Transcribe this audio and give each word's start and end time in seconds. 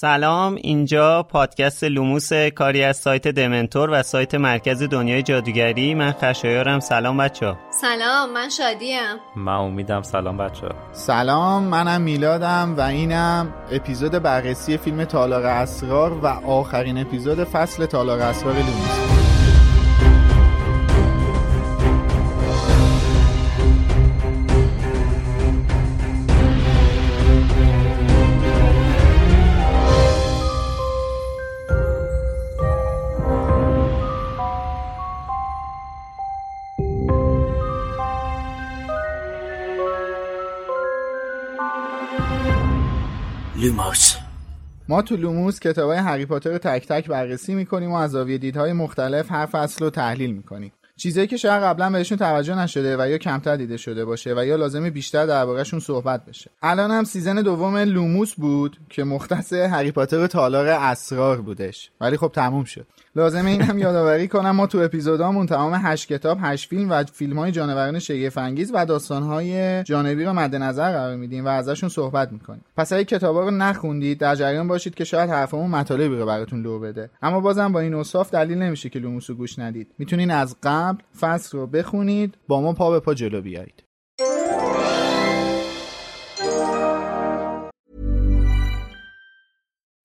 سلام 0.00 0.54
اینجا 0.54 1.22
پادکست 1.22 1.84
لوموس 1.84 2.32
کاری 2.32 2.82
از 2.82 2.96
سایت 2.96 3.28
دمنتور 3.28 3.90
و 3.90 4.02
سایت 4.02 4.34
مرکز 4.34 4.82
دنیای 4.82 5.22
جادوگری. 5.22 5.94
من 5.94 6.12
خشایارم. 6.12 6.80
سلام 6.80 7.16
بچه 7.16 7.54
سلام 7.70 8.32
من 8.32 8.48
شادیم. 8.48 9.00
من 9.36 9.52
امیدم 9.52 10.02
سلام 10.02 10.36
بچه 10.36 10.68
سلام 10.92 11.62
منم 11.62 12.00
میلادم 12.00 12.74
و 12.78 12.80
اینم 12.80 13.54
اپیزود 13.72 14.12
بررسی 14.12 14.76
فیلم 14.76 15.04
تالار 15.04 15.46
اسرار 15.46 16.12
و 16.12 16.26
آخرین 16.26 16.98
اپیزود 16.98 17.44
فصل 17.44 17.86
تالار 17.86 18.20
اسرار 18.20 18.54
لوموس. 18.54 19.19
ما 44.90 45.02
تو 45.02 45.16
لوموس 45.16 45.60
کتاب 45.60 45.90
های 45.90 45.98
هری 45.98 46.26
پاتر 46.26 46.50
رو 46.50 46.58
تک 46.58 46.86
تک 46.88 47.08
بررسی 47.08 47.54
می‌کنیم 47.54 47.92
و 47.92 47.94
از 47.94 48.10
زاویه 48.10 48.38
دیدهای 48.38 48.72
مختلف 48.72 49.32
هر 49.32 49.46
فصل 49.46 49.84
رو 49.84 49.90
تحلیل 49.90 50.32
می‌کنیم. 50.32 50.72
چیزایی 50.96 51.26
که 51.26 51.36
شاید 51.36 51.62
قبلا 51.62 51.90
بهشون 51.90 52.18
توجه 52.18 52.58
نشده 52.58 52.96
و 52.96 53.08
یا 53.08 53.18
کمتر 53.18 53.56
دیده 53.56 53.76
شده 53.76 54.04
باشه 54.04 54.34
و 54.36 54.44
یا 54.44 54.56
لازمه 54.56 54.90
بیشتر 54.90 55.26
دربارهشون 55.26 55.80
صحبت 55.80 56.24
بشه. 56.24 56.50
الان 56.62 56.90
هم 56.90 57.04
season 57.04 57.42
دوم 57.42 57.76
لوموس 57.76 58.34
بود 58.34 58.76
که 58.88 59.04
مختص 59.04 59.52
هری 59.52 59.92
پاتر 59.92 60.26
تالار 60.26 60.66
اسرار 60.66 61.40
بودش. 61.40 61.90
ولی 62.00 62.16
خب 62.16 62.32
تموم 62.34 62.64
شد. 62.64 62.86
لازمه 63.16 63.50
این 63.50 63.62
هم 63.62 63.78
یادآوری 63.78 64.28
کنم 64.28 64.50
ما 64.50 64.66
تو 64.66 64.78
اپیزودامون 64.78 65.46
تمام 65.46 65.72
هشت 65.74 66.08
کتاب 66.08 66.38
هشت 66.40 66.68
فیلم 66.68 66.90
و 66.90 67.04
فیلم 67.04 67.38
های 67.38 67.52
جانوران 67.52 67.98
شگفت 67.98 68.38
انگیز 68.38 68.70
و 68.74 68.86
داستان 68.86 69.22
های 69.22 69.82
جانبی 69.82 70.24
رو 70.24 70.32
مد 70.32 70.56
نظر 70.56 70.92
قرار 70.92 71.16
میدیم 71.16 71.44
و 71.44 71.48
ازشون 71.48 71.88
صحبت 71.88 72.32
می‌کنیم. 72.32 72.64
پس 72.76 72.92
اگه 72.92 73.04
کتابا 73.04 73.40
رو 73.40 73.50
نخوندید 73.50 74.18
در 74.18 74.34
جریان 74.34 74.68
باشید 74.68 74.94
که 74.94 75.04
شاید 75.04 75.30
حرفمون 75.30 75.70
مطالبی 75.70 76.16
رو 76.16 76.26
براتون 76.26 76.62
لو 76.62 76.78
بده. 76.78 77.10
اما 77.22 77.40
بازم 77.40 77.72
با 77.72 77.80
این 77.80 77.94
اوصاف 77.94 78.30
دلیل 78.30 78.58
نمیشه 78.58 78.88
که 78.88 78.98
لوموس 78.98 79.30
رو 79.30 79.36
گوش 79.36 79.58
ندید. 79.58 79.88
می‌تونین 79.98 80.30
از 80.30 80.56
قبل 80.62 80.98
فصل 81.20 81.58
رو 81.58 81.66
بخونید 81.66 82.34
با 82.48 82.60
ما 82.60 82.72
پا 82.72 82.90
به 82.90 83.00
پا 83.00 83.14
جلو 83.14 83.42
بیایید. 83.42 83.82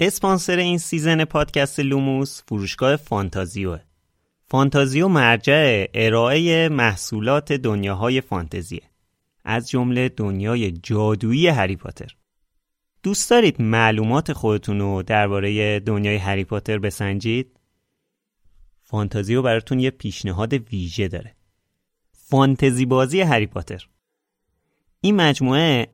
اسپانسر 0.00 0.56
این 0.56 0.78
سیزن 0.78 1.24
پادکست 1.24 1.80
لوموس 1.80 2.42
فروشگاه 2.48 2.96
فانتازیوه 2.96 3.80
فانتازیو 4.46 5.08
مرجع 5.08 5.86
ارائه 5.94 6.68
محصولات 6.68 7.52
دنیاهای 7.52 8.20
فانتزیه. 8.20 8.82
از 9.44 9.70
جمله 9.70 10.08
دنیای 10.08 10.72
جادویی 10.72 11.48
هری 11.48 11.76
پاتر. 11.76 12.16
دوست 13.02 13.30
دارید 13.30 13.62
معلومات 13.62 14.32
خودتون 14.32 14.78
رو 14.78 15.02
درباره 15.02 15.80
دنیای 15.80 16.16
هری 16.16 16.44
پاتر 16.44 16.78
بسنجید؟ 16.78 17.60
فانتازیو 18.82 19.42
براتون 19.42 19.80
یه 19.80 19.90
پیشنهاد 19.90 20.52
ویژه 20.52 21.08
داره. 21.08 21.36
فانتزی 22.12 22.86
بازی 22.86 23.20
هری 23.20 23.46
پاتر. 23.46 23.88
این 25.00 25.16
مجموعه 25.16 25.93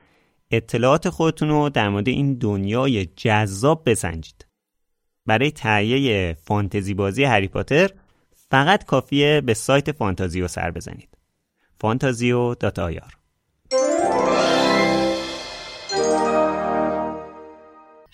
اطلاعات 0.51 1.09
خودتون 1.09 1.49
رو 1.49 1.69
در 1.69 1.89
مورد 1.89 2.07
این 2.07 2.33
دنیای 2.33 3.05
جذاب 3.05 3.83
بسنجید. 3.85 4.45
برای 5.25 5.51
تهیه 5.51 6.33
فانتزی 6.33 6.93
بازی 6.93 7.23
هری 7.23 7.47
پاتر 7.47 7.89
فقط 8.51 8.85
کافیه 8.85 9.41
به 9.41 9.53
سایت 9.53 9.91
فانتازیو 9.91 10.47
سر 10.47 10.71
بزنید. 10.71 11.17
فانتازیو 11.79 12.55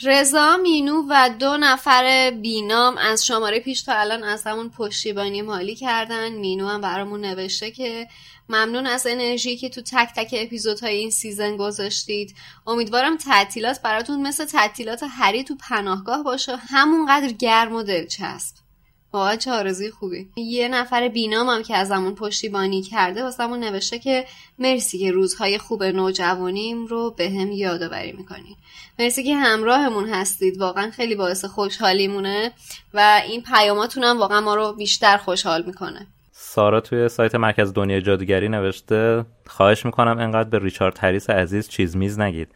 رضا 0.03 0.57
مینو 0.57 1.03
و 1.09 1.29
دو 1.39 1.57
نفر 1.57 2.31
بینام 2.41 2.97
از 2.97 3.25
شماره 3.25 3.59
پیش 3.59 3.81
تا 3.81 3.93
الان 3.93 4.23
از 4.23 4.43
همون 4.43 4.69
پشتیبانی 4.69 5.41
مالی 5.41 5.75
کردن. 5.75 6.29
مینو 6.29 6.67
هم 6.67 6.81
برامون 6.81 7.21
نوشته 7.21 7.71
که 7.71 8.07
ممنون 8.49 8.87
از 8.87 9.07
انرژی 9.07 9.57
که 9.57 9.69
تو 9.69 9.81
تک 9.81 10.09
تک 10.15 10.35
اپیزودهای 10.37 10.95
این 10.95 11.09
season 11.09 11.57
گذاشتید. 11.57 12.35
امیدوارم 12.67 13.17
تعطیلات 13.17 13.81
براتون 13.81 14.27
مثل 14.27 14.45
تعطیلات 14.45 15.03
هری 15.09 15.43
تو 15.43 15.55
پناهگاه 15.55 16.23
باشه. 16.23 16.55
همونقدر 16.55 17.31
گرم 17.31 17.75
و 17.75 17.83
دلچسب. 17.83 18.66
واقعا 19.13 19.35
چه 19.35 19.51
آرزوی 19.51 19.91
خوبی. 19.91 20.29
یه 20.35 20.67
نفر 20.67 21.07
بینام 21.07 21.49
هم 21.49 21.63
که 21.63 21.75
از 21.75 21.91
همون 21.91 22.15
پشتیبانی 22.15 22.81
کرده 22.81 23.23
واسمون 23.23 23.59
نوشته 23.59 23.99
که 23.99 24.25
مرسی 24.59 24.99
که 24.99 25.11
روزهای 25.11 25.57
خوب 25.57 25.83
نوجوانیم 25.83 26.85
رو 26.85 27.11
به 27.17 27.29
هم 27.29 27.51
یادآوری 27.51 28.11
می‌کنین 28.11 28.55
مرسی 28.99 29.23
که 29.23 29.35
همراهمون 29.35 30.09
هستید. 30.09 30.57
واقعا 30.57 30.91
خیلی 30.91 31.15
باعث 31.15 31.45
خوشحالیمونه 31.45 32.51
و 32.93 33.21
این 33.27 33.43
پیاماتون 33.43 34.03
هم 34.03 34.19
واقعا 34.19 34.41
ما 34.41 34.55
رو 34.55 34.73
بیشتر 34.73 35.17
خوشحال 35.17 35.63
می‌کنه. 35.65 36.07
سارا 36.31 36.81
توی 36.81 37.09
سایت 37.09 37.35
مرکز 37.35 37.73
دنیای 37.73 38.01
جادوگری 38.01 38.49
نوشته 38.49 39.25
خواهش 39.47 39.85
می‌کنم 39.85 40.19
انقدر 40.19 40.49
به 40.49 40.59
ریچارد 40.59 40.97
هریس 41.01 41.29
عزیز 41.29 41.69
چیز 41.69 41.97
میز 41.97 42.19
نگید. 42.19 42.47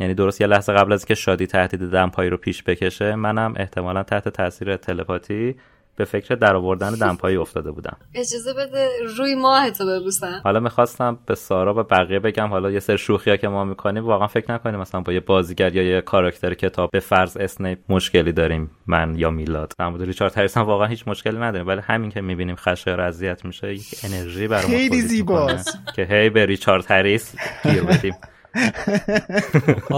یعنی 0.00 0.14
درست 0.14 0.40
یه 0.40 0.46
لحظه 0.46 0.72
قبل 0.72 0.92
از 0.92 1.04
که 1.04 1.14
شادی 1.14 1.46
تهدید 1.46 1.80
دمپایی 1.80 2.30
رو 2.30 2.36
پیش 2.36 2.62
بکشه 2.62 3.14
منم 3.14 3.54
احتمالا 3.56 4.02
تحت 4.02 4.28
تاثیر 4.28 4.76
تلپاتی 4.76 5.56
به 6.00 6.06
فکر 6.06 6.34
درآوردن 6.34 6.94
دمپایی 6.94 7.36
افتاده 7.36 7.70
بودم 7.70 7.96
اجازه 8.14 8.52
بده 8.52 8.88
روی 9.16 9.34
ماهتو 9.34 9.86
ببوسم 9.86 10.40
حالا 10.44 10.60
می‌خواستم 10.60 11.18
به 11.26 11.34
سارا 11.34 11.74
و 11.74 11.82
بقیه 11.82 12.18
بگم 12.18 12.48
حالا 12.48 12.70
یه 12.70 12.80
سر 12.80 12.96
شوخی 12.96 13.30
ها 13.30 13.36
که 13.36 13.48
ما 13.48 13.64
می‌کنیم 13.64 14.04
واقعا 14.04 14.26
فکر 14.26 14.52
نکنیم 14.52 14.80
مثلا 14.80 15.00
با 15.00 15.12
یه 15.12 15.20
بازیگر 15.20 15.76
یا 15.76 15.82
یه 15.82 16.00
کاراکتر 16.00 16.54
کتاب 16.54 16.90
به 16.90 17.00
فرض 17.00 17.36
اسنیپ 17.36 17.78
مشکلی 17.88 18.32
داریم 18.32 18.70
من 18.86 19.18
یا 19.18 19.30
میلاد 19.30 19.72
در 19.78 19.88
مورد 19.88 20.02
ریچارد 20.02 20.38
هریس 20.38 20.56
هم 20.56 20.62
واقعا 20.62 20.86
هیچ 20.86 21.08
مشکلی 21.08 21.38
نداریم 21.38 21.66
ولی 21.66 21.80
همین 21.80 22.10
که 22.10 22.20
می‌بینیم 22.20 22.56
خشایار 22.56 23.00
اذیت 23.00 23.44
میشه 23.44 23.74
یک 23.74 23.94
انرژی 24.04 24.48
برامون 24.48 24.76
خیلی 24.76 25.00
زیباست. 25.00 25.78
که 25.96 26.04
هی 26.04 26.30
به 26.30 26.46
ریچارد 26.46 26.90
هریس 26.90 27.34
گیر 27.62 27.82
بدیم. 27.82 28.14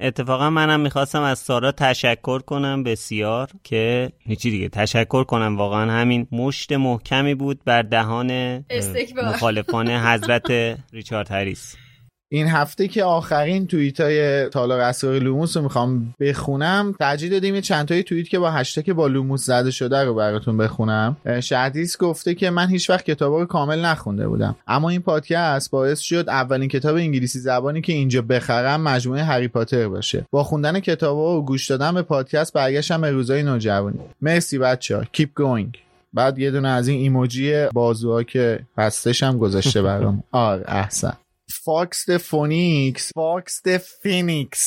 اتفاقا 0.00 0.50
منم 0.50 0.80
می‌خواستم 0.80 1.22
از 1.22 1.38
سارا 1.38 1.72
تشکر 1.72 2.38
کنم 2.38 2.82
بسیار 2.82 3.48
که 3.64 4.12
هیچی 4.18 4.50
دیگه 4.50 4.68
تشکر 4.68 5.24
کنم. 5.24 5.56
واقعا 5.56 5.92
همین 5.92 6.26
مشت 6.32 6.72
محکمی 6.72 7.34
بود 7.34 7.64
بر 7.64 7.82
دهان. 7.82 8.64
مخالفان 9.34 9.90
حضرت 9.90 10.50
ریچارد 10.92 11.30
هریس. 11.30 11.76
این 12.34 12.46
هفته 12.46 12.88
که 12.88 13.04
آخرین 13.04 13.66
توییت 13.66 14.00
های 14.00 14.48
تالار 14.48 14.80
اسرار 14.80 15.18
لوموس 15.18 15.56
رو 15.56 15.62
می‌خوام 15.62 16.14
بخونم 16.20 16.94
ترجیح 16.98 17.30
دادیم 17.30 17.54
یه 17.54 17.60
چند 17.60 17.88
تایی 17.88 18.02
توییت 18.02 18.28
که 18.28 18.38
با 18.38 18.50
هشتگ 18.50 18.92
با 18.92 19.06
لوموس 19.06 19.44
زده 19.46 19.70
شده 19.70 20.04
رو 20.04 20.14
براتون 20.14 20.56
بخونم. 20.56 21.16
شهدیس 21.40 21.98
گفته 21.98 22.34
که 22.34 22.50
من 22.50 22.68
هیچ 22.68 22.90
وقت 22.90 23.04
کتابا 23.04 23.40
رو 23.40 23.46
کامل 23.46 23.84
نخونده 23.84 24.28
بودم. 24.28 24.56
اما 24.66 24.90
این 24.90 25.00
پادکست 25.00 25.70
باعث 25.70 26.00
شد 26.00 26.24
اولین 26.28 26.68
کتاب 26.68 26.96
انگلیسی 26.96 27.38
زبانی 27.38 27.80
که 27.80 27.92
اینجا 27.92 28.22
بخرم 28.22 28.82
مجموعه 28.82 29.22
هری 29.22 29.48
پاتر 29.48 29.88
باشه. 29.88 30.26
با 30.30 30.44
خوندن 30.44 30.80
کتابا 30.80 31.38
و 31.38 31.44
گوش 31.44 31.70
دادن 31.70 31.94
به 31.94 32.02
پادکست 32.02 32.52
برگشتم 32.52 33.00
به 33.00 33.10
روزای 33.10 33.42
نوجوانی. 33.42 34.00
مرسی 34.20 34.58
بچه 34.58 35.08
keep 35.12 35.30
going 35.36 35.78
بعد 36.12 36.38
یه 36.38 36.50
دونه 36.50 36.68
از 36.68 36.88
این 36.88 37.00
ایموجی 37.00 37.66
بازوها 37.72 38.22
که 38.22 38.60
هستش 38.78 39.22
هم 39.22 39.38
گذاشته 39.38 39.82
برام 39.82 40.22
آره 40.32 40.64
احسن. 40.66 41.12
Fawkes 41.50 42.06
the 42.08 42.16
Phoenix 42.16 43.12
Fawkes 43.16 43.62
the 43.62 43.68
Phoenix. 44.02 44.64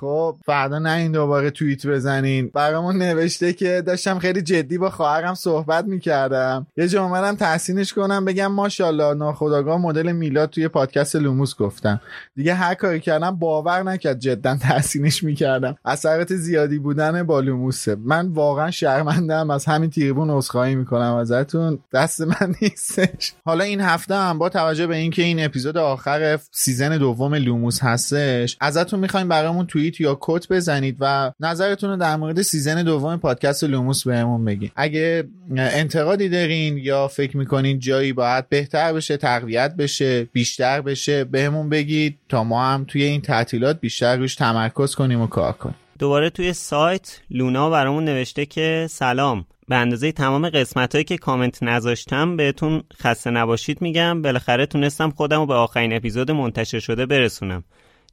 خب 0.00 0.36
فردا 0.46 0.78
نه 0.78 0.92
این 0.92 1.12
دوباره 1.12 1.50
توییت 1.50 1.86
بزنین. 1.86 2.50
برامون 2.54 2.96
نوشته 2.96 3.52
که 3.52 3.82
داشتم 3.86 4.18
خیلی 4.18 4.42
جدی 4.42 4.78
با 4.78 4.90
خواهرم 4.90 5.34
صحبت 5.34 5.84
می‌کردم. 5.84 6.66
یه 6.76 6.88
جا 6.88 7.04
اومدم 7.04 7.36
تحسینش 7.36 7.92
کنم 7.92 8.24
بگم 8.24 8.52
ماشاءالله 8.52 9.14
ناخداگاه 9.14 9.80
مدل 9.80 10.12
میلاد 10.12 10.50
توی 10.50 10.68
پادکست 10.68 11.16
لوموس 11.16 11.56
گفتم. 11.56 12.00
دیگه 12.36 12.54
هر 12.54 12.74
کاری 12.74 13.00
کردم 13.00 13.30
باور 13.30 13.82
نکرد 13.82 14.18
جدا 14.18 14.56
تحسینش 14.56 15.22
می‌کردم. 15.24 15.76
اثرات 15.84 16.34
زیادی 16.34 16.78
بودن 16.78 17.22
با 17.22 17.40
لوموسه. 17.40 17.96
من 18.04 18.28
واقعا 18.28 18.70
شرمندم 18.70 19.50
از 19.50 19.64
همین 19.64 19.90
تریبون 19.90 20.30
عذرخواهی 20.30 20.74
می‌کنم 20.74 21.14
ازتون. 21.14 21.78
دست 21.92 22.20
من 22.20 22.54
نیستش. 22.62 23.32
حالا 23.44 23.64
این 23.64 23.80
هفته 23.80 24.14
هم 24.14 24.38
با 24.38 24.48
توجه 24.48 24.86
به 24.86 24.96
اینکه 24.96 25.22
این 25.22 25.44
اپیزود 25.44 25.76
آخر 25.76 26.38
season 26.50 26.98
دوم 26.98 27.34
لوموس 27.34 27.82
هستش 27.82 28.56
ازتون 28.60 29.00
می‌خوایم 29.00 29.28
برامون 29.28 29.66
توییت 29.90 30.00
یا 30.00 30.18
quote 30.20 30.48
بزنید 30.50 30.96
و 31.00 31.32
نظرتون 31.40 31.90
رو 31.90 31.96
در 31.96 32.16
مورد 32.16 32.42
season 32.42 32.82
دوم 32.82 33.16
پادکست 33.16 33.64
لوموس 33.64 34.06
بهمون 34.06 34.44
بگین. 34.44 34.70
اگه 34.76 35.24
انتقادی 35.56 36.28
دارین 36.28 36.78
یا 36.78 37.08
فکر 37.08 37.36
می‌کنین 37.36 37.78
جایی 37.78 38.12
باید 38.12 38.48
بهتر 38.48 38.92
بشه 38.92 39.16
تقویت 39.16 39.74
بشه 39.76 40.24
بیشتر 40.24 40.80
بشه 40.80 41.24
بهمون 41.24 41.68
بگید. 41.68 42.18
تا 42.28 42.44
ما 42.44 42.64
هم 42.64 42.84
توی 42.84 43.02
این 43.02 43.20
تعطیلات 43.20 43.80
بیشتر 43.80 44.16
روش 44.16 44.34
تمرکز 44.34 44.94
کنیم 44.94 45.20
و 45.20 45.26
کار 45.26 45.52
کنیم. 45.52 45.74
دوباره 45.98 46.30
توی 46.30 46.52
سایت 46.52 47.20
لونا 47.30 47.70
برامون 47.70 48.04
نوشته 48.04 48.46
که 48.46 48.86
سلام. 48.90 49.46
به 49.68 49.76
اندازه 49.76 50.12
تمام 50.12 50.48
قسمت 50.48 50.94
هایی 50.94 51.04
که 51.04 51.16
کامنت 51.16 51.62
نذاشتم 51.62 52.36
بهتون 52.36 52.82
خسته 53.02 53.30
نباشید 53.30 53.82
میگم. 53.82 54.22
بالاخره 54.22 54.66
تونستم 54.66 55.10
خودم 55.10 55.40
رو 55.40 55.46
به 55.46 55.54
آخرین 55.54 55.92
اپیزود 55.92 56.30
منتشر 56.30 56.78
شده 56.78 57.06
برسونم. 57.06 57.64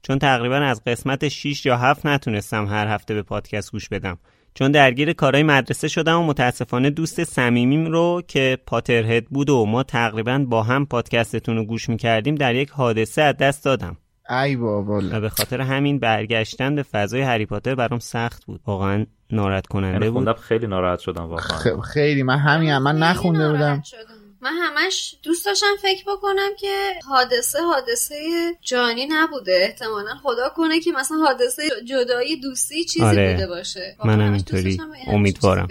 چون 0.03 0.19
تقریبا 0.19 0.55
از 0.55 0.83
قسمت 0.83 1.27
6 1.27 1.65
یا 1.65 1.77
7 1.77 2.05
نتونستم 2.05 2.65
هر 2.65 2.87
هفته 2.87 3.13
به 3.13 3.21
پادکست 3.21 3.71
گوش 3.71 3.89
بدم. 3.89 4.17
چون 4.53 4.71
درگیر 4.71 5.13
کارهای 5.13 5.43
مدرسه 5.43 5.87
شدم 5.87 6.19
و 6.19 6.23
متاسفانه 6.23 6.89
دوست 6.89 7.23
صمیمیم 7.23 7.85
رو 7.85 8.21
که 8.27 8.57
پاترهد 8.65 9.25
بود 9.25 9.49
و 9.49 9.65
ما 9.65 9.83
تقریبا 9.83 10.45
با 10.49 10.63
هم 10.63 10.85
پادکستتون 10.85 11.55
رو 11.55 11.65
گوش 11.65 11.89
می‌کردیم 11.89 12.35
در 12.35 12.55
یک 12.55 12.69
حادثه 12.69 13.21
از 13.21 13.37
دست 13.37 13.65
دادم. 13.65 13.97
ای 14.29 14.55
بابا. 14.55 15.01
و 15.11 15.19
به 15.21 15.29
خاطر 15.29 15.61
همین 15.61 15.99
برگشتن 15.99 16.75
به 16.75 16.83
فضای 16.83 17.21
هری 17.21 17.45
پاتر 17.45 17.75
برام 17.75 17.99
سخت 17.99 18.45
بود. 18.45 18.61
واقعا 18.67 19.05
ناراحت 19.31 19.67
کننده 19.67 20.05
یعنی 20.05 20.19
بود. 20.25 20.37
خیلی 20.37 20.67
ناراحت 20.67 20.99
شدم 20.99 21.23
واقعا. 21.23 21.59
خ- 21.59 21.81
خیلی. 21.93 22.23
من 22.23 22.37
همین 22.37 22.69
هم. 22.69 22.83
من 22.83 22.97
نخونده 22.97 23.51
بودم. 23.51 23.81
شدم. 23.85 23.99
من 24.43 24.53
همش 24.53 25.15
دوست 25.23 25.45
داشتم 25.45 25.75
فکر 25.81 26.03
بکنم 26.07 26.49
که 26.59 26.93
حادثه 27.07 27.59
حادثه 27.61 28.15
جانی 28.61 29.05
نبوده. 29.09 29.59
احتمالا 29.61 30.15
خدا 30.23 30.49
کنه 30.55 30.79
که 30.79 30.91
مثلا 30.91 31.17
حادثه 31.17 31.63
جدایی 31.85 32.39
دوستی 32.39 32.83
چیزی 32.83 33.05
آره. 33.05 33.33
بوده 33.33 33.47
باشه. 33.47 33.95
منم 34.05 34.37
دوست 34.37 34.53
اینطوری. 34.53 34.79
امیدوارم. 35.07 35.67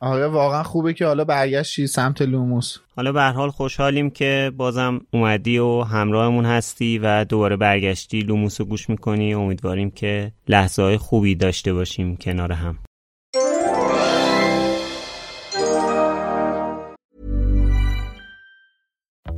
آره 0.00 0.26
واقعا 0.26 0.62
خوبه 0.62 0.94
که 0.94 1.06
حالا 1.06 1.24
برگشتی 1.24 1.86
سمت 1.86 2.22
لوموس. 2.22 2.76
حالا 2.96 3.12
به 3.12 3.20
هر 3.20 3.32
حال 3.32 3.50
خوشحالیم 3.50 4.10
که 4.10 4.52
بازم 4.56 5.00
اومدی 5.12 5.58
و 5.58 5.80
همراهمون 5.80 6.44
هستی 6.44 6.98
و 6.98 7.24
دوباره 7.24 7.56
برگشتی 7.56 8.20
لوموس 8.20 8.60
رو 8.60 8.66
گوش 8.66 8.88
می‌کنی. 8.88 9.34
امیدواریم 9.34 9.90
که 9.90 10.32
لحظه 10.48 10.82
های 10.82 10.96
خوبی 10.96 11.34
داشته 11.34 11.72
باشیم 11.72 12.16
کنار 12.16 12.52
هم. 12.52 12.78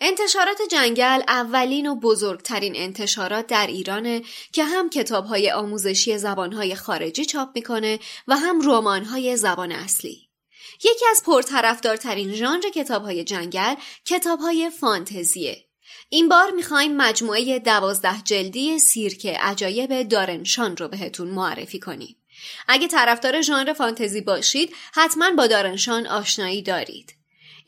انتشارات 0.00 0.58
جنگل 0.70 1.22
اولین 1.28 1.86
و 1.86 1.94
بزرگترین 1.94 2.76
انتشارات 2.76 3.46
در 3.46 3.66
ایرانه 3.66 4.22
که 4.52 4.64
هم 4.64 4.90
کتابهای 4.90 5.50
آموزشی 5.50 6.18
زبانهای 6.18 6.74
خارجی 6.74 7.24
چاپ 7.24 7.48
می‌کنه 7.54 7.98
و 8.28 8.36
هم 8.36 8.70
رمان‌های 8.70 9.36
زبان 9.36 9.72
اصلی. 9.72 10.28
یکی 10.84 11.04
از 11.10 11.22
پرطرفدارترین 11.26 12.34
ژانر 12.34 12.70
کتابهای 12.74 13.24
جنگل 13.24 13.74
کتابهای 14.04 14.70
فانتزیه. 14.70 15.64
این 16.08 16.28
بار 16.28 16.50
می‌خوایم 16.50 16.96
مجموعه 16.96 17.58
دوازده 17.58 18.22
جلدی 18.24 18.78
سیرک 18.78 19.26
عجایب 19.26 20.02
دارنشان 20.02 20.76
رو 20.76 20.88
بهتون 20.88 21.28
معرفی 21.28 21.78
کنیم. 21.78 22.16
اگه 22.68 22.88
طرفدار 22.88 23.40
ژانر 23.40 23.72
فانتزی 23.72 24.20
باشید 24.20 24.74
حتما 24.94 25.30
با 25.30 25.46
دارنشان 25.46 26.06
آشنایی 26.06 26.62
دارید. 26.62 27.17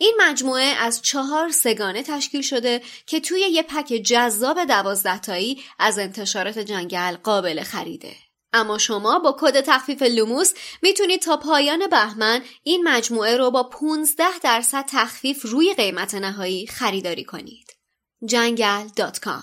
این 0.02 0.14
مجموعه 0.20 0.64
از 0.64 1.02
چهار 1.02 1.50
سگانه 1.50 2.02
تشکیل 2.02 2.42
شده 2.42 2.82
که 3.06 3.20
توی 3.20 3.40
یه 3.40 3.62
پک 3.62 3.86
جذاب 3.86 4.64
دوازده 4.64 5.18
تایی 5.18 5.62
از 5.78 5.98
انتشارات 5.98 6.58
جنگل 6.58 7.16
قابل 7.16 7.62
خریده. 7.62 8.12
اما 8.52 8.78
شما 8.78 9.18
با 9.18 9.36
کد 9.40 9.60
تخفیف 9.60 10.02
لوموس 10.02 10.52
می‌تونید 10.82 11.22
تا 11.22 11.36
پایان 11.36 11.86
بهمن 11.86 12.42
این 12.62 12.88
مجموعه 12.88 13.36
رو 13.36 13.50
با 13.50 13.62
15 13.62 14.24
درصد 14.42 14.84
تخفیف 14.88 15.42
روی 15.44 15.74
قیمت 15.74 16.14
نهایی 16.14 16.66
خریداری 16.66 17.24
کنید. 17.24 17.76
جنگل.com 18.26 19.42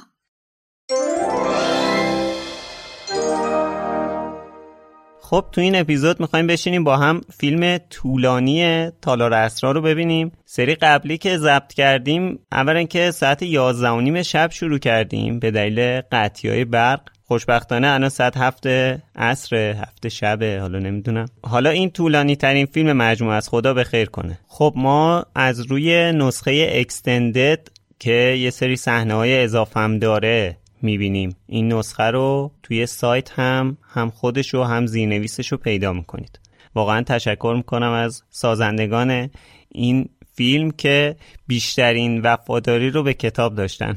خب 5.29 5.45
تو 5.51 5.61
این 5.61 5.75
اپیزود 5.75 6.19
می‌خوایم 6.19 6.47
بشینیم 6.47 6.83
با 6.83 6.97
هم 6.97 7.21
فیلم 7.37 7.77
طولانی 7.77 8.89
تالار 9.01 9.33
اسرار 9.33 9.75
رو 9.75 9.81
ببینیم. 9.81 10.31
سری 10.45 10.75
قبلی 10.75 11.17
که 11.17 11.37
ضبط 11.37 11.73
کردیم 11.73 12.39
اولا 12.51 12.83
که 12.83 13.11
ساعت 13.11 13.43
11 13.43 13.89
و 13.89 14.01
نیم 14.01 14.21
شب 14.21 14.51
شروع 14.51 14.79
کردیم 14.79 15.39
به 15.39 15.51
دلیل 15.51 16.01
قطعی 16.11 16.51
های 16.51 16.65
برق. 16.65 17.01
خوشبختانه 17.23 17.87
الان 17.87 18.09
ساعت 18.09 18.37
هفته 18.37 19.03
عصر 19.15 19.55
هفته 19.55 20.09
شبه 20.09 20.59
حالا 20.61 20.79
نمی‌دونم. 20.79 21.25
حالا 21.43 21.69
این 21.69 21.89
طولانی 21.89 22.35
ترین 22.35 22.65
فیلم 22.65 22.97
مجموعه 22.97 23.35
از 23.35 23.49
خدا 23.49 23.73
به 23.73 23.83
خیر 23.83 24.09
کنه. 24.09 24.39
خب 24.47 24.73
ما 24.75 25.25
از 25.35 25.59
روی 25.59 26.11
نسخه 26.11 26.69
extended 26.71 27.67
که 27.99 28.35
یه 28.39 28.49
سری 28.49 28.75
صحنه 28.75 29.13
های 29.13 29.43
اضافه 29.43 29.79
هم 29.79 29.99
داره 29.99 30.57
می‌بینیم. 30.81 31.35
این 31.47 31.73
نسخه 31.73 32.03
رو 32.03 32.51
توی 32.63 32.85
سایت 32.85 33.39
هم 33.39 33.77
هم 33.93 34.09
خودش 34.09 34.53
رو 34.53 34.63
هم 34.63 34.85
زیرنویسش 34.85 35.51
رو 35.51 35.57
پیدا 35.57 35.93
می‌کنید. 35.93 36.39
واقعا 36.75 37.01
تشکر 37.01 37.53
می‌کنم 37.57 37.91
از 37.91 38.23
سازندگان 38.29 39.29
این 39.69 40.09
فیلم 40.35 40.71
که 40.71 41.15
بیشترین 41.47 42.21
وفاداری 42.21 42.89
رو 42.89 43.03
به 43.03 43.13
کتاب 43.13 43.55
داشتن. 43.55 43.95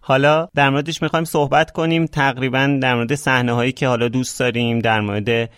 حالا 0.00 0.48
در 0.54 0.70
موردش 0.70 1.02
می‌خوایم 1.02 1.24
صحبت 1.24 1.70
کنیم. 1.70 2.06
تقریبا 2.06 2.78
در 2.82 2.94
مورد 2.94 3.14
صحنه 3.14 3.52
هایی 3.52 3.72
که 3.72 3.88
حالا 3.88 4.08
دوست 4.08 4.40
داریم 4.40 4.78
در 4.78 5.00
مورد 5.00 5.50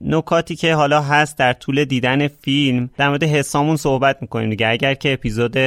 نکاتی 0.00 0.56
که 0.56 0.74
حالا 0.74 1.02
هست 1.02 1.38
در 1.38 1.52
طول 1.52 1.84
دیدن 1.84 2.28
فیلم 2.28 2.90
در 2.96 3.08
مورد 3.08 3.24
حسامون 3.24 3.76
صحبت 3.76 4.18
می‌کنیم 4.20 4.50
دیگه. 4.50 4.68
اگر 4.68 4.94
که 4.94 5.12
اپیزود 5.12 5.58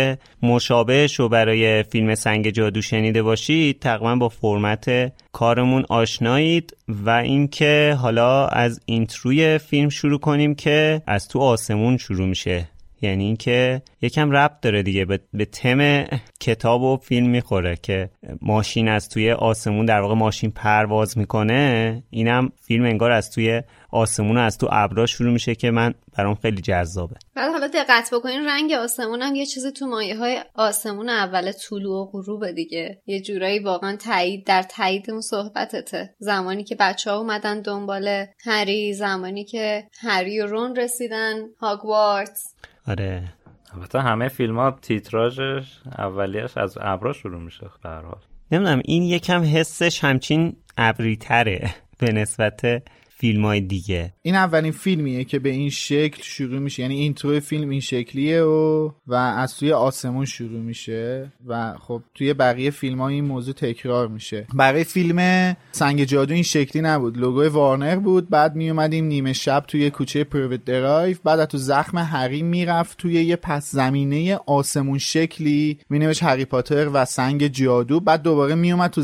مشابهش 0.44 1.20
رو 1.20 1.30
برای 1.30 1.84
فیلم 1.84 2.16
سنگ 2.16 2.50
جادو 2.50 2.82
شنیده 2.82 3.24
باشید 3.24 3.80
تقریبا 3.80 4.16
با 4.16 4.30
فرمت 4.30 5.12
کارمون 5.32 5.86
آشنایید 5.90 6.78
و 6.88 7.10
اینکه 7.10 7.98
حالا 8.02 8.48
از 8.48 8.80
اینتروی 8.86 9.58
فیلم 9.58 9.90
شروع 9.90 10.20
کنیم 10.20 10.56
که 10.56 11.02
از 11.08 11.28
تو 11.28 11.40
آسمون 11.40 11.98
شروع 11.98 12.28
میشه. 12.28 12.75
یعنی 13.02 13.26
اینکه 13.26 13.82
یکم 14.02 14.32
ربط 14.32 14.62
داره 14.62 14.84
دیگه. 14.84 15.06
به, 15.06 15.20
به 15.34 15.46
تم 15.46 16.06
کتاب 16.40 16.82
و 16.82 16.98
فیلم 16.98 17.30
می‌خوره 17.30 17.76
که 17.76 18.10
ماشین 18.42 18.88
از 18.90 19.10
توی 19.10 19.32
آسمون 19.32 19.86
در 19.86 20.02
واقع 20.02 20.16
ماشین 20.16 20.52
پرواز 20.52 21.18
می‌کنه. 21.18 22.04
اینم 22.10 22.52
فیلم 22.62 22.86
انگار 22.86 23.12
از 23.12 23.32
توی 23.32 23.62
آسمون 23.92 24.38
از 24.38 24.58
تو 24.58 24.68
ابرا 24.72 25.06
شروع 25.06 25.34
میشه 25.34 25.56
که 25.56 25.72
من 25.72 25.94
برام 26.18 26.36
خیلی 26.36 26.62
جذابه. 26.62 27.16
بعد 27.36 27.52
حالا 27.52 27.68
دقت 27.68 28.10
بکنین 28.14 28.46
رنگ 28.46 28.72
آسمون 28.72 29.22
هم 29.22 29.36
یه 29.36 29.46
چیزی 29.46 29.72
تو 29.72 29.88
مایه 29.88 30.18
های 30.18 30.44
آسمون 30.56 31.10
اول 31.10 31.52
طلوع 31.52 32.02
و 32.02 32.06
غروب 32.06 32.52
دیگه. 32.52 33.02
یه 33.06 33.22
جورایی 33.22 33.60
واقعا 33.60 33.96
تایید 33.96 34.46
در 34.46 34.64
تایید 34.64 35.12
اون 35.12 35.22
صحبتته. 35.22 36.16
زمانی 36.20 36.64
که 36.64 36.76
بچه 36.76 37.12
ها 37.12 37.18
اومدن 37.18 37.62
دنبال 37.62 38.26
هری 38.46 38.94
زمانی 38.94 39.44
که 39.44 39.88
هری 40.02 40.42
و 40.42 40.46
رون 40.46 40.76
رسیدن 40.76 41.36
هاگوارتس. 41.60 42.56
آره. 42.88 43.34
البته 43.74 44.02
همه 44.02 44.28
فیلم 44.28 44.60
ها 44.60 44.72
تیتراژش 44.72 45.80
اولیش 45.98 46.58
از 46.58 46.78
ابرا 46.82 47.14
شروع 47.14 47.42
میشه 47.42 47.70
به 47.84 47.90
حال. 47.90 48.22
نمی‌دونم 48.52 48.82
این 48.86 49.04
یکم 49.04 49.44
حسش 49.44 50.04
همچین 50.04 50.56
ابری 50.78 51.18
تره 51.18 51.70
به 52.00 52.12
نسبت 52.12 52.84
فیلم 53.18 53.46
های 53.46 53.62
دیگه. 53.62 54.14
این 54.22 54.36
اولین 54.36 54.72
فیلمیه 54.72 55.24
که 55.24 55.40
به 55.40 55.50
این 55.50 55.70
شکل 55.70 56.24
شروع 56.24 56.60
میشه. 56.60 56.82
یعنی 56.82 56.96
intro 56.96 57.40
فیلم 57.40 57.70
این 57.70 57.80
شکلیه 57.80 58.42
و 58.42 58.92
و 59.08 59.14
از 59.14 59.58
توی 59.58 59.72
آسمون 59.72 60.26
شروع 60.26 60.62
میشه 60.62 61.32
و 61.48 61.74
خب 61.80 62.02
توی 62.16 62.34
بقیه 62.34 62.72
فیلم 62.72 63.02
ها 63.02 63.08
این 63.08 63.26
موضوع 63.26 63.54
تکرار 63.54 64.08
میشه. 64.08 64.48
برای 64.54 64.84
فیلم 64.84 65.58
سنگ 65.72 66.04
جادو 66.04 66.34
این 66.34 66.44
شکلی 66.44 66.82
نبود. 66.82 67.18
لوگوی 67.18 67.48
وارنر 67.48 67.96
بود. 67.96 68.30
بعد 68.30 68.56
میومدیم 68.56 69.06
نیمه 69.06 69.34
شب 69.34 69.64
توی 69.68 69.90
کوچه 69.90 70.24
Privet 70.24 70.66
Drive. 70.66 71.18
بعد 71.24 71.46
تو 71.46 71.58
زخم 71.58 71.98
هری 71.98 72.42
می‌رفت 72.42 72.98
توی 72.98 73.14
یه 73.14 73.36
پس 73.36 73.72
زمینه 73.72 74.40
آسمون 74.46 74.98
شکلی. 74.98 75.78
مینوشت 75.90 76.24
هری 76.24 76.46
پاتر 76.46 76.90
و 76.94 77.06
سنگ 77.06 77.48
جادو. 77.48 78.00
بعد 78.00 78.22
دوباره 78.22 78.56
میومد 78.56 78.90
تو, 78.90 79.04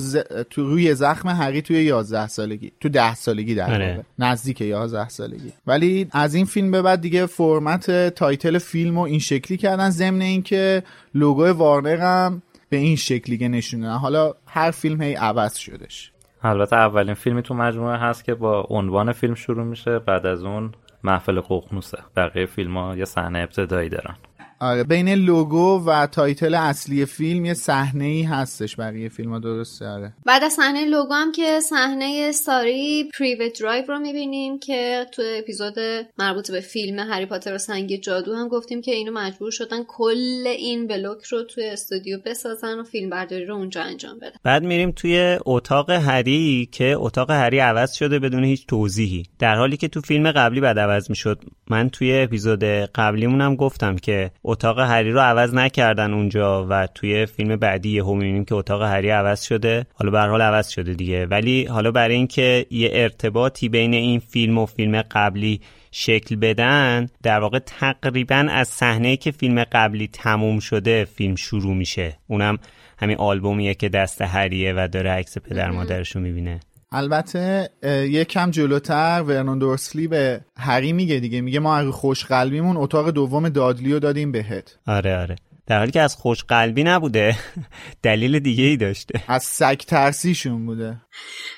تو 0.49 0.63
روی 0.63 0.95
زخم 0.95 1.29
هری 1.29 1.61
توی 1.61 1.83
11 1.83 2.27
سالگی. 2.27 2.71
تو 2.79 2.89
10 2.89 3.15
سالگی 3.15 3.55
در 3.55 4.00
نزدیک 4.19 4.61
11 4.61 5.09
سالگی. 5.09 5.53
ولی 5.67 6.07
از 6.11 6.35
این 6.35 6.45
فیلم 6.45 6.71
به 6.71 6.81
بعد 6.81 7.01
دیگه 7.01 7.25
فرمت 7.25 8.09
title 8.09 8.57
فیلم 8.57 8.95
رو 8.95 9.01
این 9.01 9.19
شکلی 9.19 9.57
کردن 9.57 9.89
ضمن 9.89 10.21
اینکه 10.21 10.83
لوگو 11.15 11.45
وارنر 11.47 11.97
هم 11.97 12.41
به 12.69 12.77
این 12.77 12.95
شکلی 12.95 13.37
که 13.37 13.47
نشوندن 13.47 13.97
حالا 13.97 14.33
هر 14.47 14.71
فیلم 14.71 15.01
هی 15.01 15.13
عوض 15.13 15.55
شدش. 15.55 16.11
البته 16.43 16.75
اولین 16.75 17.13
فیلمی 17.13 17.41
تو 17.41 17.53
مجموعه 17.53 17.97
هست 17.97 18.25
که 18.25 18.35
با 18.35 18.67
عنوان 18.69 19.11
فیلم 19.11 19.35
شروع 19.35 19.63
میشه 19.63 19.99
بعد 19.99 20.25
از 20.25 20.43
اون 20.43 20.71
محفل 21.03 21.39
ققنوسه 21.39 21.97
بقیه 22.15 22.45
فیلم 22.45 22.77
ها 22.77 22.95
یه 22.97 23.05
صحنه 23.05 23.39
ابتدایی 23.39 23.89
دارن. 23.89 24.15
آره 24.61 24.83
بین 24.83 25.09
لوگو 25.09 25.83
و 25.85 26.07
title 26.07 26.53
اصلی 26.53 27.05
فیلم 27.05 27.45
یه 27.45 27.53
صحنه 27.53 28.05
ای 28.05 28.23
هستش 28.23 28.79
بقیه 28.79 29.09
فیلم 29.09 29.31
ها 29.31 29.39
درسته؟ 29.39 29.87
آره. 29.87 30.13
بعد 30.25 30.43
از 30.43 30.53
صحنه 30.53 30.85
لوگو 30.85 31.13
هم 31.13 31.31
که 31.31 31.59
صحنه 31.59 32.31
سازی 32.31 33.09
پریوت 33.19 33.59
درایو 33.59 33.85
رو 33.87 33.99
می‌بینیم 33.99 34.59
که 34.59 35.05
تو 35.11 35.21
اپیزود 35.39 35.73
مربوط 36.17 36.51
به 36.51 36.59
فیلم 36.59 36.99
هری 36.99 37.25
پاتر 37.25 37.55
و 37.55 37.57
سنگ 37.57 37.95
جادو 37.95 38.35
هم 38.35 38.47
گفتیم 38.47 38.81
که 38.81 38.91
اینو 38.91 39.11
مجبور 39.11 39.51
شدن 39.51 39.83
کل 39.87 40.47
این 40.47 40.87
بلوک 40.87 41.23
رو 41.23 41.43
توی 41.43 41.69
استودیو 41.69 42.19
بسازن 42.25 42.79
و 42.79 42.83
فیلم 42.83 43.09
برداری 43.09 43.45
رو 43.45 43.55
اونجا 43.55 43.81
انجام 43.81 44.19
بدن. 44.19 44.37
بعد 44.43 44.63
میریم 44.63 44.91
توی 44.91 45.37
اتاق 45.45 45.89
هری 45.89 46.69
که 46.71 46.95
اتاق 46.97 47.31
هری 47.31 47.59
عوض 47.59 47.93
شده 47.93 48.19
بدون 48.19 48.43
هیچ 48.43 48.67
توضیحی. 48.67 49.23
در 49.39 49.55
حالی 49.55 49.77
که 49.77 49.87
تو 49.87 50.01
فیلم 50.01 50.31
قبلی 50.31 50.61
باید 50.61 50.79
عوض 50.79 51.09
می‌شد 51.09 51.39
من 51.69 51.89
توی 51.89 52.19
اپیزود 52.19 52.63
قبلیمونم 52.63 53.55
گفتم 53.55 53.95
که 53.95 54.31
اتاق 54.51 54.79
هری 54.79 55.11
رو 55.11 55.19
عوض 55.19 55.53
نکردن 55.53 56.13
اونجا 56.13 56.67
و 56.69 56.87
توی 56.95 57.25
فیلم 57.25 57.55
بعدی 57.55 57.89
یهو 57.89 58.15
می‌بینیم 58.15 58.45
که 58.45 58.55
اتاق 58.55 58.81
هری 58.81 59.09
عوض 59.09 59.43
شده. 59.43 59.85
حالا 59.93 60.11
به 60.11 60.19
حال 60.19 60.41
عوض 60.41 60.69
شده 60.69 60.93
دیگه. 60.93 61.25
ولی 61.25 61.65
حالا 61.65 61.91
برای 61.91 62.15
اینکه 62.15 62.65
یه 62.71 62.89
ارتباطی 62.93 63.69
بین 63.69 63.93
این 63.93 64.19
فیلم 64.19 64.57
و 64.57 64.65
فیلم 64.65 65.01
قبلی 65.01 65.61
شکل 65.91 66.35
بدن 66.35 67.07
در 67.23 67.39
واقع 67.39 67.59
تقریبا 67.59 68.47
از 68.51 68.67
صحنه 68.67 69.17
که 69.17 69.31
فیلم 69.31 69.63
قبلی 69.63 70.07
تموم 70.07 70.59
شده 70.59 71.05
فیلم 71.05 71.35
شروع 71.35 71.75
میشه. 71.75 72.17
اونم 72.27 72.57
همین 72.99 73.17
آلبومیه 73.17 73.73
که 73.73 73.89
دست 73.89 74.21
هریه 74.21 74.73
و 74.77 74.87
داره 74.91 75.09
عکس 75.09 75.37
پدر 75.37 75.71
مادرش 75.71 76.15
رو 76.15 76.21
می‌بینه. 76.21 76.59
البته 76.91 77.69
یه 78.11 78.25
کم 78.25 78.51
جلوتر 78.51 79.23
ورنون 79.27 79.59
دورسلی 79.59 80.07
به 80.07 80.41
هری 80.57 80.93
میگه 80.93 81.19
دیگه. 81.19 81.41
میگه 81.41 81.59
ما 81.59 81.75
از 81.75 81.87
خوش 81.87 82.25
قلبیمون 82.25 82.77
اتاق 82.77 83.09
دوم 83.09 83.49
دادلی 83.49 83.93
رو 83.93 83.99
دادیم 83.99 84.31
بهت. 84.31 84.77
آره 84.87 85.17
آره. 85.17 85.35
در 85.67 85.79
حالی 85.79 85.91
که 85.91 86.01
از 86.01 86.15
خوش 86.15 86.43
قلبی 86.43 86.83
نبوده 86.83 87.35
دلیل 88.03 88.39
دیگه 88.39 88.63
ای 88.63 88.77
داشته. 88.77 89.23
از 89.27 89.43
سگ 89.43 89.77
ترسیشون 89.77 90.65
بوده. 90.65 91.01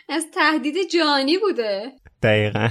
از 0.09 0.25
تهدید 0.33 0.75
جانی 0.93 1.37
بوده. 1.37 1.91
دقیقا. 2.23 2.69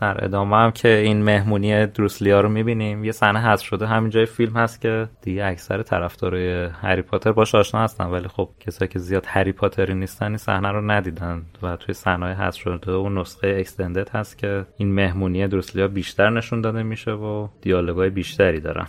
در 0.00 0.24
ادامه 0.24 0.56
هم 0.56 0.70
که 0.70 0.88
این 0.88 1.22
مهمونی 1.22 1.86
دروسلیا 1.86 2.40
رو 2.40 2.48
می‌بینیم. 2.48 3.04
یه 3.04 3.12
صحنه 3.12 3.40
هست 3.40 3.62
شده. 3.62 3.86
همین 3.86 4.10
جای 4.10 4.26
فیلم 4.26 4.56
هست 4.56 4.80
که 4.80 5.08
دیگه 5.22 5.44
اکثر 5.44 5.82
طرفدارای 5.82 6.68
هری 6.82 7.02
پاتر 7.02 7.32
باش 7.32 7.54
آشنا 7.54 7.80
هستن. 7.82 8.06
ولی 8.06 8.28
خب 8.28 8.48
کسایی 8.60 8.88
که 8.88 8.98
زیاد 8.98 9.24
هری 9.28 9.52
پاتری 9.52 9.94
نیستن 9.94 10.26
این 10.26 10.36
صحنه 10.36 10.70
رو 10.70 10.90
ندیدن 10.90 11.42
و 11.62 11.76
توی 11.76 11.94
صحنه 11.94 12.26
هست 12.26 12.58
شده 12.58 12.92
و 12.92 13.08
نسخه 13.08 13.56
اکستندد 13.60 14.08
هست 14.08 14.38
که 14.38 14.66
این 14.76 14.94
مهمونی 14.94 15.46
دروسلیا 15.48 15.88
بیشتر 15.88 16.30
نشون 16.30 16.60
داده 16.60 16.82
میشه 16.82 17.10
و 17.10 17.48
دیالوگای 17.60 18.10
بیشتری 18.10 18.60
دارن. 18.60 18.86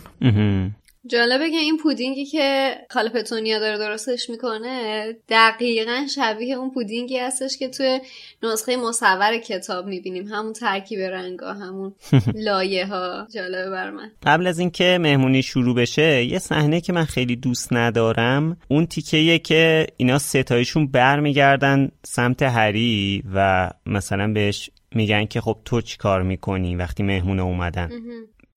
جالبه 1.07 1.51
که 1.51 1.57
این 1.57 1.77
پودینگی 1.77 2.25
که 2.25 2.75
خاله 2.89 3.09
پتونیا 3.09 3.59
داره 3.59 3.77
درستش 3.77 4.29
می‌کنه 4.29 5.15
دقیقا 5.29 6.05
شبیه 6.15 6.55
اون 6.55 6.71
پودینگی 6.71 7.17
هستش 7.17 7.57
که 7.57 7.67
توی 7.67 7.99
نسخه 8.43 8.75
مصور 8.75 9.37
کتاب 9.37 9.87
می‌بینیم. 9.87 10.27
همون 10.27 10.53
ترکیب 10.53 10.99
رنگا 10.99 11.53
همون 11.53 11.93
لایه 12.47 12.85
ها 12.85 13.27
جالبه 13.33 13.69
بر 13.69 13.91
من. 13.91 14.11
قبل 14.23 14.47
از 14.47 14.59
اینکه 14.59 14.97
مهمونی 15.01 15.43
شروع 15.43 15.75
بشه 15.75 16.23
یه 16.23 16.39
صحنه 16.39 16.81
که 16.81 16.93
من 16.93 17.05
خیلی 17.05 17.35
دوست 17.35 17.73
ندارم 17.73 18.57
اون 18.67 18.85
تیکه 18.85 19.39
که 19.39 19.87
اینا 19.97 20.17
ستایشون 20.17 20.87
برمیگردن 20.87 21.91
سمت 22.03 22.43
هری 22.43 23.23
و 23.33 23.69
مثلا 23.85 24.33
بهش 24.33 24.69
میگن 24.95 25.25
که 25.25 25.41
خب 25.41 25.57
تو 25.65 25.81
چی 25.81 25.97
کار 25.97 26.23
می‌کنی 26.23 26.75
وقتی 26.75 27.03
مهمونه 27.03 27.41
اومدن. 27.41 27.89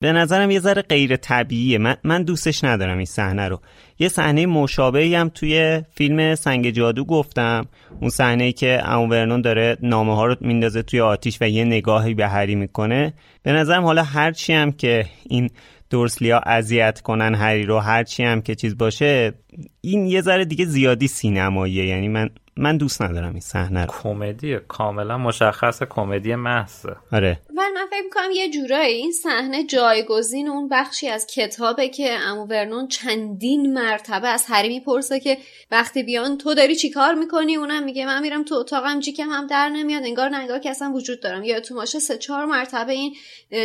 به 0.03 0.13
نظرم 0.13 0.51
یه 0.51 0.61
ذره 0.61 0.83
غیر 0.83 1.17
طبیعیه. 1.17 1.79
من, 1.79 1.97
من 2.05 2.23
دوستش 2.23 2.65
ندارم 2.65 2.97
این 2.97 3.07
صحنه 3.07 3.49
رو. 3.49 3.61
یه 3.99 4.09
صحنه 4.09 4.47
مشابهی 4.47 5.15
هم 5.15 5.29
توی 5.29 5.83
فیلم 5.95 6.35
سنگ 6.35 6.71
جادو 6.71 7.05
گفتم. 7.05 7.67
اون 8.01 8.11
صحنه 8.11 8.53
که 8.53 8.83
ورنون 9.11 9.41
داره 9.41 9.77
نامه 9.83 10.17
ها 10.17 10.27
رو 10.27 10.37
میندازه 10.41 10.83
توی 10.83 11.01
آتیش 11.01 11.39
و 11.41 11.49
یه 11.49 11.65
نگاهی 11.65 12.15
به 12.15 12.29
هری 12.29 12.55
می‌کنه. 12.55 13.13
به 13.43 13.53
نظرم 13.53 13.85
حالا 13.85 14.03
هرچی 14.03 14.53
هم 14.53 14.73
که 14.73 15.05
این 15.29 15.51
دورسلیا 15.91 16.39
اذیت 16.39 17.01
کنن 17.01 17.35
هری 17.35 17.63
رو 17.63 17.79
هرچی 17.79 18.23
هم 18.23 18.43
که 18.43 18.55
چیز 18.55 18.79
باشه 18.79 19.33
این 19.81 20.07
یه 20.07 20.21
ذره 20.21 20.45
دیگه 20.45 20.65
زیادی 20.65 21.09
سینماییه. 21.09 21.87
یعنی 21.87 22.09
من 22.09 22.31
من 22.61 22.77
دوست 22.77 23.03
ندارم 23.03 23.31
این 23.31 23.41
صحنه 23.41 23.85
رو. 23.85 23.93
کمدی 24.03 24.59
کاملا 24.69 25.19
مشخص 25.19 25.83
کمدی 25.83 26.35
محضه. 26.35 26.97
آره. 27.13 27.39
ولی 27.57 27.73
من 27.75 27.87
فکر 27.91 28.03
می‌کنم 28.05 28.31
یه 28.35 28.51
جورایی 28.51 28.95
این 28.95 29.13
صحنه 29.13 29.65
جایگزین 29.65 30.49
اون 30.49 30.69
بخشی 30.69 31.09
از 31.09 31.27
کتابه 31.27 31.89
که 31.89 32.13
امو 32.13 32.47
ورنون 32.47 32.89
چندین 32.89 33.73
مرتبه 33.73 34.29
از 34.29 34.45
هری 34.49 34.69
می‌پرسه 34.69 35.21
که 35.21 35.39
وقتی 35.71 36.03
بیان 36.03 36.39
تو 36.39 36.55
داری 36.55 36.77
چیکار 36.77 37.15
می‌کنی؟ 37.15 37.57
اونم 37.57 37.83
میگه 37.83 38.07
من 38.07 38.23
میرم 38.23 38.45
تو 38.45 38.55
اتاقم 38.55 39.01
جیکم 39.01 39.31
هم 39.31 39.47
در 39.47 39.69
نمیاد 39.69 40.03
انگار 40.03 40.37
نگاه 40.37 40.61
که 40.61 40.71
اصلا 40.71 40.93
وجود 40.93 41.21
دارم. 41.21 41.45
یا 41.45 41.61
تو 41.61 41.75
ماشه 41.75 41.99
سه 41.99 42.19
چهار 42.19 42.45
مرتبه 42.45 42.93
این 42.93 43.15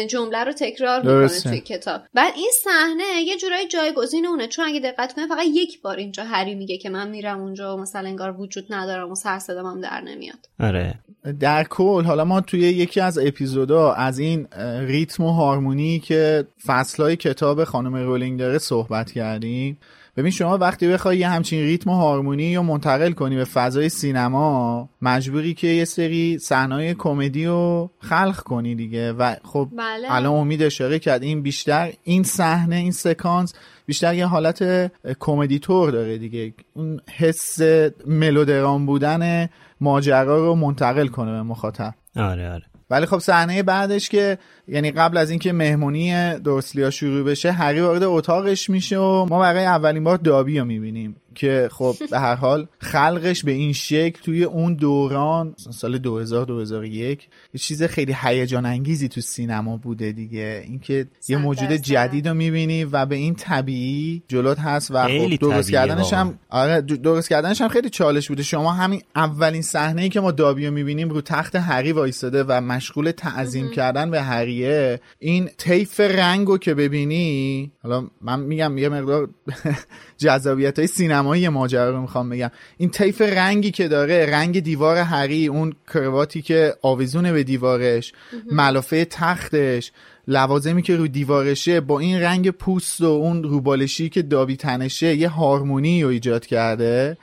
جمله 0.07 0.43
رو 0.43 0.51
تکرار 0.51 1.01
می‌کنه 1.01 1.39
توی 1.39 1.59
کتاب. 1.59 2.01
بعد 2.13 2.33
این 2.35 2.51
صحنه 2.63 3.21
یه 3.25 3.37
جورایی 3.37 3.67
جایگزین 3.67 4.25
اونه. 4.25 4.47
چون 4.47 4.65
اگه 4.65 4.79
دقت 4.79 5.13
کنه 5.13 5.27
فقط 5.27 5.45
یک 5.45 5.81
بار 5.81 5.97
اینجا 5.97 6.23
هری 6.23 6.55
میگه 6.55 6.77
که 6.77 6.89
من 6.89 7.09
میرم 7.09 7.41
اونجا 7.41 7.77
و 7.77 7.79
مثلا 7.79 8.07
انگار 8.07 8.41
وجود 8.41 8.65
ندارم 8.69 8.84
و 9.11 9.15
سر 9.15 9.39
صدام 9.39 9.81
در 9.81 10.01
نمیاد. 10.01 10.49
آره. 10.59 10.99
در 11.39 11.63
کل 11.63 12.03
حالا 12.03 12.25
ما 12.25 12.41
توی 12.41 12.59
یکی 12.59 13.01
از 13.01 13.17
اپیزودا 13.17 13.93
از 13.93 14.19
این 14.19 14.47
ریتم 14.79 15.23
و 15.23 15.31
هارمونی 15.31 15.99
که 15.99 16.47
فصلهای 16.65 17.15
کتاب 17.15 17.63
خانم 17.63 17.95
رولینگ 17.95 18.39
داره 18.39 18.57
صحبت 18.57 19.11
کردیم 19.11 19.77
ببین 20.17 20.31
شما 20.31 20.57
وقتی 20.57 20.87
بخوای 20.87 21.17
یه 21.17 21.29
همچین 21.29 21.61
ریتم 21.61 21.89
و 21.89 21.93
هارمونی 21.93 22.55
رو 22.55 22.63
منتقل 22.63 23.11
کنی 23.11 23.35
به 23.35 23.43
فضای 23.43 23.89
سینما 23.89 24.89
مجبوری 25.01 25.53
که 25.53 25.67
یه 25.67 25.85
سری 25.85 26.39
صحنه‌های 26.39 26.93
کمدی 26.93 27.45
رو 27.45 27.91
خلق 27.99 28.39
کنی 28.39 28.75
دیگه. 28.75 29.11
و 29.11 29.35
خب 29.43 29.69
بله. 29.77 30.07
الان 30.09 30.33
امید 30.33 30.63
اشاره 30.63 30.99
کرد 30.99 31.23
این 31.23 31.41
بیشتر 31.41 31.93
این 32.03 32.23
صحنه 32.23 32.75
این 32.75 32.91
سکانس 32.91 33.53
بیشتر 33.85 34.13
یه 34.13 34.25
حالت 34.25 34.91
کمدی 35.19 35.59
تور 35.59 35.91
داره 35.91 36.17
دیگه. 36.17 36.53
اون 36.73 37.01
حس 37.17 37.61
ملودرام 38.07 38.85
بودن 38.85 39.49
ماجرا 39.81 40.45
رو 40.45 40.55
منتقل 40.55 41.07
کنه 41.07 41.31
به 41.31 41.41
مخاطب. 41.41 41.93
آره 42.15 42.51
آره. 42.51 42.63
ولی 42.89 43.05
خب 43.05 43.19
صحنه 43.19 43.63
بعدش 43.63 44.09
که 44.09 44.37
یعنی 44.67 44.91
قبل 44.91 45.17
از 45.17 45.29
اینکه 45.29 45.53
مهمونی 45.53 46.33
دورسلیا 46.39 46.89
شروع 46.89 47.23
بشه 47.23 47.51
هری 47.51 47.81
وارد 47.81 48.03
اتاقش 48.03 48.69
میشه 48.69 48.97
و 48.97 49.25
ما 49.25 49.39
برای 49.39 49.65
اولین 49.65 50.03
بار 50.03 50.17
دابی 50.17 50.59
رو 50.59 50.65
می‌بینیم. 50.65 51.15
که 51.35 51.69
خب 51.71 51.95
به 52.11 52.19
هر 52.19 52.35
حال 52.35 52.67
خلقش 52.79 53.43
به 53.43 53.51
این 53.51 53.73
شکل 53.73 54.21
توی 54.21 54.43
اون 54.43 54.73
دوران 54.73 55.55
سال 55.71 55.97
2000 55.97 56.45
2001 56.45 57.27
یه 57.53 57.59
چیز 57.59 57.83
خیلی 57.83 58.15
هیجان 58.21 58.65
انگیزی 58.65 59.07
تو 59.07 59.21
سینما 59.21 59.77
بوده 59.77 60.11
دیگه. 60.11 60.63
اینکه 60.67 61.07
یه 61.27 61.37
موجود 61.37 61.71
جدید 61.71 62.27
رو 62.27 62.33
می‌بینی 62.33 62.83
و 62.83 63.05
به 63.05 63.15
این 63.15 63.35
طبیعی 63.35 64.23
جلوت 64.27 64.59
هست 64.59 64.91
و 64.91 65.07
خب 65.07 65.35
درست 65.35 65.71
کردنش 65.71 66.13
هم 66.13 66.39
آره 66.49 66.81
درست 66.81 67.29
کردنش 67.29 67.61
هم 67.61 67.67
خیلی 67.67 67.89
چالش 67.89 68.27
بوده. 68.27 68.43
شما 68.43 68.71
همین 68.71 69.01
اولین 69.15 69.61
صحنه 69.61 70.01
ای 70.01 70.09
که 70.09 70.19
ما 70.19 70.31
دابی 70.31 70.65
رو 70.65 70.73
می‌بینیم 70.73 71.09
رو 71.09 71.21
تخت 71.21 71.55
هری 71.55 71.91
وایستاده 71.91 72.43
و 72.43 72.61
مشغول 72.61 73.11
تعظیم 73.11 73.71
کردن 73.71 74.11
به 74.11 74.21
هریه. 74.21 74.99
این 75.19 75.49
طیف 75.57 75.99
رنگو 75.99 76.57
که 76.57 76.73
ببینی 76.73 77.71
حالا 77.83 78.07
من 78.21 78.39
میگم 78.39 78.77
یه 78.77 78.89
مقدار 78.89 79.29
جذابیت 80.17 80.79
های 80.79 80.87
سینمایی 81.25 81.49
ماجرا 81.49 81.89
رو 81.89 82.01
می‌خوام 82.01 82.29
بگم. 82.29 82.51
این 82.77 82.89
طیف 82.89 83.21
رنگی 83.21 83.71
که 83.71 83.87
داره 83.87 84.25
رنگ 84.25 84.59
دیوار 84.59 84.97
هری 84.97 85.47
اون 85.47 85.73
کرواتی 85.93 86.41
که 86.41 86.73
آویزونه 86.81 87.33
به 87.33 87.43
دیوارش 87.43 88.13
ملافه 88.51 89.05
تختش 89.05 89.91
لوازمی 90.27 90.81
که 90.81 90.95
رو 90.95 91.07
دیوارشه 91.07 91.81
با 91.81 91.99
این 91.99 92.21
رنگ 92.21 92.49
پوست 92.49 93.01
و 93.01 93.05
اون 93.05 93.43
روبالشی 93.43 94.09
که 94.09 94.21
دابی 94.21 94.55
تنشه 94.55 95.15
یه 95.15 95.29
هارمونی 95.29 96.03
رو 96.03 96.09
ایجاد 96.09 96.45
کرده. 96.45 97.17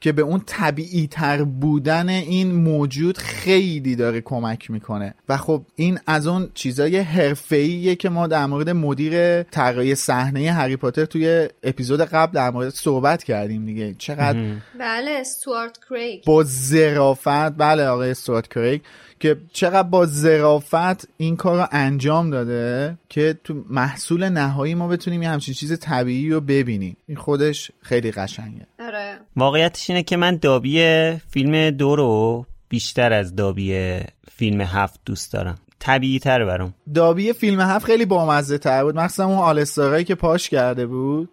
که 0.00 0.12
به 0.12 0.22
اون 0.22 0.42
طبیعی 0.46 1.06
تر 1.06 1.44
بودن 1.44 2.08
این 2.08 2.52
موجود 2.52 3.18
خیلی 3.18 3.96
داره 3.96 4.20
کمک 4.20 4.70
می‌کنه. 4.70 5.14
و 5.28 5.36
خب 5.36 5.62
این 5.76 5.98
از 6.06 6.26
اون 6.26 6.50
چیزای 6.54 6.98
حرفه‌ایه 6.98 7.96
که 7.96 8.08
ما 8.08 8.26
در 8.26 8.46
مورد 8.46 8.70
مدیر 8.70 9.42
طراحی 9.42 9.94
صحنه 9.94 10.52
هری 10.52 10.76
پاتر 10.76 11.04
توی 11.04 11.48
اپیزود 11.62 12.00
قبل 12.00 12.32
در 12.32 12.50
مورد 12.50 12.68
صحبت 12.68 13.24
کردیم 13.24 13.66
دیگه. 13.66 13.94
چقدر 13.98 14.38
بله 14.78 15.10
استوارت 15.10 15.78
کریگ. 15.90 16.24
با 16.26 16.44
ظرافت 16.44 17.28
بله 17.56 17.86
آقای 17.86 18.10
استوارت 18.10 18.48
کریگ. 18.48 18.80
که 19.20 19.36
چقدر 19.52 19.88
با 19.88 20.06
ظرافت 20.06 21.08
این 21.16 21.36
کار 21.36 21.56
رو 21.56 21.66
انجام 21.72 22.30
داده 22.30 22.98
که 23.08 23.38
تو 23.44 23.64
محصول 23.70 24.28
نهایی 24.28 24.74
ما 24.74 24.88
بتونیم 24.88 25.22
یه 25.22 25.28
همچین 25.28 25.54
چیز 25.54 25.78
طبیعی 25.78 26.30
رو 26.30 26.40
ببینیم. 26.40 26.96
این 27.06 27.16
خودش 27.16 27.70
خیلی 27.80 28.10
قشنگه. 28.10 28.66
آره. 28.80 29.18
واقعیتش 29.36 29.90
اینه 29.90 30.02
که 30.02 30.16
من 30.16 30.36
دابی 30.36 30.82
فیلم 31.30 31.70
دو 31.70 31.96
رو 31.96 32.46
بیشتر 32.68 33.12
از 33.12 33.36
دابی 33.36 33.98
فیلم 34.36 34.60
هفت 34.60 35.00
دوست 35.04 35.32
دارم. 35.32 35.58
طبیعی 35.80 36.18
تر 36.18 36.44
برام. 36.44 36.74
دابی 36.94 37.32
فیلم 37.32 37.60
هفت 37.60 37.86
خیلی 37.86 38.06
بامزه 38.06 38.58
تر 38.58 38.84
بود. 38.84 38.96
مخصوصا 38.96 39.26
اون 39.26 39.38
آلستارایی 39.38 40.04
که 40.04 40.14
پاش 40.14 40.48
کرده 40.48 40.86
بود. 40.86 41.28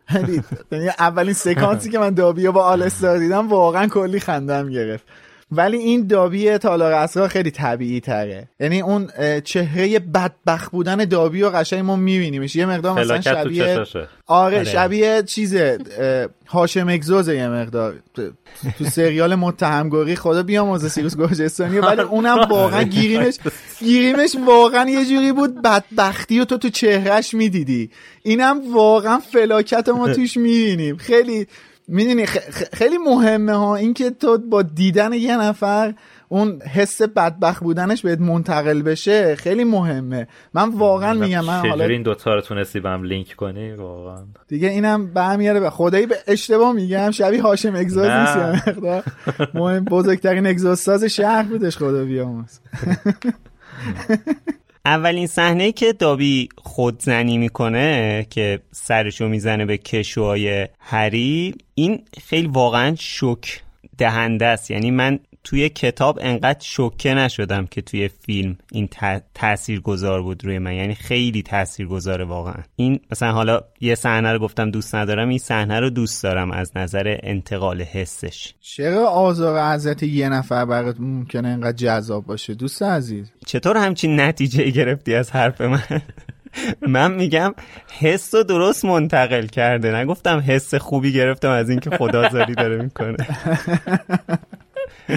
یعنی 0.72 0.88
اولین 1.00 1.34
سکانسی 1.34 1.90
که 1.90 2.00
من 2.00 2.10
دابی 2.10 2.46
رو 2.46 2.52
با 2.52 2.64
آلستار 2.64 3.18
دیدم 3.18 3.48
واقعا 3.48 3.88
کلی 3.88 4.20
خندم 4.20 4.70
گرفت. 4.70 5.06
ولی 5.58 5.78
این 5.78 6.08
دابی 6.08 6.58
تالار 6.58 6.92
اسرا 6.92 7.28
خیلی 7.28 7.52
طبیعی 7.52 8.00
تره. 8.00 8.48
یعنی 8.60 8.82
اون 8.82 9.10
چهره 9.44 10.00
بدبخت 10.00 10.72
بودن 10.72 11.06
دابی 11.06 11.42
رو 11.42 11.50
قشنگ 11.50 11.86
ما 11.86 11.96
میبینیمش. 11.96 12.56
یه 12.56 12.66
مقدار 12.66 13.00
مثلا 13.00 13.22
شبیه 13.22 13.84
آره 14.28 14.64
شبیه 14.64 15.24
چیزه 15.24 15.78
هاشم 16.48 16.90
اگزوزه 16.90 17.36
یه 17.36 17.48
مقدار. 17.48 17.96
تو 18.14 18.86
سریال 18.92 19.36
متهمگوری 19.36 20.16
خدا 20.16 20.44
بیامرزه 20.44 20.90
سیروس 20.90 21.18
گرجستانی 21.18 21.80
ولی 21.80 22.02
اونم 22.02 22.38
واقعا 22.50 22.84
گیریمش 22.84 23.36
گیریمش 23.80 24.36
واقعا 24.48 24.90
یه 24.90 25.06
جوری 25.06 25.32
بود 25.32 25.62
بدبختی 25.62 26.40
و 26.40 26.46
تو 26.46 26.58
تو 26.58 26.70
چهرهش 26.70 27.34
می‌دیدی. 27.34 27.90
اینم 28.24 28.74
واقعا 28.74 29.20
فلاکت 29.20 29.90
ما 29.90 30.08
توش 30.16 30.38
می‌بینیم. 30.38 30.98
خیلی 30.98 31.48
می‌دونی 31.88 32.26
خیلی 32.74 32.98
مهمه 32.98 33.54
ها. 33.54 33.76
اینکه 33.76 34.10
تو 34.10 34.38
با 34.38 34.62
دیدن 34.62 35.14
یه 35.14 35.38
نفر 35.38 35.94
اون 36.30 36.62
حس 36.62 37.02
بدبخت 37.02 37.64
بودنش 37.64 38.02
بهت 38.02 38.20
منتقل 38.20 38.82
بشه 38.82 39.36
خیلی 39.36 39.64
مهمه. 39.64 40.28
من 40.54 40.70
واقعا 40.70 41.14
میگم 41.14 41.46
من 41.46 41.70
حالا 41.70 41.86
این 41.86 42.04
دوتا 42.04 42.36
رو 42.36 42.42
تونستی 42.42 42.80
بهم 42.80 43.04
لینک 43.04 43.36
کنی؟ 43.36 43.74
واقعا. 43.74 44.24
دیگه 44.48 44.70
اینم 44.70 45.14
برمیگرده 45.14 45.60
به 45.60 45.70
خدایی 45.70 46.06
به 46.06 46.16
اشتباه 46.28 46.74
میگم. 46.74 47.12
شبیه 47.12 47.42
هاشم 47.42 47.76
اگزاز 47.76 48.10
نیست 48.10 48.38
مهم 49.54 49.86
بزرگترین 49.86 50.48
اگزاز 50.48 50.80
ساز 50.80 51.04
شهر 51.04 51.44
بودش 51.44 51.78
خدا 51.78 52.06
بیامرز. 52.06 52.60
اولین 54.86 55.28
صحنه 55.28 55.72
که 55.72 55.94
دابی 55.94 56.50
خودزنی 56.58 57.38
می‌کنه 57.38 58.28
که 58.30 58.60
سرشو 58.72 59.28
می‌زنه 59.28 59.66
به 59.66 59.78
کشوهای 59.78 60.68
هری 60.80 61.56
این 61.76 62.04
خیلی 62.28 62.48
واقعا 62.48 62.96
شک 63.00 63.62
دهنده 63.98 64.46
است. 64.46 64.72
یعنی 64.72 64.92
من 64.92 65.20
توی 65.46 65.70
کتاب 65.70 66.20
انقدر 66.22 66.60
شوکه 66.62 67.14
نشدم 67.14 67.66
که 67.66 67.82
توی 67.82 68.08
فیلم 68.08 68.58
این 68.72 68.90
تأثیر 69.34 69.82
گذار 69.82 70.22
بود 70.22 70.46
روی 70.46 70.60
من. 70.60 70.74
یعنی 70.74 70.96
خیلی 70.96 71.42
تأثیر 71.42 71.88
گذاره 71.88 72.26
واقعا. 72.26 72.64
این 72.76 73.00
مثلا 73.12 73.32
حالا 73.32 73.62
یه 73.82 73.96
صحنه 73.96 74.34
رو 74.34 74.40
گفتم 74.40 74.72
دوست 74.72 74.96
ندارم 74.96 75.30
این 75.30 75.38
صحنه 75.38 75.80
رو 75.80 75.90
دوست 75.90 76.24
دارم 76.24 76.52
از 76.52 76.72
نظر 76.78 77.18
انتقال 77.24 77.82
حسش. 77.82 78.54
چرا 78.62 79.08
آزار 79.08 79.58
عزت 79.58 80.04
یه 80.04 80.30
نفر 80.30 80.66
برات 80.66 80.96
ممکنه 81.00 81.48
انقدر 81.48 81.78
جذاب 81.78 82.26
باشه؟ 82.26 82.54
دوست 82.54 82.84
عزیز. 82.84 83.32
چطور 83.46 83.78
همچین 83.78 84.20
نتیجه 84.20 84.70
گرفتی 84.70 85.16
از 85.16 85.32
حرف 85.32 85.62
من؟ 85.62 86.02
من 86.88 87.14
میگم 87.14 87.54
حس 88.00 88.36
رو 88.36 88.44
درست 88.44 88.86
منتقل 88.86 89.46
کرده. 89.46 89.96
نگفتم 89.96 90.44
حس 90.48 90.76
خوبی 90.76 91.14
گرفتم 91.14 91.50
از 91.50 91.70
اینکه 91.70 91.90
خدازاری 91.90 92.56
داره 92.56 92.84
می‌کنه. 92.84 93.18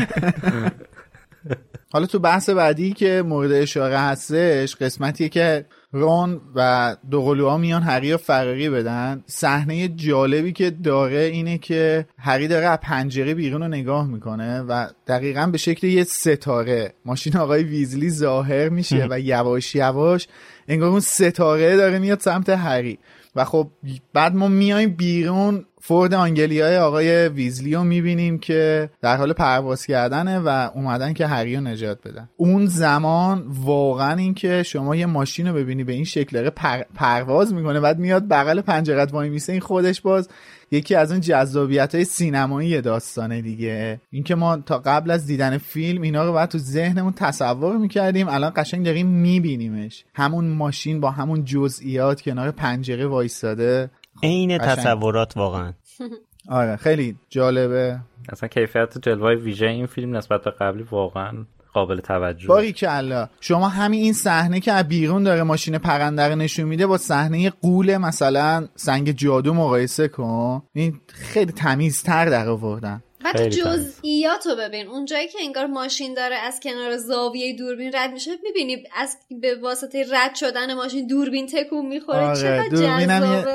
حالا 1.93 2.07
تو 2.07 2.19
بحث 2.19 2.51
بعدی 2.51 2.93
که 2.93 3.23
مورد 3.27 3.53
اشاره 3.53 3.99
هستش 3.99 4.77
قسمتیه 4.77 5.29
که 5.29 5.65
رون 5.93 6.41
و 6.55 6.97
دوقلوها 7.11 7.59
میان 7.59 7.83
هری 7.83 8.13
و 8.13 8.17
فراری 8.17 8.71
بدن. 8.71 9.25
صحنه 9.27 9.89
جالبی 9.89 10.53
که 10.53 10.71
داره 10.71 11.19
اینه 11.19 11.59
که 11.59 12.07
هری 12.19 12.49
داره 12.49 12.67
از 12.67 12.79
پنجره 12.83 13.35
بیرون 13.35 13.63
رو 13.63 13.69
نگاه 13.69 14.07
می‌کنه 14.07 14.61
و 14.61 14.87
دقیقا 15.07 15.47
به 15.47 15.59
شکل 15.59 15.87
یه 15.87 16.05
ستاره. 16.05 16.93
ماشین 17.05 17.37
آقای 17.37 17.63
ویزلی 17.63 18.11
ظاهر 18.11 18.69
میشه 18.69 19.07
و 19.11 19.21
یواش 19.21 19.75
یواش 19.75 20.29
انگار 20.69 20.89
اون 20.89 21.01
ستاره 21.01 21.77
داره 21.77 21.99
میاد 21.99 22.21
سمت 22.21 22.49
هری 22.49 22.99
و 23.37 23.45
خب 23.45 23.71
بعد 24.13 24.35
ما 24.35 24.49
میایم 24.49 24.91
بیرون 24.91 25.65
فورد 25.81 26.15
آنگلیای 26.15 26.79
آقای 26.79 27.29
ویزلی 27.29 27.75
رو 27.75 27.85
می‌بینیم 27.85 28.39
که 28.39 28.91
در 29.03 29.17
حال 29.17 29.33
پرواز 29.33 29.87
کردنه 29.87 30.39
و 30.39 30.69
اومدن 30.75 31.13
که 31.13 31.27
هری 31.27 31.57
رو 31.57 31.61
نجات 31.61 31.99
بدن. 32.09 32.29
اون 32.37 32.67
زمان 32.67 33.45
واقعا 33.49 34.17
اینکه 34.17 34.63
شما 34.63 34.97
یه 34.97 35.07
ماشین 35.07 35.49
رو 35.49 35.55
ببینی 35.55 35.85
به 35.85 35.93
این 35.93 36.05
شکل 36.05 36.51
پر... 36.51 36.83
پرواز 36.95 37.55
می‌کنه 37.55 37.81
بعد 37.81 37.99
میاد 37.99 38.29
بغل 38.29 38.61
پنجرت 38.61 39.13
وای 39.13 39.29
میسه 39.29 39.53
این 39.53 39.61
خودش 39.61 40.01
باز 40.01 40.29
یکی 40.71 40.95
از 40.95 41.13
اون 41.13 41.21
جذابیت 41.21 41.95
های 41.95 42.05
سینمایی 42.05 42.81
داستانه 42.81 43.43
دیگه. 43.43 44.01
اینکه 44.11 44.35
ما 44.35 44.57
تا 44.57 44.79
قبل 44.79 45.11
از 45.11 45.27
دیدن 45.27 45.59
فیلم 45.59 46.03
اینا 46.03 46.25
رو 46.25 46.33
بعد 46.33 46.49
تو 46.49 46.59
ذهنمون 46.59 47.13
تصور 47.13 47.77
می‌کردیم 47.77 48.29
الان 48.29 48.53
قشنگ 48.57 48.85
داریم 48.85 49.07
میبینیمش. 49.07 50.05
همون 50.15 50.49
ماشین 50.49 51.01
با 51.01 51.11
همون 51.11 51.45
جزئیات 51.45 52.21
کنار 52.21 52.51
پنجره 52.51 53.07
وایستاده. 53.07 53.91
عین 54.23 54.59
تصورات 54.59 55.37
واقعا. 55.37 55.73
آره 56.49 56.77
خیلی 56.77 57.17
جالبه. 57.29 58.01
اصلا 58.29 58.49
کیفیت 58.49 58.99
جلوه 58.99 59.35
ویژه 59.35 59.67
این 59.67 59.87
فیلم 59.87 60.17
نسبت 60.17 60.45
به 60.45 60.51
قبلی 60.51 60.83
واقعا 60.83 61.47
قابل 61.73 62.01
توجه. 62.01 62.49
باری 62.49 62.73
کلا 62.73 63.29
شما 63.41 63.69
همین 63.69 64.03
این 64.03 64.13
صحنه 64.13 64.61
که 64.61 64.73
از 64.73 64.89
بیرون 64.89 65.23
داره 65.23 65.43
ماشین 65.43 65.79
پرنده 65.79 66.29
رو 66.29 66.35
نشون 66.35 66.65
میده 66.65 66.87
با 66.87 66.99
صحنه 66.99 67.51
قول 67.51 67.97
مثلا 67.97 68.69
سنگ 68.77 69.11
جادو 69.11 69.55
مقایسه 69.55 70.09
کن. 70.09 70.63
این 70.73 71.01
خیلی 71.09 71.53
تمیزتر 71.53 72.25
در 72.25 72.49
آوردن. 72.49 73.03
بعد 73.25 73.49
جزئیات 73.49 74.47
رو 74.47 74.57
ببین. 74.57 74.87
اونجایی 74.87 75.29
که 75.29 75.39
انگار 75.41 75.67
ماشین 75.67 76.15
داره 76.15 76.37
از 76.37 76.61
کنار 76.63 76.97
زاویه 76.97 77.57
دوربین 77.57 77.91
رد 77.95 78.13
میشه 78.13 78.31
می‌بینی 78.43 78.85
از 78.97 79.17
به 79.43 79.55
واسطه 79.55 80.07
رد 80.11 80.35
شدن 80.35 80.75
ماشین 80.75 81.07
دوربین 81.07 81.47
تکون 81.47 81.87
می‌خوره. 81.87 82.19
آره 82.19 82.37
چقدر 82.37 82.69
جذابه 82.69 83.49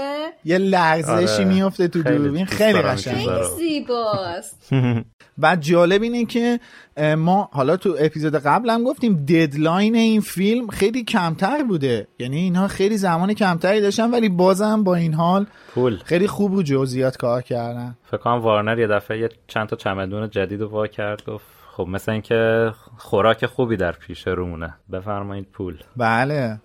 یه, 0.45 0.53
یه 0.53 0.57
لرزشی 0.57 1.43
آره. 1.43 1.45
میفته 1.45 1.87
تو 1.87 2.03
دوربین. 2.03 2.45
خیلی 2.45 2.81
قشنگه 2.81 3.17
خیلی 3.17 3.43
زیباست. 3.57 4.59
بعد 5.37 5.61
جالب 5.61 6.01
اینه 6.01 6.25
که 6.25 6.59
ما 7.17 7.49
حالا 7.53 7.77
تو 7.77 7.95
اپیزود 7.99 8.35
قبل 8.35 8.69
هم 8.69 8.83
گفتیم 8.83 9.25
ددلاین 9.25 9.95
این 9.95 10.21
فیلم 10.21 10.67
خیلی 10.67 11.03
کمتر 11.03 11.63
بوده. 11.63 12.07
یعنی 12.19 12.37
اینها 12.37 12.67
خیلی 12.67 12.97
زمان 12.97 13.33
کمتری 13.33 13.81
داشتن 13.81 14.11
ولی 14.11 14.29
بازم 14.29 14.83
با 14.83 14.95
این 14.95 15.13
حال 15.13 15.45
پول. 15.73 15.97
خیلی 15.97 16.27
خوب 16.27 16.53
رو 16.53 16.63
جزئیات 16.63 17.17
کار 17.17 17.41
کردن. 17.41 17.97
فکر 18.03 18.17
کنم 18.17 18.39
وارنر 18.39 18.79
یه 18.79 18.87
دفعه 18.87 19.19
یه 19.19 19.29
چند 19.47 19.67
تا 19.67 19.75
چمدون 19.75 20.29
جدید 20.29 20.61
رو 20.61 20.67
وا 20.67 20.87
کرد 20.87 21.25
گفت 21.25 21.45
خب 21.77 21.87
مثل 21.87 22.11
اینکه 22.11 22.71
خوراک 22.97 23.45
خوبی 23.45 23.77
در 23.77 23.91
پیش 23.91 24.27
رومونه. 24.27 24.73
بفرمایید 24.91 25.51
پول. 25.51 25.77
بله. 25.97 26.61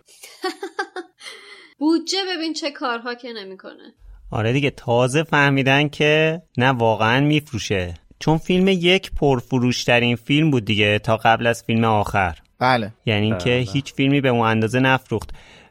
بودجه 1.78 2.18
ببین 2.36 2.52
چه 2.52 2.70
کارها 2.70 3.14
که 3.14 3.28
نمی‌کنه. 3.32 3.94
آره 4.30 4.52
دیگه 4.52 4.70
تازه 4.70 5.22
فهمیدن 5.22 5.88
که 5.88 6.42
نه 6.58 6.72
واقعا 6.72 7.20
میفروشه. 7.20 7.94
چون 8.18 8.38
فیلم 8.38 8.68
یک 8.68 9.10
پرفروشترین 9.12 10.16
فیلم 10.16 10.50
بود 10.50 10.64
دیگه 10.64 10.98
تا 10.98 11.16
قبل 11.16 11.46
از 11.46 11.62
فیلم 11.62 11.84
آخر. 11.84 12.38
بله. 12.58 12.92
یعنی 13.06 13.26
اینکه 13.26 13.50
بله. 13.50 13.66
هیچ 13.72 13.94
فیلمی 13.94 14.20
به 14.20 14.28
اون 14.28 14.46
اندازه 14.46 14.80
نفروخت. 14.80 15.30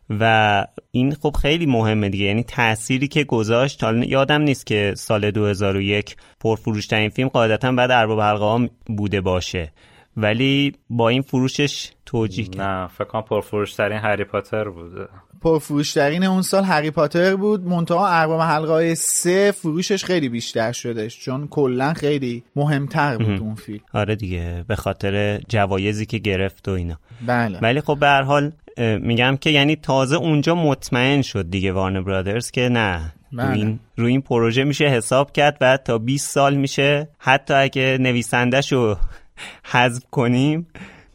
و 0.09 0.65
این 0.91 1.15
خب 1.15 1.35
خیلی 1.41 1.65
مهمه 1.65 2.09
دیگه. 2.09 2.25
یعنی 2.25 2.43
تأثیری 2.43 3.07
که 3.07 3.23
گذاشت 3.23 3.83
حالا 3.83 4.05
یادم 4.05 4.41
نیست 4.41 4.65
که 4.65 4.93
سال 4.97 5.31
2001 5.31 6.15
پرفروشترین 6.39 7.09
فیلم 7.09 7.27
قاعدتا 7.27 7.71
بعد 7.71 7.91
ارباب 7.91 8.21
حلقه 8.21 8.69
بوده 8.85 9.21
باشه. 9.21 9.71
ولی 10.17 10.73
با 10.89 11.09
این 11.09 11.21
فروشش 11.21 11.91
توجیه 12.05 12.45
کرد. 12.45 12.61
نه 12.61 12.87
فکر 12.87 13.03
کنم 13.03 13.21
پرفروشترین 13.21 13.97
هری 13.97 14.23
پاتر 14.23 14.69
بوده. 14.69 15.07
پرفروشترین 15.41 16.23
اون 16.23 16.41
سال 16.41 16.63
هری 16.63 16.91
پاتر 16.91 17.35
بود. 17.35 17.65
منتها 17.65 18.07
ارباب 18.07 18.41
حلقه 18.41 18.95
سه 18.95 19.51
فروشش 19.51 20.03
خیلی 20.03 20.29
بیشتر 20.29 20.71
شدش 20.71 21.19
چون 21.19 21.47
کلا 21.47 21.93
خیلی 21.93 22.43
مهمتر 22.55 23.17
بود 23.17 23.39
اون 23.39 23.55
فیلم. 23.55 23.79
آره 23.93 24.15
دیگه 24.15 24.65
به 24.67 24.75
خاطر 24.75 25.37
جوایزی 25.49 26.05
که 26.05 26.17
گرفت 26.17 26.67
و 26.67 26.71
اینا. 26.71 26.99
بله. 27.27 27.59
ولی 27.59 27.81
خب 27.81 27.97
به 27.99 28.07
هر 28.07 28.21
حال 28.21 28.51
میگم 28.77 29.37
که 29.41 29.49
یعنی 29.49 29.75
تازه 29.75 30.15
اونجا 30.15 30.55
مطمئن 30.55 31.21
شد 31.21 31.49
دیگه 31.49 31.71
وارنر 31.71 32.01
برادرز 32.01 32.51
که 32.51 32.69
نه 32.69 33.13
بله. 33.33 33.49
روی, 33.49 33.59
این, 33.59 33.79
روی 33.97 34.11
این 34.11 34.21
پروژه 34.21 34.63
میشه 34.63 34.85
حساب 34.85 35.31
کرد 35.31 35.59
بعد 35.59 35.83
تا 35.83 35.97
20 35.97 36.29
سال 36.31 36.55
میشه. 36.55 37.07
حتی 37.19 37.53
اگه 37.53 37.97
نویسندش 37.99 38.71
رو 38.73 38.97
حذف 39.71 40.03
کنیم 40.11 40.67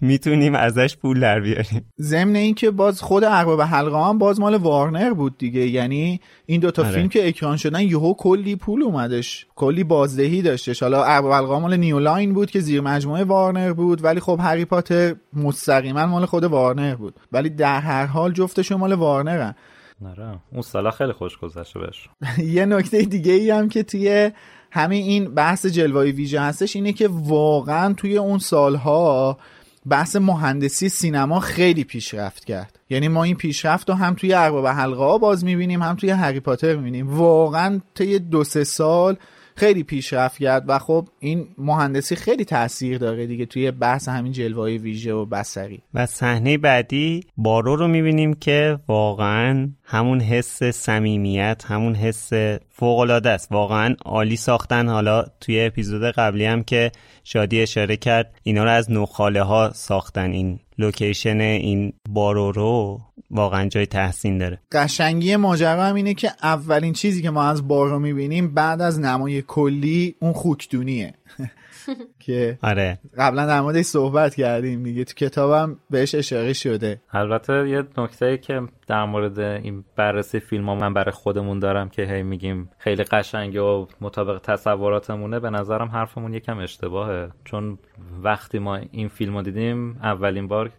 می‌تونیم 0.02 0.54
ازش 0.54 0.96
پول 0.96 1.20
در 1.20 1.40
بیاریم. 1.40 1.92
ضمن 2.00 2.36
اینکه 2.36 2.70
باز 2.70 3.02
خود 3.02 3.24
ارباب 3.24 3.60
حلقه 3.60 4.08
هم 4.08 4.18
باز 4.18 4.40
مال 4.40 4.54
وارنر 4.54 5.12
بود 5.12 5.38
دیگه. 5.38 5.60
یعنی 5.60 6.20
این 6.46 6.60
دوتا 6.60 6.82
آره. 6.82 6.92
فیلم 6.92 7.08
که 7.08 7.28
اکران 7.28 7.56
شدن 7.56 7.80
یهو 7.80 8.14
کلی 8.14 8.56
پول 8.56 8.82
اومدش. 8.82 9.46
کلی 9.54 9.84
بازدهی 9.84 10.42
داشتش. 10.42 10.82
حالا 10.82 11.04
ارباب 11.04 11.32
حلقه 11.32 11.58
مال 11.58 11.76
نیولاین 11.76 12.32
بود 12.32 12.50
که 12.50 12.60
زیر 12.60 12.80
مجموعه 12.80 13.24
وارنر 13.24 13.72
بود 13.72 14.04
ولی 14.04 14.20
خب 14.20 14.40
هری 14.42 14.64
پاتر 14.64 15.14
مستقیما 15.32 16.06
مال 16.06 16.26
خود 16.26 16.44
وارنر 16.44 16.94
بود. 16.94 17.14
ولی 17.32 17.50
در 17.50 17.80
هر 17.80 18.06
حال 18.06 18.32
جفتشون 18.32 18.78
مال 18.78 18.92
وارنرن. 18.92 19.54
نره 20.00 20.38
اون 20.52 20.62
سالا 20.62 20.90
خیلی 20.90 21.12
خوش 21.12 21.38
گذشته 21.38 21.78
بهش. 21.78 22.08
یه 22.56 22.66
نکته 22.66 23.02
دیگه 23.02 23.32
ای 23.32 23.50
هم 23.50 23.68
که 23.68 23.82
توی 23.82 24.30
همین 24.70 25.02
این 25.02 25.34
بحث 25.34 25.66
جلوه 25.66 26.10
ویژه 26.10 26.40
هستش 26.40 26.76
اینه 26.76 26.92
که 26.92 27.08
واقعا 27.10 27.94
توی 27.94 28.18
اون 28.18 28.38
سالها 28.38 29.38
بحث 29.88 30.16
مهندسی 30.16 30.88
سینما 30.88 31.40
خیلی 31.40 31.84
پیشرفت 31.84 32.44
کرد. 32.44 32.78
یعنی 32.90 33.08
ما 33.08 33.24
این 33.24 33.36
پیشرفت 33.36 33.90
رو 33.90 33.96
هم 33.96 34.14
توی 34.14 34.34
ارباب 34.34 34.66
حلقه 34.66 35.04
ها 35.04 35.18
باز 35.18 35.44
می‌بینیم 35.44 35.82
هم 35.82 35.96
توی 35.96 36.10
هری 36.10 36.40
پاتر 36.40 36.76
می‌بینیم. 36.76 37.16
واقعا 37.16 37.80
طی 37.94 38.18
دو 38.18 38.44
سه 38.44 38.64
سال 38.64 39.16
خیلی 39.56 39.82
پیشرفت 39.82 40.38
کرد 40.38 40.64
و 40.66 40.78
خب 40.78 41.08
این 41.20 41.48
مهندسی 41.58 42.16
خیلی 42.16 42.44
تاثیر 42.44 42.98
داره 42.98 43.26
دیگه 43.26 43.46
توی 43.46 43.70
بحث 43.70 44.08
همین 44.08 44.32
جلوه 44.32 44.70
ویژه 44.70 45.12
و 45.12 45.24
بسری 45.24 45.82
و 45.94 46.06
صحنه 46.06 46.58
بعدی 46.58 47.20
بارو 47.36 47.76
رو 47.76 47.88
می‌بینیم 47.88 48.34
که 48.34 48.78
واقعا 48.88 49.70
همون 49.84 50.20
حس 50.20 50.62
صمیمیت 50.62 51.64
همون 51.66 51.94
حس 51.94 52.32
فوق 52.70 52.98
العاده 52.98 53.30
است. 53.30 53.52
واقعا 53.52 53.94
عالی 54.04 54.36
ساختن. 54.36 54.88
حالا 54.88 55.24
توی 55.40 55.60
اپیزود 55.60 56.02
قبلی 56.02 56.44
هم 56.44 56.62
که 56.62 56.92
شادی 57.24 57.62
اشاره 57.62 57.96
کرد 57.96 58.34
اینا 58.42 58.64
رو 58.64 58.70
از 58.70 58.90
نخاله 58.90 59.42
ها 59.42 59.70
ساختن. 59.74 60.30
این 60.30 60.58
لوکیشن 60.78 61.40
این 61.40 61.92
بارو 62.08 62.52
رو 62.52 63.00
واقعا 63.32 63.68
جای 63.68 63.86
تحسین 63.86 64.38
داره. 64.38 64.58
قشنگی 64.72 65.36
ماجرا 65.36 65.82
هم 65.82 65.94
اینه 65.94 66.14
که 66.14 66.30
اولین 66.42 66.92
چیزی 66.92 67.22
که 67.22 67.30
ما 67.30 67.42
از 67.42 67.68
بارو 67.68 67.98
می‌بینیم 67.98 68.54
بعد 68.54 68.80
از 68.80 69.00
نمای 69.00 69.42
کلی 69.42 70.16
اون 70.20 70.32
خوکدونیه. 70.32 71.14
که 72.26 72.58
آره. 72.62 72.98
قبلا 73.18 73.46
در 73.46 73.60
موردش 73.60 73.84
صحبت 73.84 74.34
کردیم 74.34 74.82
دیگه. 74.82 75.04
تو 75.04 75.14
کتابم 75.14 75.76
بهش 75.90 76.14
اشاره 76.14 76.52
شده. 76.52 77.00
البته 77.12 77.68
یه 77.68 77.84
نکته 77.98 78.38
که 78.38 78.60
در 78.86 79.04
مورد 79.04 79.38
این 79.38 79.84
بررسی 79.96 80.40
فیلم 80.40 80.68
ها 80.68 80.74
من 80.74 80.94
برای 80.94 81.12
خودمون 81.12 81.58
دارم 81.58 81.88
که 81.88 82.02
هی 82.02 82.22
میگیم 82.22 82.70
خیلی 82.78 83.04
قشنگه 83.04 83.60
و 83.60 83.86
مطابق 84.00 84.40
تصوراتمونه 84.42 85.40
به 85.40 85.50
نظرم 85.50 85.88
حرفمون 85.88 86.34
یکم 86.34 86.58
اشتباهه. 86.58 87.30
چون 87.44 87.78
وقتی 88.22 88.58
ما 88.58 88.76
این 88.76 89.08
فیلم 89.08 89.36
رو 89.36 89.42
دیدیم 89.42 89.98
اولین 90.02 90.48
بار 90.48 90.70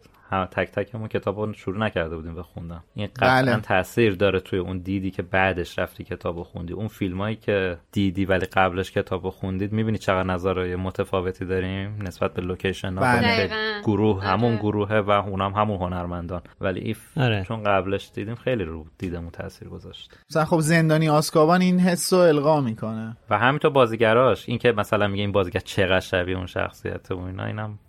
تک 0.51 0.71
تکمون 0.71 1.07
کتاب 1.07 1.39
رو 1.39 1.53
شروع 1.53 1.77
نکرده 1.77 2.15
بودیم 2.15 2.35
بخوندم 2.35 2.83
این 2.95 3.07
قطعا 3.15 3.41
بله. 3.41 3.61
تاثیر 3.61 4.15
داره 4.15 4.39
توی 4.39 4.59
اون 4.59 4.77
دیدی 4.77 5.11
که 5.11 5.21
بعدش 5.21 5.79
رفتی 5.79 6.03
کتاب 6.03 6.37
رو 6.37 6.43
خوندی 6.43 6.73
اون 6.73 6.87
فیلمایی 6.87 7.35
که 7.35 7.77
دیدی 7.91 8.25
ولی 8.25 8.45
قبلش 8.45 8.91
کتاب 8.91 9.23
رو 9.23 9.31
خوندید 9.31 9.71
می‌بینی 9.71 9.97
چقدر 9.97 10.23
نظرهای 10.23 10.75
متفاوتی 10.75 11.45
داریم 11.45 12.01
نسبت 12.01 12.33
به 12.33 12.41
لوکیشن 12.41 12.95
بله. 12.95 13.49
گروه 13.83 14.17
آره. 14.17 14.27
همون 14.27 14.55
گروهه 14.55 14.99
و 14.99 15.09
اونم 15.09 15.53
همون 15.53 15.77
هنرمندان 15.77 16.41
ولی 16.61 16.79
ایف 16.79 17.17
آره. 17.17 17.43
چون 17.47 17.63
قبلش 17.63 18.11
دیدیم 18.13 18.35
خیلی 18.35 18.63
رو 18.63 18.85
دیدمون 18.97 19.29
تاثیر 19.29 19.67
گذاشت 19.67 20.17
مثلا 20.29 20.45
خب 20.45 20.59
زندانی 20.59 21.09
آسکابان 21.09 21.61
این 21.61 21.79
حس 21.79 22.13
رو 22.13 22.19
القا 22.19 22.61
می‌کنه 22.61 23.17
و 23.29 23.37
همینطور 23.37 23.71
بازیگراش 23.71 24.49
این 24.49 24.57
که 24.57 24.71
مثلا 24.71 25.07
میگه 25.07 25.21
این 25.21 25.31
بازیگر 25.31 25.59
چقدر 25.59 25.99
شبیه 25.99 26.37
اون 26.37 26.45
شخصیت 26.45 27.11
و 27.11 27.19
اینا 27.19 27.45
اینم 27.45 27.79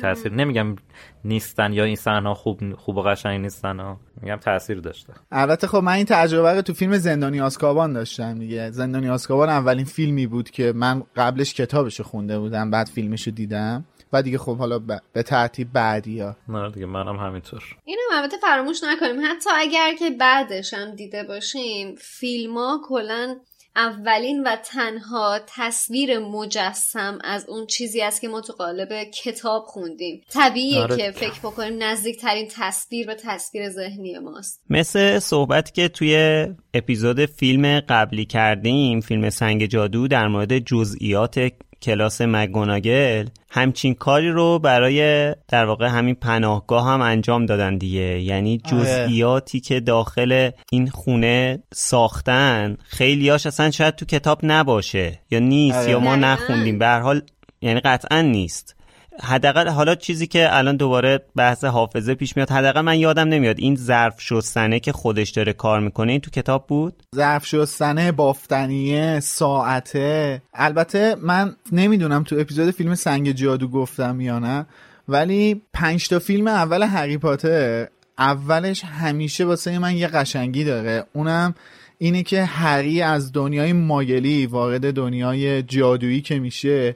تاثیر 0.00 0.32
نمیگم 0.32 0.76
نیستن 1.24 1.72
یا 1.72 1.84
این 1.84 1.96
صحنه 1.96 2.34
خوب 2.34 2.74
خوب 2.74 2.96
و 2.96 3.02
قشنگ 3.02 3.40
نیستن 3.40 3.80
ها. 3.80 4.00
میگم 4.22 4.36
تاثیر 4.36 4.80
داشته. 4.80 5.12
البته 5.30 5.66
خب 5.66 5.78
من 5.78 5.92
این 5.92 6.06
تجربه 6.06 6.52
رو 6.52 6.62
تو 6.62 6.72
فیلم 6.72 6.98
زندانی 6.98 7.40
آسکابان 7.40 7.92
داشتم 7.92 8.38
دیگه. 8.38 8.70
زندانی 8.70 9.08
آسکابان 9.08 9.48
اولین 9.48 9.84
فیلمی 9.84 10.26
بود 10.26 10.50
که 10.50 10.72
من 10.76 11.02
قبلش 11.16 11.54
کتابش 11.54 12.00
خونده 12.00 12.38
بودم 12.38 12.70
بعد 12.70 12.86
فیلمش 12.86 13.26
رو 13.26 13.32
دیدم. 13.32 13.84
و 14.12 14.22
دیگه 14.22 14.38
خب 14.38 14.56
حالا 14.56 14.78
به 15.12 15.22
ترتیب 15.22 15.72
بعدی 15.72 16.20
ها. 16.20 16.36
نه 16.48 16.70
دیگه 16.70 16.86
منم 16.86 17.16
همینطور. 17.16 17.62
اینو 17.84 18.00
البته 18.12 18.36
فراموش 18.36 18.80
نکنیم. 18.84 19.20
حتی 19.30 19.50
اگر 19.54 19.94
که 19.98 20.10
بعدش 20.10 20.74
هم 20.74 20.94
دیده 20.94 21.24
باشیم 21.24 21.94
فیلم 21.98 22.54
ها 22.58 22.80
کلا 22.88 23.36
اولین 23.76 24.42
و 24.42 24.56
تنها 24.56 25.40
تصویر 25.46 26.18
مجسم 26.18 27.18
از 27.24 27.48
اون 27.48 27.66
چیزی 27.66 28.02
است 28.02 28.20
که 28.20 28.28
ما 28.28 28.40
تو 28.40 28.52
قالب 28.52 29.04
کتاب 29.04 29.64
خوندیم 29.66 30.22
طبیعیه 30.30 30.80
آره. 30.80 30.96
که 30.96 31.10
فکر 31.10 31.38
بکنیم 31.38 31.82
نزدیکترین 31.82 32.48
تصویر 32.50 33.06
به 33.06 33.14
تصویر 33.14 33.70
ذهنی 33.70 34.18
ماست 34.18 34.60
مثل 34.70 35.18
صحبت 35.18 35.74
که 35.74 35.88
توی 35.88 36.46
اپیزود 36.74 37.26
فیلم 37.26 37.80
قبلی 37.80 38.24
کردیم 38.24 39.00
فیلم 39.00 39.30
سنگ 39.30 39.66
جادو 39.66 40.08
در 40.08 40.28
مورد 40.28 40.58
جزئیات 40.58 41.52
کلاس 41.82 42.20
مگوناگل 42.20 43.26
همچین 43.50 43.94
کاری 43.94 44.28
رو 44.28 44.58
برای 44.58 45.34
در 45.48 45.64
واقع 45.64 45.86
همین 45.86 46.14
پناهگاه 46.14 46.86
هم 46.86 47.00
انجام 47.00 47.46
دادن 47.46 47.78
دیگه 47.78 48.20
یعنی 48.20 48.60
آره. 48.64 48.76
جزئیاتی 48.76 49.60
که 49.60 49.80
داخل 49.80 50.50
این 50.72 50.86
خونه 50.86 51.62
ساختن 51.74 52.76
خیلیاش 52.84 53.46
اصلا 53.46 53.70
شاید 53.70 53.94
تو 53.94 54.06
کتاب 54.06 54.40
نباشه 54.42 55.20
یا 55.30 55.38
نیست 55.38 55.78
آره. 55.78 55.90
یا 55.90 56.00
ما. 56.00 56.16
نخوندیم 56.16 56.78
به 56.78 56.86
هر 56.86 57.00
حال 57.00 57.22
یعنی 57.60 57.80
قطعا 57.80 58.20
نیست 58.20 58.76
حداقل 59.22 59.68
حالا 59.68 59.94
چیزی 59.94 60.26
که 60.26 60.56
الان 60.56 60.76
دوباره 60.76 61.20
بحث 61.36 61.64
حافظه 61.64 62.14
پیش 62.14 62.36
میاد 62.36 62.50
حداقل 62.50 62.80
من 62.80 62.98
یادم 62.98 63.28
نمیاد 63.28 63.58
این 63.58 63.76
ظرف 63.76 64.20
شستنه 64.20 64.80
که 64.80 64.92
خودش 64.92 65.30
داره 65.30 65.52
کار 65.52 65.80
می‌کنه 65.80 66.12
این 66.12 66.20
تو 66.20 66.30
کتاب 66.30 66.66
بود؟ 66.66 67.02
ظرف 67.16 67.46
شستنه 67.46 68.12
بافتنیه 68.12 69.20
ساعته. 69.20 70.42
البته 70.54 71.16
من 71.22 71.56
نمی‌دونم 71.72 72.22
تو 72.22 72.36
اپیزود 72.38 72.70
فیلم 72.70 72.94
سنگ 72.94 73.32
جادو 73.32 73.68
گفتم 73.68 74.20
یا 74.20 74.38
نه 74.38 74.66
ولی 75.08 75.62
پنج 75.72 76.08
تا 76.08 76.18
فیلم 76.18 76.46
اول 76.46 76.82
هری 76.82 77.18
پاتر 77.18 77.88
اولش 78.18 78.84
همیشه 78.84 79.44
واسه 79.44 79.78
من 79.78 79.96
یه 79.96 80.06
قشنگی 80.06 80.64
داره. 80.64 81.04
اونم 81.12 81.54
اینه 81.98 82.22
که 82.22 82.44
هری 82.44 83.02
از 83.02 83.32
دنیای 83.32 83.72
ماگلی 83.72 84.46
وارد 84.46 84.94
دنیای 84.94 85.62
جادویی 85.62 86.20
که 86.20 86.38
میشه 86.38 86.94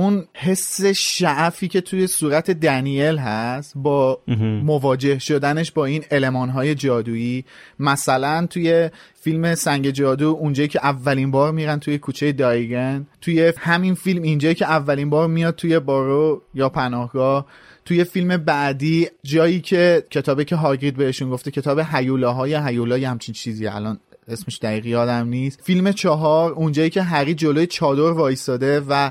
اون 0.00 0.24
حس 0.34 0.84
شعفی 0.84 1.68
که 1.68 1.80
توی 1.80 2.06
صورت 2.06 2.50
دنیل 2.50 3.18
هست 3.18 3.72
با 3.76 4.20
مواجه 4.64 5.18
شدنش 5.18 5.72
با 5.72 5.84
این 5.84 6.04
المانهای 6.10 6.74
جادویی. 6.74 7.44
مثلا 7.78 8.46
توی 8.46 8.90
فیلم 9.14 9.54
سنگ 9.54 9.90
جادو 9.90 10.28
اونجایی 10.28 10.68
که 10.68 10.80
اولین 10.82 11.30
بار 11.30 11.52
میرن 11.52 11.78
توی 11.78 11.98
کوچه 11.98 12.32
دایگن 12.32 13.06
توی 13.20 13.52
همین 13.58 13.94
فیلم 13.94 14.22
اینجایی 14.22 14.54
که 14.54 14.64
اولین 14.64 15.10
بار 15.10 15.28
میاد 15.28 15.54
توی 15.54 15.78
بارو 15.78 16.42
یا 16.54 16.68
پناهگاه 16.68 17.46
توی 17.84 18.04
فیلم 18.04 18.36
بعدی 18.36 19.08
جایی 19.22 19.60
که 19.60 20.04
کتابی 20.10 20.44
که 20.44 20.56
هاگرید 20.56 20.96
بهشون 20.96 21.30
گفته 21.30 21.50
کتاب 21.50 21.80
هیولاهای 21.92 22.54
هیولای 22.54 23.04
همچین 23.04 23.34
چیزی 23.34 23.66
الان 23.66 24.00
اسمش 24.28 24.58
دقیق 24.62 24.86
یادم 24.86 25.28
نیست. 25.28 25.60
فیلم 25.62 25.92
چهار 25.92 26.52
اونجایی 26.52 26.90
که 26.90 27.02
هری 27.02 27.34
جلوی 27.34 27.66
چادر 27.66 28.12
وایستاده 28.12 28.80
و 28.88 29.10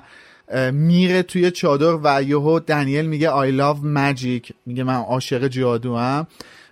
میره 0.71 1.23
توی 1.23 1.51
چادر 1.51 1.99
و 2.03 2.23
یهو 2.23 2.59
دنیل 2.59 3.05
میگه 3.05 3.29
I 3.29 3.51
love 3.59 3.79
magic. 3.83 4.51
میگه 4.65 4.83
من 4.83 4.95
عاشق 4.95 5.47
جادو 5.47 5.97
هم 5.97 6.27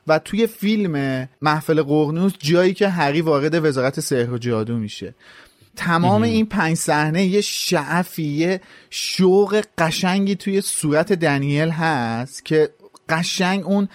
و 0.07 0.19
توی 0.19 0.47
فیلم 0.47 1.27
محفل 1.41 1.83
قرنوس 1.83 2.33
جایی 2.39 2.73
که 2.73 2.89
هری 2.89 3.21
وارد 3.21 3.65
وزارت 3.65 3.99
سحر 3.99 4.31
و 4.31 4.37
جادو 4.37 4.77
میشه. 4.77 5.13
تمام 5.75 6.21
این 6.21 6.45
پنج 6.45 6.77
صحنه 6.77 7.25
یه 7.25 7.41
شعفی 7.41 8.23
یه 8.23 8.61
شوق 8.89 9.63
قشنگی 9.77 10.35
توی 10.35 10.61
صورت 10.61 11.13
دنیل 11.13 11.69
هست 11.69 12.45
که 12.45 12.69
قشنگ 13.09 13.65
اون 13.65 13.89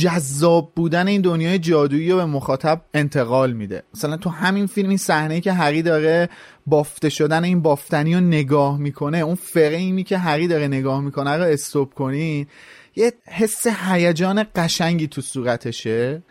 جذاب 0.00 0.72
بودن 0.76 1.08
این 1.08 1.20
دنیای 1.20 1.58
جادویی 1.58 2.10
رو 2.10 2.16
به 2.16 2.24
مخاطب 2.24 2.80
انتقال 2.94 3.52
میده. 3.52 3.82
مثلا 3.94 4.16
تو 4.16 4.30
همین 4.30 4.66
فیلم 4.66 4.88
این 4.88 4.98
صحنه 4.98 5.40
که 5.40 5.52
هری 5.52 5.82
داره 5.82 6.28
بافته 6.66 7.08
شدن 7.08 7.44
این 7.44 7.62
بافتنی 7.62 8.14
رو 8.14 8.20
نگاه 8.20 8.78
می‌کنه 8.78 9.18
اون 9.18 9.34
فریمی 9.34 10.04
که 10.04 10.18
هری 10.18 10.48
داره 10.48 10.68
نگاه 10.68 11.00
می‌کنه 11.00 11.36
رو 11.36 11.44
استوب 11.44 11.94
کنین 11.94 12.46
یه 12.96 13.12
حس 13.26 13.66
هیجان 13.66 14.44
قشنگی 14.54 15.06
تو 15.06 15.20
صورتشه. 15.20 16.22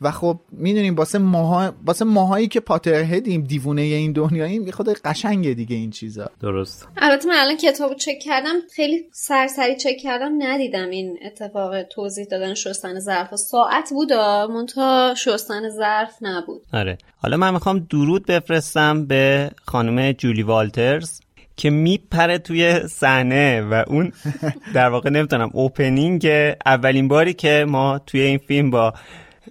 و 0.00 0.10
خب 0.10 0.40
می‌دونیم 0.52 0.94
واسه 0.94 1.18
ماها 1.18 1.72
واسه 1.86 2.04
ماهایی 2.04 2.48
که 2.48 2.60
پاترهدیم 2.60 3.42
دیوونه 3.42 3.82
این 3.82 4.12
دنیاییم 4.12 4.66
یه 4.66 4.72
خود 4.72 4.88
قشنگه 4.88 5.54
دیگه 5.54 5.76
این 5.76 5.90
چیزا. 5.90 6.30
درست. 6.40 6.88
البته 6.96 7.28
من 7.28 7.34
الان 7.38 7.56
کتاب 7.56 7.94
چک 7.94 8.18
کردم 8.22 8.54
خیلی 8.74 9.04
سرسری 9.12 9.76
چک 9.76 9.96
کردم 10.02 10.32
ندیدم 10.38 10.90
این 10.90 11.18
اتفاق 11.26 11.82
توضیح 11.82 12.24
دادن 12.24 12.54
شستن 12.54 12.98
ظرف. 13.00 13.36
ساعت 13.36 13.90
بودا 13.90 14.46
منتها 14.46 15.14
شستن 15.16 15.70
ظرف 15.70 16.14
نبود. 16.20 16.62
آره. 16.72 16.98
حالا 17.22 17.36
من 17.36 17.52
می‌خوام 17.52 17.78
درود 17.90 18.26
بفرستم 18.26 19.06
به 19.06 19.50
خانم 19.64 20.12
جولی 20.12 20.42
والترز 20.42 21.20
که 21.56 21.70
میپره 21.70 22.38
توی 22.38 22.88
صحنه 22.88 23.60
و 23.60 23.84
اون 23.86 24.12
در 24.74 24.88
واقع 24.88 25.10
نمی‌تونم 25.10 25.50
اوپنینگ 25.52 26.26
اولین 26.66 27.08
باری 27.08 27.34
که 27.34 27.64
ما 27.68 27.98
توی 27.98 28.20
این 28.20 28.38
فیلم 28.38 28.70
با 28.70 28.94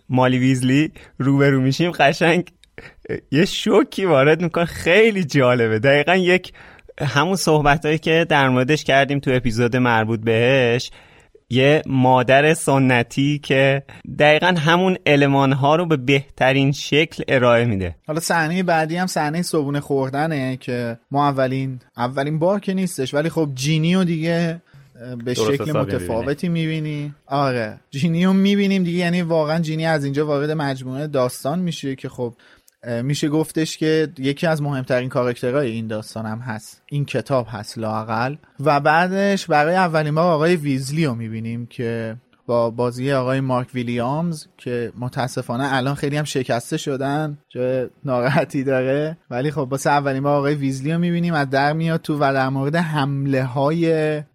مالی 0.09 0.37
ویزلی 0.37 0.91
روبرو 1.19 1.61
میشیم 1.61 1.91
قشنگ 1.91 2.51
یه 3.31 3.45
شوکی 3.45 4.05
وارد 4.05 4.41
می‌کنه. 4.41 4.65
خیلی 4.65 5.23
جالبه. 5.23 5.79
دقیقا 5.79 6.15
یک 6.15 6.53
همون 7.01 7.35
صحبت 7.35 7.85
هایی 7.85 7.97
که 7.97 8.25
در 8.29 8.49
موردش 8.49 8.83
کردیم 8.83 9.19
تو 9.19 9.31
اپیزود 9.31 9.75
مربوط 9.75 10.19
بهش. 10.19 10.91
یه 11.49 11.81
مادر 11.85 12.53
سنتی 12.53 13.39
که 13.39 13.83
دقیقا 14.19 14.47
همون 14.47 14.97
علمان 15.05 15.51
ها 15.51 15.75
رو 15.75 15.85
به 15.85 15.97
بهترین 15.97 16.71
شکل 16.71 17.23
ارائه 17.27 17.65
میده. 17.65 17.95
حالا 18.07 18.19
صحنه 18.19 18.63
بعدی 18.63 18.95
هم 18.95 19.07
صحنه 19.07 19.41
صبونه 19.41 19.79
خوردنه 19.79 20.57
که 20.57 20.97
ما 21.11 21.27
اولین 21.27 21.79
اولین 21.97 22.39
بار 22.39 22.59
که 22.59 22.73
نیستش 22.73 23.13
ولی 23.13 23.29
خب 23.29 23.49
جینی 23.55 23.95
و 23.95 24.03
دیگه 24.03 24.61
به 25.25 25.33
شکل 25.33 25.71
متفاوتی 25.71 26.49
می‌بینی. 26.49 27.13
آره. 27.25 27.79
جینی 27.91 28.25
رو 28.25 28.33
می‌بینیم 28.33 28.83
دیگه 28.83 28.97
یعنی 28.97 29.21
واقعا 29.21 29.59
جینی 29.59 29.85
از 29.85 30.03
اینجا 30.03 30.25
وارد 30.27 30.51
مجموعه 30.51 31.07
داستان 31.07 31.59
میشه 31.59 31.95
که 31.95 32.09
خب 32.09 32.33
میشه 33.03 33.29
گفتش 33.29 33.77
که 33.77 34.07
یکی 34.17 34.47
از 34.47 34.61
مهمترین 34.61 35.09
کاراکترهای 35.09 35.71
این 35.71 35.87
داستان 35.87 36.25
هم 36.25 36.39
هست. 36.39 36.81
این 36.85 37.05
کتاب 37.05 37.47
هست 37.49 37.77
لاقل. 37.77 38.35
و 38.59 38.79
بعدش 38.79 39.45
برای 39.45 39.75
اولین 39.75 40.15
بار 40.15 40.33
آقای 40.33 40.55
ویزلی 40.55 41.05
رو 41.05 41.15
می‌بینیم 41.15 41.65
که 41.65 42.15
با 42.47 42.69
بازی 42.69 43.11
آقای 43.11 43.39
مارک 43.39 43.67
ویلیامز 43.73 44.47
که 44.57 44.91
متاسفانه 44.99 45.73
الان 45.73 45.95
خیلی 45.95 46.17
هم 46.17 46.23
شکسته 46.23 46.77
شدن 46.77 47.37
جای 47.49 47.87
ناراحتی 48.05 48.63
داره. 48.63 49.17
ولی 49.29 49.51
خب 49.51 49.67
واسه 49.71 49.89
اولین 49.89 50.23
بار 50.23 50.37
آقای 50.37 50.55
ویزلی 50.55 50.93
رو 50.93 50.99
می‌بینیم 50.99 51.33
از 51.33 51.49
در 51.49 51.73
میاد 51.73 52.01
تو 52.01 52.17
و 52.17 52.33
در 52.33 52.49
مورد 52.49 52.75
حمله 52.75 53.43
های 53.43 53.85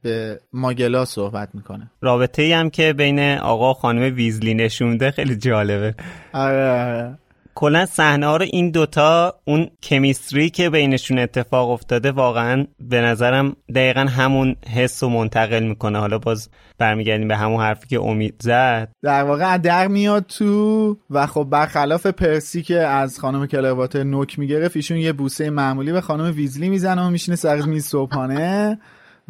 به 0.03 0.40
ماگلا 0.53 1.05
صحبت 1.05 1.49
می‌کنه. 1.55 1.90
رابطه 2.01 2.42
ای 2.42 2.53
هم 2.53 2.70
که 2.70 2.92
بین 2.92 3.20
آقا 3.38 3.70
و 3.70 3.75
خانم 3.75 4.14
ویزلی 4.16 4.55
نشونده 4.55 5.11
خیلی 5.11 5.37
جالبه. 5.37 5.94
آره 6.33 6.70
آره. 6.70 7.18
کلا 7.54 7.86
صحنه 7.86 8.26
ها 8.26 8.36
رو 8.36 8.46
این 8.52 8.70
دوتا 8.70 9.34
اون 9.44 9.70
کمیستری 9.82 10.50
که 10.50 10.70
بینشون 10.70 11.18
اتفاق 11.18 11.70
افتاده 11.70 12.12
واقعا 12.12 12.66
به 12.80 13.00
نظرم 13.00 13.56
دقیقا 13.74 14.00
همون 14.00 14.56
حس 14.74 15.02
رو 15.02 15.08
منتقل 15.08 15.62
می‌کنه. 15.62 15.98
حالا 15.98 16.18
باز 16.18 16.48
برمیگردیم 16.78 17.28
به 17.28 17.36
همون 17.36 17.60
حرفی 17.60 17.88
که 17.88 18.00
امید 18.00 18.34
زد. 18.42 18.88
در 19.02 19.22
واقع 19.22 19.58
در 19.58 19.88
میاد 19.88 20.26
تو 20.26 20.96
و 21.10 21.26
خب 21.26 21.46
برخلاف 21.50 22.06
پرسی 22.06 22.62
که 22.62 22.78
از 22.78 23.18
خانم 23.18 23.46
کلرواتر 23.46 24.02
نوک 24.02 24.38
می‌گرفت 24.38 24.76
ایشون 24.76 24.96
یه 24.96 25.12
بوسه 25.12 25.50
معمولی 25.50 25.92
به 25.92 26.00
خانم 26.00 26.34
ویزلی 26.34 26.68
می‌زنه 26.68 27.02
و 27.02 27.10
میشینه 27.10 27.36
سر 27.36 27.60
میز 27.60 27.86
صبحانه 27.86 28.78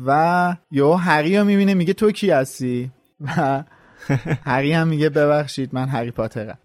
و 0.06 0.56
یهو 0.70 0.94
هری 0.94 1.38
رو 1.38 1.44
می‌بینه 1.44 1.74
میگه 1.74 1.92
تو 1.92 2.10
کی 2.10 2.30
هستی؟ 2.30 2.90
و 3.20 3.62
هری 4.44 4.72
هم 4.72 4.88
میگه 4.88 5.08
ببخشید 5.08 5.70
من 5.72 5.88
هری 5.88 6.10
پاترم. 6.10 6.58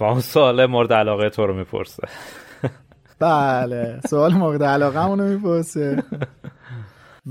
و 0.00 0.04
اون 0.04 0.20
سوال 0.20 0.66
مورد 0.66 0.92
علاقه 0.92 1.30
تو 1.30 1.46
رو 1.46 1.54
می‌پرسه. 1.54 2.08
بله 3.18 4.00
سوال 4.10 4.32
مورد 4.34 4.62
علاقه 4.62 5.06
رو 5.06 5.16
می‌پرسه. 5.16 6.02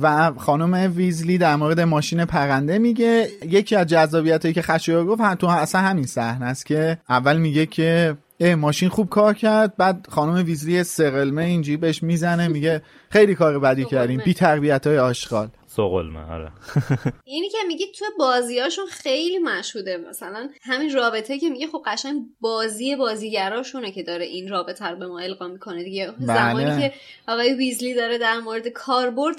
و 0.01 0.31
خانم 0.37 0.93
ویزلی 0.95 1.37
در 1.37 1.55
مورد 1.55 1.79
ماشین 1.79 2.25
پرنده 2.25 2.79
میگه 2.79 3.27
یکی 3.49 3.75
از 3.75 3.87
جذابیت 3.87 4.41
هایی 4.45 4.53
که 4.53 4.61
خشایار 4.61 5.05
گفت 5.05 5.21
هم- 5.21 5.35
تو 5.35 5.47
اصلا 5.47 5.81
همین 5.81 6.05
صحنه 6.05 6.45
است 6.45 6.65
که 6.65 6.97
اول 7.09 7.37
میگه 7.37 7.65
که 7.65 8.17
اه 8.39 8.55
ماشین 8.55 8.89
خوب 8.89 9.09
کار 9.09 9.33
کرد 9.33 9.77
بعد 9.77 10.07
خانم 10.09 10.45
ویزلی 10.45 10.83
سرلمه 10.83 11.43
اینجوری 11.43 11.77
بهش 11.77 12.03
می‌زنه 12.03 12.47
میگه 12.47 12.81
خیلی 13.09 13.35
کار 13.35 13.59
بدی 13.59 13.85
کردیم 13.85 14.21
بی 14.25 14.33
تربیت 14.33 14.87
های 14.87 14.99
آشغال. 14.99 15.47
سوقلمه 15.75 16.31
آره. 16.31 16.51
اینی 17.23 17.49
که 17.49 17.57
میگی 17.67 17.85
تو 17.99 18.05
بازیاشون 18.19 18.85
خیلی 18.85 19.39
مشهوده. 19.39 19.97
مثلا 19.97 20.49
همین 20.61 20.93
رابطه 20.93 21.39
که 21.39 21.49
میگه 21.49 21.67
خب 21.67 21.81
قشنگ 21.85 22.21
بازی 22.41 22.95
بازیگراشونه 22.95 23.91
که 23.91 24.03
داره 24.03 24.25
این 24.25 24.49
رابطه 24.49 24.85
رو 24.85 24.95
به 24.95 25.07
ما 25.07 25.19
القا 25.19 25.47
می‌کنه 25.47 25.83
دیگه. 25.83 26.11
بله. 26.11 26.25
زمانی 26.25 26.81
که 26.81 26.93
آقای 27.27 27.53
ویزلی 27.53 27.93
داره 27.93 28.17
در 28.17 28.39
مورد 28.39 28.67
کاربرد 28.67 29.35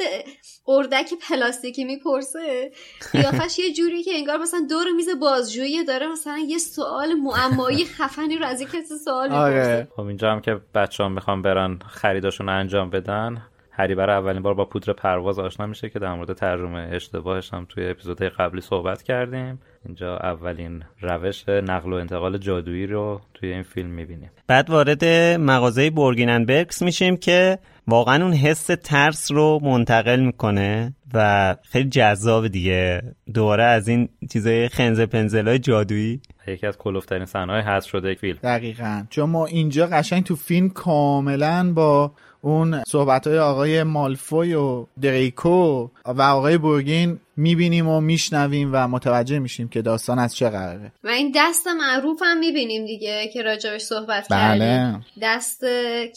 اردک 0.68 1.14
پلاستیکی 1.28 1.84
می‌پرسه 1.84 2.72
قیافش 3.12 3.58
یه 3.58 3.72
جوری 3.72 4.02
که 4.02 4.10
انگار 4.14 4.38
مثلا 4.38 4.66
دور 4.70 4.90
میز 4.96 5.08
بازجویی 5.20 5.84
داره 5.84 6.08
مثلا 6.08 6.38
یه 6.48 6.58
سوال 6.58 7.14
معمایی 7.14 7.84
خفنی 7.84 8.36
رو 8.36 8.46
از 8.46 8.60
یک 8.60 8.68
کسی 8.68 8.98
سوال 9.04 9.28
می‌پرسه. 9.28 9.42
آره 9.42 9.88
خب 9.96 10.02
اینجا 10.02 10.32
هم 10.32 10.40
که 10.40 10.60
بچه 10.74 11.02
ها 11.02 11.08
می‌خوان 11.08 11.42
برن 11.42 11.78
خریداشون 11.78 12.48
انجام 12.48 12.90
بدن 12.90 13.42
هری 13.74 13.94
برای 13.94 14.16
اولین 14.16 14.42
بار 14.42 14.54
با 14.54 14.64
پودر 14.64 14.92
پرواز 14.92 15.38
آشنا 15.38 15.66
میشه 15.66 15.88
که 15.88 15.98
در 15.98 16.14
مورد 16.14 16.32
ترجمه 16.32 16.88
اشتباهش 16.92 17.54
هم 17.54 17.66
توی 17.68 17.90
اپیزودهای 17.90 18.30
قبلی 18.30 18.60
صحبت 18.60 19.02
کردیم. 19.02 19.58
اینجا 19.86 20.16
اولین 20.16 20.82
روش 21.00 21.48
نقل 21.48 21.92
و 21.92 21.96
انتقال 21.96 22.38
جادویی 22.38 22.86
رو 22.86 23.20
توی 23.34 23.52
این 23.52 23.62
فیلم 23.62 23.90
می‌بینیم. 23.90 24.30
بعد 24.46 24.70
وارد 24.70 25.04
مغازه 25.40 25.90
بورگیننبرگس 25.90 26.82
میشیم 26.82 27.16
که 27.16 27.58
واقعا 27.86 28.24
اون 28.24 28.32
حس 28.32 28.66
ترس 28.66 29.32
رو 29.32 29.60
منتقل 29.62 30.20
می‌کنه 30.20 30.94
و 31.14 31.56
خیلی 31.62 31.88
جذاب 31.88 32.48
دیگه. 32.48 33.02
دوباره 33.34 33.64
از 33.64 33.88
این 33.88 34.08
چیزای 34.32 34.68
خنزه 34.68 35.06
پنزلای 35.06 35.58
جادویی. 35.58 36.20
یکی 36.46 36.66
از 36.66 36.78
کلوفترین 36.78 37.24
صحنه‌های 37.24 37.62
حذف 37.62 37.88
شده 37.88 38.14
فیلم. 38.14 38.38
دقیقا. 38.42 39.04
چون 39.10 39.30
ما 39.30 39.46
اینجا 39.46 39.86
قشنگ 39.86 40.24
تو 40.24 40.36
فیلم 40.36 40.68
کاملا 40.68 41.72
با 41.74 42.12
اون 42.44 42.82
صحبت 42.88 43.26
های 43.26 43.38
آقای 43.38 43.82
مالفوی 43.82 44.54
و 44.54 44.86
دریکو 45.02 45.88
و 46.04 46.22
آقای 46.22 46.58
بورگین 46.58 47.18
می‌بینیم 47.36 47.88
و 47.88 48.00
میشنویم 48.00 48.70
و 48.72 48.88
متوجه 48.88 49.38
میشیم 49.38 49.68
که 49.68 49.82
داستان 49.82 50.18
از 50.18 50.36
چه 50.36 50.50
قراره 50.50 50.92
و 51.04 51.08
این 51.08 51.32
دست 51.34 51.66
معروف 51.66 52.22
هم 52.24 52.38
می‌بینیم 52.38 52.86
دیگه 52.86 53.30
که 53.32 53.42
راجبش 53.42 53.80
صحبت 53.80 54.26
بله. 54.30 54.58
کردیم. 54.58 55.06
دست 55.22 55.60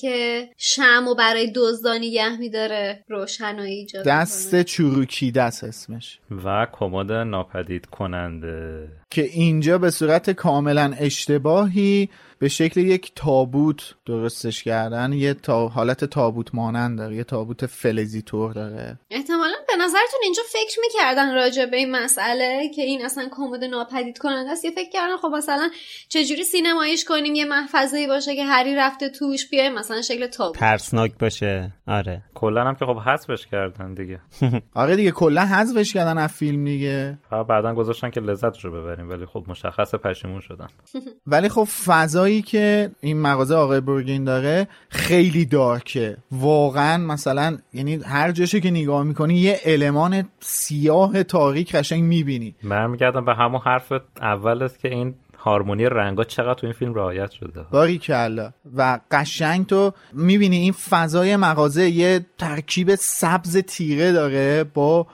که 0.01 0.49
شمو 0.57 1.15
برای 1.15 1.51
دزدان 1.55 1.97
نگه 1.97 2.37
میداره 2.37 3.03
روشنایی 3.07 3.75
ایجاد 3.75 4.05
دست 4.05 4.45
می‌کنه. 4.45 4.63
چروکی 4.63 5.31
دست 5.31 5.63
اسمش. 5.63 6.19
و 6.45 6.67
کمد 6.71 7.11
ناپدید 7.11 7.85
کننده. 7.85 8.87
که 9.09 9.21
اینجا 9.21 9.77
به 9.77 9.91
صورت 9.91 10.29
کاملا 10.29 10.93
اشتباهی 10.99 12.09
به 12.39 12.47
شکل 12.47 12.79
یک 12.79 13.11
تابوت 13.15 13.95
درستش 14.05 14.63
کردن. 14.63 15.13
یه 15.13 15.33
تا... 15.33 15.67
حالت 15.67 16.05
تابوت 16.05 16.55
مانند 16.55 16.97
داره 16.97 17.15
یه 17.15 17.23
تابوت 17.23 17.65
فلزی 17.65 18.21
طور 18.21 18.53
داره. 18.53 18.99
احتمالا 19.09 19.55
به 19.67 19.75
نظرتون 19.83 20.19
اینجا 20.23 20.41
فکر 20.49 20.77
می‌کردن 21.05 21.33
راجع 21.33 21.65
به 21.65 21.77
این 21.77 21.91
مسئله 21.91 22.69
که 22.75 22.81
این 22.81 23.05
اصلا 23.05 23.27
کمد 23.31 23.63
ناپدید 23.63 24.17
کننده 24.17 24.51
است. 24.51 24.65
یا 24.65 24.71
فکر 24.71 24.89
کردن 24.89 25.17
خب 25.17 25.27
مثلا 25.27 25.69
چجوری 26.09 26.43
سینماییش 26.43 27.05
کنیم 27.05 27.35
یه 27.35 27.45
محفظه 27.45 28.07
باشه 28.07 28.35
که 28.35 28.45
هری 28.45 28.75
رفته 28.75 29.09
توش 29.09 29.49
بیای 29.49 29.69
مثلا 29.69 30.01
شکل 30.01 30.27
تابوت. 30.27 30.59
ترسناک 30.59 31.11
باشه. 31.19 31.73
آره. 31.87 32.21
کلا 32.35 32.63
هم 32.63 32.75
که 32.75 32.85
خب 32.85 32.97
حذفش 32.97 33.47
کردن 33.47 33.93
دیگه. 33.93 34.19
آره 34.73 34.95
دیگه 34.95 35.11
کلا 35.11 35.45
حذفش 35.45 35.93
کردن 35.93 36.17
از 36.17 36.31
فیلم 36.31 36.65
دیگه. 36.65 37.17
فقط 37.29 37.47
بعدا 37.47 37.73
گذاشتن 37.73 38.09
که 38.09 38.19
لذتش 38.19 38.65
رو 38.65 38.71
ببریم 38.71 39.09
ولی 39.09 39.25
خب 39.25 39.43
مشخص 39.47 39.95
پشیمون 39.95 40.39
شدن. 40.39 40.67
ولی 41.27 41.49
خب 41.49 41.63
فضایی 41.63 42.41
که 42.41 42.91
این 43.01 43.21
مغازه 43.21 43.55
آقای 43.55 43.81
برگین 43.81 44.23
داره 44.23 44.67
خیلی 44.89 45.45
دارکه. 45.45 46.17
واقعا 46.31 46.97
مثلا 46.97 47.57
یعنی 47.73 47.95
هر 47.95 48.31
جاشو 48.31 48.59
که 48.59 48.71
نگاه 48.71 49.03
می‌کنی 49.03 49.35
یه 49.35 49.59
المان 49.65 50.29
سیاه 50.39 50.94
تاریک 51.27 51.75
قشنگ 51.75 52.03
می‌بینی. 52.03 52.55
برمیگردم 52.63 53.25
به 53.25 53.33
همون 53.33 53.61
حرف 53.65 53.91
اولت 54.21 54.79
که 54.79 54.87
این 54.87 55.15
هارمونی 55.37 55.85
رنگا 55.85 56.23
چقدر 56.23 56.53
تو 56.53 56.67
این 56.67 56.73
فیلم 56.73 56.93
رعایت 56.93 57.31
شده. 57.31 57.65
باری 57.71 57.97
کلا. 57.97 58.51
و 58.77 58.99
قشنگ 59.11 59.65
تو 59.65 59.93
می‌بینی 60.13 60.57
این 60.57 60.71
فضای 60.71 61.35
مغازه 61.35 61.89
یه 61.89 62.25
ترکیب 62.37 62.95
سبز 62.95 63.57
تیره 63.57 64.11
داره 64.11 64.63
با 64.63 65.07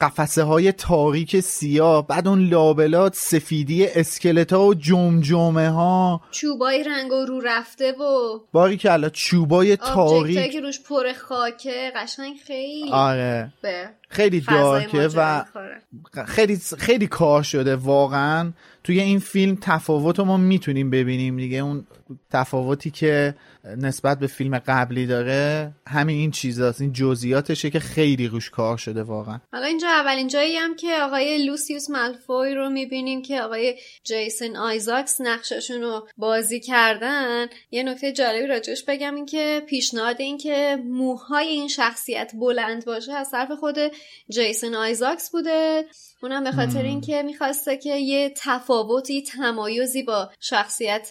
قفسه 0.00 0.42
های 0.42 0.72
تاریک 0.72 1.40
سیاه 1.40 2.06
بعد 2.06 2.28
اون 2.28 2.48
لابلات 2.48 3.14
سفیدی 3.14 3.86
اسکلت 3.86 4.52
ها 4.52 4.66
و 4.66 4.74
جمجمه 4.74 5.70
ها 5.70 6.20
چوبای 6.30 6.84
رنگ 6.84 7.10
رو 7.28 7.40
رفته 7.40 7.92
و 7.92 8.38
باری 8.52 8.76
کلا 8.76 9.08
چوبای 9.08 9.76
تاریک. 9.76 10.52
که 10.52 10.60
روش 10.60 10.80
پر 10.80 11.12
خاکه 11.12 11.92
قشنگ 11.96 12.36
خیلی 12.46 12.90
آره. 12.92 13.52
به 13.62 13.88
خیلی 14.08 14.40
دارکه 14.40 15.08
و. 15.16 15.44
خیلی 16.26 16.60
خیلی 16.78 17.06
کار 17.06 17.42
شده 17.42 17.76
واقعا. 17.76 18.52
توی 18.84 19.00
این 19.00 19.18
فیلم 19.18 19.58
تفاوت 19.60 20.18
رو 20.18 20.24
ما 20.24 20.36
می‌تونیم 20.36 20.90
ببینیم 20.90 21.36
دیگه. 21.36 21.58
اون 21.58 21.86
تفاوتی 22.30 22.90
که 22.90 23.34
نسبت 23.76 24.18
به 24.18 24.26
فیلم 24.26 24.58
قبلی 24.58 25.06
داره 25.06 25.72
همین 25.86 26.16
این 26.16 26.30
چیزاست 26.30 26.80
این 26.80 26.92
جزئیاتشه 26.92 27.70
که 27.70 27.80
خیلی 27.80 28.28
روش 28.28 28.50
کار 28.50 28.76
شده 28.76 29.02
واقعا. 29.02 29.40
حالا 29.52 29.66
اینجا 29.66 29.88
اولین 29.88 30.28
جایی 30.28 30.56
هم 30.56 30.76
که 30.76 30.94
آقای 31.02 31.46
لوسیوس 31.46 31.90
مالفوی 31.90 32.54
رو 32.54 32.70
می‌بینیم 32.70 33.22
که 33.22 33.42
آقای 33.42 33.74
جیسن 34.04 34.56
آیزاکس 34.56 35.20
نقششون 35.20 35.80
رو 35.80 36.08
بازی 36.16 36.60
کردن. 36.60 37.46
یه 37.70 37.82
نکته 37.82 38.12
جالبی 38.12 38.46
راجعش 38.46 38.84
بگم 38.84 39.14
این 39.14 39.26
که 39.26 39.62
پیشنهاد 39.68 40.20
این 40.20 40.38
که 40.38 40.78
موهای 40.88 41.46
این 41.46 41.68
شخصیت 41.68 42.32
بلند 42.34 42.84
باشه 42.84 43.12
از 43.12 43.30
طرف 43.30 43.50
خود 43.50 43.76
جیسن 44.28 44.74
آیزاکس 44.74 45.30
بوده. 45.30 45.84
اونم 46.22 46.44
به 46.44 46.52
خاطر 46.52 46.82
اینکه 46.82 47.22
می‌خواسته 47.22 47.76
که 47.76 47.96
یه 47.96 48.32
تفاوتی 48.36 49.22
تمایزی 49.22 50.02
با 50.02 50.30
شخصیت 50.40 51.10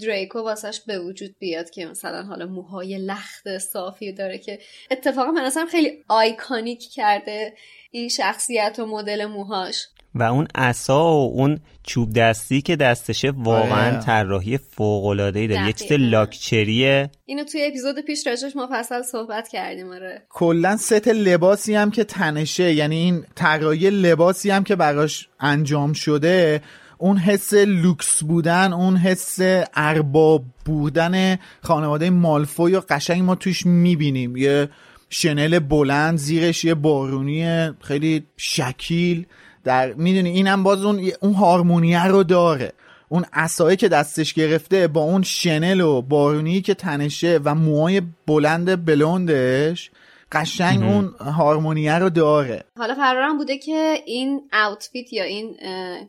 دریکو 0.00 0.38
واسش 0.38 0.80
به 0.80 0.98
وجود 0.98 1.34
بیاد 1.38 1.70
که 1.70 1.86
مثلا 1.86 2.22
حالا 2.22 2.46
موهای 2.46 2.98
لخت 2.98 3.58
صافی 3.58 4.12
داره 4.12 4.38
که 4.38 4.58
اتفاقا 4.90 5.30
من 5.30 5.44
اصلا 5.44 5.66
خیلی 5.66 6.04
iconic 6.08 6.92
کرده 6.92 7.54
این 7.90 8.08
شخصیت 8.08 8.76
و 8.78 8.86
مدل 8.86 9.26
موهاش. 9.26 9.86
و 10.14 10.22
اون 10.22 10.48
عصا 10.54 11.04
و 11.04 11.32
اون 11.34 11.58
چوب 11.82 12.12
دستی 12.12 12.62
که 12.62 12.76
دستشه 12.76 13.30
واقعا 13.30 13.90
آره. 13.90 14.00
طراحی 14.00 14.58
فوق 14.58 15.04
العاده 15.04 15.40
ای 15.40 15.48
داره. 15.48 15.66
یه 15.66 15.72
چیز. 15.72 15.92
لاکچریه. 15.92 17.10
اینو 17.24 17.44
توی 17.44 17.66
اپیزود 17.66 18.00
پیش 18.00 18.26
راجعش 18.26 18.56
مفصل 18.56 19.02
صحبت 19.02 19.48
کردیم 19.48 19.92
آره. 19.92 20.22
کلا 20.30 20.76
ست 20.76 21.08
لباسی 21.08 21.74
هم 21.74 21.90
که 21.90 22.04
تنشه 22.04 22.72
یعنی 22.72 22.96
این 22.96 23.24
طراحی 23.34 23.90
لباسی 23.90 24.50
هم 24.50 24.64
که 24.64 24.76
براش 24.76 25.28
انجام 25.40 25.92
شده 25.92 26.60
اون 26.98 27.16
حس 27.16 27.54
لوکس 27.54 28.22
بودن 28.22 28.72
اون 28.72 28.96
حس 28.96 29.38
ارباب 29.74 30.44
بودن 30.64 31.38
خانواده 31.62 32.10
مالفوی 32.10 32.74
و 32.74 32.82
قشنگ 32.88 33.22
ما 33.22 33.34
توش 33.34 33.66
می‌بینیم. 33.66 34.36
یه 34.36 34.68
شنل 35.10 35.58
بلند 35.58 36.18
زیرش 36.18 36.64
یه 36.64 36.74
بارونی 36.74 37.70
خیلی 37.80 38.24
شکیل. 38.36 39.26
در 39.64 39.92
می‌دونی 39.92 40.30
اینم 40.30 40.62
باز 40.62 40.84
اون 40.84 41.10
اون 41.20 41.32
هارمونیه 41.32 42.04
رو 42.04 42.22
داره. 42.22 42.72
اون 43.08 43.24
عصایی 43.32 43.76
که 43.76 43.88
دستش 43.88 44.34
گرفته 44.34 44.88
با 44.88 45.00
اون 45.00 45.22
شنل 45.22 45.80
و 45.80 46.02
بارونی 46.02 46.60
که 46.60 46.74
تنشه 46.74 47.40
و 47.44 47.54
موهای 47.54 48.02
بلند 48.26 48.84
بلوندش 48.84 49.90
قشنگ 50.34 50.82
اون 50.82 51.14
هارمونیه 51.36 51.98
رو 51.98 52.10
داره. 52.10 52.64
حالا 52.76 52.94
قرارم 52.94 53.38
بوده 53.38 53.58
که 53.58 54.02
این 54.06 54.42
اوتفیت 54.52 55.12
یا 55.12 55.24
این 55.24 55.56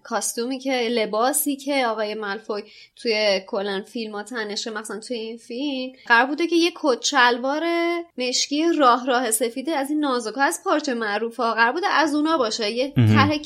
کاستومی 0.03 0.59
که 0.59 0.71
لباسی 0.91 1.55
که 1.55 1.87
آقای 1.87 2.13
مالفوی 2.15 2.63
توی 2.95 3.41
کلن 3.47 3.81
فیلم 3.81 4.11
ها 4.15 4.23
تنشه 4.23 4.71
مثلا 4.71 4.99
توی 4.99 5.17
این 5.17 5.37
فیلم 5.37 5.93
قرار 6.07 6.25
بوده 6.25 6.47
که 6.47 6.55
یه 6.55 6.71
کت 6.75 7.01
شلوار 7.01 7.63
مشکی 8.17 8.73
راه 8.73 9.05
راه 9.05 9.31
سفیده 9.31 9.71
از 9.71 9.89
این 9.89 9.99
نازک 9.99 10.37
از 10.37 10.61
پارچه 10.65 10.93
معروف 10.93 11.37
ها 11.37 11.53
قرار 11.53 11.71
بوده 11.71 11.87
از 11.87 12.15
اونا 12.15 12.37
باشه. 12.37 12.71
یه 12.71 12.93
طرح. 12.95 13.37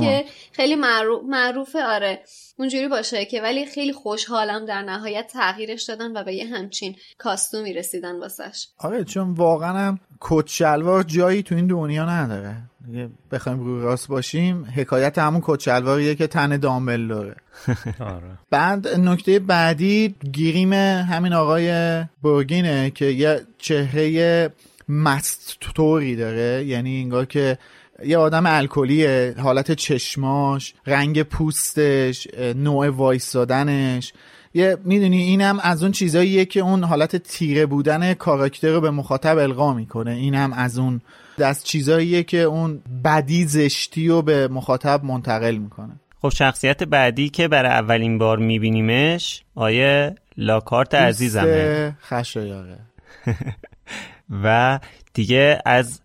که 0.00 0.24
خیلی 0.52 0.74
معروف 0.74 1.22
معروفه 1.24 1.84
آره. 1.84 2.22
اونجوری 2.58 2.88
باشه 2.88 3.24
که 3.24 3.42
ولی 3.42 3.66
خیلی 3.66 3.92
خوشحالم 3.92 4.66
در 4.66 4.82
نهایت 4.82 5.26
تغییرش 5.32 5.82
دادن 5.82 6.16
و 6.16 6.24
به 6.24 6.34
یه 6.34 6.46
همچین 6.46 6.96
کاستومی 7.18 7.72
رسیدن 7.72 8.20
واسش. 8.20 8.68
آره 8.78 9.04
چون 9.04 9.32
واقعا 9.34 9.78
هم 9.78 10.00
کت 10.20 10.46
شلوار 10.46 11.02
جایی 11.02 11.42
تو 11.42 11.54
این 11.54 11.66
دنیا 11.66 12.04
نداره. 12.04 12.56
دیگه 12.86 13.08
بخوایم 13.32 13.60
روی 13.60 13.82
راست 13.82 14.08
باشیم 14.08 14.64
حکایت 14.76 15.18
همون 15.18 15.42
کت 15.44 15.60
شلواریه 15.60 16.14
که 16.14 16.26
تن 16.26 16.56
دامبلدوره 16.56 17.36
آره. 18.00 18.38
بعد 18.50 18.88
نکته 18.88 19.38
بعدی 19.38 20.14
گیریم 20.32 20.72
همین 20.72 21.32
آقای 21.32 22.02
برگینه 22.22 22.90
که 22.90 23.04
یه 23.04 23.40
چهره 23.58 24.50
مستوری 24.88 26.16
داره. 26.16 26.64
یعنی 26.64 27.00
انگار 27.02 27.24
که 27.24 27.58
یه 28.04 28.18
آدم 28.18 28.46
الکلیه 28.46 29.34
حالت 29.38 29.72
چشماش 29.72 30.74
رنگ 30.86 31.22
پوستش 31.22 32.28
نوع 32.36 32.88
وایسادنش. 32.88 34.12
یه 34.54 34.76
می‌دونی 34.84 35.22
اینم 35.22 35.58
از 35.62 35.82
اون 35.82 35.92
چیزاییه 35.92 36.44
که 36.44 36.60
اون 36.60 36.84
حالت 36.84 37.16
تیره 37.16 37.66
بودن 37.66 38.14
کاراکتر 38.14 38.68
رو 38.68 38.80
به 38.80 38.90
مخاطب 38.90 39.38
القا 39.38 39.74
می‌کنه. 39.74 40.10
اینم 40.10 40.52
از 40.52 40.78
اون. 40.78 41.00
دست 41.38 41.64
چیزاییه 41.64 42.22
که 42.22 42.38
اون 42.38 42.82
بدی 43.04 43.44
زشتی 43.44 44.08
رو 44.08 44.22
به 44.22 44.48
مخاطب 44.48 45.04
منتقل 45.04 45.56
می‌کنه. 45.56 46.00
خب 46.22 46.28
شخصیت 46.28 46.82
بعدی 46.82 47.28
که 47.28 47.48
برای 47.48 47.70
اولین 47.70 48.18
بار 48.18 48.38
میبینیمش 48.38 49.42
آیه 49.54 50.14
لاکارت 50.36 50.94
عزیزمه. 50.94 51.96
خشایاره. 52.02 52.78
و 54.44 54.78
دیگه 55.14 55.62
از 55.64 56.00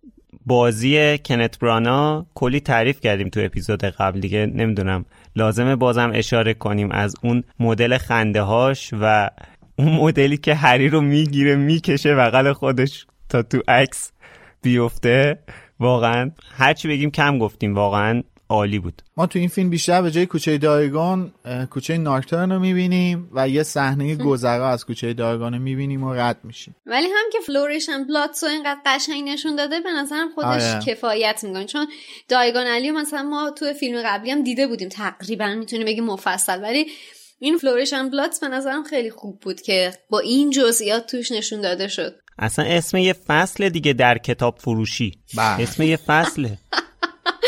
بازی 0.45 1.17
کنت 1.17 1.59
برانا 1.59 2.25
کلی 2.35 2.59
تعریف 2.59 2.99
کردیم 2.99 3.29
تو 3.29 3.39
اپیزود 3.43 3.83
قبل 3.83 4.19
دیگه 4.19 4.45
نمی‌دونم. 4.45 5.05
لازمه 5.35 5.75
بازم 5.75 6.11
اشاره 6.13 6.53
کنیم 6.53 6.91
از 6.91 7.15
اون 7.23 7.43
مدل 7.59 7.97
خنده 7.97 8.41
هاش 8.41 8.89
و 9.01 9.29
اون 9.75 9.91
مدلی 9.91 10.37
که 10.37 10.53
هری 10.55 10.89
رو 10.89 11.01
می‌گیره 11.01 11.55
می‌کشه 11.55 12.15
بغل 12.15 12.53
خودش 12.53 13.05
تا 13.29 13.41
تو 13.41 13.61
عکس 13.67 14.11
بیفته. 14.61 15.39
واقعا 15.79 16.31
هرچی 16.57 16.87
بگیم 16.87 17.11
کم 17.11 17.39
گفتیم 17.39 17.75
واقعا. 17.75 18.23
عالی 18.51 18.79
بود. 18.79 19.01
ما 19.17 19.27
تو 19.27 19.39
این 19.39 19.47
فیلم 19.47 19.69
بیشتر 19.69 20.01
به 20.01 20.11
جای 20.11 20.25
کوچه 20.25 20.57
دایگان 20.57 21.33
کوچه 21.69 21.97
ناکترن 21.97 22.51
رو 22.51 22.59
می‌بینیم 22.59 23.29
و 23.33 23.49
یه 23.49 23.63
صحنه 23.63 24.15
گذرا 24.29 24.69
از 24.69 24.85
کوچه 24.85 25.13
دیاگون 25.13 25.53
رو 25.53 25.59
می‌بینیم 25.59 26.03
و 26.03 26.13
رد 26.13 26.37
میشیم. 26.43 26.75
ولی 26.85 27.07
هم 27.07 27.29
که 27.31 27.39
Flourish 27.45 27.90
and 27.90 28.07
Blotts 28.07 28.40
و 28.40 28.45
اینقدر 28.45 28.79
قشنگ 28.85 29.29
نشون 29.29 29.55
داده 29.55 29.79
به 29.79 29.91
نظرم 29.91 30.29
خودش 30.35 30.47
آره. 30.47 30.81
کفایت 30.85 31.39
می‌کنه. 31.43 31.65
چون 31.65 31.87
Diagon 32.27 32.67
Alley 32.67 32.91
مثلا 32.91 33.23
ما 33.23 33.51
تو 33.51 33.73
فیلم 33.73 34.01
قبلی 34.05 34.31
هم 34.31 34.43
دیده 34.43 34.67
بودیم 34.67 34.89
تقریبا 34.89 35.55
می‌تونیم 35.55 35.85
بگیم 35.85 36.03
مفصل. 36.03 36.61
ولی 36.61 36.85
این 37.39 37.57
Flourish 37.57 37.95
and 37.95 38.09
Blotts 38.09 38.39
به 38.39 38.47
نظرم 38.47 38.83
خیلی 38.83 39.09
خوب 39.09 39.39
بود 39.39 39.61
که 39.61 39.93
با 40.09 40.19
این 40.19 40.49
جزئیات 40.49 41.05
توش 41.11 41.31
نشون 41.31 41.61
داده 41.61 41.87
شد. 41.87 42.15
اصلا 42.39 42.65
اسم 42.65 42.97
یه 42.97 43.13
فصل 43.13 43.69
دیگه 43.69 43.93
در 43.93 44.17
کتاب 44.17 44.57
فروشی. 44.59 45.11
بله. 45.37 45.63
اسم 45.63 45.83
یه 45.83 45.97
فصله. 45.97 46.57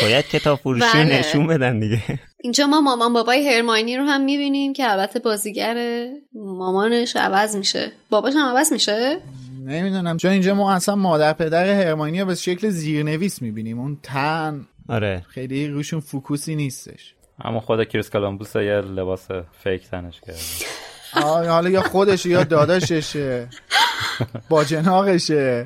باید 0.04 0.28
کتاب 0.28 0.58
فروشی 0.58 0.98
رو 0.98 1.04
بله. 1.04 1.18
نشون 1.18 1.46
بدن 1.46 1.80
دیگه. 1.80 2.02
اینجا 2.40 2.66
ما 2.66 2.80
مامان 2.80 3.12
بابای 3.12 3.48
هرماینی 3.48 3.96
رو 3.96 4.04
هم 4.04 4.20
می‌بینیم 4.20 4.72
که 4.72 4.90
البته 4.90 5.18
بازیگر 5.18 6.06
مامانش 6.34 7.16
عوض 7.16 7.56
میشه. 7.56 7.92
باباش 8.10 8.34
هم 8.36 8.56
عوض 8.56 8.72
میشه؟ 8.72 9.18
نمی‌دونم. 9.64 10.16
چون 10.16 10.30
اینجا 10.30 10.54
ما 10.54 10.72
اصلا 10.72 10.96
مادر 10.96 11.32
پدر 11.32 11.66
هرماینی 11.66 12.20
رو 12.20 12.26
به 12.26 12.34
شکل 12.34 12.68
زیرنویس 12.68 13.42
می‌بینیم. 13.42 13.80
اون 13.80 13.98
تن 14.02 14.66
آره. 14.88 15.24
خیلی 15.28 15.68
روشون 15.68 16.00
focus 16.00 16.47
ی 16.47 16.56
نیستش. 16.56 17.14
اما 17.44 17.60
خود 17.60 17.88
کریس 17.88 18.10
کلمبوس 18.10 18.56
یه 18.56 18.80
لباس 18.80 19.28
فیک 19.64 19.88
تنش 19.90 20.20
کرده. 20.20 20.38
آه، 21.14 21.48
حالا 21.48 21.70
یا 21.70 21.82
خودشه 21.82 22.28
یا 22.28 22.44
داداششه. 22.44 23.48
باجناقشه. 24.48 25.64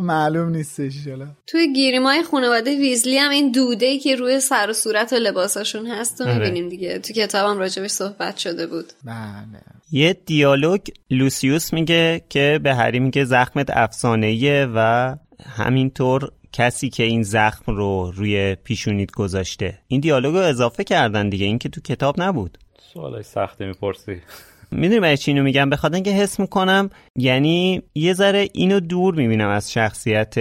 معلوم 0.00 0.48
نیستش 0.48 1.08
حالا. 1.08 1.26
توی 1.46 1.72
گیریمای 1.72 2.22
خانواده 2.22 2.78
ویزلی 2.78 3.18
هم 3.18 3.30
این 3.30 3.52
دوده 3.52 3.86
ای 3.86 3.98
که 3.98 4.16
روی 4.16 4.40
سر 4.40 4.70
و 4.70 4.72
صورت 4.72 5.12
و 5.12 5.16
لباساشون 5.16 5.86
هست 5.86 6.20
رو 6.20 6.26
آره. 6.26 6.38
می‌بینیم 6.38 6.68
دیگه. 6.68 6.98
تو 6.98 7.12
کتابم 7.12 7.58
راجبش 7.58 7.90
صحبت 7.90 8.36
شده 8.36 8.66
بود. 8.66 8.92
بله. 9.04 9.62
یه 9.92 10.12
دیالوگ 10.12 10.80
لوسیوس 11.10 11.72
میگه 11.72 12.22
که 12.28 12.60
به 12.62 12.74
هری 12.74 13.00
میگه 13.00 13.24
زخمت 13.24 13.70
افسانه‌ایه 13.70 14.68
و 14.74 15.16
همینطور 15.56 16.32
کسی 16.52 16.90
که 16.90 17.02
این 17.02 17.22
زخم 17.22 17.72
رو 17.76 18.12
روی 18.14 18.54
پیشونیت 18.54 19.10
گذاشته. 19.10 19.78
این 19.88 20.00
دیالوگ 20.00 20.34
رو 20.34 20.40
اضافه 20.40 20.84
کردن 20.84 21.28
دیگه. 21.28 21.46
این 21.46 21.58
که 21.58 21.68
تو 21.68 21.80
کتاب 21.80 22.22
نبود. 22.22 22.58
سوالای 22.92 23.22
سختی 23.22 23.64
می‌پرسی. 23.64 24.22
می‌دونی 24.74 25.00
برای 25.00 25.16
چی 25.16 25.30
اینو 25.30 25.42
میگم؟ 25.42 25.70
به 25.70 25.76
خاطر 25.76 25.94
اینکه 25.94 26.10
حس 26.10 26.40
می‌کنم 26.40 26.90
یعنی 27.16 27.82
یه 27.94 28.14
ذره 28.14 28.48
اینو 28.52 28.80
دور 28.80 29.14
می‌بینم 29.14 29.48
از 29.48 29.72
شخصیت 29.72 30.34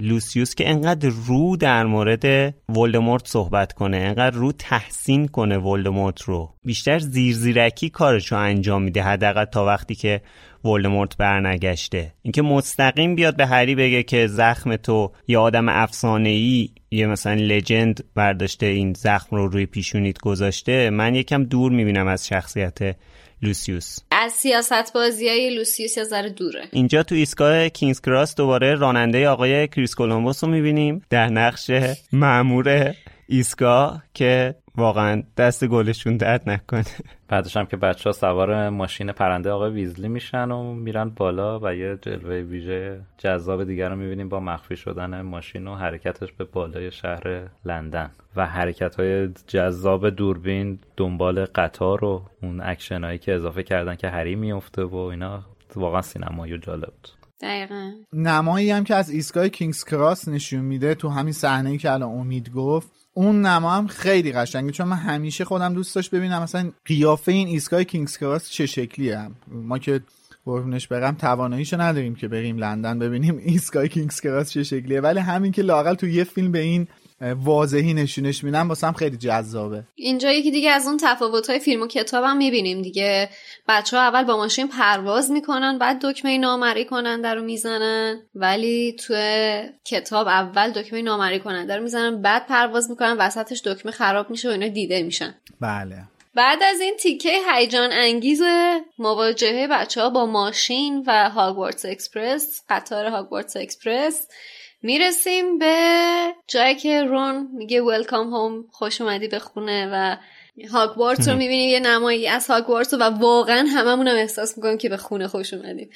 لوسیوس 0.00 0.54
که 0.54 0.70
انقدر 0.70 1.08
رو 1.26 1.56
در 1.56 1.86
مورد 1.86 2.54
ولدمورت 2.68 3.28
صحبت 3.28 3.72
کنه 3.72 3.96
انقدر 3.96 4.36
رو 4.36 4.52
تحسین 4.52 5.28
کنه 5.28 5.58
ولدمورت 5.58 6.22
رو. 6.22 6.54
بیشتر 6.64 6.98
زیرزیرکی 6.98 7.90
کارشو 7.90 8.36
انجام 8.36 8.82
میده 8.82 9.02
حداقل 9.02 9.44
تا 9.44 9.64
وقتی 9.64 9.94
که 9.94 10.20
ولدمورت 10.64 11.16
برنگشته. 11.16 12.12
اینکه 12.22 12.42
مستقیم 12.42 13.14
بیاد 13.14 13.36
به 13.36 13.46
هری 13.46 13.74
بگه 13.74 14.02
که 14.02 14.26
زخم 14.26 14.76
تو 14.76 15.12
یه 15.28 15.38
آدم 15.38 15.68
افسانه 15.68 16.28
ای 16.28 16.68
یه 16.90 17.06
مثلا 17.06 17.34
لجند 17.34 18.04
برداشته 18.14 18.66
این 18.66 18.92
زخم 18.92 19.36
رو 19.36 19.48
روی 19.48 19.66
پیشونیت 19.66 20.18
گذاشته 20.18 20.90
من 20.90 21.14
یکم 21.14 21.44
دور 21.44 21.72
می‌بینم 21.72 22.06
از 22.06 22.26
شخصیت 22.26 22.96
لوسیوس. 23.42 23.98
از 24.10 24.32
سیاست 24.32 24.92
بازی 24.92 25.28
های 25.28 25.56
لوسیوس 25.56 25.96
یه 25.96 26.04
ذره 26.04 26.28
دوره. 26.28 26.68
اینجا 26.72 27.02
تو 27.02 27.14
ایستگاه 27.14 27.68
کینگز 27.68 28.00
کراس 28.00 28.34
دوباره 28.34 28.74
راننده 28.74 29.28
آقای 29.28 29.68
کریس 29.68 29.94
کلمبوس 29.94 30.44
رو 30.44 30.50
می‌بینیم. 30.50 31.02
در 31.10 31.26
نقش 31.26 31.70
مأمور 32.12 32.94
ایستگاه 33.30 34.02
که 34.14 34.54
واقعا 34.76 35.22
دست 35.36 35.66
گلشون 35.66 36.16
درد 36.16 36.50
نکنه. 36.50 36.84
بعدش 37.28 37.56
هم 37.56 37.66
که 37.66 37.76
بچه 37.76 38.08
ها 38.08 38.12
سوار 38.12 38.68
ماشین 38.68 39.12
پرنده 39.12 39.50
آقای 39.50 39.70
ویزلی 39.70 40.08
میشن 40.08 40.50
و 40.50 40.74
میرن 40.74 41.08
بالا 41.08 41.60
و 41.62 41.74
یه 41.74 41.98
جلوه 42.02 42.34
ویژه 42.34 43.00
جذاب 43.18 43.64
دیگر 43.64 43.88
رو 43.88 43.96
می‌بینیم 43.96 44.28
با 44.28 44.40
مخفی 44.40 44.76
شدن 44.76 45.20
ماشین 45.20 45.66
و 45.66 45.74
حرکتش 45.74 46.32
به 46.32 46.44
بالای 46.44 46.90
شهر 46.90 47.48
لندن. 47.64 48.10
و 48.36 48.46
حرکت 48.46 48.94
های 48.94 49.28
جذاب 49.46 50.10
دوربین 50.10 50.78
دنبال 50.96 51.44
قطار 51.44 52.04
و 52.04 52.22
اون 52.42 52.60
اکشن 52.60 53.04
هایی 53.04 53.18
که 53.18 53.34
اضافه 53.34 53.62
کردن 53.62 53.94
که 53.94 54.08
هری 54.08 54.34
میفته 54.34 54.84
و 54.84 54.96
اینا 54.96 55.42
واقعا 55.76 56.02
سینمایی 56.02 56.54
و 56.54 56.56
جالب 56.56 56.86
بود. 56.86 57.08
دقیقا. 57.40 57.92
نمایی 58.12 58.70
هم 58.70 58.84
که 58.84 58.94
از 58.94 59.10
ایستگاه 59.10 59.48
کینگز 59.48 59.84
کراس 59.84 60.28
نشون 60.28 60.60
میده 60.60 60.94
تو 60.94 61.08
همین 61.08 61.32
صحنه 61.32 61.78
که 61.78 61.92
الان 61.92 62.18
امید 62.18 62.52
گفت 62.52 62.97
اون 63.18 63.46
نما 63.46 63.70
هم 63.74 63.86
خیلی 63.86 64.32
قشنگه 64.32 64.72
چون 64.72 64.88
من 64.88 64.96
همیشه 64.96 65.44
خودم 65.44 65.74
دوست 65.74 65.94
داشت 65.94 66.10
ببینم 66.10 66.42
مثلا 66.42 66.70
قیافه 66.84 67.32
این 67.32 67.48
ایستگاه 67.48 67.84
کینگز 67.84 68.18
کراس 68.18 68.50
چه 68.50 68.66
شکلیه 68.66 69.18
هم. 69.18 69.34
ما 69.52 69.78
که 69.78 70.00
قربونش 70.44 70.88
برم 70.88 71.14
تواناییشو 71.14 71.80
نداریم 71.80 72.14
که 72.14 72.28
بریم 72.28 72.56
لندن 72.58 72.98
ببینیم 72.98 73.38
ایستگاه 73.44 73.88
کینگز 73.88 74.20
کراس 74.20 74.50
چه 74.50 74.62
شکلیه 74.62 75.00
ولی 75.00 75.20
همین 75.20 75.52
که 75.52 75.62
لاقل 75.62 75.94
تو 75.94 76.06
یه 76.06 76.24
فیلم 76.24 76.52
به 76.52 76.58
این 76.58 76.88
واضحی 77.20 77.94
نشونش 77.94 78.44
میدن 78.44 78.68
واسم 78.68 78.92
خیلی 78.92 79.16
جذابه. 79.16 79.82
اینجا 79.94 80.32
یکی 80.32 80.50
دیگه 80.50 80.70
از 80.70 80.86
اون 80.86 80.96
تفاوت 80.96 81.50
های 81.50 81.58
فیلم 81.58 81.82
و 81.82 81.86
کتاب 81.86 82.24
هم 82.24 82.36
می‌بینیم 82.36 82.82
دیگه. 82.82 83.28
بچه 83.68 83.96
ها 83.96 84.02
اول 84.02 84.24
با 84.24 84.36
ماشین 84.36 84.68
پرواز 84.68 85.30
می‌کنن 85.30 85.78
بعد 85.78 85.98
دکمه 86.02 86.38
نامرئی 86.38 86.84
کننده 86.84 87.34
رو 87.34 87.42
می‌زنن. 87.42 88.20
ولی 88.34 88.92
تو 88.92 89.14
کتاب 89.84 90.28
اول 90.28 90.70
دکمه 90.70 91.02
نامرئی 91.02 91.40
کننده 91.40 91.76
رو 91.76 91.82
می‌زنن 91.82 92.22
بعد 92.22 92.46
پرواز 92.46 92.90
می‌کنن 92.90 93.16
وسطش 93.18 93.62
دکمه 93.64 93.92
خراب 93.92 94.30
میشه 94.30 94.48
و 94.48 94.52
اینا 94.52 94.68
دیده 94.68 95.02
میشن. 95.02 95.34
بله. 95.60 95.96
بعد 96.34 96.62
از 96.62 96.80
این 96.80 96.96
تیکه 96.96 97.32
هیجان 97.52 97.90
انگیز 97.92 98.42
مواجهه 98.98 99.66
بچه 99.70 100.02
ها 100.02 100.10
با 100.10 100.26
ماشین 100.26 101.04
و 101.06 101.30
Hogwarts 101.30 101.84
Express 101.84 102.62
قطار 102.68 103.06
Hogwarts 103.06 103.56
Express. 103.56 104.26
می‌رسیم 104.82 105.58
به 105.58 105.74
جایی 106.48 106.74
که 106.74 107.02
رون 107.02 107.48
میگه 107.52 107.82
welcome 107.82 108.34
home 108.34 108.64
خوش 108.70 109.00
اومدی 109.00 109.28
به 109.28 109.38
خونه 109.38 109.90
و 109.92 110.16
هاگوارتس 110.72 111.28
رو 111.28 111.36
می‌بینیم 111.36 111.70
یه 111.70 111.80
نمایی 111.80 112.28
از 112.28 112.46
هاگوارتس 112.46 112.94
و 112.94 113.02
واقعا 113.02 113.66
هممون 113.68 114.08
هم 114.08 114.16
احساس 114.16 114.56
می‌کنیم 114.56 114.78
که 114.78 114.88
به 114.88 114.96
خونه 114.96 115.28
خوش 115.28 115.54
اومدیم. 115.54 115.90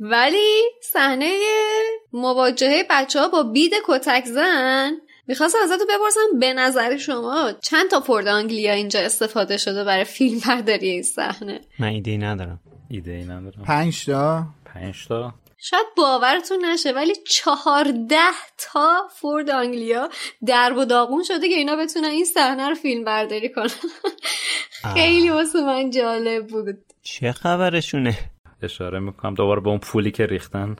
ولی 0.00 0.62
صحنه 0.82 1.38
مواجهه 2.12 2.86
بچه 2.90 3.20
ها 3.20 3.28
با 3.28 3.42
بید 3.42 3.72
کتک 3.86 4.24
زن 4.24 4.92
می‌خواستم 5.26 5.58
ازتون 5.62 5.86
بپرسم 5.86 6.38
به 6.40 6.52
نظر 6.52 6.96
شما 6.96 7.52
چند 7.62 7.90
تا 7.90 8.00
فورد 8.00 8.28
آنگلیا 8.28 8.72
اینجا 8.72 9.00
استفاده 9.00 9.56
شده 9.56 9.84
برای 9.84 10.04
فیلم 10.04 10.40
برداری 10.48 10.88
این 10.88 11.02
صحنه؟ 11.02 11.60
من 11.78 11.88
ایده 11.88 12.16
ندارم. 12.16 12.60
ایده 12.90 13.10
ای 13.10 13.24
ندارم. 13.24 13.64
پنج 13.66 14.06
تا؟ 14.06 14.46
پنج 14.64 15.06
تا. 15.08 15.34
شاید 15.70 15.86
باورتون 15.96 16.64
نشه 16.64 16.92
ولی 16.92 17.14
چهارده 17.28 18.30
تا 18.58 19.08
فورد 19.14 19.50
آنگلیا 19.50 20.08
درب 20.46 20.76
و 20.76 20.84
داغون 20.84 21.24
شده 21.24 21.48
که 21.48 21.54
اینا 21.54 21.76
بتونن 21.76 22.08
این 22.08 22.24
صحنه 22.24 22.68
رو 22.68 22.74
فیلم 22.74 23.04
برداری 23.04 23.48
کنن. 23.52 23.70
خیلی 24.94 25.30
واسه 25.30 25.60
من 25.60 25.90
جالب 25.90 26.46
بود. 26.46 26.78
چه 27.02 27.32
خبرشونه؟ 27.32 28.18
اشاره 28.62 28.98
می‌کنم 28.98 29.34
دوباره 29.34 29.60
به 29.60 29.68
اون 29.68 29.78
پولی 29.78 30.10
که 30.10 30.26
ریختن. 30.26 30.76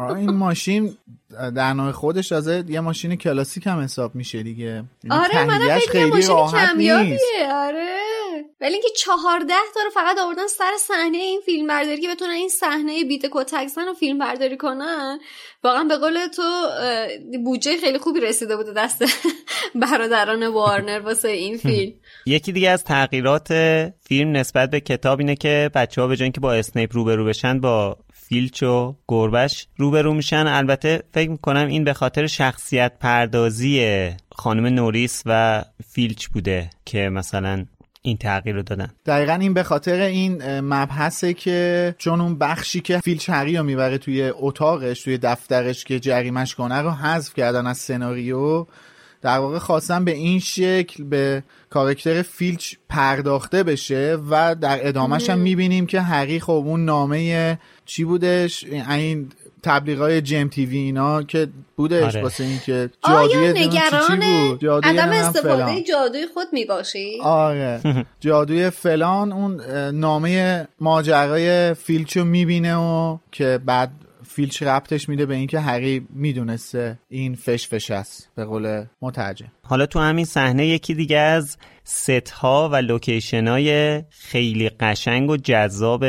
این 0.00 0.30
ماشین 0.30 0.96
در 1.30 1.72
نوع 1.72 1.92
خودش 1.92 2.28
تازه 2.28 2.64
یه 2.68 2.80
ماشین 2.80 3.16
کلاسیک 3.16 3.66
هم 3.66 3.80
حساب 3.80 4.14
میشه 4.14 4.42
دیگه. 4.42 4.64
یعنی 4.64 4.84
آره 5.10 5.28
فکر 5.78 5.92
کنم 5.92 6.08
ماشین 6.08 6.58
کمیابیه. 6.66 7.18
آره. 7.52 8.05
ولی 8.60 8.72
اینکه 8.72 8.88
چهارده 8.96 9.54
تا 9.74 9.80
رو 9.84 9.90
فقط 9.90 10.18
آوردن 10.18 10.46
سر 10.46 10.72
صحنه 10.80 11.18
این 11.18 11.40
فیلم 11.40 11.66
برداری 11.66 12.00
که 12.00 12.08
بتونن 12.08 12.30
این 12.30 12.48
صحنه 12.48 13.04
بیت 13.04 13.26
کتک 13.32 13.66
زن 13.66 13.86
رو 13.86 13.94
فیلم 13.94 14.18
برداری 14.18 14.56
کنن 14.56 15.18
واقعا 15.64 15.84
به 15.84 15.96
قول 15.96 16.26
تو 16.26 16.42
بودجه 17.44 17.76
خیلی 17.76 17.98
خوبی 17.98 18.20
رسیده 18.20 18.56
بوده 18.56 18.72
دست 18.72 19.04
برادران 19.82 20.46
وارنر 20.46 21.00
واسه 21.00 21.28
این 21.28 21.56
فیلم. 21.56 21.92
یکی 22.26 22.52
دیگه 22.52 22.70
از 22.70 22.84
تغییرات 22.84 23.52
فیلم 24.08 24.36
نسبت 24.36 24.70
به 24.70 24.80
کتاب 24.80 25.18
اینه 25.18 25.34
که 25.34 25.70
بچه 25.74 26.00
ها 26.00 26.06
به 26.06 26.16
جای 26.16 26.30
که 26.30 26.40
با 26.40 26.54
اسنیپ 26.54 26.94
روبرو 26.94 27.24
بشن 27.24 27.60
با 27.60 27.98
فیلچ 28.12 28.62
و 28.62 28.94
گربش 29.08 29.66
روبرو 29.76 30.14
میشن. 30.14 30.46
البته 30.46 31.02
فکر 31.14 31.30
می‌کنم 31.30 31.66
این 31.66 31.84
به 31.84 31.92
خاطر 31.92 32.26
شخصیت 32.26 32.92
پردازی 33.00 34.08
خانم 34.32 34.66
نوریس 34.66 35.22
و 35.26 35.64
فیلچ 35.92 36.26
بوده 36.26 36.70
که 36.84 36.98
مثلا 36.98 37.66
این 38.06 38.16
تغییر 38.16 38.56
رو 38.56 38.62
دادن. 38.62 38.90
دقیقا 39.06 39.32
این 39.32 39.54
به 39.54 39.62
خاطر 39.62 40.00
این 40.00 40.60
مبحثه 40.60 41.34
که 41.34 41.94
چون 41.98 42.20
اون 42.20 42.38
بخشی 42.38 42.80
که 42.80 42.98
فیلچ 42.98 43.30
هری 43.30 43.56
رو 43.56 43.62
می‌بره 43.62 43.98
توی 43.98 44.32
اتاقش 44.34 45.02
توی 45.02 45.18
دفترش 45.18 45.84
که 45.84 46.00
جریمش 46.00 46.54
کنه 46.54 46.82
رو 46.82 46.90
حذف 46.90 47.34
کردن 47.34 47.66
از 47.66 47.78
سناریو 47.78 48.66
در 49.22 49.38
واقع 49.38 49.58
خواستن 49.58 50.04
به 50.04 50.10
این 50.10 50.40
شکل 50.40 51.04
به 51.04 51.42
کارکتر 51.70 52.22
فیلچ 52.22 52.74
پرداخته 52.88 53.62
بشه 53.62 54.18
و 54.30 54.54
در 54.54 54.88
ادامهش 54.88 55.30
هم 55.30 55.38
می‌بینیم 55.38 55.86
که 55.86 56.00
هری 56.00 56.40
خب 56.40 56.62
اون 56.66 56.84
نامه 56.84 57.58
چی 57.84 58.04
بودش؟ 58.04 58.64
این 58.64 59.28
تبلیغای 59.66 60.20
جیم 60.20 60.48
تیوی 60.48 60.78
اینا 60.78 61.22
که 61.22 61.48
بودش 61.76 62.02
آره. 62.02 62.22
واسه 62.22 62.44
این 62.44 62.58
که 62.66 62.90
جادوی 63.08 63.66
نگران 63.66 64.22
عدم 64.82 65.08
استفاده 65.08 65.82
جادوی 65.82 66.26
خود 66.34 66.46
می‌باشی؟ 66.52 67.18
آره. 67.22 67.80
جادوی 68.20 68.70
فلان 68.70 69.32
اون 69.32 69.60
نامه 69.90 70.66
ماجرای 70.80 71.74
فیلچو 71.74 72.24
می‌بینه 72.24 72.76
و 72.76 73.18
که 73.32 73.60
بعد 73.66 73.90
فیلچ 74.28 74.62
ربطش 74.62 75.08
میده 75.08 75.26
به 75.26 75.34
اینکه 75.34 75.60
هری 75.60 76.06
می‌دونسته 76.10 76.98
این 77.08 77.34
فشفشه 77.34 77.90
است 77.90 78.28
به 78.34 78.44
قول 78.44 78.84
مترجم. 79.02 79.52
حالا 79.62 79.86
تو 79.86 79.98
همین 79.98 80.24
صحنه 80.24 80.66
یکی 80.66 80.94
دیگه 80.94 81.18
از 81.18 81.56
ست 81.84 82.30
ها 82.30 82.68
و 82.72 82.76
لوکیشن 82.76 83.48
های 83.48 84.02
خیلی 84.10 84.68
قشنگ 84.68 85.30
و 85.30 85.36
جذاب 85.36 86.04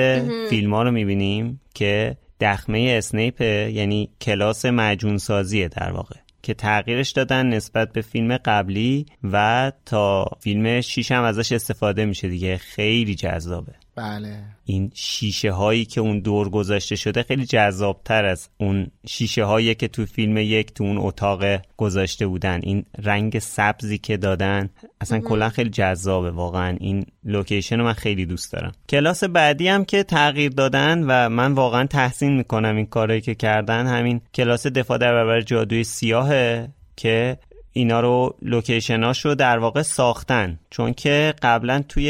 فیلم 0.50 0.74
ها 0.74 0.84
رو 0.84 0.92
می‌بینیم 0.92 1.62
که 1.74 2.18
دخمه 2.40 2.96
اسنیپ 2.98 3.42
یعنی 3.42 4.10
کلاس 4.22 4.66
معجون 4.66 5.18
سازیه 5.18 5.68
در 5.68 5.92
واقع 5.92 6.16
که 6.48 6.54
تغییرش 6.54 7.12
دادن 7.12 7.46
نسبت 7.46 7.94
به 7.94 8.02
فیلم 8.02 8.38
قبلی 8.38 9.06
و 9.24 9.72
تا 9.86 10.26
فیلم 10.40 10.82
شیش 10.82 11.12
هم 11.12 11.24
ازش 11.24 11.52
استفاده 11.52 12.06
میشه 12.06 12.28
دیگه. 12.28 12.58
خیلی 12.58 13.16
جذابه. 13.16 13.74
بله. 13.98 14.44
این 14.66 14.92
شیشه 14.94 15.52
هایی 15.52 15.86
که 15.86 16.02
اون 16.02 16.20
دور 16.20 16.50
گذاشته 16.50 16.96
شده 16.96 17.24
خیلی 17.24 17.46
جذابتر 17.46 18.26
از 18.26 18.50
اون 18.58 18.88
شیشه 19.08 19.44
هایی 19.44 19.76
که 19.76 19.88
تو 19.88 20.06
فیلم 20.06 20.38
یک 20.38 20.74
تو 20.74 20.84
اون 20.84 20.98
اتاق 20.98 21.44
گذاشته 21.78 22.28
بودن. 22.28 22.60
این 22.64 22.86
رنگ 23.04 23.40
سبزی 23.40 23.98
که 23.98 24.18
دادن 24.18 24.70
اصلا 25.02 25.20
کلا 25.20 25.50
خیلی 25.50 25.70
جذابه 25.70 26.32
واقعا. 26.32 26.78
این 26.80 27.06
لوکیشن 27.24 27.78
رو 27.78 27.86
من 27.86 27.94
خیلی 27.94 28.26
دوست 28.26 28.54
دارم. 28.54 28.72
کلاس 28.90 29.24
بعدی 29.24 29.68
هم 29.68 29.86
که 29.86 30.04
تغییر 30.04 30.52
دادن 30.52 31.04
و 31.04 31.30
من 31.30 31.54
واقعا 31.54 31.88
تحسین 31.88 32.38
می‌کنم 32.38 32.76
این 32.76 32.86
کارایی 32.86 33.22
که 33.22 33.36
کردن 33.36 33.88
همین 33.88 34.22
کلاس 34.34 34.68
دفاع 34.68 34.98
در 34.98 35.12
برابر 35.12 35.42
جادوی 35.42 35.84
سیاهه 35.84 36.70
که 36.96 37.38
اینا 37.78 38.00
رو 38.00 38.36
لوکیشناش 38.42 39.26
رو 39.26 39.36
در 39.36 39.58
واقع 39.58 39.82
ساختن. 39.82 40.60
چون 40.70 40.94
که 40.94 41.34
قبلا 41.42 41.84
توی 41.90 42.06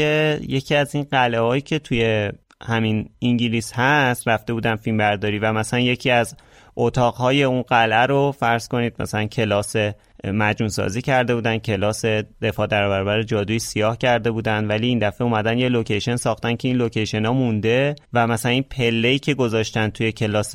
یکی 0.48 0.74
از 0.74 0.94
این 0.94 1.04
قلعه 1.10 1.40
هایی 1.40 1.62
که 1.62 1.78
توی 1.78 2.30
همین 2.62 3.08
انگلیس 3.22 3.72
هست 3.74 4.28
رفته 4.28 4.52
بودن 4.52 4.76
فیلم 4.76 4.96
برداری 4.96 5.38
و 5.38 5.52
مثلا 5.52 5.80
یکی 5.80 6.10
از 6.10 6.36
اتاقهای 6.76 7.42
اون 7.42 7.62
قلعه 7.62 8.06
رو 8.06 8.32
فرض 8.32 8.68
کنید 8.68 8.94
مثلا 8.98 9.26
کلاس 9.26 9.76
معجون 10.24 10.68
سازی 10.68 11.02
کرده 11.02 11.34
بودن 11.34 11.58
کلاس 11.58 12.04
دفاع 12.42 12.66
در 12.66 12.88
برابر 12.88 13.22
جادوی 13.22 13.58
سیاه 13.58 13.98
کرده 13.98 14.30
بودن 14.30 14.64
ولی 14.66 14.86
این 14.86 14.98
دفعه 14.98 15.22
اومدن 15.22 15.58
یه 15.58 15.68
لوکیشن 15.68 16.16
ساختن 16.16 16.56
که 16.56 16.68
این 16.68 16.76
لوکیشن 16.76 17.24
ها 17.24 17.32
مونده 17.32 17.94
و 18.12 18.26
مثلا 18.26 18.52
این 18.52 18.62
پله 18.62 19.18
که 19.18 19.34
گذاشتن 19.34 19.88
توی 19.88 20.12
کلاس 20.12 20.54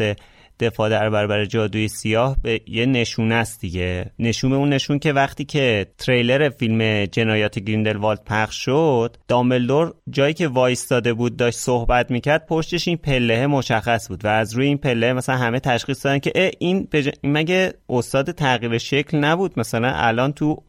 دفاع 0.59 0.89
در 0.89 1.09
برابر 1.09 1.45
جادوی 1.45 1.87
سیاه 1.87 2.37
به 2.41 2.61
یه 2.67 2.85
نشونه 2.85 3.35
است 3.35 3.61
دیگه. 3.61 4.11
نشون 4.19 4.53
اون 4.53 4.73
نشون 4.73 4.99
که 4.99 5.13
وقتی 5.13 5.45
که 5.45 5.87
تریلر 5.97 6.49
فیلم 6.49 7.05
جنایات 7.05 7.59
گریندلوالد 7.59 8.23
پخش 8.25 8.65
شد 8.65 9.17
دامبلدور 9.27 9.93
جایی 10.09 10.33
که 10.33 10.47
وایستاده 10.47 11.13
بود 11.13 11.37
داشت 11.37 11.59
صحبت 11.59 12.11
می‌کرد 12.11 12.45
پشتش 12.45 12.87
این 12.87 12.97
پله 12.97 13.47
مشخص 13.47 14.07
بود 14.07 14.25
و 14.25 14.27
از 14.27 14.53
روی 14.53 14.67
این 14.67 14.77
پله 14.77 15.13
مثلا 15.13 15.37
همه 15.37 15.59
تشخیص 15.59 16.05
دادن 16.05 16.19
که 16.19 16.51
این, 16.59 16.87
بج... 16.91 17.09
مگه 17.23 17.73
استاد 17.89 18.31
تغییر 18.31 18.77
شکل 18.77 19.17
نبود؟ 19.17 19.59
مثلا 19.59 19.91
الان 19.95 20.33
تو 20.33 20.63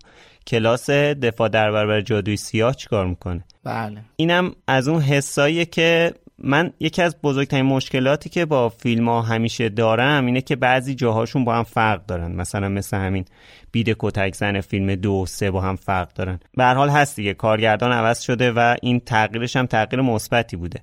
کلاس 0.47 0.91
دفاع 0.91 1.49
در 1.49 1.73
برابر 1.73 2.01
جادوی 2.01 2.37
سیاه 2.37 2.75
چیکار 2.75 3.07
می‌کنه؟ 3.07 3.45
بله. 3.65 4.01
اینم 4.17 4.53
از 4.69 4.89
اون 4.89 5.03
حساییه 5.03 5.65
که 5.65 6.15
من 6.39 6.73
یکی 6.81 7.03
از 7.03 7.17
بزرگترین 7.23 7.67
مشکلاتی 7.67 8.31
که 8.31 8.45
با 8.45 8.69
فیلم 8.69 9.09
ها 9.09 9.23
همیشه 9.23 9.69
دارم 9.69 10.27
اینه 10.27 10.41
که 10.41 10.57
بعضی 10.57 10.95
جاهاشون 10.95 11.45
با 11.45 11.55
هم 11.55 11.63
فرق 11.63 12.07
دارن. 12.07 12.33
مثلا 12.33 12.69
مثل 12.69 12.97
همین 12.97 13.25
بید 13.73 13.97
کتک 13.99 14.35
زن 14.35 14.61
فیلم 14.61 14.95
دو 14.95 15.13
و 15.13 15.27
سه 15.27 15.51
با 15.51 15.61
هم 15.61 15.77
فرق 15.77 16.13
دارن. 16.13 16.41
به 16.57 16.65
حال 16.65 16.89
هست 16.89 17.17
دیگه. 17.17 17.35
کارگردان 17.35 17.93
عوض 17.93 18.21
شده 18.21 18.53
و 18.53 18.77
این 18.83 19.01
تغییرش 19.01 19.57
هم 19.57 19.67
تغییر 19.67 20.03
مثبتی 20.03 20.57
بوده. 20.57 20.81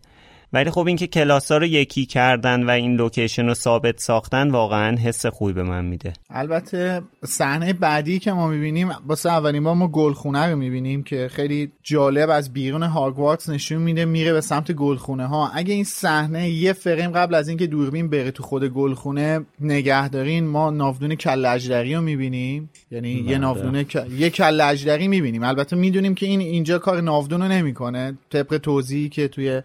ولی 0.53 0.69
خب 0.69 0.87
اینکه 0.87 1.07
کلاس 1.07 1.51
ها 1.51 1.57
رو 1.57 1.65
یکی 1.65 2.05
کردن 2.05 2.63
و 2.63 2.69
این 2.69 2.95
لوکیشن 2.95 3.45
رو 3.45 3.53
ثابت 3.53 3.99
ساختن 3.99 4.51
واقعا 4.51 4.97
حس 4.97 5.25
خوبی 5.25 5.53
به 5.53 5.63
من 5.63 5.85
میده. 5.85 6.13
البته 6.29 7.01
صحنه 7.25 7.73
بعدی 7.73 8.19
که 8.19 8.31
ما 8.31 8.47
می‌بینیم 8.47 8.89
واسه 9.07 9.29
اولین 9.29 9.63
بار 9.63 9.75
ما 9.75 9.87
گلخونه 9.87 10.45
رو 10.45 10.55
می‌بینیم 10.55 11.03
که 11.03 11.29
خیلی 11.31 11.71
جالب 11.83 12.29
از 12.29 12.53
بیرون 12.53 12.83
هاگوارتس 12.83 13.49
نشون 13.49 13.77
میده 13.77 14.05
میره 14.05 14.33
به 14.33 14.41
سمت 14.41 14.71
گلخونه 14.71 15.27
ها 15.27 15.51
اگه 15.53 15.73
این 15.73 15.83
صحنه 15.83 16.49
یه 16.49 16.73
فریم 16.73 17.11
قبل 17.11 17.35
از 17.35 17.47
اینکه 17.47 17.67
دوربین 17.67 18.09
بره 18.09 18.31
تو 18.31 18.43
خود 18.43 18.65
گلخونه 18.65 19.45
نگهدارین 19.59 20.47
ما 20.47 20.69
ناودون 20.69 21.15
کل 21.15 21.59
رو 21.93 22.01
می‌بینیم. 22.01 22.69
یعنی 22.91 23.09
یه 23.09 23.23
بله. 23.23 23.37
ناودون 23.37 23.85
یه 24.17 24.29
کل 24.29 24.61
اجدری 24.61 25.07
می‌بینیم. 25.07 25.43
البته 25.43 25.75
می‌دونیم 25.75 26.15
که 26.15 26.25
این 26.25 26.39
اینجا 26.39 26.79
کار 26.79 27.01
ناودون 27.01 27.41
رو 27.41 27.47
نمی‌کنه. 27.47 28.17
طبق 28.29 28.57
توضیحی 28.57 29.09
که 29.09 29.27
توی 29.27 29.61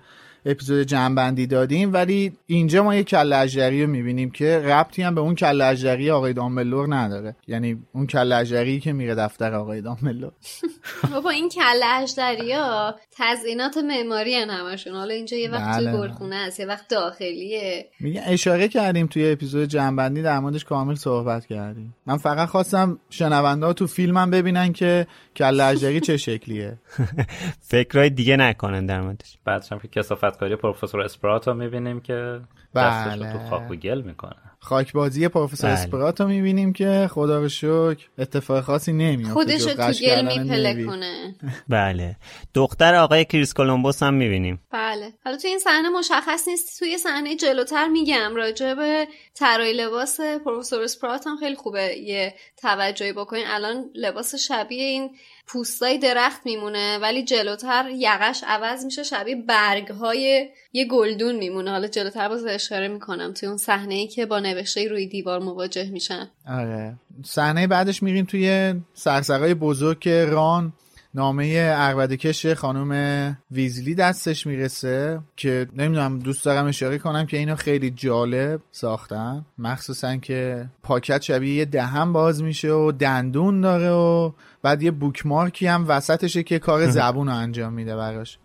اپیزود 0.46 0.86
جنبندی 0.86 1.46
دادیم. 1.46 1.92
ولی 1.92 2.32
اینجا 2.46 2.82
ما 2.84 2.94
یک 2.94 3.06
کله 3.06 3.36
اجدری 3.36 3.82
رو 3.82 3.90
می‌بینیم 3.90 4.30
که 4.30 4.58
ربطی 4.58 5.02
هم 5.02 5.14
به 5.14 5.20
اون 5.20 5.34
کله 5.34 5.64
اجدری 5.64 6.10
آقای 6.10 6.32
دامبلور 6.32 6.94
نداره. 6.94 7.36
یعنی 7.46 7.82
اون 7.92 8.06
کله 8.06 8.36
اجدری 8.36 8.80
که 8.80 8.92
میره 8.92 9.14
دفتر 9.14 9.54
آقای 9.54 9.80
دامبلور 9.80 10.32
بابا 11.12 11.30
این 11.30 11.48
کله 11.48 11.86
اجدری 12.02 12.52
ها 12.52 12.94
تزیینات 13.10 13.76
معماری 13.76 14.34
همشون. 14.34 14.92
حالا 14.92 15.14
اینجا 15.14 15.36
یه 15.36 15.50
وقت 15.50 15.78
بله. 15.78 15.92
گلخونه 15.92 16.36
است 16.36 16.60
یه 16.60 16.66
وقت 16.66 16.88
داخلیه. 16.88 17.86
میگه 18.00 18.22
اشاره 18.26 18.68
کردیم 18.68 19.06
توی 19.06 19.32
اپیزود 19.32 19.68
جنبندی 19.68 20.22
در 20.22 20.38
موردش 20.38 20.64
کامل 20.64 20.94
صحبت 20.94 21.46
کردیم. 21.46 21.94
من 22.06 22.16
فقط 22.16 22.48
خواستم 22.48 22.98
شنونده 23.10 23.66
ها 23.66 23.72
تو 23.72 23.86
فیلمم 23.86 24.30
ببینن 24.30 24.72
که 24.72 25.06
کله 25.36 25.64
اجدری 25.64 26.00
چه 26.00 26.16
شکلیه؟ 26.16 26.78
فکرای 27.72 28.10
دیگه 28.10 28.36
نکنن 28.36 28.86
در 28.86 29.00
موردش. 29.00 29.38
بعدش 29.44 29.72
هم 29.72 29.78
که 29.78 29.88
کسافت 29.88 30.38
کاری 30.38 30.56
پروفسور 30.56 31.00
اسپراتو 31.00 31.54
می‌بینیم 31.54 32.00
که 32.00 32.40
بله. 32.74 33.32
تو 33.32 33.38
خاک 33.38 33.70
و 33.70 33.74
گل 33.74 34.02
می‌کنه. 34.02 34.45
خاکبازی 34.66 35.28
پروفسور 35.28 35.70
بله. 35.70 35.78
اسپراتو 35.78 36.26
می‌بینیم 36.26 36.72
که 36.72 37.10
خدا 37.12 37.38
رو 37.38 37.48
شکر 37.48 38.08
اتفاق 38.18 38.64
خاصی 38.64 38.92
نمیافته 38.92 39.32
خودش 39.32 39.64
تو 39.64 39.74
گل 39.74 40.38
میپله 40.38 40.84
کنه. 40.84 41.34
بله. 41.68 42.16
دختر 42.54 42.94
آقای 42.94 43.24
کریس 43.24 43.54
کولومبوس 43.54 44.02
هم 44.02 44.14
می‌بینیم. 44.14 44.60
بله. 44.72 45.12
حالا 45.24 45.36
تو 45.36 45.48
این 45.48 45.58
صحنه 45.58 45.88
مشخص 45.88 46.48
نیست 46.48 46.78
توی 46.78 46.98
صحنه 46.98 47.36
جلوتر 47.36 47.88
میگم. 47.88 48.34
راجع 48.34 48.74
به 48.74 49.08
طراحی 49.34 49.72
لباس 49.72 50.20
پروفسور 50.20 50.82
اسپرات 50.82 51.26
هم 51.26 51.36
خیلی 51.36 51.54
خوبه 51.56 51.96
یه 51.96 52.34
توجهی 52.56 53.12
بکنین. 53.12 53.44
الان 53.46 53.90
لباس 53.94 54.34
شبیه 54.34 54.84
این 54.84 55.10
پوستای 55.48 55.98
درخت 55.98 56.40
میمونه 56.44 56.98
ولی 56.98 57.22
جلوتر 57.22 57.90
یقش 57.94 58.44
عوض 58.46 58.84
میشه 58.84 59.02
شبیه 59.02 59.36
برگ 59.36 59.88
های 59.88 60.48
یه 60.72 60.84
گلدون 60.84 61.36
میمونه. 61.36 61.70
حالا 61.70 61.88
جلوتر 61.88 62.28
باز 62.28 62.44
اشاره 62.46 62.88
می‌کنم 62.88 63.32
توی 63.32 63.48
اون 63.48 63.56
صحنه 63.56 63.94
ای 63.94 64.06
که 64.06 64.26
با 64.26 64.40
نوشته 64.56 64.88
روی 64.88 65.06
دیوار 65.06 65.40
مواجه 65.40 65.90
میشن. 65.90 66.28
آره. 66.48 66.94
صحنه 67.24 67.66
بعدش 67.66 68.02
میریم 68.02 68.24
توی 68.24 68.74
سرسرای 68.94 69.54
بزرگ 69.54 70.08
ران. 70.08 70.72
نامه 71.16 71.60
عربدکش 71.60 72.46
خانم 72.46 73.38
ویزلی 73.50 73.94
دستش 73.94 74.46
می‌رسه 74.46 75.20
که 75.36 75.66
نمی‌دونم 75.76 76.18
دوست 76.18 76.44
دارم 76.44 76.66
اشاره 76.66 76.98
کنم 76.98 77.26
که 77.26 77.36
اینو 77.36 77.56
خیلی 77.56 77.90
جالب 77.90 78.60
ساختن. 78.70 79.46
مخصوصا 79.58 80.16
که 80.16 80.66
پاکت 80.82 81.22
شبیه 81.22 81.54
یه 81.54 81.64
دهن 81.64 82.12
باز 82.12 82.42
میشه 82.42 82.72
و 82.72 82.92
دندون 82.92 83.60
داره 83.60 83.90
و 83.90 84.32
بعد 84.62 84.82
یه 84.82 84.90
بوکمارکی 84.90 85.66
هم 85.66 85.88
وسطشه 85.88 86.42
که 86.42 86.58
کار 86.58 86.90
زبون 86.90 87.26
رو 87.26 87.34
انجام 87.34 87.72
میده 87.72 87.96
براش. 87.96 88.38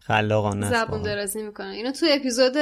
خلاقانه 0.00 0.70
زبون. 0.70 1.02
درازی 1.02 1.42
می‌کنه. 1.42 1.68
اینو 1.68 1.92
تو 1.92 2.06
اپیزود 2.10 2.54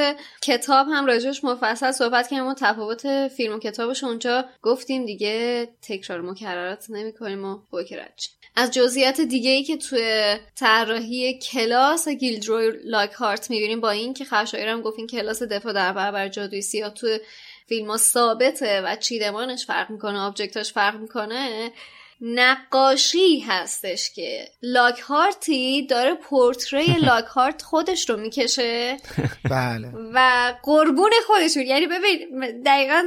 کتاب 0.43 0.87
هم 0.93 1.07
راجعش 1.07 1.45
مفصل 1.45 1.91
صحبت 1.93 2.29
کردیم 2.29 2.47
و 2.47 2.55
تفاوت 2.59 3.29
فیلم 3.29 3.55
و 3.55 3.59
کتابش 3.59 4.05
اونجا 4.05 4.45
گفتیم 4.63 5.07
دیگه 5.07 5.69
تکرار 5.83 6.21
مکررات 6.21 6.87
نمی‌کنیم 6.91 7.45
و 7.45 7.59
بکرج 7.73 8.29
از 8.57 8.71
جزئیات 8.71 9.21
دیگه 9.21 9.51
ای 9.51 9.63
که 9.63 9.77
توی 9.77 10.37
طراحی 10.57 11.39
کلاس 11.39 12.09
گیلدروی 12.09 12.73
لاکهارت 12.85 13.51
می‌بینیم 13.51 13.81
با 13.81 13.91
این 13.91 14.15
که 14.15 14.25
خشایر 14.25 14.69
هم 14.69 14.83
گفت 14.83 14.99
این 14.99 15.07
کلاس 15.07 15.43
دفاع 15.43 15.73
در 15.73 15.93
برابر 15.93 16.29
جادوی 16.29 16.63
سیاه 16.63 16.95
توی 16.95 17.19
فیلم 17.67 17.97
ثابته 17.97 18.81
و 18.81 18.97
چیدمانش 18.97 19.67
فرق 19.67 19.91
می‌کنه 19.91 20.19
آبجکتاش 20.19 20.73
فرق 20.73 20.95
می‌کنه. 20.95 21.73
نقاشی 22.21 23.41
هستش 23.41 24.11
که 24.11 24.49
لاکهارتی 24.63 25.87
داره 25.87 26.15
پورتری 26.15 26.93
لاکهارت 27.09 27.63
خودش 27.63 28.11
رو 28.11 28.17
می‌کشه. 28.17 28.97
بله. 29.51 29.89
و 30.15 30.53
قربون 30.63 31.11
خودشون. 31.27 31.63
یعنی 31.63 31.87
ببین 31.87 32.63
دقیقا 32.67 33.03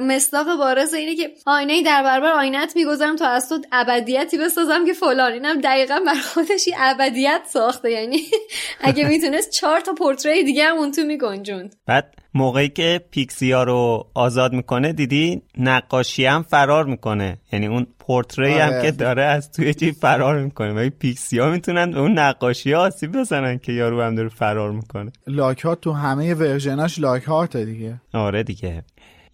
مصداق 0.00 0.56
بارز 0.56 0.94
اینه 0.94 1.16
که 1.16 1.30
آینه 1.46 1.82
در 1.82 2.02
برابر 2.02 2.32
آینت 2.32 2.76
می‌گذارم 2.76 3.16
تا 3.16 3.28
از 3.28 3.48
تو 3.48 3.62
ابدیتی 3.72 4.38
بسازم 4.38 4.86
که 4.86 4.92
فلان. 4.92 5.32
اینم 5.32 5.60
دقیقا 5.60 6.00
بر 6.06 6.14
خودش 6.14 6.68
ابدیت 6.78 7.42
ساخته. 7.48 7.90
یعنی 7.90 8.22
اگه 8.80 9.08
می‌تونست 9.08 9.50
چهار 9.50 9.80
تا 9.80 9.92
portrait 9.92 10.42
دیگه 10.44 10.64
هم 10.64 10.76
اون 10.76 10.92
تو 10.92 11.02
میگنجوند. 11.02 11.76
بعد 11.86 12.14
موقعی 12.34 12.68
که 12.68 13.00
پیکسیا 13.10 13.62
رو 13.62 14.06
آزاد 14.14 14.52
می‌کنه 14.52 14.92
دیدی؟ 14.92 15.42
نقاشی 15.58 16.24
هم 16.24 16.42
فرار 16.42 16.84
می‌کنه. 16.84 17.38
یعنی 17.52 17.66
اون 17.66 17.86
portrait 17.98 18.52
هم 18.52 18.72
آره. 18.72 18.82
که 18.82 18.90
داره 18.90 19.22
از 19.22 19.52
توی 19.52 19.74
چی 19.74 19.92
فرار 19.92 20.42
می‌کنه. 20.42 20.72
ولی 20.72 20.90
پیکسیا 20.90 21.50
می‌تونن 21.50 21.90
به 21.90 22.00
اون 22.00 22.18
نقاشی 22.18 22.72
ها 22.72 22.80
آسیب 22.80 23.18
بزنن 23.18 23.58
که 23.58 23.72
یارو 23.72 24.02
هم 24.02 24.14
داره 24.14 24.28
فرار 24.28 24.72
می‌کنه. 24.72 25.12
لاکهارت 25.26 25.80
تو 25.80 25.92
همه 25.92 26.34
ورژناش 26.34 26.98
لاکهارت 26.98 27.56
دیگه. 27.56 28.00
آره 28.12 28.42
دیگه. 28.42 28.84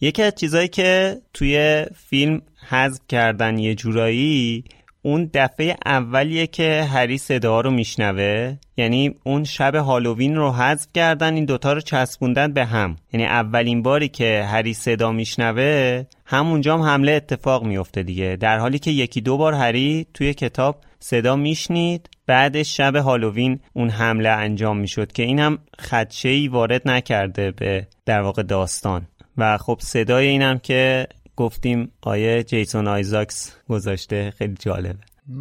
یکی 0.01 0.23
از 0.23 0.35
چیزایی 0.35 0.69
که 0.69 1.17
توی 1.35 1.85
فیلم 2.09 2.43
حذف 2.69 3.01
کردن 3.09 3.59
یه 3.59 3.75
جورایی 3.75 4.65
اون 5.07 5.31
دفعه 5.35 5.77
اولیه 5.87 6.47
که 6.47 6.87
هری 6.93 7.19
صدا 7.19 7.61
رو 7.61 7.71
میشنوه. 7.71 8.57
یعنی 8.77 9.15
اون 9.25 9.45
شب 9.45 9.75
هالووین 9.75 10.37
رو 10.37 10.53
حذف 10.53 10.89
کردن 10.95 11.35
این 11.35 11.45
دوتا 11.45 11.73
رو 11.73 11.81
چسبوندن 11.81 12.53
به 12.53 12.65
هم. 12.65 12.97
یعنی 13.13 13.27
اولین 13.27 13.83
باری 13.83 14.09
که 14.09 14.45
هری 14.49 14.75
صدا 14.75 15.13
میشنوه 15.13 16.05
همونجا 16.25 16.75
هم 16.75 16.83
حمله 16.83 17.13
اتفاق 17.13 17.65
میفته 17.65 18.03
دیگه. 18.03 18.37
در 18.37 18.59
حالی 18.59 18.79
که 18.79 18.91
یکی 18.91 19.21
دو 19.21 19.37
بار 19.37 19.55
هری 19.55 20.07
توی 20.15 20.35
کتاب 20.35 20.81
صدا 20.99 21.37
میشنید 21.37 22.11
بعدش 22.27 22.77
شب 22.77 22.97
هالووین 22.97 23.61
اون 23.73 23.91
حمله 23.91 24.29
انجام 24.29 24.79
می‌شد 24.79 25.13
که 25.13 25.23
این 25.23 25.39
هم 25.39 25.59
خدشه 25.79 26.49
وارد 26.51 26.89
نکرده 26.89 27.51
به 27.51 27.87
در 28.07 28.21
واقع 28.21 28.43
داستان. 28.43 29.07
و 29.39 29.59
خب 29.59 29.79
صدای 29.81 30.27
اینم 30.27 30.59
که 30.59 31.07
گفتیم 31.37 31.93
آیه 32.03 32.43
جیسون 32.43 32.89
آیزاکس 32.89 33.57
گذاشته. 33.69 34.33
خیلی 34.39 34.55
جالبه. 34.61 34.99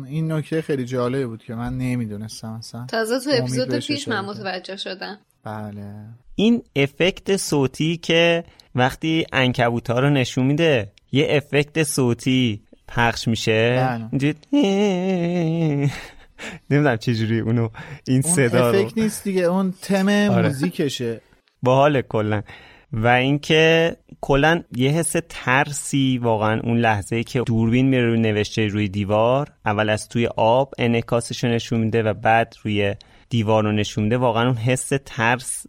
این 0.07 0.31
نکته 0.31 0.61
خیلی 0.61 0.85
جالبی 0.85 1.25
بود 1.25 1.43
که 1.43 1.55
من 1.55 1.77
نمی‌دونستم 1.77 2.47
اصلا. 2.47 2.85
تازه 2.85 3.19
تو 3.19 3.29
اپیزود 3.43 3.75
پیش 3.79 4.07
من. 4.07 4.25
متوجه 4.25 4.75
شدم. 4.75 5.17
بله. 5.43 5.93
این 6.35 6.63
افکت 6.75 7.37
صوتی 7.37 7.97
که 7.97 8.43
وقتی 8.75 9.25
انکبوتا 9.33 9.99
رو 9.99 10.09
نشون 10.09 10.45
میده 10.45 10.91
یه 11.11 11.27
افکت 11.29 11.83
صوتی 11.83 12.61
پخش 12.87 13.27
میشه. 13.27 13.75
بله. 13.87 14.07
اینجوری 14.11 14.35
نمی‌دونم 16.69 16.97
چجوری 16.97 17.39
اونو 17.39 17.69
این 18.07 18.21
اون 18.25 18.33
صدا 18.33 18.71
رو 18.71 18.77
افکت 18.77 18.97
نیست 18.97 19.23
دیگه 19.23 19.41
اون 19.41 19.73
تم 19.81 20.07
آره. 20.07 20.47
موزیکشه. 20.47 21.21
باحال 21.63 22.01
کلا. 22.01 22.41
و 22.93 23.07
اینکه 23.07 23.95
کلا 24.25 24.63
یه 24.75 24.91
حس 24.91 25.15
ترسی 25.29 26.17
واقعا 26.17 26.61
اون 26.61 26.77
لحظه 26.77 27.23
که 27.23 27.41
دوربین 27.45 27.85
میره 27.85 28.05
روی 28.05 28.19
نوشته 28.19 28.67
روی 28.67 28.87
دیوار 28.87 29.51
اول 29.65 29.89
از 29.89 30.09
توی 30.09 30.27
آب 30.37 30.73
انعکاسش 30.77 31.43
رو 31.43 31.49
نشون 31.49 31.79
میده 31.79 32.03
و 32.03 32.13
بعد 32.13 32.55
روی 32.63 32.95
دیوار 33.29 33.63
رو 33.63 33.71
نشون 33.71 34.03
میده. 34.03 34.17
واقعا 34.17 34.47
اون 34.47 34.57
حس 34.57 34.91
ترس 35.05 35.65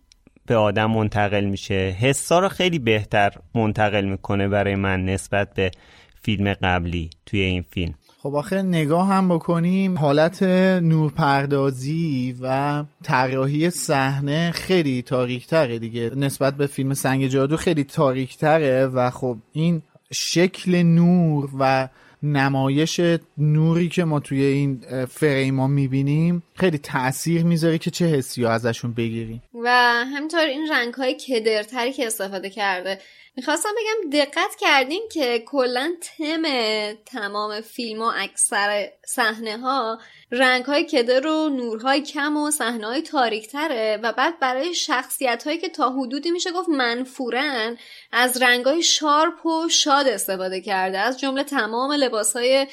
به 0.46 0.56
آدم 0.56 0.90
منتقل 0.90 1.44
میشه. 1.44 1.96
حسا 2.00 2.38
رو 2.38 2.48
خیلی 2.48 2.78
بهتر 2.78 3.32
منتقل 3.54 4.04
می‌کنه 4.04 4.48
برای 4.48 4.74
من 4.74 5.04
نسبت 5.04 5.54
به 5.54 5.70
فیلم 6.22 6.54
قبلی 6.54 7.10
توی 7.26 7.40
این 7.40 7.64
فیلم. 7.70 7.94
خب 8.26 8.34
آخه 8.34 8.62
نگاه 8.62 9.08
هم 9.08 9.28
بکنیم 9.28 9.98
حالت 9.98 10.42
نورپردازی 10.82 12.36
و 12.42 12.84
طراحی 13.02 13.70
صحنه 13.70 14.50
خیلی 14.50 15.02
تاریک 15.02 15.46
تره 15.46 15.78
دیگه. 15.78 16.10
نسبت 16.16 16.54
به 16.54 16.66
فیلم 16.66 16.94
سنگ 16.94 17.26
جادو 17.26 17.56
خیلی 17.56 17.84
تاریک 17.84 18.36
تره 18.36 18.86
و 18.86 19.10
خب 19.10 19.36
این 19.52 19.82
شکل 20.12 20.82
نور 20.82 21.48
و 21.58 21.88
نمایش 22.22 23.00
نوری 23.38 23.88
که 23.88 24.04
ما 24.04 24.20
توی 24.20 24.42
این 24.42 24.80
اه، 24.90 25.04
فریم 25.04 25.60
ها 25.60 25.66
می‌بینیم 25.66 26.42
خیلی 26.54 26.78
تاثیر 26.78 27.44
می‌ذاره 27.44 27.78
که 27.78 27.90
چه 27.90 28.06
حسی 28.06 28.46
ازشون 28.46 28.92
بگیریم. 28.92 29.42
و 29.64 29.68
همینطور 30.14 30.40
این 30.40 30.68
رنگ 30.72 30.94
های 30.94 31.14
کدرتری 31.14 31.92
که 31.92 32.06
استفاده 32.06 32.50
کرده 32.50 32.98
می‌خواستم 33.36 33.68
بگم 33.68 34.10
دقت 34.10 34.56
کردین 34.60 35.08
که 35.12 35.38
کلا 35.46 35.94
تم 36.00 36.42
تمام 37.06 37.60
فیلم 37.60 38.02
و 38.02 38.12
اکثر 38.16 38.88
صحنه 39.06 39.58
ها 39.58 39.98
رنگ 40.30 40.64
های 40.64 40.84
کدر 40.84 41.26
و 41.26 41.48
نورهای 41.48 42.02
کم 42.02 42.36
و 42.36 42.50
صحنه 42.50 42.86
های 42.86 43.02
تاریک 43.02 43.48
تره 43.48 44.00
و 44.02 44.12
بعد 44.12 44.40
برای 44.40 44.74
شخصیت 44.74 45.44
هایی 45.46 45.58
که 45.58 45.68
تا 45.68 45.90
حدودی 45.90 46.30
میشه 46.30 46.52
گفت 46.52 46.68
منفورن 46.68 47.78
از 48.12 48.42
رنگ 48.42 48.64
های 48.64 48.82
sharp 48.82 49.46
و 49.46 49.68
شاد 49.68 50.08
استفاده 50.08 50.60
کرده. 50.60 50.98
از 50.98 51.20
جمله 51.20 51.44
تمام 51.44 51.92
لباس 51.92 52.36
های 52.36 52.66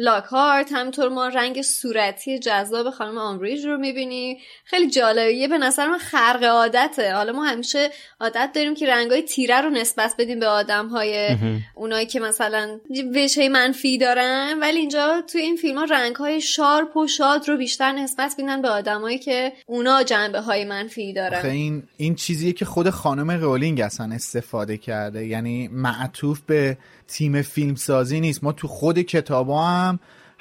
لاکهارت 0.00 0.72
همینطور 0.72 1.08
ما 1.08 1.28
رنگ 1.28 1.62
صورتی 1.62 2.38
جذاب 2.38 2.90
خانم 2.90 3.18
آمبریج 3.18 3.66
رو 3.66 3.78
می‌بینیم 3.78 4.36
خیلی 4.64 4.90
جالبه 4.90 5.34
یه 5.34 5.48
به 5.48 5.58
نظر 5.58 5.86
من 5.86 5.98
خرق 5.98 6.44
عادته. 6.44 7.14
حالا 7.14 7.32
ما 7.32 7.44
همیشه 7.44 7.90
عادت 8.20 8.50
داریم 8.54 8.74
که 8.74 8.86
رنگای 8.86 9.22
تیره 9.22 9.60
رو 9.60 9.70
نسبت 9.70 10.14
بدیم 10.18 10.40
به 10.40 10.46
آدم 10.46 10.88
های 10.88 11.36
اونایی 11.74 12.06
که 12.06 12.20
مثلا 12.20 12.80
وجه 13.14 13.48
منفی 13.48 13.98
دارن. 13.98 14.58
ولی 14.60 14.78
اینجا 14.78 15.22
توی 15.32 15.40
این 15.40 15.56
فیلم 15.56 15.78
ها 15.78 15.84
رنگ 15.84 16.16
های 16.16 16.40
sharp 16.40 16.96
و 16.96 17.06
شاد 17.06 17.48
رو 17.48 17.56
بیشتر 17.56 17.92
نسبت 17.92 18.34
میدن 18.38 18.62
به 18.62 18.68
آدمایی 18.68 19.18
که 19.18 19.52
اونا 19.66 20.02
جنبه 20.02 20.40
های 20.40 20.64
منفی 20.64 21.12
دارن. 21.12 21.46
این 21.46 21.82
این 21.96 22.14
چیزیه 22.14 22.52
که 22.52 22.64
خود 22.64 22.90
خانم 22.90 23.30
رولینگ 23.30 23.80
اصلا 23.80 24.14
استفاده 24.14 24.76
کرده. 24.76 25.26
یعنی 25.26 25.68
معطوف 25.68 26.40
به 26.40 26.76
تیم 27.08 27.42
فیلم 27.42 27.74
سازی 27.74 28.20
نیست. 28.20 28.44
ما 28.44 28.52
تو 28.52 28.68
خود 28.68 28.98
کتابا 28.98 29.62
هم 29.66 29.89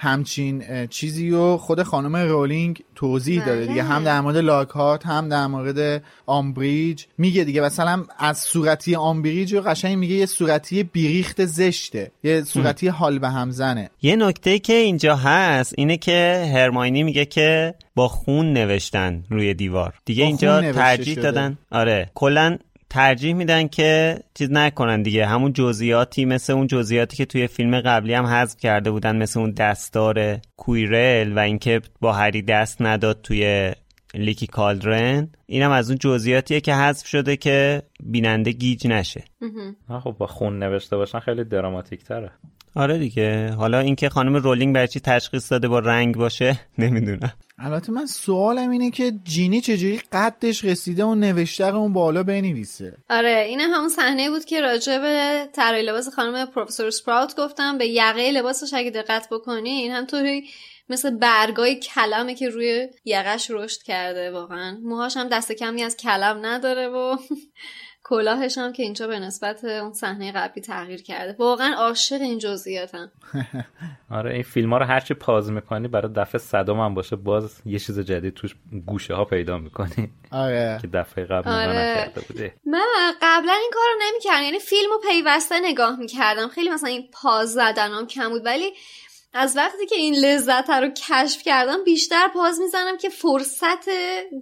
همچین 0.01 0.63
اه، 0.67 0.87
چیزی 0.87 1.29
رو 1.29 1.57
خود 1.57 1.83
خانم 1.83 2.15
رولینگ 2.15 2.83
توضیح 2.95 3.45
داده 3.45 3.65
دیگه. 3.65 3.83
هم 3.83 4.03
در 4.03 4.21
مورد 4.21 4.37
لاکهارت 4.37 5.05
هم 5.05 5.29
در 5.29 5.47
مورد 5.47 6.03
آمبریج 6.25 7.05
میگه 7.17 7.43
دیگه. 7.43 7.61
مثلا 7.61 8.03
از 8.19 8.37
صورتی 8.37 8.95
آمبریج 8.95 9.53
رو 9.53 9.61
قشنگ 9.61 9.97
میگه 9.97 10.15
یه 10.15 10.25
صورتی 10.25 10.83
بیریخت 10.83 11.45
زشته 11.45 12.11
یه 12.23 12.43
صورتی 12.43 12.87
حال 12.87 13.19
به 13.19 13.29
هم 13.29 13.51
زنه. 13.51 13.89
یه 14.01 14.15
نکته 14.15 14.59
که 14.59 14.73
اینجا 14.73 15.15
هست 15.15 15.73
اینه 15.77 15.97
که 15.97 16.49
هرماینی 16.53 17.03
میگه 17.03 17.25
که 17.25 17.75
با 17.95 18.07
خون 18.07 18.53
نوشتن 18.53 19.23
روی 19.29 19.53
دیوار. 19.53 19.93
دیگه 20.05 20.23
اینجا 20.23 20.71
ترجیح 20.71 21.13
شده. 21.13 21.21
دادن. 21.21 21.57
آره. 21.71 22.11
کلا 22.15 22.57
ترجیح 22.89 23.33
میدن 23.33 23.67
که 23.67 24.19
چیز 24.33 24.51
نکنن 24.51 25.01
دیگه. 25.01 25.25
همون 25.25 25.53
جزئیاتی 25.53 26.25
مثل 26.25 26.53
اون 26.53 26.67
جزئیاتی 26.67 27.17
که 27.17 27.25
توی 27.25 27.47
فیلم 27.47 27.81
قبلی 27.81 28.13
هم 28.13 28.25
حذف 28.25 28.57
کرده 28.57 28.91
بودن 28.91 29.17
مثل 29.17 29.39
اون 29.39 29.51
دستار 29.51 30.37
کویرل 30.57 31.33
و 31.33 31.39
اینکه 31.39 31.81
با 32.01 32.13
هری 32.13 32.41
دست 32.41 32.81
نداد 32.81 33.21
توی 33.21 33.73
لیکی 34.13 34.47
کالدرون. 34.47 35.29
اینم 35.45 35.71
از 35.71 35.89
اون 35.89 35.97
جزئیاتیه 35.97 36.61
که 36.61 36.73
حذف 36.73 37.07
شده 37.07 37.37
که 37.37 37.81
بیننده 38.03 38.51
گیج 38.51 38.87
نشه. 38.87 39.23
خب 40.03 40.15
با 40.19 40.27
خون 40.27 40.63
نوشته 40.63 40.97
باشن 40.97 41.19
خیلی 41.19 41.43
دراماتیک 41.43 42.03
تره 42.03 42.31
آره 42.75 42.97
دیگه. 42.97 43.51
حالا 43.51 43.79
اینکه 43.79 44.09
خانم 44.09 44.35
رولینگ 44.35 44.75
برای 44.75 44.87
چی 44.87 44.99
تشخیص 44.99 45.51
داده 45.51 45.67
با 45.67 45.79
رنگ 45.79 46.15
باشه 46.15 46.59
نمی‌دونم. 46.77 47.33
البته 47.59 47.91
من 47.91 48.05
سوالم 48.05 48.69
اینه 48.69 48.91
که 48.91 49.11
جینی 49.23 49.61
چجوری 49.61 50.01
قدش 50.11 50.63
رسیده 50.65 51.03
اون 51.03 51.19
نوشته 51.19 51.65
رو 51.69 51.77
اون 51.77 51.93
بالا 51.93 52.23
بنویسه؟ 52.23 52.97
آره 53.09 53.45
این 53.47 53.59
همون 53.61 53.89
صحنه 53.89 54.29
بود 54.29 54.45
که 54.45 54.61
راجع 54.61 54.97
به 54.97 55.45
طراحی 55.53 55.83
لباس 55.83 56.09
خانم 56.09 56.45
پروفسور 56.45 56.89
سپراوت 56.89 57.35
گفتم. 57.39 57.77
به 57.77 57.87
یقه 57.87 58.31
لباسش 58.31 58.73
اگه 58.73 58.91
دقت 58.91 59.27
بکنین 59.31 59.91
همطوری 59.91 60.43
مثل 60.89 61.09
برگای 61.09 61.75
کلمه 61.75 62.35
که 62.35 62.49
روی 62.49 62.87
یقش 63.05 63.51
رشد 63.51 63.81
کرده 63.83 64.31
واقعا. 64.31 64.77
موهاش 64.83 65.17
هم 65.17 65.27
دست 65.27 65.51
کمی 65.51 65.83
از 65.83 65.97
کلم 65.97 66.45
نداره 66.45 66.87
و 66.87 67.15
کلاهش 68.09 68.57
هم 68.57 68.73
که 68.73 68.83
اینجا 68.83 69.07
به 69.07 69.19
نسبت 69.19 69.63
اون 69.63 69.93
صحنه 69.93 70.31
قبلی 70.31 70.61
تغییر 70.61 71.01
کرده. 71.01 71.35
واقعا 71.39 71.73
عاشق 71.73 72.21
این 72.21 72.37
جزئیاتم. 72.37 73.11
آره 74.11 74.33
این 74.33 74.43
فیلم 74.43 74.69
ها 74.73 74.77
رو 74.77 74.85
هرچی 74.85 75.13
پاز 75.13 75.51
می‌کنی 75.51 75.87
برای 75.87 76.13
دفعه 76.13 76.39
صدام 76.39 76.79
هم 76.79 76.93
باشه 76.93 77.15
باز 77.15 77.61
یه 77.65 77.79
چیز 77.79 77.99
جدید 77.99 78.33
توش 78.33 78.55
گوشه 78.85 79.13
ها 79.13 79.25
پیدا 79.25 79.57
می‌کنی. 79.57 80.09
آره. 80.31 80.77
که 80.81 80.87
دفعه 80.87 81.25
قبل 81.25 81.49
آره. 81.49 81.69
نکرده 81.69 82.21
بوده 82.21 82.53
من 82.65 83.13
قبلا 83.21 83.53
این 83.53 83.71
کار 83.73 83.83
رو 83.93 83.99
نمی‌کردم. 84.09 84.43
یعنی 84.43 84.59
فیلم 84.59 84.89
رو 84.91 85.01
پیوسته 85.09 85.55
نگاه 85.63 85.99
می‌کردم. 85.99 86.47
خیلی 86.47 86.69
مثلا 86.69 86.89
این 86.89 87.09
پاز 87.13 87.53
زدنم 87.53 88.07
کم 88.07 88.29
بود. 88.29 88.45
ولی 88.45 88.73
از 89.33 89.57
وقتی 89.57 89.85
که 89.85 89.95
این 89.95 90.15
لذت 90.15 90.69
رو 90.69 90.89
کشف 90.89 91.43
کردم 91.43 91.83
بیشتر 91.83 92.27
پاز 92.33 92.59
می‌زنم 92.59 92.97
که 92.97 93.09
فرصت 93.09 93.89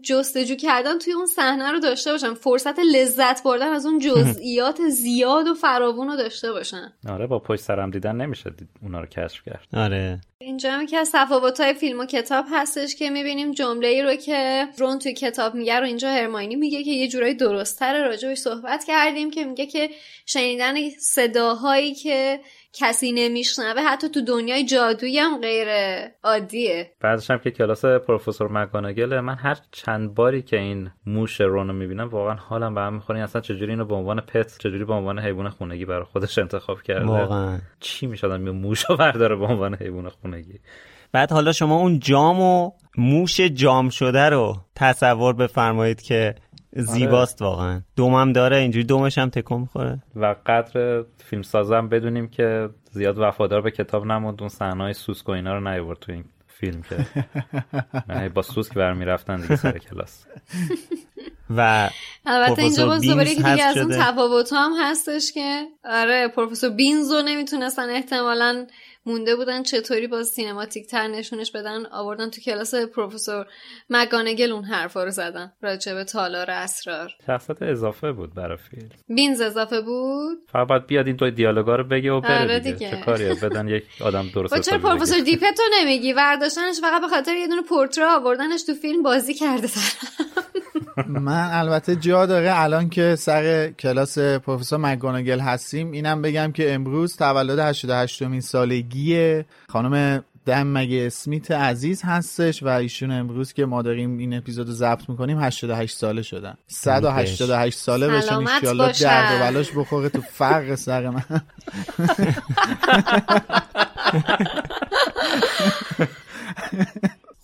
جستجو 0.04 0.56
کردن 0.56 0.98
توی 1.00 1.14
اون 1.14 1.26
صحنه 1.26 1.72
رو 1.72 1.80
داشته 1.80 2.12
باشم. 2.12 2.34
فرصت 2.34 2.80
لذت 2.80 3.44
بردن 3.44 3.74
از 3.74 3.86
اون 3.86 4.00
جزئیات 4.08 4.90
زیاد 4.90 5.48
و 5.48 5.54
فراوون 5.54 6.08
رو 6.08 6.16
داشته 6.16 6.52
باشم. 6.52 6.94
آره 7.10 7.28
با 7.28 7.40
پشت 7.40 7.62
سرم 7.62 7.92
دیدن 7.92 8.16
نمیشه 8.16 8.50
دید 8.50 8.70
اونا 8.82 9.00
رو 9.00 9.06
کشف 9.06 9.44
کرد. 9.46 9.68
آره. 9.74 10.22
اینجا 10.40 10.72
هم 10.72 10.86
که 10.86 10.98
از 10.98 11.12
تفاوت‌های 11.14 11.74
فیلم 11.74 12.00
و 12.00 12.06
کتاب 12.06 12.46
هستش 12.52 12.96
که 12.96 13.10
می‌بینیم 13.10 13.52
جمله 13.52 13.88
ای 13.88 14.02
رو 14.02 14.16
که 14.16 14.68
رون 14.78 15.00
توی 15.00 15.14
کتاب 15.14 15.56
میگه 15.56 15.80
رو 15.80 15.86
اینجا 15.86 16.10
هرماینی 16.10 16.56
میگه 16.56 16.84
که 16.84 16.92
یه 16.92 17.08
جورایی 17.08 17.34
درستتر 17.34 18.08
راجبش 18.08 18.38
صحبت 18.38 18.84
کردیم 18.84 19.32
که 19.32 19.46
میگه 19.46 19.66
که 19.66 19.90
شنیدن 20.26 20.90
صداهایی 20.90 21.94
که 21.94 22.40
کسی 22.74 23.12
نمیشنوه 23.12 23.82
حتی 23.82 24.10
تو 24.10 24.22
دنیای 24.22 24.66
جادویی 24.66 25.20
هم 25.20 25.42
غیر 25.42 25.68
عادیه. 26.24 26.92
بعدش 27.02 27.32
هم 27.32 27.38
که 27.38 27.52
کلاس 27.52 27.86
پروفسور 27.86 28.52
مکانگل 28.52 29.20
من 29.20 29.36
هر 29.36 29.58
چند 29.72 30.14
باری 30.14 30.42
که 30.42 30.58
این 30.58 30.92
موش 31.06 31.42
رونو 31.42 31.74
می‌بینم 31.74 32.10
واقعا 32.10 32.36
حالم 32.36 32.76
به 32.76 32.82
هم 32.82 32.94
می‌خوره. 32.94 33.24
اصلا 33.24 33.42
چجوری 33.42 33.72
اینو 33.72 33.86
به 33.86 33.96
عنوان 33.96 34.22
پت 34.22 34.58
چجوری 34.58 34.86
به 34.86 34.94
عنوان 34.94 35.20
حیوان 35.20 35.50
خونگی 35.50 35.86
برای 35.86 36.04
خودش 36.04 36.38
انتخاب 36.38 36.82
کرده؟ 36.82 37.06
واقعا. 37.06 37.60
چی 37.80 38.08
می‌شد 38.08 38.30
یه 38.30 38.38
موش 38.38 38.86
رو 38.90 38.98
برداره 38.98 39.36
به 39.36 39.46
عنوان 39.46 39.76
حیوان 39.76 40.10
خونگی. 40.10 40.60
بعد 41.12 41.32
حالا 41.32 41.52
شما 41.52 41.76
اون 41.76 42.00
جام 42.00 42.42
و 42.42 42.72
موش 42.98 43.42
جام 43.42 43.90
شده 43.90 44.30
رو 44.30 44.56
تصور 44.76 45.34
بفرمایید 45.34 46.02
که 46.02 46.36
زیباست 46.72 47.42
واقعا. 47.42 47.82
دومم 47.96 48.34
داره 48.34 48.58
اینجوری 48.58 48.86
دومش 48.86 49.18
هم 49.18 49.30
تکون 49.30 49.62
می‌خوره. 49.62 50.00
و 50.16 50.36
قدر 50.46 51.04
فیلم 51.18 51.42
سازم 51.42 51.90
بدونیم 51.90 52.28
که 52.28 52.70
زیاد 52.92 53.18
وفادار 53.20 53.62
به 53.62 53.72
کتاب 53.72 54.06
نموند. 54.06 54.42
اون 54.42 54.50
صحنه‌های 54.50 54.94
سوسک 54.94 55.30
و 55.30 55.32
اینا 55.32 55.54
رو 55.54 55.74
نیورد 55.74 56.00
تو 56.00 56.12
این 56.12 56.26
فیلم 56.48 56.82
که 56.82 57.06
نه 58.10 58.30
با 58.30 58.42
سوسک 58.42 58.74
برمی 58.74 59.06
رفتن 59.06 59.42
دیگه 59.42 59.56
سر 59.56 59.78
کلاس. 59.78 60.26
و 61.50 61.90
البته 62.26 62.62
اینجا 62.62 62.86
باز 62.86 63.02
دوباره 63.02 63.30
که 63.36 63.44
دیگه 63.44 63.64
از 63.64 63.78
اون. 63.78 63.92
تفاوت 63.92 64.54
هم 64.54 64.72
هستش 64.80 65.32
که 65.32 65.64
آره 65.86 66.28
پروفسور 66.28 66.70
بینز 66.70 67.12
رو 67.12 67.22
نمی‌تونستن 67.22 67.90
احتمالا 67.90 68.68
مونده 69.08 69.36
بودن 69.36 69.64
چطوری 69.64 70.08
باز 70.08 70.28
سینماتیک 70.28 70.88
تر 70.88 71.08
نشونش 71.08 71.52
بدن 71.52 71.86
آوردن 71.86 72.30
تو 72.30 72.42
کلاس 72.42 72.76
پروفسور 72.76 73.46
مگانگل 73.90 74.52
اون 74.52 74.64
حرفا 74.64 75.04
رو 75.04 75.12
زدن. 75.12 75.54
راجع 75.62 75.94
به 75.94 76.04
تالار 76.04 76.52
اسرار. 76.52 77.12
شخصیت 77.28 77.62
اضافه 77.62 78.12
بود 78.12 78.34
برای 78.34 78.58
فیلم. 78.58 78.90
بینز 79.16 79.42
اضافه 79.42 79.82
بود؟ 79.82 80.38
فقط 80.52 80.68
باید 80.68 80.88
بیاد 80.88 81.08
این 81.08 81.16
دو 81.16 81.30
دیالوگا 81.30 81.76
رو 81.76 81.84
بگه 81.84 82.12
و 82.12 82.22
بره 82.22 82.42
آره 82.42 82.60
دیگه. 82.60 82.76
دیگه. 82.76 82.92
چه 82.92 82.98
کاریه؟ 82.98 83.34
بدن 83.34 83.68
یک 83.68 83.84
آدم 84.02 84.30
درست 84.34 84.54
با 84.56 84.60
چرا. 84.60 84.78
پروفسور 84.80 85.20
دیپتو 85.20 85.64
نمیگی؟ 85.82 86.14
ورداشتنش 86.14 86.76
فقط 86.82 87.02
به 87.02 87.08
خاطر 87.08 87.36
یه 87.36 87.48
دونه 87.48 87.62
پورتره 87.62 88.06
آوردنش 88.06 88.64
تو 88.64 88.74
فیلم 88.74 89.04
بازی 89.04 89.34
کرده 89.34 89.68
من 91.08 91.50
البته 91.54 91.96
جا 91.96 92.26
داره 92.26 92.50
الان 92.54 92.90
که 92.90 93.16
سر 93.16 93.72
کلاس 93.72 94.20
پروفسور 94.20 94.80
مکگوناگل 94.80 95.40
هستیم 95.40 95.92
اینم 95.92 96.22
بگم 96.22 96.52
که 96.52 96.74
امروز 96.74 97.16
تولد 97.18 97.60
88 97.60 98.22
مین 98.22 98.42
سالگی 98.98 99.44
خانم 99.70 100.24
دم 100.46 100.68
مگه 100.68 101.04
اسمیت 101.08 101.52
عزیز 101.52 102.02
هستش 102.06 102.64
و 102.64 102.68
ایشون 102.68 103.12
امروز 103.12 103.54
که 103.54 103.66
ما 103.66 103.82
داریم 103.82 104.18
این 104.18 104.34
اپیزودو 104.34 104.72
ضبط 104.72 105.10
می‌کنیم 105.10 105.40
88 105.40 105.98
ساله 105.98 106.22
شدن. 106.22 106.58
188 106.68 107.78
ساله 107.78 108.08
بشن 108.08 108.44
باشن. 108.78 109.06
درد 109.06 109.36
و 109.36 109.40
بلاش 109.40 109.72
بخوره 109.72 110.10
تو 110.10 110.22
فرق 110.22 110.76
سر 110.76 111.10
من. 111.10 111.42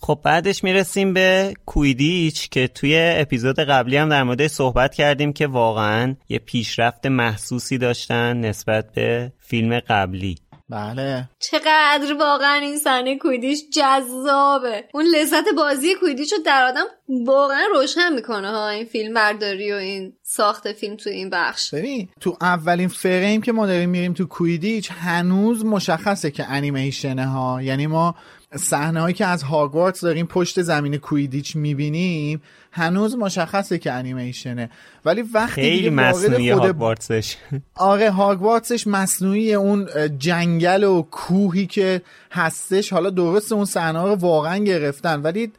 خب 0.00 0.20
بعدش 0.24 0.64
می‌رسیم 0.64 1.14
به 1.14 1.54
کویدیچ 1.66 2.48
که 2.48 2.68
توی 2.68 2.98
اپیزود 2.98 3.58
قبلی 3.58 3.96
هم 3.96 4.08
در 4.08 4.22
موردش 4.22 4.50
صحبت 4.50 4.94
کردیم 4.94 5.32
که 5.32 5.46
واقعا 5.46 6.16
یه 6.28 6.38
پیشرفت 6.38 7.06
محسوسی 7.06 7.78
داشتن 7.78 8.36
نسبت 8.36 8.92
به 8.92 9.32
فیلم 9.38 9.80
قبلی. 9.80 10.38
بله. 10.74 11.28
چقدر 11.38 12.14
واقعا 12.18 12.54
این 12.54 12.78
صحنه 12.78 13.18
کویدیش 13.18 13.58
جذابه. 13.72 14.84
اون 14.94 15.04
لذت 15.04 15.44
بازی 15.56 15.94
کویدیش 16.00 16.32
رو 16.32 16.38
در 16.46 16.64
آدم 16.64 16.84
واقعا 17.26 17.62
روشن 17.74 18.12
می‌کنه 18.12 18.50
ها 18.50 18.68
این 18.68 18.84
فیلم 18.84 19.14
برداری 19.14 19.72
و 19.72 19.76
این 19.76 20.12
ساخت 20.22 20.72
فیلم 20.72 20.96
تو 20.96 21.10
این 21.10 21.30
بخش. 21.30 21.74
ببین 21.74 22.08
تو 22.20 22.36
اولین 22.40 22.88
فریم 22.88 23.42
که 23.42 23.52
ما 23.52 23.66
داریم 23.66 23.90
میریم 23.90 24.12
تو 24.12 24.26
کویدیچ 24.26 24.90
هنوز 24.92 25.64
مشخصه 25.64 26.30
که 26.30 26.44
انیمیشنه 26.50 27.26
ها. 27.26 27.62
یعنی 27.62 27.86
ما 27.86 28.14
صحنه 28.56 29.00
هایی 29.00 29.14
که 29.14 29.26
از 29.26 29.42
هاگوارتس 29.42 30.00
داریم 30.00 30.26
پشت 30.26 30.62
زمین 30.62 30.96
کویدیچ 30.96 31.56
می‌بینیم 31.56 32.42
هنوز 32.74 33.16
مشخصه 33.16 33.78
که 33.78 33.92
انیمیشنه. 33.92 34.70
ولی 35.04 35.22
وقتی 35.22 35.52
خیلی 35.52 35.90
مصنوعی 35.90 36.54
خود 36.54 36.64
هاگوارتسش 36.64 37.36
آره 37.74 38.10
هاگوارتسش 38.10 38.86
مصنوعی 38.86 39.54
اون 39.54 39.88
جنگل 40.18 40.84
و 40.84 41.02
کوهی 41.02 41.66
که 41.66 42.02
هستش. 42.32 42.92
حالا 42.92 43.10
درست 43.10 43.52
اون 43.52 43.64
صحنه 43.64 44.02
رو 44.02 44.14
واقعا 44.14 44.58
گرفتن 44.58 45.22
ولی 45.22 45.52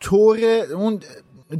طور 0.00 0.38
اون 0.74 1.00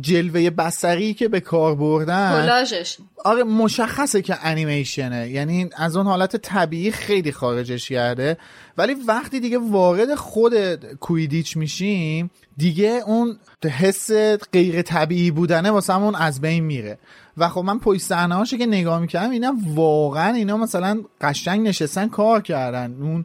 جلوه 0.01 0.51
بسری 0.51 1.14
که 1.14 1.28
به 1.28 1.41
کار 1.41 1.74
بردن. 1.74 2.43
کلاژش. 2.43 2.97
آره 3.24 3.43
مشخصه 3.43 4.22
که 4.22 4.36
انیمیشنه. 4.43 5.30
یعنی 5.30 5.70
از 5.76 5.97
اون 5.97 6.07
حالت 6.07 6.36
طبیعی 6.36 6.91
خیلی 6.91 7.32
خارجش 7.32 7.88
کرده. 7.88 8.36
ولی 8.78 8.95
وقتی 8.95 9.41
دیگه 9.41 9.59
وارد 9.59 10.14
خود 10.14 10.55
کویدیچ 10.95 11.57
میشیم 11.57 12.30
دیگه 12.57 13.03
اون 13.07 13.38
حس 13.78 14.11
غیر 14.53 14.82
طبیعی 14.82 15.30
بودنه 15.30 15.70
واسمون 15.70 16.14
از 16.14 16.41
بین 16.41 16.64
میره. 16.64 16.99
و 17.36 17.49
خب 17.49 17.61
من 17.61 17.78
پشت 17.78 18.01
صحنه 18.01 18.45
که 18.45 18.66
نگاه 18.66 19.01
می‌کردم 19.01 19.30
اینا 19.30 19.55
واقعا 19.74 20.34
اینا 20.34 20.57
مثلا 20.57 21.01
قشنگ 21.20 21.68
نشستن 21.68 22.09
کار 22.09 22.43
کردن. 22.43 22.97
اون 23.01 23.24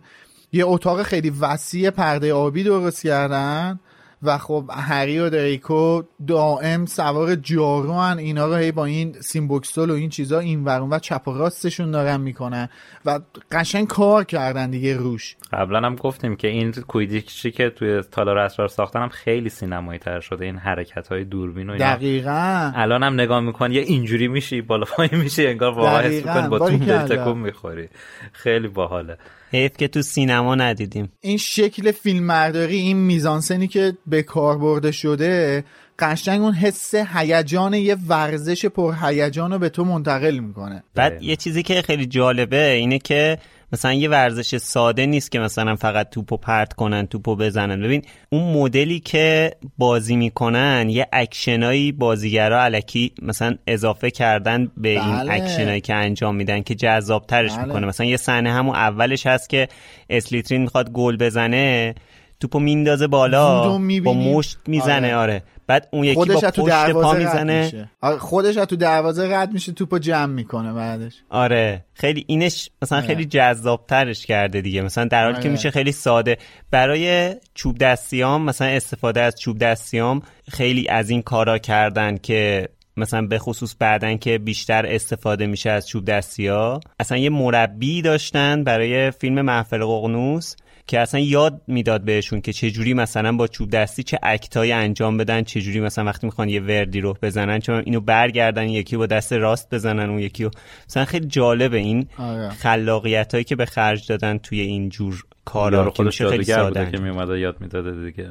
یه 0.52 0.66
اتاق 0.68 1.04
خیلی 1.04 1.30
وسیع 1.30 1.90
پرده 1.90 2.34
آبی 2.34 2.64
درست 2.64 3.04
کردن. 3.04 3.80
و 4.26 4.38
خب 4.38 4.70
هری 4.74 5.20
و 5.20 5.30
دریکو 5.30 6.02
دائم 6.28 6.86
سوار 6.86 7.36
جارو 7.36 7.94
هن 7.94 8.18
اینا 8.18 8.46
رو 8.46 8.56
هی 8.56 8.72
با 8.72 8.86
این 8.86 9.14
سیمبوکسل 9.22 9.90
و 9.90 9.94
این 9.94 10.10
چیزا 10.10 10.40
این 10.40 10.64
ورون 10.64 10.90
و 10.90 11.00
چپ 11.00 11.28
و 11.28 11.34
راستشون 11.34 11.92
دارن 11.92 12.22
می‌کنن 12.22 12.70
و 13.06 13.20
قشنگ 13.52 13.88
کار 13.88 14.24
کردن 14.24 14.70
دیگه 14.70 14.98
روش. 14.98 15.36
قبلا 15.54 15.80
هم 15.80 15.96
گفتیم 15.96 16.36
که 16.36 16.48
این 16.48 16.72
کویدیچی 16.72 17.52
که 17.52 17.70
توی 17.70 18.02
تالار 18.02 18.38
اسرار 18.38 18.68
ساختن 18.68 19.02
هم 19.02 19.10
خیلی 19.10 19.50
سینمایی 19.50 20.00
تر 20.00 20.20
شده 20.20 20.46
این 20.46 20.58
حرکت 20.58 21.08
های 21.08 21.24
دوربین 21.24 21.70
و 21.70 21.74
اینا. 21.74 21.96
دقیقا. 21.96 22.72
الان 22.76 23.04
هم 23.04 23.14
نگاه 23.14 23.40
می‌کنی 23.40 23.76
یه 23.76 23.82
اینجوری 23.82 24.28
میشی 24.28 24.62
بالا 24.62 24.86
پایین 24.86 25.16
میشی 25.16 25.48
انگار 25.48 25.72
واقعا 25.74 26.02
حس 26.02 26.24
با 26.24 26.42
تو 26.42 26.50
باریکلا. 26.50 27.08
تکون 27.08 27.38
می‌خوری. 27.38 27.90
خیلی 28.32 28.68
باحاله. 28.68 29.18
حیف 29.52 29.78
که 29.78 29.88
تو 29.88 30.02
سینما 30.02 30.56
ندیدیم. 30.56 31.12
این 31.22 31.38
شکل 31.38 31.92
فیلمبرداری 31.92 32.76
این 32.76 32.98
میزانسنی 32.98 33.68
که 33.68 33.98
به 34.08 34.24
کار 34.24 34.58
برده 34.58 34.92
شده 34.92 35.64
قشنگ 36.00 36.42
اون 36.42 36.54
حس 36.54 36.96
هیجان 36.96 37.74
یه 37.74 37.98
ورزش 38.08 38.66
پرهیجان 38.66 39.52
رو 39.52 39.60
به 39.60 39.70
تو 39.70 39.84
منتقل 39.84 40.40
می‌کنه. 40.40 40.84
بعد 40.96 41.24
یه 41.24 41.36
چیزی 41.36 41.64
که 41.64 41.82
خیلی 41.82 42.06
جالبه 42.06 42.72
اینه 42.72 43.00
که 43.00 43.38
مثلا 43.76 43.94
یه 43.94 44.10
ورزش 44.10 44.58
ساده 44.58 45.06
نیست 45.06 45.32
که 45.32 45.40
مثلا 45.40 45.76
فقط 45.76 46.10
توپو 46.10 46.38
پرت 46.38 46.74
کنن 46.74 47.08
توپو 47.08 47.36
بزنن 47.36 47.82
ببین 47.82 48.02
اون 48.30 48.54
مدلی 48.54 49.00
که 49.00 49.52
بازی 49.78 50.16
می‌کنن 50.16 50.88
یه 50.90 51.08
اکشنایی 51.14 51.92
بازیگرا 51.92 52.64
علکی 52.64 53.12
مثلا 53.22 53.56
اضافه 53.68 54.12
کردن 54.12 54.72
به 54.78 54.90
این 54.90 55.16
بله. 55.16 55.34
اکشنایی 55.34 55.82
که 55.82 55.94
انجام 55.94 56.36
میدن 56.36 56.62
که 56.62 56.76
جذابترش 56.76 57.52
بله. 57.52 57.66
می‌کنه 57.66 57.88
مثلا 57.88 58.06
یه 58.06 58.18
صحنه 58.18 58.54
همون 58.54 58.76
اولش 58.76 59.28
هست 59.28 59.50
که 59.50 59.68
اسلیترین 60.10 60.62
می‌خواد 60.62 60.92
گل 60.92 61.18
بزنه 61.18 61.96
توپو 62.40 62.60
میندازه 62.60 63.08
بالا 63.08 63.78
با. 64.04 64.14
مشت 64.14 64.58
می‌زنه 64.68 65.08
آره. 65.08 65.16
آره. 65.16 65.44
بعد 65.68 65.88
اون 65.92 66.04
یکی 66.04 66.16
خودش 66.16 66.34
با 66.34 66.52
تو 66.52 66.64
پشت 66.64 66.72
پا 66.72 66.86
دروازه 66.88 67.18
رد 67.18 67.18
می‌زنه 67.18 67.90
آره، 68.02 68.18
خودش 68.18 68.56
تو 68.56 68.76
دروازه 68.76 69.36
رد 69.36 69.52
میشه 69.52 69.72
توپو 69.72 70.00
جمع 70.00 70.34
می‌کنه 70.34 70.74
بعدش 70.74 71.14
آره 71.30 71.86
خیلی 71.94 72.24
اینش 72.28 72.70
مثلا 72.82 72.98
آره. 72.98 73.08
خیلی 73.08 73.26
جذابترش 73.26 74.26
کرده 74.26 74.62
دیگه 74.62 74.82
مثلا 74.82 75.06
در 75.06 75.24
حالی 75.24 75.36
که 75.36 75.40
آره. 75.40 75.50
میشه 75.50 75.72
خیلی 75.72 75.92
ساده 75.92 76.38
برای 76.72 77.36
چوب 77.54 77.78
دستیام 77.78 78.42
مثلا 78.42 78.68
استفاده 78.68 79.22
از 79.22 79.40
چوب 79.40 79.58
دستیام 79.58 80.22
خیلی 80.52 80.88
از 80.88 81.10
این 81.10 81.22
کارا 81.22 81.58
کردن 81.58 82.18
که 82.18 82.70
مثلا 82.98 83.22
به 83.28 83.40
خصوص 83.40 83.76
بعدن 83.80 84.18
که 84.18 84.38
بیشتر 84.38 84.86
استفاده 84.86 85.48
میشه 85.48 85.70
از 85.70 85.88
چوب 85.88 86.06
دستی 86.06 86.48
ها 86.48 86.80
اصلا 87.00 87.18
یه 87.18 87.30
مربی 87.30 88.02
داشتن 88.02 88.64
برای 88.64 89.12
فیلم 89.12 89.42
محفل 89.42 89.86
ققنوس 89.86 90.56
که 90.88 91.00
اصلا 91.00 91.20
یاد 91.20 91.62
می‌داد 91.68 92.02
بهشون 92.02 92.42
که 92.42 92.54
چجوری 92.54 92.94
مثلا 92.94 93.32
با 93.38 93.48
چوب 93.48 93.70
دستی 93.70 94.04
چه 94.04 94.20
اکتایی 94.24 94.72
انجام 94.72 95.18
بدن 95.18 95.44
چجوری 95.44 95.80
مثلا 95.80 96.06
وقتی 96.06 96.28
می‌خوان 96.28 96.50
یه 96.50 96.62
وردی 96.62 97.02
رو 97.02 97.18
بزنن 97.22 97.60
چون 97.60 97.84
اینو 97.86 98.00
برگردن 98.00 98.70
یکی 98.70 98.98
با 98.98 99.06
دست 99.06 99.34
راست 99.34 99.74
بزنن 99.74 100.10
اون 100.10 100.20
یکی 100.20 100.44
رو 100.44 100.52
مثلا 100.90 101.06
خیلی 101.06 101.28
جالبه 101.28 101.78
این 101.78 102.08
آره. 102.18 102.50
خلاقیت 102.50 103.32
هایی 103.32 103.44
که 103.44 103.56
به 103.56 103.66
خرج 103.66 104.08
دادن 104.08 104.38
توی 104.38 104.60
این 104.60 104.90
جور 104.90 105.24
کارا 105.46 105.86
که 105.86 106.04
خودش 106.04 106.22
خیلی 106.22 106.44
ساده 106.44 106.80
بوده 106.80 106.98
که. 106.98 107.04
میومده 107.04 107.40
یاد 107.40 107.62
می‌داده 107.62 108.06
دیگه 108.06 108.30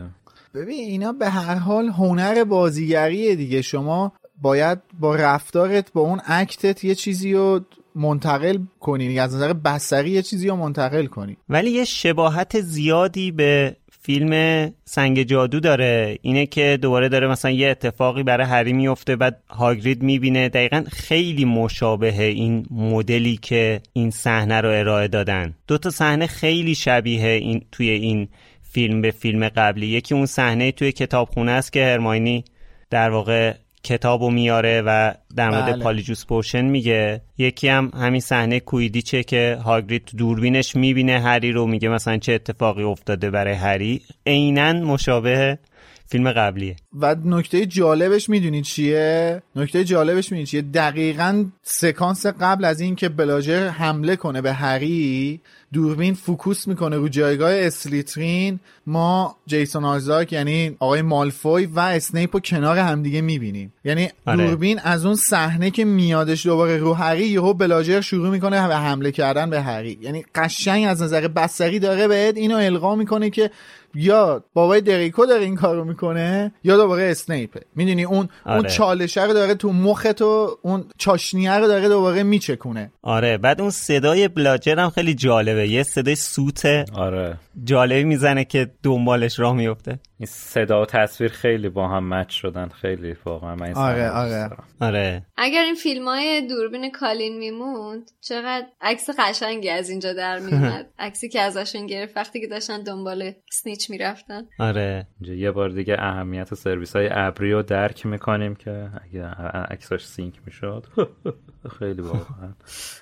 ببین 0.54 0.88
اینا 0.88 1.12
به 1.12 1.28
هر 1.28 1.54
حال 1.54 1.88
هنر 1.88 2.44
بازیگریه 2.44 3.34
دیگه 3.34 3.62
شما 3.62 4.12
باید 4.42 4.78
با 5.00 5.16
رفتارت 5.16 5.92
با 5.92 6.00
اون 6.00 6.20
اکتت 6.26 6.84
یه 6.84 6.94
چیزی 6.94 7.32
رو 7.32 7.60
منتقل 7.94 8.58
کنی. 8.80 9.04
یعنی 9.04 9.18
از 9.18 9.34
نظر 9.34 9.52
بصری 9.52 10.10
یه 10.10 10.22
چیزی 10.22 10.48
رو 10.48 10.56
منتقل 10.56 11.06
کنی. 11.06 11.36
ولی 11.48 11.70
یه 11.70 11.84
شباهت 11.84 12.60
زیادی 12.60 13.30
به 13.30 13.76
فیلم 14.02 14.72
سنگ 14.84 15.22
جادو 15.22 15.60
داره. 15.60 16.18
اینه 16.22 16.46
که 16.46 16.78
دوباره 16.82 17.08
داره 17.08 17.28
مثلا 17.28 17.50
یه 17.50 17.68
اتفاقی 17.68 18.22
برای 18.22 18.46
هری 18.46 18.72
میفته 18.72 19.16
بعد 19.16 19.42
هاگرید 19.50 20.02
می‌بینه. 20.02 20.48
دقیقا 20.48 20.84
خیلی 20.90 21.44
مشابه 21.44 22.22
این 22.22 22.66
مدلی 22.70 23.36
که 23.36 23.80
این 23.92 24.10
صحنه 24.10 24.60
رو 24.60 24.68
ارائه 24.68 25.08
دادن. 25.08 25.54
دو 25.66 25.78
تا 25.78 25.90
صحنه 25.90 26.26
خیلی 26.26 26.74
شبیه 26.74 27.28
این 27.28 27.62
توی 27.72 27.90
این 27.90 28.28
فیلم 28.62 29.00
به 29.00 29.10
فیلم 29.10 29.48
قبلی. 29.48 29.86
یکی 29.86 30.14
اون 30.14 30.26
صحنه 30.26 30.72
توی 30.72 30.92
کتابخونه 30.92 31.52
است 31.52 31.72
که 31.72 31.84
هرماینی 31.84 32.44
در 32.90 33.10
واقع 33.10 33.54
کتابو 33.84 34.30
میاره 34.30 34.82
و 34.86 35.14
در 35.36 35.50
مورد 35.50 35.72
بله. 35.72 35.82
پالیجوس 35.82 36.26
پوشن 36.26 36.64
میگه 36.64 37.22
یکی 37.38 37.68
هم 37.68 37.90
همین 37.94 38.20
صحنه 38.20 38.60
کویدیچه 38.60 39.22
که 39.22 39.58
هاگرید 39.64 40.04
تو 40.04 40.16
دوربینش 40.16 40.76
می‌بینه 40.76 41.20
هری 41.20 41.52
رو 41.52 41.66
میگه 41.66 41.88
مثلا 41.88 42.16
چه 42.16 42.32
اتفاقی 42.32 42.82
افتاده 42.82 43.30
برای 43.30 43.54
هری 43.54 44.02
عینا 44.26 44.72
مشابه 44.72 45.58
فیلم 46.06 46.32
قبلیه. 46.32 46.76
و 47.00 47.16
نکته 47.24 47.66
جالبش 47.66 48.28
می‌دونی 48.28 48.62
چیه؟ 48.62 49.42
نکته 49.56 49.84
جالبش 49.84 50.32
می‌دونی 50.32 50.46
چیه؟ 50.46 50.62
دقیقا 50.62 51.44
سکانس 51.62 52.26
قبل 52.26 52.64
از 52.64 52.80
این 52.80 52.96
که 52.96 53.08
بلاجر 53.08 53.68
حمله 53.68 54.16
کنه 54.16 54.40
به 54.40 54.52
هری 54.52 55.40
دوربین 55.72 56.14
focus 56.14 56.68
می‌کنه 56.68 56.96
رو 56.96 57.08
جایگاه 57.08 57.52
اسلیترین. 57.52 58.60
ما 58.86 59.36
جیسون 59.46 59.84
آیزاک 59.84 60.32
یعنی 60.32 60.76
آقای 60.78 61.02
مالفوی 61.02 61.66
و 61.66 61.80
اسنیپ 61.80 62.36
رو 62.36 62.40
کنار 62.40 62.78
همدیگه 62.78 63.20
می‌بینیم. 63.20 63.72
یعنی 63.84 64.08
آره. 64.26 64.46
دوربین 64.46 64.78
از 64.78 65.06
اون 65.06 65.14
صحنه 65.14 65.70
که 65.70 65.84
میادش 65.84 66.46
دوباره 66.46 66.76
رو 66.76 66.94
هری 66.94 67.26
یهو 67.26 67.54
بلاجر 67.54 68.00
شروع 68.00 68.28
می‌کنه 68.28 68.68
به 68.68 68.76
حمله 68.76 69.12
کردن 69.12 69.50
به 69.50 69.62
هری. 69.62 69.98
یعنی 70.02 70.24
قشنگ 70.34 70.86
از 70.88 71.02
نظر 71.02 71.28
بصری 71.28 71.78
داره 71.78 72.08
بهت 72.08 72.36
اینو 72.36 72.56
القا 72.56 72.94
می‌کنه 72.94 73.30
که 73.30 73.50
یا 73.94 74.44
بابای 74.54 74.80
دریکو 74.80 75.26
داره 75.26 75.44
این 75.44 75.56
کارو 75.56 75.84
می‌کنه 75.84 76.52
یا 76.64 76.76
دوباره 76.76 77.10
اسنیپه. 77.10 77.60
می‌دونی 77.74 78.04
اون 78.04 78.28
اون 78.46 78.56
آره. 78.56 78.70
چالشه 78.70 79.24
رو 79.24 79.32
داره 79.32 79.54
تو 79.54 79.72
مخت 79.72 80.22
و 80.22 80.58
اون 80.62 80.84
چاشنیه 80.98 81.52
رو 81.52 81.66
داره 81.66 81.88
دوباره 81.88 82.22
میچکونه. 82.22 82.92
آره 83.02 83.38
بعد 83.38 83.60
اون 83.60 83.70
صدای 83.70 84.28
بلاجر 84.28 84.78
هم 84.78 84.90
خیلی 84.90 85.14
جالبه. 85.14 85.68
یه 85.68 85.82
صدای 85.82 86.14
سوت 86.14 86.66
آره. 86.94 87.38
جالبی 87.64 88.04
می‌زنه 88.04 88.44
که 88.44 88.70
دنبالش 88.82 89.38
راه 89.38 89.56
میفته. 89.56 89.98
این 90.18 90.26
صدا 90.26 90.82
و 90.82 90.86
تصویر 90.86 91.30
خیلی 91.30 91.68
با 91.68 91.88
هم 91.88 92.14
مچ 92.14 92.30
شدن. 92.30 92.68
خیلی 92.68 93.16
واقعا 93.24 93.56
من 93.56 93.66
این 93.66 93.74
آره، 93.74 94.10
آره. 94.10 94.50
آره. 94.80 95.26
اگر 95.36 95.62
این 95.62 95.74
فیلم 95.74 96.08
های 96.08 96.46
دوربین 96.48 96.90
کالین 96.90 97.38
میموند 97.38 98.10
چقدر 98.20 98.66
عکس 98.80 99.10
قشنگی 99.18 99.70
از 99.70 99.90
اینجا 99.90 100.12
در 100.12 100.38
میومد 100.38 100.86
عکسی 100.98 101.28
که 101.28 101.40
ازشون 101.40 101.86
گرفت 101.86 102.16
وقتی 102.16 102.40
که 102.40 102.46
داشتن 102.46 102.82
دنبال 102.82 103.32
سنیچ 103.50 103.90
می‌رفتن. 103.90 104.42
آره. 104.58 105.06
اینجا 105.20 105.34
یه 105.34 105.50
بار 105.50 105.68
دیگه 105.68 105.96
اهمیت 105.98 106.54
سرویس 106.54 106.96
های 106.96 107.08
ابری 107.10 107.52
رو 107.52 107.62
درک 107.62 108.06
می‌کنیم 108.06 108.54
که 108.54 108.90
اگه 109.04 109.24
عکساش 109.70 110.06
سینک 110.06 110.34
می‌شد. 110.46 110.86
خیلی 111.78 112.02
واقعا. 112.02 112.54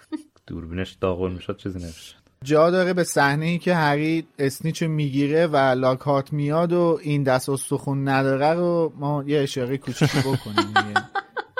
دوربینش 0.46 0.92
داغون 0.92 1.32
می‌شد 1.32 1.56
چیزی 1.56 1.78
نمی‌شد. 1.78 2.21
جا 2.42 2.70
داره 2.70 2.92
به 2.92 3.04
صحنه 3.04 3.46
ای 3.46 3.58
که 3.58 3.74
هری 3.74 4.26
اسنیچ 4.38 4.82
می‌گیره 4.82 5.46
و 5.46 5.56
لاکارت 5.56 6.32
میاد 6.32 6.72
و 6.72 6.98
این 7.02 7.22
دست 7.22 7.48
استخون 7.48 8.08
نداره 8.08 8.52
رو 8.52 8.92
ما 8.96 9.24
یه 9.26 9.40
اشاره 9.40 9.78
کوچیکی 9.78 10.18
بکنیم. 10.18 10.94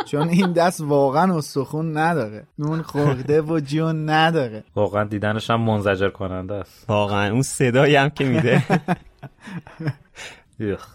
چون 0.07 0.29
این 0.29 0.53
دست 0.53 0.81
واقعا 0.81 1.37
استخون 1.39 1.97
نداره. 1.97 2.47
نون 2.59 2.83
خورده 2.83 3.43
و 3.43 3.61
جون 3.61 4.11
نداره. 4.11 4.65
واقعا 4.77 5.05
دیدنش 5.05 5.51
هم 5.51 5.61
منزجر 5.61 6.09
کننده 6.09 6.55
است. 6.55 6.85
واقعا. 6.91 7.33
اون 7.33 7.43
صدایی 7.43 7.97
هم 7.97 8.11
که 8.11 8.25
میده. 8.25 8.63
یخ. 10.61 10.87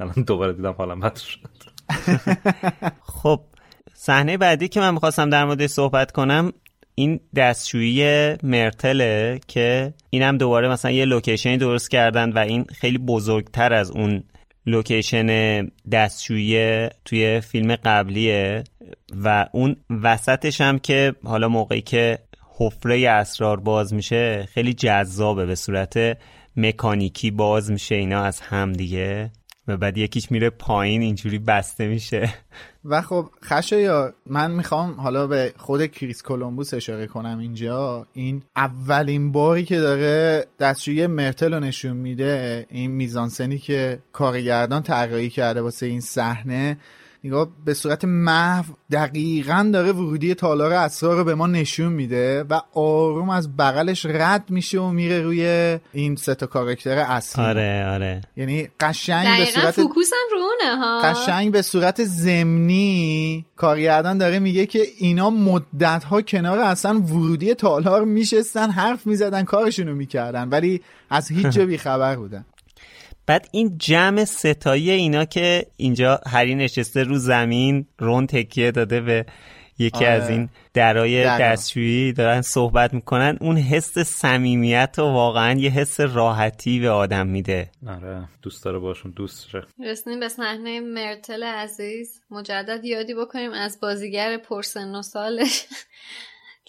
الان 0.00 0.24
دوباره 0.26 0.52
دیدم 0.52 0.74
حالم 0.78 1.00
بد 1.00 1.16
شد. 1.16 1.40
خب. 3.02 3.40
صحنه 3.94 4.36
بعدی 4.36 4.68
که 4.68 4.80
من 4.80 4.94
می‌خواستم 4.94 5.30
در 5.30 5.44
موردش 5.44 5.70
صحبت 5.70 6.12
کنم 6.12 6.52
این 7.00 7.20
دستشویی 7.36 8.34
مرتله 8.42 9.40
که 9.48 9.94
اینم 10.10 10.38
دوباره 10.38 10.68
مثلا 10.68 10.90
یه 10.90 11.04
location 11.04 11.50
ی 11.50 11.56
درست 11.56 11.90
کردن 11.90 12.32
و 12.32 12.38
این 12.38 12.64
خیلی 12.64 12.98
بزرگتر 12.98 13.72
از 13.72 13.90
اون 13.90 14.22
location 14.66 15.26
دستشویی 15.92 16.88
توی 17.04 17.40
فیلم 17.40 17.76
قبلیه 17.76 18.64
و 19.24 19.46
اون 19.52 19.76
وسطش 20.02 20.60
هم 20.60 20.78
که 20.78 21.14
حالا 21.24 21.48
موقعی 21.48 21.80
که 21.80 22.18
حفره 22.58 23.08
اسرار 23.10 23.60
باز 23.60 23.94
میشه 23.94 24.48
خیلی 24.54 24.74
جذابه 24.74 25.46
به 25.46 25.54
صورت 25.54 26.18
مکانیکی 26.56 27.30
باز 27.30 27.70
میشه 27.70 27.94
اینا 27.94 28.22
از 28.22 28.40
هم 28.40 28.72
دیگه. 28.72 29.30
و 29.70 29.76
بعد 29.76 29.98
یکیش 29.98 30.30
میره 30.30 30.50
پایین 30.50 31.02
اینجوری 31.02 31.38
بسته 31.38 31.88
میشه. 31.88 32.34
و 32.84 33.02
خب 33.02 33.30
خشایا 33.44 34.14
من 34.26 34.50
می‌خوام 34.50 34.92
حالا 34.92 35.26
به 35.26 35.52
خود 35.56 35.86
کریس 35.86 36.22
کولومبوس 36.22 36.74
اشاره 36.74 37.06
کنم 37.06 37.38
اینجا. 37.38 38.06
این 38.12 38.42
اولین 38.56 39.32
باری 39.32 39.64
که 39.64 39.78
داره 39.78 40.46
دستشوی 40.58 41.06
مرتل 41.06 41.54
رو 41.54 41.60
نشون 41.60 41.96
میده 41.96 42.66
این 42.70 42.90
میزانسنی 42.90 43.58
که 43.58 43.98
کارگردان 44.12 44.82
طراحی 44.82 45.30
کرده 45.30 45.60
واسه 45.60 45.86
این 45.86 46.00
صحنه. 46.00 46.76
نگاه 47.24 47.48
به 47.64 47.74
صورت 47.74 48.04
محو 48.04 48.72
دقیقا 48.92 49.70
داره 49.72 49.92
ورودی 49.92 50.34
تالار 50.34 50.72
اسرار 50.72 51.16
رو 51.16 51.24
به 51.24 51.34
ما 51.34 51.46
نشون 51.46 51.92
میده 51.92 52.42
و 52.42 52.60
آروم 52.74 53.30
از 53.30 53.56
بغلش 53.56 54.06
رد 54.06 54.44
میشه 54.50 54.80
و 54.80 54.90
میره 54.90 55.20
روی 55.20 55.78
این 55.92 56.16
سه 56.16 56.34
تا 56.34 56.46
کاراکتر 56.46 56.98
اصلی. 56.98 57.44
آره 57.44 57.86
آره. 57.88 58.20
یعنی 58.36 58.68
قشنگ 58.80 59.38
به 59.38 59.44
صورت 59.44 59.70
فوکوسم 59.70 60.16
رو 60.32 60.38
اونه 60.38 60.76
ها. 60.76 61.00
قشنگ 61.02 61.52
به 61.52 61.62
صورت 61.62 62.04
زمینی 62.04 63.46
کارگردان 63.56 64.18
داره 64.18 64.38
میگه 64.38 64.66
که 64.66 64.82
اینا 64.98 65.30
مدت 65.30 66.04
ها 66.04 66.22
کنار 66.22 66.58
اصلا 66.58 67.00
ورودی 67.00 67.54
تالار 67.54 68.04
میشستن 68.04 68.70
حرف 68.70 69.06
می‌زدن 69.06 69.42
کارشونو 69.42 69.94
می‌کردن 69.94 70.48
ولی 70.48 70.80
از 71.10 71.28
هیچ 71.28 71.46
جا 71.46 71.66
بیخبر 71.66 72.16
بودن. 72.16 72.44
بعد 73.30 73.48
این 73.52 73.78
جمع 73.78 74.24
ستایی 74.24 74.90
اینا 74.90 75.24
که 75.24 75.66
اینجا 75.76 76.20
هری 76.26 76.54
نشسته 76.54 77.02
رو 77.02 77.18
زمین 77.18 77.86
رون 77.98 78.26
تکیه 78.26 78.70
داده 78.70 79.00
به 79.00 79.26
یکی 79.78 80.04
آره. 80.04 80.08
از 80.08 80.30
این 80.30 80.48
درای. 80.74 81.24
دستشویی 81.24 82.12
دارن 82.12 82.40
صحبت 82.40 82.94
می‌کنن. 82.94 83.38
اون 83.40 83.56
حس 83.56 83.98
صمیمیت 83.98 84.94
و 84.98 85.02
واقعا 85.02 85.58
یه 85.58 85.70
حس 85.70 86.00
راحتی 86.00 86.80
به 86.80 86.90
آدم 86.90 87.26
میده. 87.26 87.70
آره 87.88 88.28
دوست 88.42 88.64
داره 88.64 88.78
باشون 88.78 89.12
دوست 89.16 89.48
شه. 89.48 89.62
رسیدیم 89.84 90.20
به 90.20 90.28
صحنه 90.28 90.80
مرتل 90.80 91.42
عزیز. 91.42 92.20
مجدد 92.30 92.84
یادی 92.84 93.14
بکنیم 93.14 93.52
از 93.52 93.78
بازیگر 93.82 94.36
پرسن 94.36 94.94
و 94.94 95.02
سالش. 95.02 95.66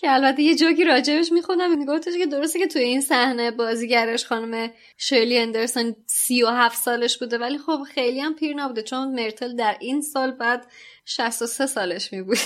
که 0.02 0.14
البته 0.14 0.42
یه 0.42 0.56
جوکی 0.56 0.84
راجبش 0.84 1.32
می‌خونم. 1.32 1.80
میگفتش 1.80 2.14
که 2.18 2.26
درسته 2.26 2.60
که 2.60 2.68
توی 2.68 2.82
این 2.82 3.02
صحنه 3.02 3.52
بازیگرش 3.52 4.26
خانم 4.26 4.72
شرلی 4.98 5.38
اندرسون 5.38 5.96
سی 6.08 6.44
و 6.44 6.48
هفت 6.48 6.78
سالش 6.78 7.18
بوده 7.18 7.38
ولی 7.38 7.58
خب 7.58 7.80
خیلی 7.94 8.20
هم 8.20 8.36
پیر 8.36 8.56
نبوده 8.56 8.82
چون 8.82 9.16
مرتل 9.16 9.56
در 9.56 9.78
این 9.80 10.02
سال 10.02 10.32
بعد 10.32 10.68
63 11.06 11.66
سالش 11.66 12.14
میبود 12.14 12.38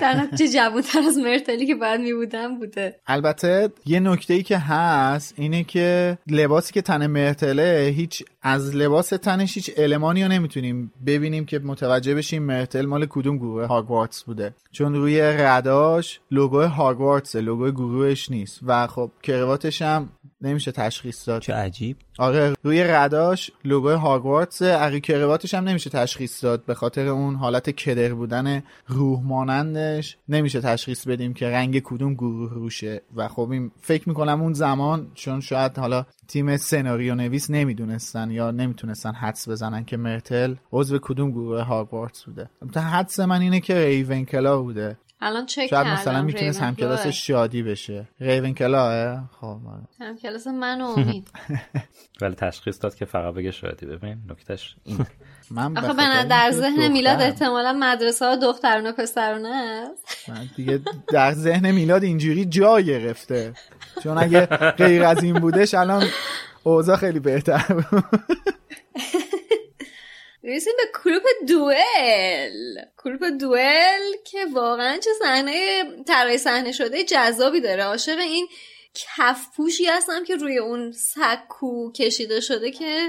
در 0.00 0.14
نتیجه 0.14 0.52
جوانتر 0.52 0.98
از 0.98 1.18
مرتلی 1.18 1.66
که 1.66 1.74
باید 1.74 2.00
میبودم 2.00 2.58
بوده. 2.58 2.96
البته 3.06 3.68
یه 3.86 4.00
نکته 4.00 4.34
ای 4.34 4.42
که 4.42 4.58
هست 4.58 5.34
اینه 5.36 5.64
که 5.64 6.18
لباسی 6.26 6.72
که 6.72 6.82
تن 6.82 7.06
مرتله 7.06 7.92
هیچ 7.96 8.24
از 8.42 8.76
لباس 8.76 9.08
تنش 9.08 9.54
هیچ 9.54 9.70
المانی 9.76 10.22
رو 10.22 10.28
نمی‌تونیم 10.28 10.92
ببینیم 11.06 11.44
که 11.44 11.58
متوجه 11.58 12.14
بشیم 12.14 12.42
مرتل 12.42 12.86
مال 12.86 13.06
کدوم 13.06 13.36
گروه 13.36 13.66
هاگوارتس 13.66 14.22
بوده. 14.22 14.54
چون 14.72 14.94
روی 14.94 15.20
رداش 15.20 16.20
لوگو 16.30 16.62
هاگوارتس 16.62 17.36
لوگو 17.36 17.70
گروهش 17.70 18.30
نیست. 18.30 18.60
و 18.66 18.86
خب 18.86 19.10
کرواتش 19.22 19.82
هم 19.82 20.08
نمیشه 20.42 20.72
تشخیص 20.72 21.28
داد. 21.28 21.42
چه 21.42 21.54
عجیب. 21.54 21.96
آره 22.18 22.54
روی 22.62 22.84
رداش 22.84 23.50
لوگو 23.64 23.88
هاگوارتس 23.88 24.62
عقی 24.62 25.00
کرواتش 25.00 25.54
هم 25.54 25.64
نمیشه 25.64 25.90
تشخیص 25.90 26.44
داد. 26.44 26.64
به 26.64 26.74
خاطر 26.74 27.06
اون 27.06 27.34
حالت 27.34 27.70
کدر 27.70 28.14
بودن 28.14 28.62
روح 28.86 29.22
مانندش 29.22 30.16
نمیشه 30.28 30.60
تشخیص 30.60 31.06
بدیم 31.06 31.34
که 31.34 31.48
رنگ 31.48 31.80
کدوم 31.80 32.14
گروه 32.14 32.54
روشه. 32.54 33.02
و 33.16 33.28
خب 33.28 33.50
این 33.50 33.70
فکر 33.80 34.08
می‌کنم 34.08 34.42
اون 34.42 34.52
زمان 34.52 35.10
چون 35.14 35.40
شاید 35.40 35.78
حالا 35.78 36.06
تیم 36.28 36.56
سناریو 36.56 37.14
نویس 37.14 37.50
نمی‌دونستن 37.50 38.30
یا 38.30 38.50
نمی‌تونستن 38.50 39.12
حدس 39.12 39.48
بزنن 39.48 39.84
که 39.84 39.96
مرتل 39.96 40.54
عضو 40.72 40.98
کدوم 40.98 41.30
گروه 41.30 41.62
هاگوارتس 41.62 42.24
بوده. 42.24 42.50
حدس 42.76 43.20
من 43.20 43.40
اینه 43.40 43.60
که 43.60 43.74
ریونکلا 43.74 44.62
بوده. 44.62 44.98
الان 45.22 45.46
چک 45.46 45.66
شاید 45.66 45.86
مثلا 45.86 46.22
می‌تونست 46.22 46.60
همکلاس 46.60 47.06
شادی 47.06 47.62
بشه. 47.62 48.08
ریون 48.20 48.54
کلاه 48.54 49.22
خب 49.40 49.58
همکلاس 50.00 50.46
من 50.46 50.80
و 50.80 50.84
امید. 50.84 51.28
ولی 52.22 52.34
تشخیص 52.34 52.78
داد 52.82 52.94
که 52.94 53.04
فقط 53.04 53.34
بگه 53.34 53.50
شادی. 53.50 53.86
ببین 53.86 54.18
نکتهش 54.30 54.76
این 54.84 54.98
من 55.50 55.78
آخه 55.78 55.92
من 55.92 56.28
در 56.28 56.50
ذهن 56.50 56.92
میلاد 56.92 57.20
احتمالا 57.20 57.72
مدرسه 57.72 58.26
ها 58.26 58.36
دخترونه 58.36 58.90
و 58.90 58.92
پسرونه 58.92 59.48
است. 59.48 60.30
دیگه 60.56 60.80
در 61.08 61.32
ذهن 61.32 61.70
میلاد 61.70 62.02
اینجوری 62.02 62.44
جا 62.44 62.80
گرفته. 62.80 63.52
چون 64.02 64.18
اگه 64.18 64.46
غیر 64.70 65.04
از 65.04 65.22
این 65.22 65.34
بودش 65.34 65.74
الان 65.74 66.06
اوضاع 66.62 66.96
خیلی 66.96 67.20
بهتر 67.20 67.64
بود. 67.90 68.04
می‌رسیم 70.42 70.72
به 70.76 70.98
کلوپ 71.02 71.22
دوئل. 71.48 72.84
کلوپ 72.96 73.22
دوئل 73.40 74.00
که 74.24 74.38
واقعا 74.54 74.98
چه 74.98 75.10
صحنه 75.22 75.82
طراحی 76.06 76.38
صحنه 76.38 76.72
شده 76.72 77.04
جذابی 77.04 77.60
داره. 77.60 77.82
عاشق 77.84 78.18
این 78.18 78.46
کف 78.94 79.46
پوشی 79.56 79.86
هستم 79.86 80.24
که 80.24 80.36
روی 80.36 80.58
اون 80.58 80.92
سکو 80.92 81.92
کشیده 81.92 82.40
شده 82.40 82.70
که 82.70 83.08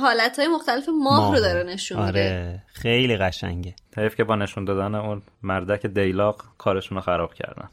حالتهای 0.00 0.48
مختلف 0.48 0.88
ماه 0.88 1.34
رو 1.34 1.40
داره 1.40 1.62
نشون 1.62 1.98
میده. 2.06 2.08
آره. 2.08 2.62
خیلی 2.66 3.16
قشنگه. 3.16 3.74
تعریف 3.92 4.16
که 4.16 4.24
با 4.24 4.36
نشون 4.36 4.64
دادن 4.64 4.94
اون 4.94 5.22
مردک 5.42 5.86
دیلاق 5.86 6.42
کارشون 6.58 6.96
رو 6.96 7.02
خراب 7.02 7.34
کردن. 7.34 7.68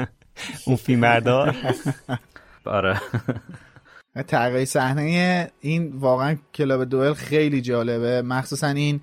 اون 0.66 0.76
فیلمبردار 0.76 1.56
آره. 2.66 3.00
طراحی 4.22 4.64
صحنه 4.64 5.50
این 5.60 5.92
واقعا 5.96 6.36
کلاب 6.54 6.84
دوئل 6.84 7.12
خیلی 7.12 7.60
جالبه. 7.60 8.22
مخصوصا 8.22 8.66
این 8.66 9.00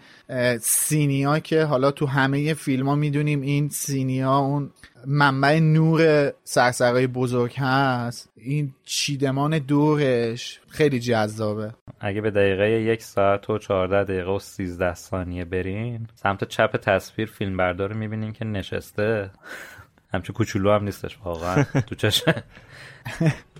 سینیا 0.62 1.40
که 1.40 1.64
حالا 1.64 1.92
تو 1.92 2.06
همه 2.06 2.54
فیلم 2.54 2.90
ها 2.90 2.96
می‌دونیم 2.96 3.42
این 3.42 3.70
سینیا 3.70 4.38
اون 4.38 4.72
منبع 5.08 5.60
نور 5.60 6.32
سرسرهای 6.44 7.08
بزرگ 7.08 7.54
هست. 7.58 8.30
این 8.36 8.74
چیدمان 8.86 9.60
دورش 9.60 10.60
خیلی 10.70 11.00
جذابه. 11.00 11.74
اگه 12.00 12.22
به 12.22 12.32
دقیقه 12.32 12.70
یک 12.70 13.04
ساعت 13.04 13.50
و 13.50 13.58
چهارده 13.58 14.04
دقیقه 14.04 14.32
و 14.32 14.40
سیزده 14.40 14.94
ثانیه 14.94 15.46
برین 15.46 16.08
سمت 16.16 16.44
چپ 16.44 16.78
تصویر 16.78 17.28
فیلم 17.28 17.58
بردار 17.58 17.94
می‌بینین 17.94 18.34
که 18.34 18.46
نشسته. 18.46 19.32
همچون 20.14 20.34
کوچولو 20.34 20.72
هم 20.72 20.84
نیستش 20.84 21.18
واقعا. 21.24 21.64
تو 21.64 21.96
چشم. 21.96 22.34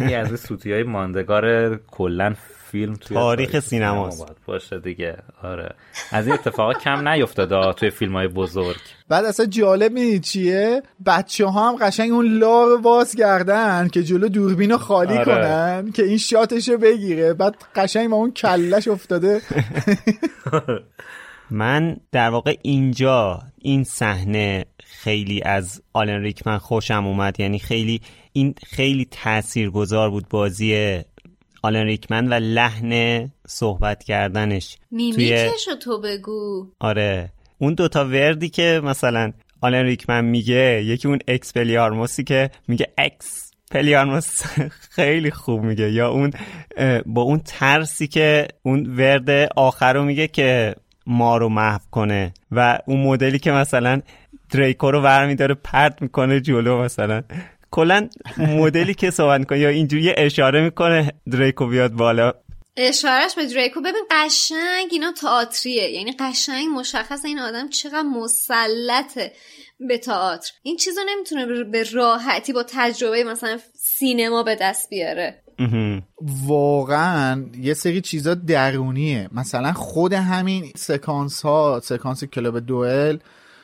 یه 0.00 0.16
از 0.16 0.40
سوتی 0.40 0.72
های 0.72 0.82
ماندگار 0.82 1.76
کلا 1.76 2.34
فیلم 2.70 2.94
توی 2.94 3.16
تاریخ 3.16 3.60
سینما 3.60 4.10
باشه 4.46 4.78
دیگه. 4.78 5.16
آره. 5.42 5.74
از 6.12 6.26
این 6.26 6.34
اتفاقا 6.34 6.72
کم 6.72 7.08
نیفتاده 7.08 7.72
توی 7.72 7.90
فیلم 7.90 8.12
های 8.12 8.28
بزرگ. 8.28 8.76
بعد 9.08 9.24
اصلا 9.24 9.46
جالب 9.46 9.92
می 9.92 10.20
چیه؟ 10.20 10.82
بچه 11.06 11.46
ها 11.46 11.68
هم 11.68 11.76
قشنگ 11.76 12.12
اون 12.12 12.38
لار 12.38 12.76
باز 12.76 13.14
کردن 13.14 13.88
که 13.88 14.02
جلو 14.02 14.28
دوربین 14.28 14.70
رو 14.70 14.78
خالی 14.78 15.18
آره. 15.18 15.24
کنن 15.24 15.92
که 15.92 16.04
این 16.04 16.18
شاتشو 16.18 16.76
بگیره. 16.78 17.34
بعد 17.34 17.54
قشنگ 17.76 18.10
ما 18.10 18.16
اون 18.16 18.30
کلش 18.30 18.88
افتاده. 18.88 19.40
من 21.50 21.96
در 22.12 22.30
واقع 22.30 22.56
اینجا 22.62 23.42
این 23.58 23.84
صحنه 23.84 24.64
خیلی 24.84 25.42
از 25.42 25.82
آلن 25.92 26.22
ریکمن 26.22 26.58
خوشم 26.58 27.06
اومد. 27.06 27.40
یعنی 27.40 27.58
خیلی 27.58 28.00
این 28.32 28.54
خیلی 28.66 29.04
تاثیرگذار 29.10 30.10
بود 30.10 30.28
بازی 30.28 31.00
آلن 31.62 31.86
ریکمن 31.86 32.28
و 32.28 32.34
لحن 32.34 33.24
صحبت 33.46 34.04
کردنش. 34.04 34.76
میمیکشو 34.90 35.74
تو 35.82 36.00
بگو. 36.00 36.66
آره. 36.80 37.32
اون 37.58 37.74
دوتا 37.74 38.04
وردی 38.04 38.48
که 38.48 38.80
مثلا 38.84 39.32
آلن 39.60 39.84
ریکمن 39.84 40.24
میگه 40.24 40.82
یکی 40.84 41.08
اون 41.08 41.18
اکسپلیارموسی 41.28 42.24
که 42.24 42.50
میگه 42.68 42.92
اکسپلیارموس 42.98 44.42
خیلی 44.96 45.30
خوب 45.30 45.62
میگه. 45.62 45.92
یا 45.92 46.10
اون 46.10 46.30
با 47.06 47.22
اون 47.22 47.38
ترسی 47.38 48.06
که 48.06 48.48
اون 48.62 48.96
ورد 48.96 49.52
آخر 49.56 49.92
رو 49.92 50.04
میگه 50.04 50.28
که 50.28 50.74
ما 51.08 51.36
رو 51.36 51.48
محو 51.48 51.80
کنه. 51.90 52.34
و 52.50 52.78
اون 52.86 53.02
مدلی 53.02 53.38
که 53.38 53.52
مثلا 53.52 54.02
دریکو 54.50 54.90
رو 54.90 55.02
برمیداره 55.02 55.54
پرت 55.54 56.02
می‌کنه 56.02 56.40
جلو 56.40 56.82
مثلا. 56.82 57.22
کلا 57.70 58.08
مدلی 58.38 58.94
که 58.94 59.10
صحبت 59.10 59.40
می‌کنه 59.40 59.58
یا 59.58 59.68
اینجوری 59.68 60.14
اشاره 60.16 60.60
می‌کنه 60.60 61.12
دریکو 61.32 61.66
بیاد 61.66 61.92
بالا. 61.92 62.32
اشارش 62.76 63.34
به 63.34 63.46
دریکو. 63.46 63.80
ببین 63.80 64.04
قشنگ 64.10 64.88
اینا 64.90 65.12
تئاتریه. 65.12 65.90
یعنی 65.90 66.12
قشنگ 66.20 66.66
مشخص 66.78 67.24
این 67.24 67.38
آدم 67.38 67.68
چقدر 67.68 68.02
مسلطه 68.02 69.32
به 69.88 69.98
تئاتر. 69.98 70.52
این 70.62 70.76
چیزو 70.76 71.00
نمی‌تونه 71.08 71.64
به 71.64 71.84
راحتی 71.92 72.52
با 72.52 72.64
تجربه 72.68 73.24
مثلا 73.24 73.58
سینما 73.74 74.42
به 74.42 74.56
دست 74.60 74.90
بیاره. 74.90 75.42
واقعا 76.46 77.44
یه 77.60 77.74
سری 77.74 78.00
چیزا 78.00 78.34
درونیه. 78.34 79.28
مثلا 79.32 79.72
خود 79.72 80.12
همین 80.12 80.72
سکانس 80.76 81.42
ها 81.42 81.80
سکانس 81.84 82.24
کلوب 82.24 82.58
دوئل 82.58 83.18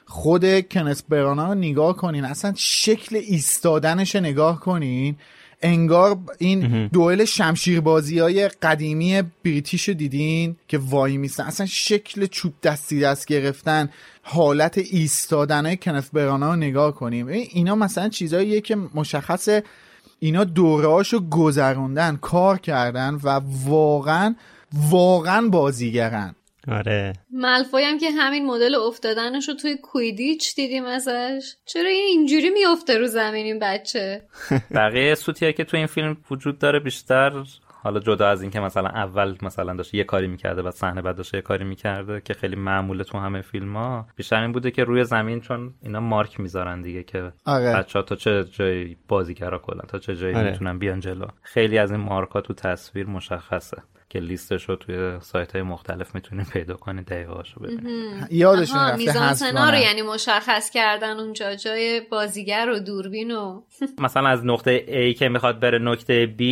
خود 0.06 0.68
کنس 0.68 1.02
برانا 1.02 1.48
رو 1.48 1.54
نگاه 1.54 1.96
کنین. 1.96 2.24
اصلا 2.24 2.52
شکل 2.56 3.16
ایستادنش 3.16 4.16
نگاه 4.16 4.60
کنین. 4.60 5.16
انگار 5.62 6.18
این 6.38 6.86
دوئل 6.86 7.24
شمشیربازی 7.24 8.18
های 8.18 8.48
قدیمی 8.48 9.22
بریتیش 9.44 9.88
دیدین 9.88 10.56
که 10.68 10.78
وای 10.78 11.16
میستن 11.16 11.44
اصلا 11.44 11.66
شکل 11.66 12.26
چوب 12.26 12.52
دستی 12.62 13.00
دست 13.00 13.26
گرفتن 13.26 13.88
حالت 14.22 14.78
ایستادن 14.78 15.66
های 15.66 15.76
کنف 15.76 16.10
برانا 16.10 16.50
رو 16.50 16.56
نگاه 16.56 16.94
کنیم 16.94 17.26
اینا 17.26 17.74
مثلا 17.74 18.08
چیزاییه 18.08 18.60
که 18.60 18.76
مشخصه 18.94 19.62
اینا 20.24 20.44
دورهاشو 20.44 21.28
گذروندن 21.30 22.16
کار 22.16 22.58
کردن 22.58 23.14
و 23.24 23.40
واقعا 23.66 24.34
واقعا 24.90 25.48
بازیگرن. 25.48 26.34
آره. 26.68 27.12
ملفوی 27.30 27.82
هم 27.82 27.98
که 27.98 28.10
همین 28.10 28.46
مدل 28.46 28.74
افتادنش 28.74 29.48
رو 29.48 29.54
توی 29.54 29.76
کویدیچ 29.76 30.54
دیدیم 30.54 30.84
ازش. 30.84 31.54
چرا 31.64 31.90
یه 31.90 32.04
اینجوری 32.04 32.50
میافته 32.50 32.98
رو 32.98 33.06
زمین 33.06 33.46
این 33.46 33.58
بچه؟ 33.58 34.22
بقیه 34.74 35.14
سوتیه 35.14 35.52
که 35.52 35.64
تو 35.64 35.76
این 35.76 35.86
فیلم 35.86 36.16
وجود 36.30 36.58
داره 36.58 36.80
بیشتر 36.80 37.30
حالا 37.84 38.00
جدا 38.00 38.28
از 38.28 38.42
اینکه 38.42 38.60
مثلا 38.60 38.88
اول 38.88 39.36
مثلا 39.42 39.74
داشت 39.74 39.94
یه 39.94 40.04
کاری 40.04 40.26
می‌کرده 40.26 40.62
و 40.62 40.70
صحنه 40.70 41.02
بعد 41.02 41.16
داشت 41.16 41.34
یه 41.34 41.40
کاری 41.40 41.64
می‌کرده 41.64 42.20
که 42.20 42.34
خیلی 42.34 42.56
معموله 42.56 43.04
تو 43.04 43.18
همه 43.18 43.40
فیلم 43.40 43.76
ها 43.76 44.06
بیشتر 44.16 44.42
این 44.42 44.52
بوده 44.52 44.70
که 44.70 44.84
روی 44.84 45.04
زمین 45.04 45.40
چون 45.40 45.74
اینا 45.82 46.00
مارک 46.00 46.40
می‌ذارن 46.40 46.82
دیگه 46.82 47.02
که 47.02 47.32
آره. 47.44 47.76
بچه 47.76 47.98
ها 47.98 48.02
تا 48.02 48.16
چه 48.16 48.44
جایی 48.44 48.96
بازیگرا 49.08 49.58
کلا 49.58 49.80
تا 49.88 49.98
چه 49.98 50.16
جایی 50.16 50.34
آره. 50.34 50.50
می‌تونن 50.50 50.78
بیان 50.78 51.00
جلو 51.00 51.26
خیلی 51.42 51.78
از 51.78 51.90
این 51.90 52.00
مارکا 52.00 52.40
تو 52.40 52.54
تصویر 52.54 53.06
مشخصه 53.06 53.82
که 54.14 54.20
لیستش 54.20 54.68
رو 54.68 54.76
توی 54.76 55.20
سایت 55.20 55.52
های 55.52 55.62
مختلف 55.62 56.14
می‌تونید 56.14 56.46
پیدا 56.48 56.74
کنید 56.74 57.06
دقیقه 57.06 57.32
رو 57.32 57.62
ببینید 57.62 57.84
یادشون 58.30 58.80
رفته 58.80 58.96
میزان 58.96 59.72
رو 59.72 59.78
یعنی 59.78 60.02
مشخص 60.02 60.70
کردن 60.70 61.20
اونجا 61.20 61.54
جای 61.54 62.00
بازیگر 62.10 62.68
و 62.74 62.78
دوربین 62.78 63.30
و 63.30 63.60
مثلا 64.04 64.28
از 64.28 64.44
نقطه 64.44 64.78
A 65.12 65.18
که 65.18 65.28
می‌خواد 65.28 65.60
بره 65.60 65.78
نقطه 65.78 66.26
B 66.26 66.42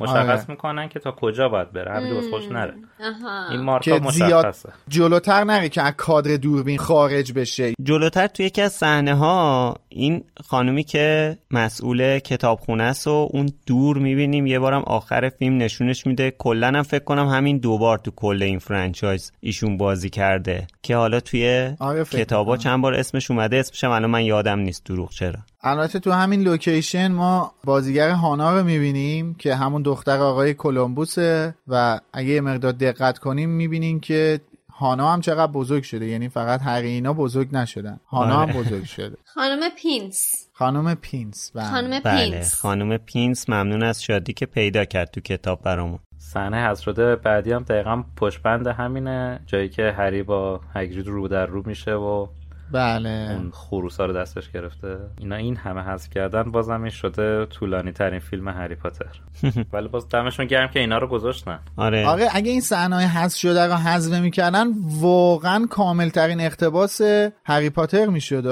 مشخص 0.00 0.40
آره. 0.40 0.44
می‌کنن 0.48 0.88
که 0.88 0.98
تا 0.98 1.12
کجا 1.12 1.48
باید 1.48 1.72
بره. 1.72 1.92
همین 1.92 2.30
خوش 2.30 2.48
نره. 2.48 2.74
آها. 3.00 3.50
این 3.50 3.60
مارکا 3.60 3.98
مشخصه. 3.98 4.72
جلوتر 4.88 5.44
نره 5.44 5.68
که 5.68 5.82
از 5.82 5.94
کادر 5.96 6.36
دوربین 6.36 6.78
خارج 6.78 7.32
بشه. 7.32 7.74
جلوتر 7.82 8.26
توی 8.26 8.46
یکی 8.46 8.62
از 8.62 8.72
صحنه 8.72 9.14
ها 9.14 9.74
این 9.88 10.24
خانومی 10.44 10.84
که 10.84 11.38
مسئول 11.50 12.18
کتابخونه 12.18 12.82
است 12.82 13.06
و 13.06 13.28
اون 13.32 13.48
دور 13.66 13.98
می‌بینیم 13.98 14.46
یه 14.46 14.58
بارم 14.58 14.82
آخر 14.82 15.28
فیلم 15.28 15.56
نشونش 15.56 16.06
میده. 16.06 16.30
کلا 16.38 16.66
هم 16.66 16.82
فکر 16.96 17.04
کنم 17.04 17.28
همین 17.28 17.58
دوبار 17.58 17.98
تو 17.98 18.10
کل 18.10 18.42
این 18.42 18.58
فرانچایز 18.58 19.32
ایشون 19.40 19.76
بازی 19.76 20.10
کرده. 20.10 20.66
که 20.82 20.96
حالا 20.96 21.20
توی 21.20 21.72
آره 21.78 22.04
کتابا. 22.04 22.56
چند 22.56 22.82
بار 22.82 22.94
اسمش 22.94 23.30
اومده 23.30 23.56
اسمش 23.56 23.84
هم 23.84 23.90
الان 23.90 24.10
من 24.10 24.24
یادم 24.24 24.58
نیست 24.58 24.84
دروغ 24.84 25.10
چرا. 25.10 25.38
البته 25.62 25.98
تو 25.98 26.12
همین 26.12 26.40
location 26.40 27.12
ما 27.12 27.52
بازیگر 27.64 28.10
هانا 28.10 28.58
رو 28.58 28.64
می‌بینیم 28.64 29.34
که 29.34 29.54
همون 29.54 29.82
دختر 29.82 30.18
آقای 30.18 30.54
کلمبوسه 30.54 31.54
و 31.68 32.00
اگه 32.12 32.28
یه 32.28 32.40
مقدار 32.40 32.72
دقت 32.72 33.18
کنیم 33.18 33.50
می‌بینیم 33.50 34.00
که 34.00 34.40
هانا 34.78 35.12
هم 35.12 35.20
چقدر 35.20 35.52
بزرگ 35.52 35.82
شده. 35.82 36.06
یعنی 36.06 36.28
فقط 36.28 36.62
هر 36.62 36.82
اینا 36.82 37.12
بزرگ 37.12 37.48
نشدن. 37.52 38.00
هانا 38.06 38.36
هم 38.36 38.48
آره. 38.48 38.52
بزرگ 38.52 38.84
شده. 38.84 39.16
خانم 39.34 39.60
پینس. 39.82 40.20
خانم 40.52 40.94
پینس 40.94 41.50
بله. 41.54 41.70
خانم 41.70 42.00
بله 42.00 42.30
پینس. 42.30 42.54
خانم 42.54 42.96
پینس 42.96 43.48
ممنون 43.48 43.82
از 43.82 44.02
شادی 44.02 44.32
که 44.32 44.46
پیدا 44.46 44.84
کرد 44.84 45.10
تو 45.10 45.20
کتاب 45.20 45.62
برامون. 45.62 45.98
صحنه 46.26 46.56
شده 46.80 47.16
بعدی 47.16 47.52
هم 47.52 47.62
دقیقا 47.62 48.04
پشت 48.16 48.42
همینه 48.72 49.40
جایی 49.46 49.68
که 49.68 49.92
هری 49.92 50.22
با 50.22 50.60
هگرید 50.74 51.06
رو 51.06 51.28
در 51.28 51.46
رو 51.46 51.62
میشه 51.66 51.94
و 51.94 52.26
بله. 52.72 53.36
اون 53.38 53.50
خروسا 53.50 54.06
رو 54.06 54.12
دستش 54.12 54.50
گرفته. 54.50 54.98
اینا 55.18 55.36
این 55.36 55.56
همه 55.56 55.80
حذف 55.80 56.10
کردن 56.10 56.42
بازم 56.42 56.80
این 56.82 56.90
شده 56.90 57.46
طولانی 57.46 57.92
ترین 57.92 58.20
فیلم 58.20 58.48
هری 58.48 58.74
پاتر. 58.74 59.20
ولی 59.72 59.88
باز 59.88 60.08
دمشون 60.08 60.46
گرم 60.46 60.68
که 60.68 60.80
اینا 60.80 60.98
رو 60.98 61.06
گذاشتن. 61.06 61.58
آره. 61.76 62.06
آره 62.06 62.28
اگه 62.32 62.50
این 62.50 62.60
صحنه 62.60 62.96
حذف 62.96 63.38
شده 63.38 63.66
رو 63.66 63.72
حذف 63.72 64.20
می‌کردن 64.20 64.66
واقعا 65.00 65.66
کامل 65.70 66.08
ترین 66.08 66.40
اقتباس 66.40 67.00
هری 67.44 67.70
پاتر 67.70 68.06
می‌شد. 68.06 68.46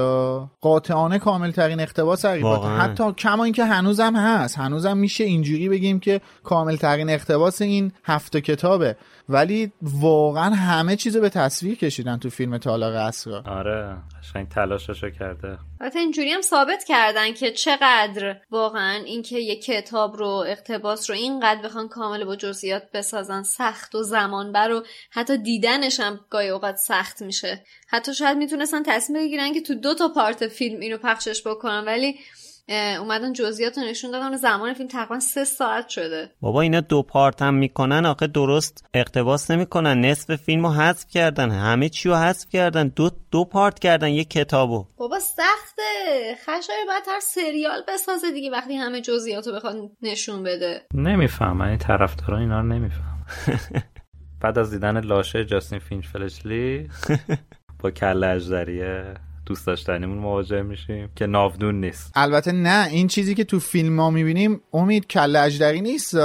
قاطعانه 0.61 1.19
کامل 1.19 1.51
ترین 1.51 1.81
اقتباس 1.81 2.25
هری 2.25 2.43
پاتر. 2.43 2.77
حتی 2.77 3.13
کما 3.13 3.45
اینکه 3.45 3.65
هنوزم 3.65 4.17
هست. 4.17 4.59
هنوزم 4.59 4.97
میشه 4.97 5.25
اینجوری 5.25 5.69
بگیم 5.69 6.01
که 6.01 6.21
کامل 6.43 6.77
ترین 6.77 7.11
اقتباس 7.11 7.63
این 7.63 7.93
هفت 8.05 8.37
کتابه. 8.37 8.97
ولی 9.29 9.73
واقعا 9.83 10.55
همه 10.55 10.97
چیزو 10.97 11.21
به 11.21 11.29
تصویر 11.29 11.79
کشیدن 11.79 12.19
تو 12.19 12.31
فیلم 12.31 12.59
تالار 12.59 12.93
اسرار 12.93 13.49
آره 13.49 13.97
قشنگ 14.23 14.49
تلاششو 14.49 15.11
کرده. 15.11 15.59
البته 15.81 15.99
اینجوری 15.99 16.31
هم 16.31 16.41
ثابت 16.41 16.85
کردن 16.85 17.33
که 17.33 17.51
چقدر 17.51 18.37
واقعا 18.51 19.05
اینکه 19.05 19.39
یه 19.39 19.57
کتاب 19.57 20.17
رو 20.17 20.27
اقتباس 20.27 21.11
رو 21.11 21.17
اینقدر 21.17 21.63
بخوان 21.63 21.89
کامل 21.89 22.25
با 22.25 22.37
جزئیات 22.37 22.83
بسازن 22.95 23.43
سخت 23.43 23.95
و 23.95 24.03
زمان 24.03 24.53
بر 24.53 24.71
و 24.73 24.83
حتی 25.11 25.39
دیدنش 25.39 26.01
هم 26.01 26.21
گاهی 26.31 26.49
اوقات 26.49 26.77
سخت 26.77 27.23
میشه. 27.23 27.65
حتی 27.89 28.15
شاید 28.15 28.39
می‌تونستن 28.39 28.83
تصمیم 28.83 29.23
بگیرن 29.23 29.53
که 29.53 29.61
تو 29.61 29.75
دو 29.75 29.95
تا 29.95 30.09
پارت 30.09 30.49
فیلم 30.49 30.81
اینو 30.81 30.99
پخشش 30.99 31.47
بکنن 31.47 31.85
ولی 31.85 32.19
اومدن 32.69 33.33
جزئیات 33.33 33.79
رو 33.79 33.85
نشون 33.85 34.11
دادن 34.11 34.35
و 34.35 34.37
زمان 34.37 34.75
فیلم 34.75 34.89
تقریبا 34.89 35.21
سه 35.21 35.45
ساعت 35.45 35.89
شده. 35.89 36.31
بابا 36.41 36.61
اینا 36.61 36.81
دو 36.81 37.03
پارت 37.03 37.43
هم 37.43 37.55
می‌کنن 37.55 38.07
آخه 38.07 38.27
درست 38.27 38.87
اقتباس 38.95 39.51
نمی‌کنن. 39.51 40.01
نصف 40.01 40.37
فیلم 40.37 40.67
رو 40.67 40.73
حذف 40.73 41.07
کردن 41.09 41.51
همه 41.51 41.89
چی 41.89 42.09
رو 42.09 42.15
حذف 42.15 42.49
کردن 42.49 42.89
دو 42.89 43.11
دو 43.31 43.45
پارت 43.45 43.79
کردن 43.79 44.09
یه 44.09 44.25
کتابو. 44.25 44.87
بابا 44.97 45.19
سخته. 45.19 45.83
خشای 46.43 46.85
باید 46.87 47.05
هر 47.09 47.21
سریال 47.21 47.83
بسازه 47.89 48.33
دیگه 48.33 48.51
وقتی 48.51 48.75
همه 48.77 49.01
جزئیات 49.01 49.47
رو 49.47 49.53
بخواد 49.53 49.77
نشون 50.03 50.43
بده. 50.43 50.83
نمیفهم 50.95 51.57
من 51.57 51.69
این 51.69 51.79
طرفداران 51.79 52.41
اینا 52.41 52.61
رو 52.61 52.67
نمیفهم 52.67 53.27
بعد 54.43 54.59
از 54.59 54.71
دیدن 54.71 55.01
لاشه 55.01 55.45
جاستین 55.45 55.79
فینچ 55.79 56.07
فلشلی 56.07 56.89
با 57.81 57.91
کله 57.91 58.27
اجدریه 58.27 59.15
دوست 59.47 59.67
داشتنیمون 59.67 60.19
مواجه 60.19 60.63
میشیم 60.63 61.09
که 61.17 61.27
ناودون 61.27 61.81
نیست. 61.81 62.13
البته 62.15 62.53
نه 62.53 62.87
این 62.91 63.07
چیزی 63.09 63.35
که 63.35 63.45
تو 63.45 63.59
فیلم 63.61 64.01
ها 64.01 64.11
می‌بینیم 64.11 64.61
امید 64.73 65.07
کله 65.07 65.39
اجدری 65.39 65.81
نیست. 65.81 66.17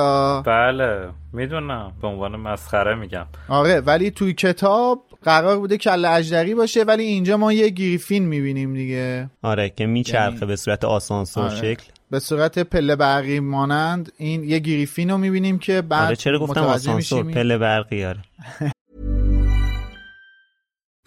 بله 0.46 1.10
می‌دونم. 1.34 1.92
به 2.02 2.08
عنوان 2.08 2.36
مسخره 2.36 2.96
میگم. 2.96 3.26
آره 3.50 3.80
ولی 3.82 4.12
توی 4.12 4.34
کتاب 4.34 5.04
قرار 5.24 5.58
بوده 5.60 5.78
کله 5.78 6.10
اجدری 6.10 6.56
باشه 6.56 6.84
ولی 6.84 7.04
اینجا 7.04 7.38
ما 7.38 7.54
یه 7.54 7.70
گریفین 7.70 8.26
می‌بینیم 8.26 8.74
دیگه. 8.74 9.30
آره 9.42 9.70
که 9.70 9.86
میچرخه 9.86 10.34
یعنی- 10.34 10.46
به 10.46 10.56
صورت 10.56 10.86
آسانسور 10.86 11.44
آره. 11.44 11.56
شکل. 11.56 11.84
به 12.12 12.20
صورت 12.20 12.60
پله 12.60 12.96
برقی 12.96 13.40
مانند 13.40 14.12
این 14.18 14.44
یه 14.44 14.60
گریفین 14.60 15.10
رو 15.10 15.18
می‌بینیم 15.18 15.60
که 15.60 15.82
بعد 15.82 16.06
آره 16.06 16.16
چرا 16.16 16.40
گفتم 16.40 16.62
آسانسور؟ 16.62 17.24
پله 17.24 17.58
برقی 17.58 18.06
آره. 18.06 18.20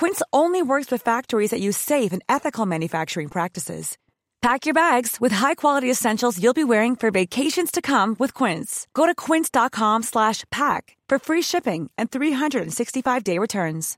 Quince 0.00 0.22
only 0.32 0.62
works 0.72 0.88
with 0.92 1.02
factories 1.02 1.50
that 1.50 1.60
use 1.60 1.76
safe 1.76 2.10
and 2.14 2.22
ethical 2.36 2.64
manufacturing 2.74 3.28
practices. 3.28 3.98
Pack 4.40 4.60
your 4.66 4.74
bags 4.74 5.10
with 5.20 5.32
high-quality 5.42 5.90
essentials 5.90 6.38
you'll 6.40 6.62
be 6.62 6.70
wearing 6.72 6.94
for 6.94 7.10
vacations 7.10 7.70
to 7.72 7.80
come 7.82 8.14
with 8.20 8.32
Quince. 8.40 8.86
Go 8.94 9.04
to 9.06 9.14
quince.com 9.24 10.04
slash 10.04 10.44
pack 10.50 10.96
for 11.08 11.18
free 11.18 11.42
shipping 11.42 11.90
and 11.98 12.10
365-day 12.10 13.38
returns. 13.38 13.96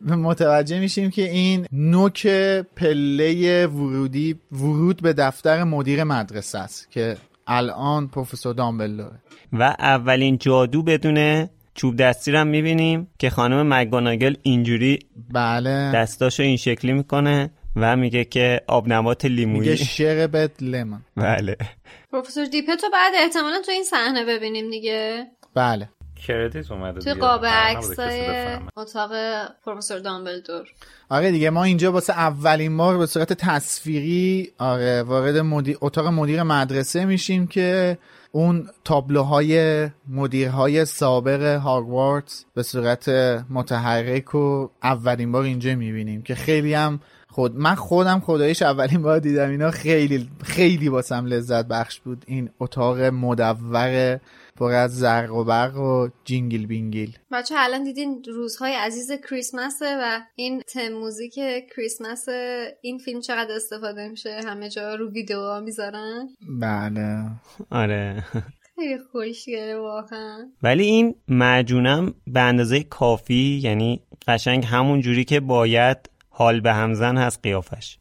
متوجه 0.00 0.80
میشیم 0.80 1.10
که 1.10 1.30
این 1.30 1.66
نوک 1.72 2.26
پله 2.76 3.66
ورودی 3.66 4.40
ورود 4.52 5.02
به 5.02 5.12
دفتر 5.12 5.64
مدیر 5.64 6.04
مدرسه 6.04 6.58
است 6.58 6.90
که 6.90 7.16
الان 7.46 8.08
پروفسور 8.08 8.54
دامبلدوره 8.54 9.18
و 9.52 9.62
اولین 9.78 10.38
جادو 10.38 10.82
بدون 10.82 11.48
چوب 11.74 11.96
دستی 11.96 12.32
رو 12.32 12.38
هم 12.38 12.46
می‌بینیم 12.46 13.10
که 13.18 13.30
خانم 13.30 13.74
مگاناگل 13.74 14.34
اینجوری 14.42 14.98
بله. 15.32 15.92
دستاشو 15.94 16.42
این 16.42 16.56
شکلی 16.56 16.92
می‌کنه 16.92 17.50
و 17.76 17.96
میگه 17.96 18.24
که 18.24 18.60
آبنبات 18.66 19.24
لیمویی. 19.24 19.60
میگه 19.60 19.76
شربت 19.76 20.62
لمن. 20.62 21.00
بله. 21.16 21.56
پروفسور 22.12 22.44
دیپتو 22.44 22.86
بعد 22.92 23.12
احتمالا 23.16 23.62
تو 23.66 23.70
این 23.72 23.84
صحنه 23.84 24.24
ببینیم 24.24 24.70
دیگه. 24.70 25.26
بله. 25.54 25.88
کردیت 26.26 26.70
اومده 26.70 27.00
توی 27.00 27.14
دیگه. 27.14 27.26
قاب 27.26 27.46
عکسای 27.46 28.22
بفهمه. 28.22 28.68
اتاق 28.76 29.10
پروفسور 29.64 29.98
دامبلدور. 29.98 30.68
آره 31.08 31.30
دیگه 31.30 31.50
ما 31.50 31.64
اینجا 31.64 31.92
واسه 31.92 32.12
اولین 32.12 32.76
بار 32.76 32.98
به 32.98 33.06
صورت 33.06 33.32
تصویری 33.32 34.52
آره 34.58 35.02
وارد 35.02 35.36
مدیر... 35.36 35.76
اتاق 35.80 36.06
مدیر 36.06 36.42
مدرسه 36.42 37.04
میشیم 37.04 37.46
که 37.46 37.98
اون 38.32 38.68
تابلوهای 38.84 39.88
مدیرهای 40.08 40.84
سابق 40.84 41.42
هاگوارتس 41.56 42.44
به 42.54 42.62
صورت 42.62 43.08
متحرک 43.50 44.34
و 44.34 44.68
اولین 44.82 45.32
بار 45.32 45.42
اینجا 45.42 45.74
می‌بینیم 45.74 46.22
که 46.22 46.34
خیلی 46.34 46.74
هم 46.74 47.00
خود 47.28 47.56
من 47.56 47.74
خودم 47.74 48.20
خدایش 48.20 48.62
اولین 48.62 49.02
بار 49.02 49.18
دیدم 49.18 49.50
اینا 49.50 49.70
خیلی 49.70 50.30
خیلی 50.42 50.88
واسم 50.88 51.26
لذت 51.26 51.66
بخش 51.66 52.00
بود. 52.00 52.24
این 52.26 52.50
اتاق 52.60 53.00
مدور 53.00 54.20
پر 54.60 54.72
از 54.72 54.96
زرق 54.96 55.34
و 55.34 55.44
برق 55.44 55.76
و 55.76 56.08
جینگل 56.24 56.66
بینگل. 56.66 57.10
بچه 57.32 57.54
الان 57.58 57.84
دیدین 57.84 58.22
روزهای 58.26 58.72
عزیز 58.72 59.12
کریسمسه 59.12 59.96
و 60.00 60.20
این 60.34 60.60
theme 60.60 60.88
music 60.88 61.34
کریسمس 61.76 62.28
این 62.82 62.98
فیلم 62.98 63.20
چقدر 63.20 63.54
استفاده 63.54 64.08
میشه؟ 64.08 64.40
همه 64.46 64.68
جا 64.68 64.94
رو 64.94 65.10
ویدیو 65.10 65.60
می‌ذارن؟ 65.60 66.28
بله. 66.60 67.26
آره. 67.70 68.24
خیلی 68.74 68.98
خوشگله 69.12 69.76
واقعا. 69.76 70.50
ولی 70.62 70.84
این 70.84 71.14
معجونم 71.28 72.14
به 72.26 72.40
اندازه 72.40 72.82
کافی 72.82 73.60
یعنی 73.62 74.02
قشنگ 74.28 74.64
همون 74.64 75.00
جوری 75.00 75.24
که 75.24 75.40
باید 75.40 76.10
حال 76.28 76.60
به 76.60 76.72
همزن 76.72 77.16
هست 77.16 77.40
قیافش. 77.42 77.98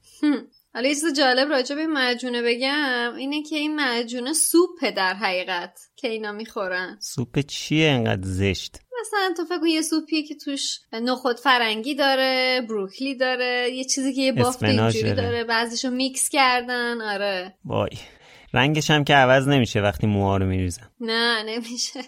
حالا 0.80 0.90
یه 0.90 0.96
چیز 0.96 1.14
جالب 1.18 1.50
راجع 1.50 1.76
به 1.76 1.82
این 1.82 1.94
معجونه 1.94 2.42
بگم 2.42 3.14
اینه 3.18 3.44
که 3.44 3.56
این 3.56 3.76
معجونه 3.76 4.34
سوپه 4.34 4.92
در 4.92 5.14
حقیقت 5.14 5.80
که 5.96 6.08
اینا 6.08 6.32
می‌خورن. 6.32 6.98
سوپ 7.02 7.40
چیه 7.40 7.90
انقدر 7.90 8.22
زشت؟ 8.24 8.78
مثلا 9.02 9.34
تو 9.38 9.46
فکر 9.46 9.60
کن 9.60 9.68
یه 9.68 9.82
سوپیه 9.82 10.24
که 10.24 10.36
توش 10.36 10.80
نخود 10.94 11.40
فرنگی 11.40 11.96
داره 11.96 12.62
بروکلی 12.70 13.16
داره 13.16 13.70
یه 13.74 13.84
چیزی 13.84 14.14
که 14.14 14.22
یه 14.22 14.32
بافت 14.32 14.64
اینجوری 14.64 15.04
داره. 15.04 15.16
داره 15.16 15.44
بعضیشو 15.44 15.90
میکس 15.90 16.30
کردن 16.30 17.02
آره. 17.02 17.58
وای. 17.66 17.90
رنگش 18.54 18.92
هم 18.92 19.04
که 19.04 19.14
عوض 19.14 19.48
نمیشه 19.48 19.82
وقتی 19.82 20.08
موها 20.08 20.38
رو 20.38 20.46
میریزم 20.46 20.92
نه 21.00 21.44
نمیشه. 21.44 22.00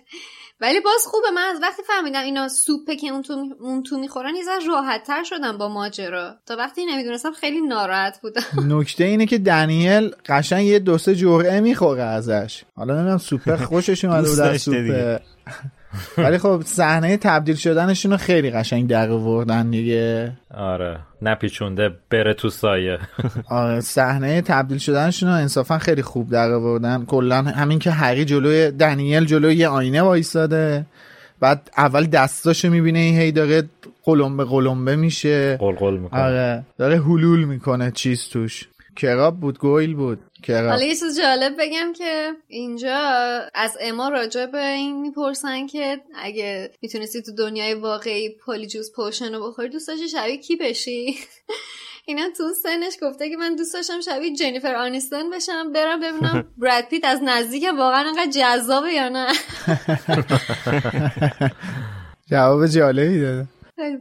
ولی 0.61 0.79
باز 0.79 1.05
خوبه. 1.05 1.31
من 1.35 1.41
از 1.41 1.61
وقتی 1.61 1.83
فهمیدم 1.83 2.19
اینا 2.19 2.47
سوپه 2.47 2.95
که 2.95 3.07
اون 3.07 3.21
تو, 3.21 3.55
اون 3.59 3.83
تو 3.83 3.97
می‌خورن 3.97 4.35
یه 4.35 4.43
ذره 4.43 4.67
راحت 4.67 5.03
تر 5.03 5.23
شدم 5.23 5.57
با 5.57 5.67
ماجرا. 5.69 6.35
تا 6.45 6.55
وقتی 6.55 6.85
نمی‌دونستم 6.85 7.31
خیلی 7.31 7.61
ناراحت 7.61 8.21
بودم. 8.21 8.77
نکته 8.77 9.03
اینه 9.03 9.25
که 9.25 9.37
دنیل 9.37 10.15
قشنگ 10.25 10.65
یه 10.65 10.79
دو 10.79 10.97
سه 10.97 11.15
جرعه 11.15 11.59
می‌خوره 11.59 12.03
ازش. 12.03 12.63
حالا 12.75 12.93
نمی‌دونم 12.93 13.17
سوپه 13.17 13.42
رو 13.42 13.55
خوشش 13.55 14.05
اومده 14.05 14.29
بود 14.29 14.39
از. 14.39 14.61
سوپه 14.61 15.00
رو 15.00 15.19
ولی 16.17 16.37
خب 16.37 16.61
صحنه 16.65 17.17
تبدیل 17.17 17.55
شدنشون 17.55 18.11
رو 18.11 18.17
خیلی 18.17 18.51
قشنگ 18.51 18.87
در 18.87 19.09
آوردن 19.09 19.69
دیگه. 19.69 20.31
آره 20.53 20.99
نپیچونده 21.21 21.89
بره 22.09 22.33
تو 22.33 22.49
سایه. 22.49 22.99
آره 23.49 23.79
صحنه 23.79 24.41
تبدیل 24.41 24.77
شدنشون 24.77 25.29
رو 25.29 25.35
انصافا 25.35 25.77
خیلی 25.77 26.01
خوب 26.01 26.29
در 26.29 26.51
آوردن. 26.51 27.05
کلا 27.05 27.41
همین 27.41 27.79
که 27.79 27.91
هری 27.91 28.25
جلوی 28.25 28.71
دنیل 28.71 29.25
جلوی 29.25 29.55
یه 29.55 29.67
آینه 29.67 30.01
وایساده. 30.01 30.85
بعد 31.39 31.69
اول 31.77 32.05
دستاشو 32.05 32.69
می‌بینه 32.69 32.99
این 32.99 33.19
هی 33.19 33.31
داره 33.31 33.63
قلمبه 34.03 34.43
قلمبه 34.43 34.95
میشه. 34.95 35.57
قلقل 35.57 35.97
می‌کنه. 35.97 36.21
آره 36.21 36.63
داره 36.77 37.01
حلول 37.01 37.43
می‌کنه 37.43 37.91
چیز 37.91 38.29
توش. 38.29 38.67
کراب 38.95 39.39
بود 39.39 39.59
گویل 39.59 39.93
بود. 39.93 40.19
کراب 40.43 40.69
حالا 40.69 40.83
یه 40.83 40.95
چیز 40.95 41.19
جالب 41.19 41.55
بگم 41.59 41.93
که 41.93 42.31
اینجا 42.47 42.99
از 43.53 43.77
اما 43.81 44.09
راجع 44.09 44.45
به 44.45 44.67
این 44.67 45.01
می‌پرسن 45.01 45.67
که 45.67 46.01
اگه 46.15 46.71
می‌تونستی 46.81 47.21
تو 47.21 47.31
دنیای 47.35 47.73
واقعی 47.73 48.29
پولیجوس 48.29 48.91
پوشن 48.95 49.35
رو 49.35 49.47
بخوری 49.47 49.69
دوست 49.69 49.87
داشتی 49.87 50.09
شبیه 50.09 50.37
کی 50.37 50.55
بشی؟ 50.55 51.15
اینا 52.05 52.23
تو 52.37 52.43
سنش 52.63 52.93
گفته 53.01 53.29
که 53.29 53.37
من 53.37 53.55
دوست 53.55 53.73
داشتم 53.73 54.01
شبیه 54.01 54.35
جنیفر 54.35 54.75
آنیستون 54.75 55.29
بشم 55.29 55.71
برم 55.71 55.99
ببینم 55.99 56.47
براد 56.61 56.83
پیت 56.83 57.05
از 57.05 57.19
نزدیک 57.23 57.63
واقعا 57.77 58.07
انقدر 58.07 58.31
جذابه 58.31 58.93
یا 58.93 59.09
نه؟ 59.09 59.27
جواب 62.31 62.67
جالبی 62.67 63.21
داده. 63.21 63.47
خیلی. 63.75 63.97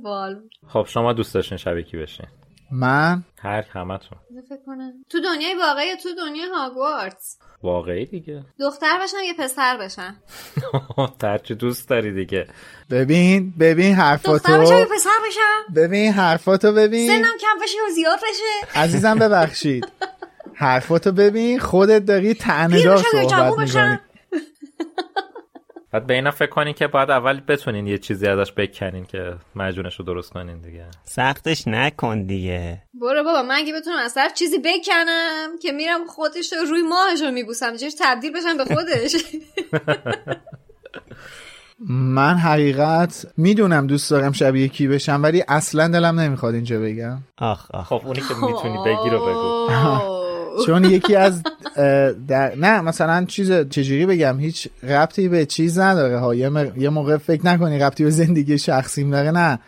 خب 0.68 0.86
شما 0.88 1.12
دوست 1.12 1.34
داشتین 1.34 1.58
شبیه 1.58 1.82
کی 1.82 1.96
بشین؟ 1.96 2.26
من 2.72 3.24
هر 3.42 3.62
همتون. 3.72 4.18
فکر 4.48 4.58
کنم. 4.66 4.92
تو 5.10 5.20
دنیای 5.20 5.54
واقعی 5.54 5.88
یا 5.88 5.96
تو 5.96 6.08
دنیای 6.14 6.48
هاگوارتس 6.54 7.38
واقعی 7.62 8.06
دیگه. 8.06 8.44
دختر 8.60 9.00
بشن 9.02 9.16
یا 9.26 9.44
پسر 9.44 9.76
بشن؟ 9.76 10.16
ترچی 11.20 11.54
دوست 11.54 11.88
داری 11.88 12.12
دیگه. 12.12 12.46
ببین 12.90 13.54
ببین 13.60 14.16
دختر 14.16 14.58
بشن 14.58 14.72
یا 14.72 14.78
حرفاتو 14.78 14.94
پسر 14.94 15.10
بشن؟ 15.28 15.74
ببین 15.74 16.12
حرفاتو 16.12 16.72
ببین. 16.72 17.08
سنم 17.08 17.38
کم 17.40 17.62
بشه 17.62 17.76
یا 17.76 17.94
زیاد 17.94 18.18
بشه؟ 18.18 18.80
عزیزم 18.80 19.18
ببخشید. 19.18 19.88
حرفاتو 20.54 21.12
ببین 21.12 21.58
خودت 21.58 22.04
داری 22.06 22.34
تعنه 22.34 22.84
دار 22.84 22.96
صحبت؟ 22.96 23.58
می‌کنی. 23.58 23.98
بعد 25.92 26.06
به 26.06 26.14
اینا 26.14 26.30
فکر 26.30 26.50
کنین 26.50 26.74
که 26.74 26.86
باید 26.86 27.10
اول 27.10 27.40
بتونین 27.48 27.86
یه 27.86 27.98
چیزی 27.98 28.26
ازش 28.26 28.52
بکنین 28.52 29.04
که 29.04 29.34
مجونش 29.56 29.96
رو 29.98 30.04
درست 30.04 30.32
کنین 30.32 30.60
دیگه. 30.60 30.84
سختش 31.04 31.68
نکن 31.68 32.22
دیگه. 32.22 32.82
برو 32.94 33.24
بابا 33.24 33.42
من 33.42 33.54
اگه 33.54 33.72
بتونم 33.74 33.98
از 33.98 34.16
هر 34.16 34.28
چیزی 34.28 34.58
بکنم 34.58 35.48
که 35.62 35.72
میرم 35.72 36.06
خودش 36.06 36.52
رو 36.52 36.58
روی 36.70 36.82
ماهش 36.82 37.20
رو 37.22 37.30
میبوسم 37.30 37.76
چش 37.76 37.92
تبدیل 38.00 38.32
بشم 38.32 38.56
به 38.56 38.64
خودش؟ 38.64 39.16
من 41.88 42.34
حقیقت 42.34 43.26
می‌دونم 43.36 43.86
دوست 43.86 44.10
دارم 44.10 44.32
شبیه 44.32 44.68
کی 44.68 44.88
بشم 44.88 45.20
ولی 45.22 45.44
اصلا 45.48 45.88
دلم 45.88 46.20
نمی‌خواد 46.20 46.54
اینجا 46.54 46.80
بگم. 46.80 47.18
آخ 47.38 47.70
آخ. 47.70 47.86
خب 47.88 48.02
اونی 48.06 48.20
که 48.20 48.34
می‌تونی 48.46 48.78
بگی 48.86 49.10
رو 49.10 49.20
بگو. 49.26 49.66
چون 50.66 50.84
یکی 50.84 51.16
از 51.16 51.42
در... 52.28 52.54
نه 52.56 52.80
مثلا 52.80 53.24
چیز 53.24 53.52
چجوری 53.52 54.06
بگم 54.06 54.40
هیچ 54.40 54.68
ربطی 54.82 55.28
به 55.28 55.46
چیز 55.46 55.78
نداره 55.78 56.18
ها. 56.18 56.34
یه, 56.34 56.48
م- 56.48 56.72
یه 56.76 56.88
موقع 56.88 57.16
فکر 57.16 57.46
نکنی 57.46 57.78
ربطی 57.78 58.04
به 58.04 58.10
زندگی 58.10 58.58
شخصیم 58.58 59.10
داره 59.10 59.30
نه. 59.30 59.58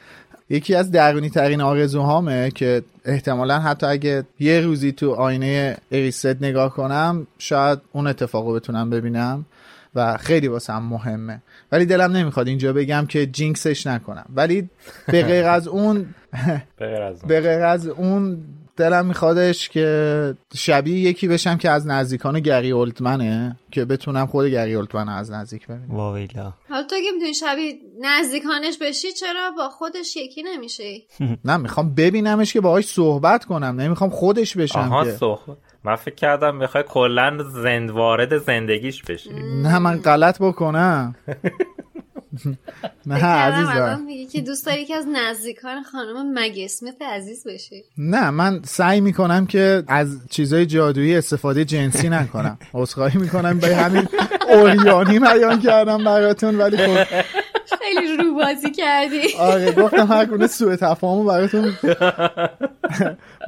یکی 0.50 0.74
از 0.74 0.90
درونی 0.90 1.30
ترین 1.30 1.60
آرزوهامه 1.60 2.50
که 2.50 2.82
احتمالا 3.04 3.59
حتی 3.59 3.86
اگه 3.86 4.24
یه 4.40 4.60
روزی 4.60 4.92
تو 4.92 5.12
آینه 5.12 5.76
اریست 5.92 6.26
نگاه 6.26 6.74
کنم 6.74 7.26
شاید 7.38 7.78
اون 7.92 8.06
اتفاق 8.06 8.46
رو 8.46 8.52
بتونم 8.54 8.90
ببینم 8.90 9.46
و 9.94 10.16
خیلی 10.16 10.48
واسم 10.48 10.82
مهمه. 10.82 11.42
ولی 11.72 11.86
دلم 11.86 12.12
نمی‌خواد 12.12 12.48
اینجا 12.48 12.72
بگم 12.72 13.06
که 13.09 13.26
جینکسش 13.26 13.86
نکنم. 13.86 14.24
ولی 14.34 14.68
به 15.06 15.22
غیر 15.22 15.44
از 15.44 15.68
اون. 15.68 16.14
به 17.26 17.40
غیر 17.40 17.62
از 17.64 17.86
اون. 17.88 18.44
دلم 18.77 19.07
میخوادش 19.07 19.69
که 19.69 20.35
شبیه 20.55 20.99
یکی 20.99 21.28
بشم 21.28 21.57
که 21.57 21.70
از 21.70 21.86
نزدیکان 21.86 22.40
گری 22.40 22.70
اولتمنه 22.70 23.57
که 23.70 23.85
بتونم 23.85 24.27
خود 24.27 24.47
گری 24.47 24.74
اولتمن 24.74 25.09
از 25.09 25.31
نزدیک 25.31 25.66
ببینم. 25.66 25.97
واویلا. 25.97 26.53
حالا 26.69 26.82
تو 26.82 26.97
که 26.97 27.12
می‌تونی 27.15 27.35
شبیه 27.35 27.74
نزدیکانش 28.01 28.78
بشی 28.81 29.12
چرا 29.12 29.51
با 29.57 29.69
خودش 29.69 30.16
یکی 30.16 30.43
نمیشی؟ 30.43 31.07
نه 31.44 31.57
می‌خوام 31.57 31.94
ببینمش 31.94 32.53
که 32.53 32.61
باهاش 32.61 32.86
صحبت 32.86 33.44
کنم 33.44 33.81
نمی‌خوام 33.81 34.11
خودش 34.11 34.57
بشم 34.57 34.78
آها 34.78 35.05
که. 35.05 35.11
سخ 35.11 35.49
من 35.85 35.97
فکر 35.97 36.15
کردم 36.15 36.57
می‌خوای 36.57 36.85
کلا 36.89 37.39
زند 37.62 37.90
وارد 37.90 38.39
زندگیش 38.39 39.03
بشی. 39.03 39.31
نه 39.62 39.78
من 39.78 39.97
غلط 39.97 40.43
بکنم. 40.43 41.15
نه 43.06 43.24
الان 43.24 44.02
میگی 44.02 44.26
که 44.26 44.40
دوست 44.40 44.66
داری 44.66 44.84
که 44.84 44.94
از 44.94 45.06
نزدیکان 45.12 45.82
خانم 45.82 46.38
مگ 46.38 46.59
اسمیت 46.64 47.02
عزیز 47.02 47.46
بشی. 47.46 47.84
نه 47.98 48.30
من 48.30 48.60
سعی 48.64 49.00
می‌کنم 49.00 49.46
که 49.46 49.82
از 49.88 50.18
چیزای 50.30 50.66
جادویی 50.66 51.16
استفاده 51.16 51.64
جنسی 51.64 52.09
نکنم. 52.09 52.59
عذرخواهی 52.74 53.18
می‌کنم 53.18 53.59
به 53.59 53.76
همین 53.76 54.09
اوریانی 54.48 55.18
بیان 55.18 55.60
کردم 55.60 56.04
براتون 56.04 56.59
ولی 56.59 56.76
خب. 56.76 57.04
خیلی 57.78 58.16
رو 58.16 58.34
بازی 58.34 58.70
کردی. 58.70 59.20
آره 59.38 59.72
گفتم 59.72 60.06
هر 60.06 60.26
گونه 60.26 60.46
سوء 60.46 60.76
تفاهمو 60.76 61.24
براتون 61.24 61.72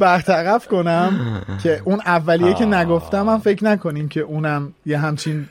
برطرف 0.01 0.69
کنم 0.69 1.43
که 1.63 1.83
اون 1.85 2.01
اولیه 2.07 2.55
که 2.55 2.65
نگفتم 2.65 3.29
هم 3.29 3.41
فکر 3.41 3.65
نکنیم 3.65 4.09
که 4.09 4.21
اونم 4.21 4.75
یه 4.87 4.99
همچین 4.99 5.49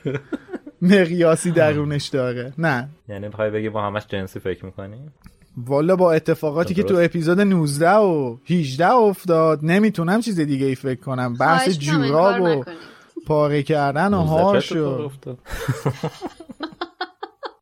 مقیاسی 0.84 1.50
درونش 1.50 2.06
داره. 2.06 2.52
نه. 2.58 2.88
یعنی 3.08 3.26
می‌خوای 3.26 3.50
بگی 3.50 3.68
با 3.68 3.82
همش 3.82 4.02
جنسی 4.08 4.40
فکر 4.40 4.64
می‌کنی؟ 4.64 4.96
والا 5.56 5.96
با 5.96 6.12
اتفاقاتی 6.12 6.74
که 6.74 6.82
تو 6.82 6.96
اپیزود 6.96 7.40
19 7.40 7.90
و 7.90 8.36
18 8.50 8.92
افتاد 8.92 9.60
نمی‌تونم 9.62 10.20
چیز 10.20 10.40
دیگه 10.40 10.66
ای 10.66 10.74
فکر 10.74 11.00
کنم. 11.00 11.34
بحث 11.34 11.68
جوراب 11.68 12.40
و. 12.40 12.64
پاره 13.26 13.62
کردن 13.62 14.14
و 14.14 14.18
هاش 14.18 14.72
و 14.72 15.10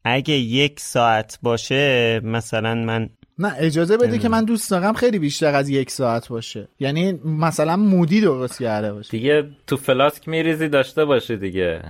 اگه 0.04 0.34
یک 0.34 0.80
ساعت 0.80 1.38
باشه 1.42 2.20
مثلا 2.24 2.74
من 2.74 3.08
نه 3.38 3.54
اجازه 3.58 3.96
بده 3.96 4.18
که 4.18 4.28
من 4.28 4.44
دوست 4.44 4.70
دارم 4.70 4.94
خیلی 4.94 5.18
بیشتر 5.18 5.54
از 5.54 5.68
یک 5.68 5.90
ساعت 5.90 6.28
باشه. 6.28 6.68
یعنی 6.80 7.12
مثلا 7.24 7.76
مودی 7.76 8.20
درست 8.20 8.58
کرده 8.58 8.92
باشه. 8.92 9.10
دیگه 9.10 9.48
تو 9.66 9.76
فلاسک 9.76 10.28
میریزی 10.28 10.68
داشته 10.68 11.04
باشی 11.04 11.36
دیگه. 11.36 11.82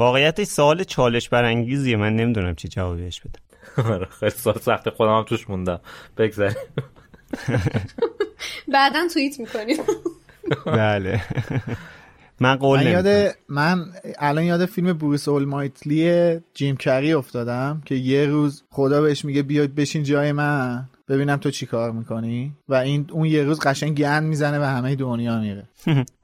واقعیتش 0.00 0.46
سوال 0.46 0.84
چالش 0.84 1.28
برانگیزیه. 1.28 1.96
من 1.96 2.16
نمی‌دونم 2.16 2.54
چی 2.54 2.68
جوابی 2.68 3.02
بهش 3.02 3.20
بدم 3.20 3.40
آره، 3.90 4.06
خیلی 4.20 4.30
سال 4.30 4.58
سخت. 4.58 4.90
خودم 4.90 5.16
هم 5.16 5.22
توش 5.22 5.50
موندم. 5.50 5.80
بگذاریم. 6.16 6.56
بعدا 8.74 9.08
توییت 9.14 9.40
می‌کنیم. 9.40 9.76
بله. 10.66 11.22
من 12.40 12.56
قول 12.56 12.80
من. 12.80 12.90
یاد 12.90 13.34
من 13.48 13.84
الان 14.18 14.44
یاد 14.44 14.66
فیلم 14.66 14.92
بروس 14.92 15.28
اولمایتلی 15.28 16.38
جیم 16.54 16.76
کری 16.76 17.12
افتادم 17.12 17.82
که 17.84 17.94
یه 17.94 18.26
روز 18.26 18.62
خدا 18.70 19.02
بهش 19.02 19.24
میگه 19.24 19.42
بیا 19.42 19.66
بشین 19.66 20.02
جای 20.02 20.32
من 20.32 20.88
ببینم 21.08 21.36
تو 21.36 21.50
چی 21.50 21.66
کار 21.66 21.92
می‌کنی؟ 21.92 22.52
و 22.68 22.74
این 22.74 23.06
اون 23.12 23.26
یه 23.26 23.42
روز 23.44 23.60
قشنگ 23.60 23.98
گند 23.98 24.22
می‌زنه 24.22 24.58
و 24.58 24.62
همه 24.62 24.94
دنیا 24.94 25.40
میره. 25.40 25.68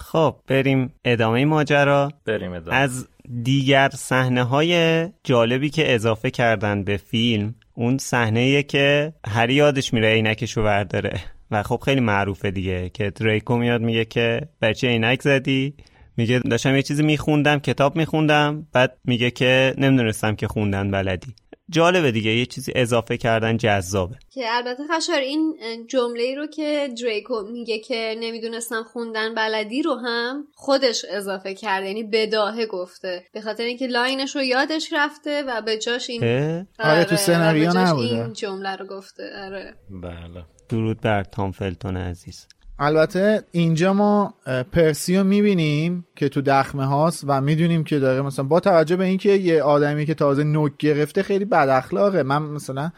خب 0.00 0.36
بریم 0.46 0.92
ادامه 1.04 1.44
ماجرا. 1.44 2.12
بریم 2.26 2.52
ادامه. 2.52 2.76
از 2.76 3.08
دیگر 3.42 3.90
صحنه 3.94 4.42
های 4.42 5.08
جالبی 5.24 5.70
که 5.70 5.94
اضافه 5.94 6.30
کردن 6.30 6.84
به 6.84 6.96
فیلم 6.96 7.54
اون 7.74 7.98
صحنه 7.98 8.62
که 8.62 9.12
هری 9.26 9.54
یادش 9.54 9.92
میره 9.94 10.08
عینکشو 10.08 10.62
برداره 10.62 11.20
و 11.50 11.62
خب 11.62 11.80
خیلی 11.84 12.00
معروفه 12.00 12.50
دیگه 12.50 12.88
که 12.88 13.10
دریکو 13.10 13.56
میاد 13.56 13.80
میگه 13.80 14.04
که 14.04 14.40
بچه 14.62 14.88
عینک 14.88 15.22
زدی؟ 15.22 15.74
میگه 16.16 16.38
داشتم 16.38 16.76
یه 16.76 16.82
چیزی 16.82 17.02
میخوندم 17.02 17.58
کتاب 17.58 17.96
میخوندم 17.96 18.66
بعد 18.72 18.96
میگه 19.04 19.30
که 19.30 19.74
نمی‌دونستم 19.78 20.34
که 20.34 20.48
خوندن 20.48 20.90
بلدی. 20.90 21.34
جالبه 21.70 22.12
دیگه 22.12 22.30
یه 22.30 22.46
چیزی 22.46 22.72
اضافه 22.74 23.16
کردن 23.16 23.56
جذابه. 23.56 24.16
که 24.30 24.44
البته 24.46 24.82
خشار 24.96 25.18
این 25.18 25.56
جمله 25.88 26.22
ای 26.22 26.34
رو 26.34 26.46
که 26.46 26.88
دریکو 27.02 27.42
میگه 27.52 27.78
که 27.78 28.16
نمی‌دونستم 28.20 28.82
خوندن 28.82 29.34
بلدی 29.34 29.82
رو 29.82 29.94
هم 29.94 30.44
خودش 30.54 31.04
اضافه 31.10 31.54
کرده 31.54 31.86
یعنی 31.86 32.02
بداهه 32.02 32.66
گفته. 32.66 33.24
به 33.32 33.40
خاطر 33.40 33.64
اینکه 33.64 33.86
لاینش 33.86 34.36
رو 34.36 34.42
یادش 34.42 34.92
رفته 34.92 35.42
و 35.42 35.62
به 35.62 35.78
جاش 35.78 36.10
این 36.10 36.24
اه؟ 36.24 36.66
آره، 36.78 37.04
تو 37.04 37.16
سناریو 37.16 37.72
نبوده. 37.78 38.14
این 38.14 38.32
جمله 38.32 38.76
رو 38.76 38.86
گفته 38.86 39.30
آره. 39.44 39.74
بله. 39.90 40.44
درود 40.68 41.00
بر 41.00 41.24
تام 41.24 41.52
فلتون 41.52 41.96
عزیز. 41.96 42.46
البته 42.82 43.42
اینجا 43.50 43.92
ما 43.92 44.34
پرسی 44.72 45.16
رو 45.16 45.24
می‌بینیم 45.24 46.04
که 46.16 46.28
تو 46.28 46.40
دخمه 46.40 46.86
هاست 46.86 47.24
و 47.26 47.40
می‌دونیم 47.40 47.84
که 47.84 47.98
داره 47.98 48.22
مثلا 48.22 48.44
با 48.44 48.60
توجه 48.60 48.96
به 48.96 49.04
اینکه 49.04 49.30
یه 49.30 49.62
آدمی 49.62 50.06
که 50.06 50.14
تازه 50.14 50.44
نوک 50.44 50.72
گرفته 50.78 51.22
خیلی 51.22 51.44
بد 51.44 51.68
اخلاقه 51.68 52.22
من 52.22 52.42
مثلا 52.42 52.90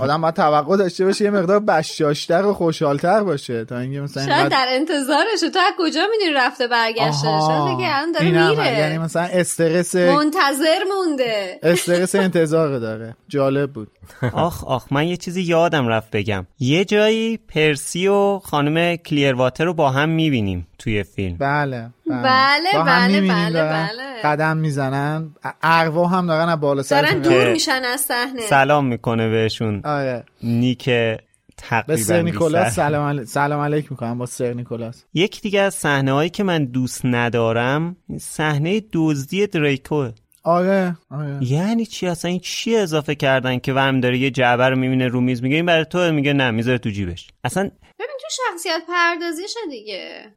آدم 0.00 0.20
باید 0.20 0.34
توقع 0.34 0.76
داشته 0.76 1.04
باشه 1.04 1.24
یه 1.24 1.30
مقدار 1.30 1.60
بشاشتر 1.60 2.44
و 2.44 2.54
خوشحالتر 2.54 3.22
باشه 3.22 3.64
تا 3.64 3.78
اینکه 3.78 4.00
مثلا 4.00 4.26
شاید 4.26 4.36
اینقدر- 4.38 4.48
در 4.48 4.66
انتظارشه. 4.68 5.50
تو 5.52 5.58
از 5.58 5.72
کجا 5.78 6.00
می‌دونی 6.12 6.32
رفته 6.36 6.66
برگشته. 6.66 7.28
شاید 7.46 7.78
که 7.78 7.96
الان 7.96 8.12
داره 8.12 8.50
میره. 8.50 8.78
یعنی 8.78 8.98
مثلا 8.98 9.22
استرس 9.22 9.94
منتظر 9.94 10.78
مونده. 10.96 11.58
استرس 11.62 12.14
انتظار 12.14 12.78
داره. 12.78 13.16
جالب 13.28 13.72
بود. 13.72 13.88
آخ 14.32 14.64
آخ 14.64 14.86
من 14.90 15.08
یه 15.08 15.16
چیزی 15.16 15.42
یادم 15.42 15.88
رفت 15.88 16.10
بگم. 16.10 16.46
یه 16.60 16.84
جایی 16.84 17.36
پرسی 17.36 18.08
و 18.08 18.38
خانم 18.38 18.96
کلیرواتر 18.96 19.64
رو 19.64 19.74
با 19.74 19.90
هم 19.90 20.08
می‌بینیم. 20.08 20.66
توی 20.82 21.02
فیلم. 21.02 21.36
بله 21.36 21.90
بله، 22.06 22.70
بله، 22.74 23.20
بله، 23.20 23.50
دارن 23.50 23.88
بله. 23.88 24.22
قدم 24.24 24.56
می‌زنن. 24.56 25.34
ارواح 25.62 26.14
هم 26.14 26.26
دارن 26.26 26.48
از 26.48 26.60
بالا 26.60 26.82
دارن 26.82 27.04
سرشون 27.04 27.22
دور 27.22 27.44
که 27.44 27.50
میشن 27.50 27.82
از 27.84 28.00
صحنه. 28.00 28.40
سلام 28.40 28.86
می‌کنه 28.86 29.28
بهشون. 29.28 29.80
آره. 29.84 30.24
نیک 30.42 30.84
به 30.84 31.18
تقریبا 31.56 32.02
سر 32.02 32.22
نیکولاس. 32.22 32.74
سلام, 32.74 33.08
عل... 33.08 33.24
سلام 33.24 33.60
علیک 33.60 33.90
می‌کنم 33.90 34.18
با 34.18 34.26
سر 34.26 34.52
نیکولاس. 34.52 35.04
یک 35.14 35.40
دیگه 35.40 35.60
از 35.60 35.74
صحنه 35.74 36.12
هایی 36.12 36.30
که 36.30 36.42
من 36.42 36.64
دوست 36.64 37.00
ندارم 37.04 37.96
صحنه 38.20 38.82
دزدی 38.92 39.46
دریکو. 39.46 40.08
آره 40.44 40.96
آره. 41.10 41.38
یعنی 41.40 41.86
چی؟ 41.86 42.06
اصلا 42.06 42.30
این 42.30 42.40
چی 42.40 42.76
اضافه 42.76 43.14
کردن 43.14 43.58
که 43.58 43.72
وهم 43.72 44.00
داره؟ 44.00 44.18
یه 44.18 44.30
جعبه 44.30 44.68
رو 44.68 44.76
می‌بینه 44.76 45.08
رو 45.08 45.20
میز 45.20 45.42
میگه 45.42 45.56
این 45.56 45.66
برای 45.66 45.84
تو؟ 45.84 46.12
میگه 46.12 46.32
نه 46.32 46.50
می‌ذاره 46.50 46.78
تو 46.78 46.90
جیبش. 46.90 47.28
اصلا 47.44 47.62
ببین 47.98 48.16
تو 48.20 48.28
شخصیت 48.30 48.82
پردازیشه 48.88 49.60
دیگه. 49.70 50.32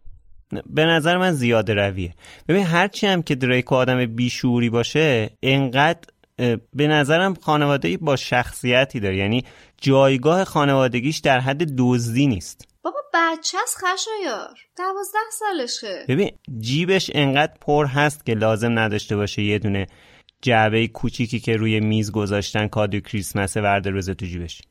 به 0.66 0.86
نظر 0.86 1.18
من 1.18 1.32
زیاده 1.32 1.74
رویه. 1.74 2.14
ببین 2.48 2.64
هرچی 2.64 3.08
هم 3.08 3.24
که 3.24 3.36
دریکو 3.36 3.76
آدم 3.76 4.06
بیشوری 4.06 4.70
باشه 4.70 5.30
انقدر 5.44 6.00
به 6.74 6.88
نظرم 6.88 7.34
خانواده 7.34 7.98
با 7.98 8.16
شخصیتی 8.16 9.00
داره. 9.00 9.18
یعنی 9.18 9.46
جایگاه 9.82 10.44
خانوادگیش 10.44 11.18
در 11.18 11.40
حد 11.40 11.76
دزدی 11.78 12.28
نیست. 12.28 12.68
بابا 12.82 13.00
بچه 13.14 13.58
از 13.64 13.76
خشایار. 13.76 14.58
دوازده 14.78 15.18
سالشه. 15.32 16.06
ببین 16.08 16.32
جیبش 16.60 17.12
انقدر 17.14 17.54
پر 17.62 17.86
هست 17.86 18.26
که 18.26 18.34
لازم 18.34 18.80
نداشته 18.80 19.16
باشه 19.16 19.42
یه 19.42 19.60
دونه 19.60 19.88
جعبه 20.42 20.88
کوچیکی 20.88 21.40
که 21.40 21.58
روی 21.58 21.80
میز 21.80 22.12
گذاشتن 22.12 22.68
کادو 22.68 23.00
کریسمس 23.00 23.58
ورده 23.58 23.90
روزه 23.90 24.14
تو 24.14 24.26
جیبش. 24.26 24.62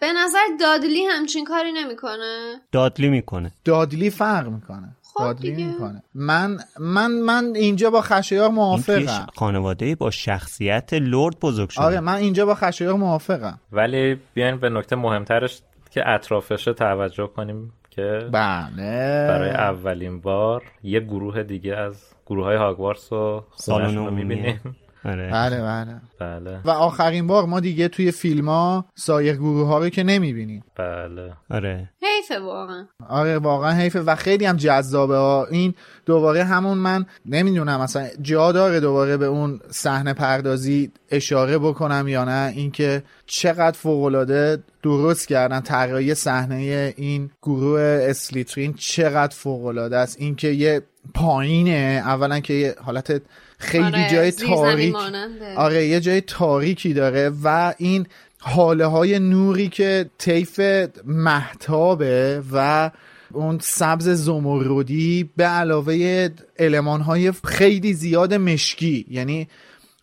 به 0.00 0.12
نظر 0.12 0.38
دادلی 0.60 1.04
همچین 1.04 1.44
کاری 1.44 1.72
نمی‌کنه. 1.72 2.60
دادلی 2.72 3.08
می‌کنه. 3.08 3.52
دادلی 3.64 4.10
فرق 4.10 4.48
می‌کنه. 4.48 4.96
خب 5.14 5.24
دادلی 5.24 5.52
دیگه. 5.52 5.68
می‌کنه. 5.68 6.02
من 6.14 6.58
من 6.80 7.10
من 7.10 7.52
اینجا 7.54 7.90
با 7.90 8.00
خشایار 8.00 8.48
موافقم. 8.48 9.26
خانواده 9.36 9.94
با 9.94 10.10
شخصیت 10.10 10.94
لورد 10.94 11.40
بزرگ 11.40 11.68
شده. 11.68 11.84
آره 11.84 12.00
من 12.00 12.14
اینجا 12.14 12.46
با 12.46 12.54
خشایار 12.54 12.94
موافقم. 12.94 13.60
ولی 13.72 14.18
بیاین 14.34 14.56
به 14.56 14.68
نکته 14.68 14.96
مهمترش 14.96 15.60
که 15.90 16.08
اطرافشه 16.08 16.72
توجه 16.72 17.26
کنیم 17.26 17.72
که 17.90 18.28
بله. 18.32 19.26
برای 19.28 19.50
اولین 19.50 20.20
بار 20.20 20.62
یه 20.82 21.00
گروه 21.00 21.42
دیگه 21.42 21.76
از 21.76 22.02
گروه 22.26 22.44
های 22.44 22.56
هاگوارتس 22.56 23.12
و 23.12 23.44
سالن 23.56 23.84
خونه‌شون 23.84 24.06
رو. 24.06 24.14
می‌بینیم. 24.14 24.76
آره. 25.04 25.30
بله 25.30 25.62
بله. 25.62 26.00
بله. 26.20 26.60
و 26.64 26.70
آخرین 26.70 27.26
بار 27.26 27.46
ما 27.46 27.60
دیگه 27.60 27.88
توی 27.88 28.10
فیلم 28.10 28.48
ها 28.48 28.84
سایر 28.94 29.36
گروه 29.36 29.66
ها 29.66 29.78
رو 29.78 29.88
که 29.88 30.02
نمی‌بینیم. 30.02 30.64
بله. 30.76 31.32
آره. 31.50 31.90
حیفه 32.02 32.38
واقعا. 32.40 32.86
آره 33.08 33.38
واقعا 33.38 33.72
حیفه. 33.72 34.00
و 34.00 34.14
خیلی 34.14 34.44
هم 34.44 34.56
جذابه. 34.56 35.16
ها 35.16 35.46
این 35.50 35.74
دوباره 36.06 36.44
همون 36.44 36.78
من 36.78 37.06
نمی‌دونم 37.26 37.80
مثلا 37.80 38.08
جا 38.22 38.52
داره 38.52 38.80
دوباره 38.80 39.16
به 39.16 39.26
اون 39.26 39.60
صحنه 39.70 40.12
پردازی 40.12 40.92
اشاره 41.10 41.58
بکنم 41.58 42.08
یا 42.08 42.24
نه. 42.24 42.52
اینکه 42.56 43.02
چقدر 43.26 43.76
فوقالعاده 43.76 44.62
درست 44.82 45.28
کردن 45.28 45.60
طراحی 45.60 46.14
صحنه 46.14 46.94
این 46.96 47.30
گروه 47.42 47.80
اسلیترین 47.80 48.74
چقدر 48.74 49.34
فوقالعاده 49.34 49.96
است. 49.96 50.16
اینکه 50.20 50.48
یه 50.48 50.82
پایینه. 51.14 52.02
اولا 52.04 52.40
که 52.40 52.54
یه 52.54 52.74
حالت 52.82 53.22
خیلی 53.64 53.84
آره، 53.84 54.08
جای 54.10 54.30
تاریک. 54.32 54.92
ماننده. 54.92 55.54
آره 55.56 55.86
یه 55.86 56.00
جای 56.00 56.20
تاریکی 56.20 56.92
داره 56.92 57.30
و 57.44 57.74
این 57.78 58.06
حاله 58.38 58.86
های 58.86 59.18
نوری 59.18 59.68
که 59.68 60.10
طیف 60.18 60.60
محتابه 61.04 62.42
و 62.52 62.90
اون 63.32 63.58
سبز 63.62 64.08
زمردی 64.08 65.30
به 65.36 65.44
علاوه 65.44 66.28
علمان 66.58 67.00
های 67.00 67.32
خیلی 67.32 67.92
زیاد 67.92 68.34
مشکی. 68.34 69.06
یعنی 69.08 69.48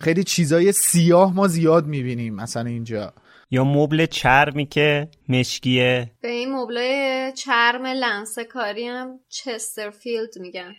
خیلی 0.02 0.24
چیزای 0.24 0.72
سیاه 0.72 1.34
ما 1.34 1.48
زیاد 1.48 1.86
می‌بینیم 1.86 2.36
مثلا 2.36 2.70
اینجا. 2.70 3.14
یا 3.54 3.64
مبل 3.64 4.06
چرمی 4.06 4.66
که 4.66 5.08
مشکیه. 5.30 6.12
به 6.22 6.28
این 6.28 6.56
مبله 6.56 7.34
چرم 7.38 7.86
لنسه 7.86 8.44
کاری 8.44 8.88
هم 8.88 9.20
چسترفیلد 9.30 10.30
میگن. 10.40 10.74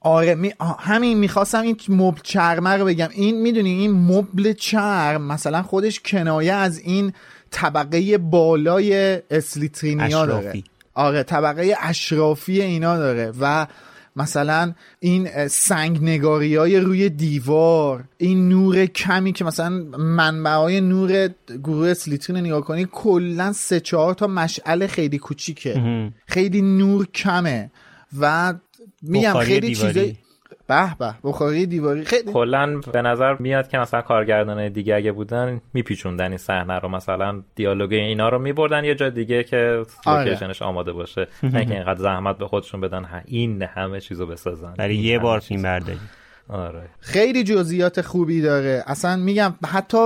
آره 0.00 0.34
می... 0.34 0.52
همین 0.78 1.18
می‌خواستم 1.18 1.62
این 1.62 1.76
مبل 1.88 2.20
چرمه 2.22 2.70
رو 2.70 2.84
بگم. 2.84 3.08
این 3.12 3.40
می‌دونی 3.42 3.70
این 3.70 3.92
مبل 3.92 4.52
چرم 4.52 5.22
مثلا 5.22 5.62
خودش 5.62 6.00
کنایه 6.00 6.52
از 6.52 6.78
این 6.78 7.12
طبقه 7.50 8.18
بالای 8.18 9.18
اسلیترینیا 9.30 10.26
داره. 10.26 10.62
آره 10.94 11.22
طبقه 11.22 11.74
اشرافی 11.80 12.62
اینا 12.62 12.98
داره. 12.98 13.32
و 13.40 13.66
مثلا 14.16 14.74
این 15.00 15.48
سنگ 15.48 16.02
نگاری 16.02 16.56
های 16.56 16.80
روی 16.80 17.08
دیوار 17.08 18.04
این 18.18 18.48
نور 18.48 18.86
کمی 18.86 19.32
که 19.32 19.44
مثلا 19.44 19.68
منبع 19.98 20.50
های 20.50 20.80
نور 20.80 21.28
گروه 21.62 21.88
اسلیترین 21.88 22.38
رو 22.38 22.46
نگاه 22.46 22.60
کنی 22.60 22.88
کلا 22.92 23.52
سه 23.52 23.80
چهار 23.80 24.14
تا 24.14 24.26
مشعل 24.26 24.86
خیلی 24.86 25.18
کوچیکه. 25.18 26.10
خیلی 26.26 26.62
نور 26.62 27.06
کمه. 27.06 27.70
و 28.18 28.54
میگم 29.02 29.38
خیلی 29.38 29.60
دیواری. 29.60 29.92
چیزای 29.92 30.16
به 30.66 30.96
به 30.98 31.14
بخاری 31.24 31.66
دیواری 31.66 32.04
خیلی 32.04 32.32
کلا 32.32 32.80
به 32.92 33.02
نظر 33.02 33.34
میاد 33.34 33.68
که 33.68 33.78
مثلا 33.78 34.02
کارگردان 34.02 34.68
دیگه 34.68 34.94
اگه 34.94 35.12
بودن 35.12 35.60
میپیچوندن 35.74 36.28
این 36.28 36.36
صحنه 36.36 36.78
رو 36.78 36.88
مثلا 36.88 37.42
دیالوگ 37.54 37.92
اینا 37.92 38.28
رو 38.28 38.38
میبردن 38.38 38.84
یه 38.84 38.94
جا 38.94 39.08
دیگه 39.08 39.44
که 39.44 39.82
آره. 40.06 40.24
لوکیشنش 40.24 40.62
آماده 40.62 40.92
باشه 40.92 41.26
نه 41.42 41.58
اینکه 41.58 41.74
اینقدر 41.74 42.00
زحمت 42.00 42.38
به 42.38 42.46
خودشون 42.46 42.80
بدن 42.80 43.22
این 43.24 43.62
همه 43.62 44.00
چیزو 44.00 44.26
بسازن 44.26 44.74
برای 44.78 44.96
یه 44.96 45.18
بار. 45.18 45.40
فیلم 45.40 45.62
برداری 45.62 45.98
آره. 46.50 46.88
خیلی 47.00 47.44
جزئیات 47.44 48.00
خوبی 48.00 48.40
داره. 48.40 48.84
اصلا 48.86 49.16
میگم 49.16 49.54
حتی 49.66 49.98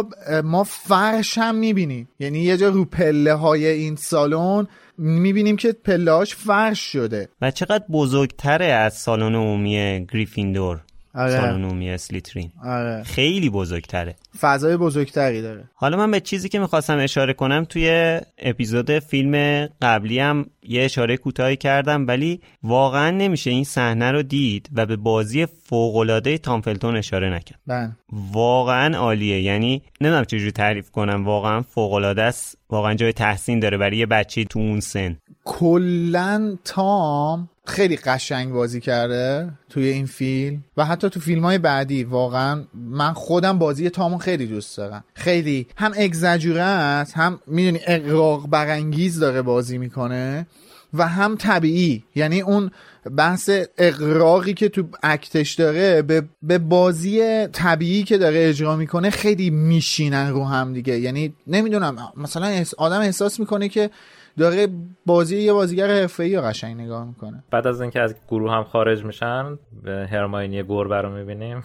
ما 0.45 0.65
فرش 0.65 1.39
هم 1.39 1.55
می‌بینیم. 1.55 2.09
یعنی 2.19 2.39
یه 2.39 2.57
جا 2.57 2.69
رو 2.69 2.85
پله 2.85 3.35
های 3.35 3.67
این 3.67 3.97
سالن 3.97 4.67
می‌بینیم 4.99 5.57
که 5.57 5.73
پله 5.73 6.13
هاش 6.13 6.35
فرش 6.35 6.81
شده. 6.93 7.29
و 7.41 7.51
چقدر 7.51 7.85
بزرگتره 7.93 8.67
از 8.67 8.95
سالن 8.95 9.35
عمومی 9.35 10.07
گریفیندور؟ 10.13 10.81
آره. 11.15 11.31
سالن 11.31 11.65
عمومی 11.65 11.91
اسلیترین. 11.91 12.53
آره. 12.65 13.03
خیلی 13.03 13.51
بزرگتره. 13.51 14.15
فضای 14.41 14.77
بزرگتری 14.77 15.43
داره. 15.43 15.65
حالا 15.75 15.97
من 15.97 16.11
به 16.11 16.21
چیزی 16.21 16.49
که 16.49 16.59
می‌خواستم 16.59 16.99
اشاره 16.99 17.33
کنم 17.33 17.65
توی 17.65 18.21
اپیزود 18.39 18.99
فیلم 18.99 19.67
قبلی 19.83 20.19
هم 20.19 20.47
یه 20.63 20.83
اشاره 20.83 21.17
کوتاهی 21.17 21.57
کردم 21.57 22.07
ولی 22.07 22.41
واقعا 22.63 23.11
نمیشه 23.11 23.51
این 23.51 23.65
صحنه 23.65 24.11
رو 24.11 24.23
دید 24.23 24.69
و 24.75 24.87
به 24.87 24.97
بازی 24.97 25.47
فوق‌العاده 25.47 26.39
تام 26.39 26.61
فلتون 26.61 26.97
اشاره 26.97 27.35
نکرد. 27.35 27.61
بله. 27.67 27.91
واقعا 28.33 28.99
عالیه. 28.99 29.43
یعنی 29.43 29.83
نمی‌دونم 30.01 30.25
چجوری 30.25 30.53
تعریف 30.53 30.91
کنم. 30.91 31.25
واقعا 31.25 31.63
فوق‌العاده 31.63 32.23
است. 32.23 32.59
واقعا 32.71 32.95
جای 32.95 33.13
تحسین 33.13 33.61
داره 33.61 33.79
برای 33.79 33.97
یه 33.97 34.07
بچه 34.07 34.45
تو 34.45 34.59
اون 34.59 34.81
سن. 34.81 35.17
کلا 35.45 36.57
تام 36.65 37.49
خیلی 37.67 37.97
قشنگ 37.97 38.53
بازی 38.53 38.81
کرده 38.81 39.51
توی 39.71 39.89
این 39.89 40.07
فیلم 40.07 40.65
و 40.77 40.85
حتی 40.85 41.11
تو 41.11 41.21
فیلم 41.21 41.45
های 41.45 41.59
بعدی 41.59 42.05
واقعا 42.05 42.65
من 42.75 43.13
خودم 43.13 43.59
بازی 43.59 43.91
تامو 43.91 44.19
خیلی 44.19 44.47
دوست 44.47 44.77
دارم. 44.77 45.05
خیلی 45.15 45.67
هم 45.77 45.93
اگزجوره 45.97 46.63
است 46.63 47.17
هم 47.17 47.41
می‌دونی 47.47 47.81
اقراق 47.87 48.49
برانگیز 48.49 49.21
داره 49.21 49.43
بازی 49.43 49.79
می‌کنه 49.79 50.47
و 50.95 51.09
هم 51.09 51.37
طبیعی. 51.37 52.05
یعنی 52.15 52.41
اون 52.41 52.71
بحث 53.17 53.51
اقراقی 53.79 54.55
که 54.55 54.69
تو 54.69 54.89
اکتش 55.03 55.55
داره 55.55 56.03
به, 56.03 56.23
به 56.43 56.59
بازی 56.59 57.47
طبیعی 57.47 58.03
که 58.03 58.19
داره 58.19 58.49
اجرا 58.49 58.77
می‌کنه 58.77 59.11
خیلی 59.11 59.51
میشینن 59.51 60.31
رو 60.31 60.45
هم 60.45 60.73
دیگه. 60.73 60.99
یعنی 60.99 61.35
نمی‌دونم 61.47 61.97
مثلا 62.17 62.65
آدم 62.79 63.01
احساس 63.01 63.41
می‌کنه 63.41 63.69
که 63.69 63.91
داره 64.39 64.69
بازی 65.07 65.39
یه 65.39 65.53
بازیگر 65.53 65.89
حرفه‌ای 65.89 66.37
رو 66.37 66.43
قشنگ 66.43 66.81
نگاه 66.81 67.05
می‌کنه. 67.07 67.45
بعد 67.51 67.67
از 67.67 67.81
اینکه 67.81 68.01
از 68.01 68.15
گروه 68.29 68.53
هم 68.53 68.65
خارج 68.65 69.05
میشن 69.05 69.59
به 69.83 70.09
هرماینی 70.13 70.63
گربه 70.63 70.97
رو 70.97 71.11
می‌بینیم. 71.11 71.63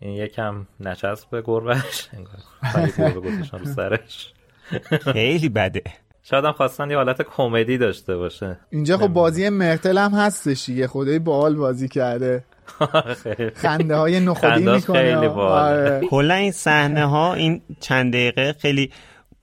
این 0.00 0.14
یکم 0.14 0.66
نچسب 0.80 1.30
به 1.30 1.42
گربهش. 1.42 2.08
انگار 2.12 3.20
گذاشتن 3.20 3.58
رو 3.58 3.64
سرش. 3.64 4.32
خیلی 5.02 5.48
بده. 5.48 5.82
شاید 6.22 6.44
هم 6.44 6.52
خواستن 6.52 6.90
یه 6.90 6.96
حالت 6.96 7.22
کمدی 7.22 7.78
داشته 7.78 8.16
باشه. 8.16 8.58
اینجا 8.70 8.98
خب 8.98 9.08
بازی 9.08 9.48
مرتل 9.48 9.98
هم 9.98 10.10
هستش 10.10 10.66
دیگه. 10.66 10.86
خدای 10.86 11.18
باحال 11.18 11.56
بازی 11.56 11.88
کرده. 11.88 12.44
خنده 13.54 13.96
های 13.96 14.20
نخودی 14.20 14.70
می‌کنه. 14.70 15.28
آره. 15.28 16.00
کلا 16.10 16.34
این 16.34 16.52
صحنه 16.52 17.04
ها 17.06 17.34
این 17.34 17.62
چند 17.80 18.12
دقیقه 18.12 18.52
خیلی 18.52 18.90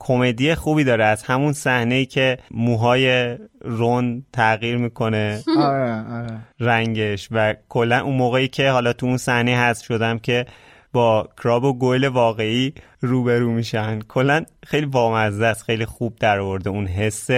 کمدی 0.04 0.56
خوبی 0.56 0.84
داره 0.84 1.06
از 1.06 1.24
همون 1.24 1.54
صحنه 1.54 1.96
ای 1.96 2.06
که 2.06 2.38
موهای 2.52 3.38
رون 3.62 4.26
تغییر 4.34 4.78
می‌کنه. 4.78 5.44
آره 5.58 6.06
آره. 6.12 6.40
رنگش 6.60 7.28
و 7.32 7.56
کلا 7.70 8.04
اون 8.04 8.16
موقعی 8.16 8.48
که 8.48 8.70
حالا 8.70 8.94
تو 8.94 9.06
اون 9.06 9.18
صحنه 9.18 9.58
هست 9.58 9.84
شدم 9.84 10.20
که 10.20 10.46
با 10.94 11.30
کراب 11.44 11.64
و 11.64 11.74
گویل 11.74 12.08
واقعی 12.08 12.74
روبرو 13.02 13.52
میشن. 13.52 14.00
کلا 14.00 14.46
خیلی 14.66 14.86
بامزه 14.86 15.46
است 15.46 15.64
خیلی 15.64 15.86
خوب 15.86 16.16
در 16.16 16.40
آورده. 16.40 16.70
اون 16.70 16.88
حس 16.88 17.30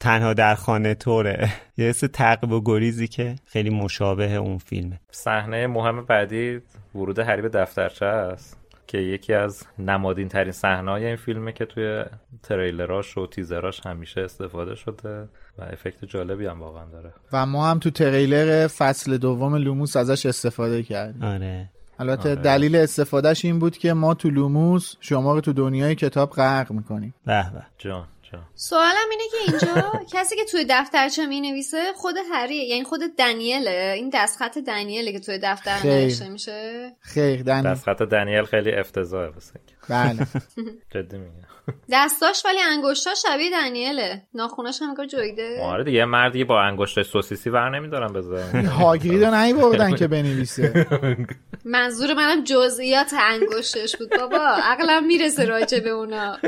تنها 0.00 0.34
در 0.34 0.54
خانه 0.54 0.94
طوره. 0.94 1.48
یه 1.76 1.86
حس 1.86 2.00
تعقیب 2.00 2.52
و 2.52 2.62
گریزی 2.64 3.08
که 3.08 3.36
خیلی 3.46 3.70
مشابه 3.70 4.34
اون 4.34 4.58
فیلمه. 4.58 5.00
صحنه 5.10 5.66
مهم 5.66 6.04
بعدی 6.04 6.60
ورود 6.94 7.18
هری 7.18 7.42
به 7.42 7.48
دفترچه 7.48 8.06
است. 8.06 8.57
که 8.88 8.98
یکی 8.98 9.34
از 9.34 9.62
نمادین 9.78 10.28
ترین 10.28 10.52
صحنه 10.52 10.90
های 10.90 11.06
این 11.06 11.16
فیلمه 11.16 11.52
که 11.52 11.64
توی 11.64 12.04
تریلراش 12.42 13.18
و 13.18 13.26
تیزراش 13.26 13.86
همیشه 13.86 14.20
استفاده 14.20 14.74
شده 14.74 15.28
و 15.58 15.62
effect 15.62 16.04
جالبی 16.04 16.46
هم 16.46 16.60
واقعا 16.60 16.84
داره. 16.84 17.12
و 17.32 17.46
ما 17.46 17.70
هم 17.70 17.78
تو 17.78 17.90
تریلر 17.90 18.66
فصل 18.66 19.16
دوم 19.16 19.56
لوموس 19.56 19.96
ازش 19.96 20.26
استفاده 20.26 20.82
کردیم. 20.82 21.22
آره. 21.22 21.70
البته 21.98 22.30
آره. 22.30 22.42
دلیل 22.42 22.76
استفادهش 22.76 23.44
این 23.44 23.58
بود 23.58 23.76
که 23.76 23.92
ما 23.92 24.14
تو 24.14 24.30
لوموس 24.30 24.94
شما 25.00 25.34
رو 25.34 25.40
تو 25.40 25.52
دنیای 25.52 25.94
کتاب 25.94 26.30
غرق 26.30 26.72
می‌کنیم. 26.72 27.14
به 27.26 27.50
به. 27.52 27.62
جان 27.78 27.90
جان. 27.90 28.06
سوالم 28.54 29.08
اینه 29.10 29.22
که 29.30 29.36
اینجا 29.48 29.92
کسی 30.14 30.36
که 30.36 30.44
توی 30.44 30.66
دفترچه 30.70 31.26
می 31.26 31.40
نویسه 31.40 31.92
خود 31.96 32.14
هریه 32.32 32.64
یعنی 32.64 32.84
خود 32.84 33.00
دنیله. 33.18 33.94
این 33.96 34.10
دستخط 34.14 34.58
دنیله 34.58 35.12
که 35.12 35.20
توی 35.20 35.38
دفتر. 35.42 35.78
نوشته 35.84 36.28
میشه. 36.28 36.90
خیر 37.00 37.42
دن 37.42 37.62
دستخط 37.62 38.02
دنیل 38.02 38.44
خیلی 38.44 38.72
افتضاحه 38.72 39.28
واسه. 39.28 39.60
بله. 39.88 40.26
جدی 40.94 41.18
میگم. 41.18 41.48
دستاش 41.92 42.42
ولی 42.44 42.58
انگشتا 42.60 43.10
شبیه 43.14 43.50
دنیله. 43.50 44.22
ناخوناش 44.34 44.82
هم 44.82 45.06
جویده. 45.06 45.62
آره 45.62 45.84
دیگه 45.84 46.04
مردی 46.04 46.44
با 46.44 46.60
انگشت 46.60 47.02
سوسیسی 47.02 47.50
ور 47.50 47.78
نمیدارن 47.78 48.12
بذارن. 48.12 48.66
هاگرید 48.66 49.24
رو 49.24 49.34
نیوردن 49.34 49.96
که 49.96 50.06
بنویسه. 50.06 50.86
منظور 51.64 52.14
منم 52.14 52.44
جزئیات 52.44 53.14
انگشتش 53.20 53.96
بود. 53.96 54.10
بابا 54.18 54.38
عقلم 54.62 55.06
می‌رسه 55.06 55.44
راجع 55.44 55.80
به 55.80 55.90
اونا. 55.90 56.38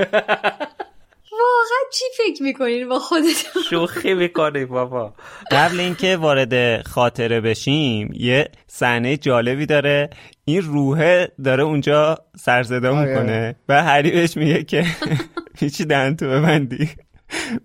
واقعا 1.43 1.91
چی 1.93 2.05
فکر 2.17 2.43
می‌کنین 2.43 2.89
با 2.89 2.99
خودتون 2.99 3.63
شوخی 3.71 4.15
می‌کنی 4.15 4.65
بابا. 4.65 5.15
قبل 5.51 5.81
اینکه 5.81 6.17
وارد 6.17 6.83
خاطره 6.87 7.41
بشیم 7.41 8.11
یه 8.15 8.49
صحنه 8.67 9.17
جالبی 9.17 9.67
داره. 9.67 10.11
این 10.45 10.63
روحه 10.63 11.33
داره 11.45 11.63
اونجا 11.63 12.19
سرصدا 12.37 12.97
آره. 12.97 13.09
می‌کنه 13.09 13.57
و 13.69 13.83
هری 13.83 14.11
بهش 14.11 14.37
میگه 14.37 14.65
که 14.65 14.85
هیچی 15.61 15.85
دهن 15.85 16.17
تو 16.17 16.27
ببندی. 16.29 16.91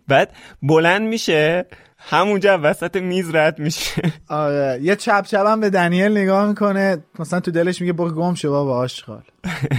بعد 0.08 0.34
بلند 0.62 1.02
میشه 1.02 1.66
همونجا 1.98 2.60
وسط 2.64 2.96
میز 2.96 3.36
رد 3.36 3.60
میشه. 3.60 4.02
آره. 4.30 4.80
یه 4.82 4.96
چپ 4.96 5.26
چپ 5.26 5.46
هم 5.48 5.60
به 5.60 5.70
دنیل 5.70 6.12
نگاه 6.18 6.48
می‌کنه. 6.48 7.04
مثلا 7.20 7.40
تو 7.40 7.52
دلش 7.52 7.82
میگه 7.82 7.94
برو 7.94 8.12
گم 8.12 8.34
شو 8.34 8.52
بابا 8.52 8.78
آشغال 8.78 9.24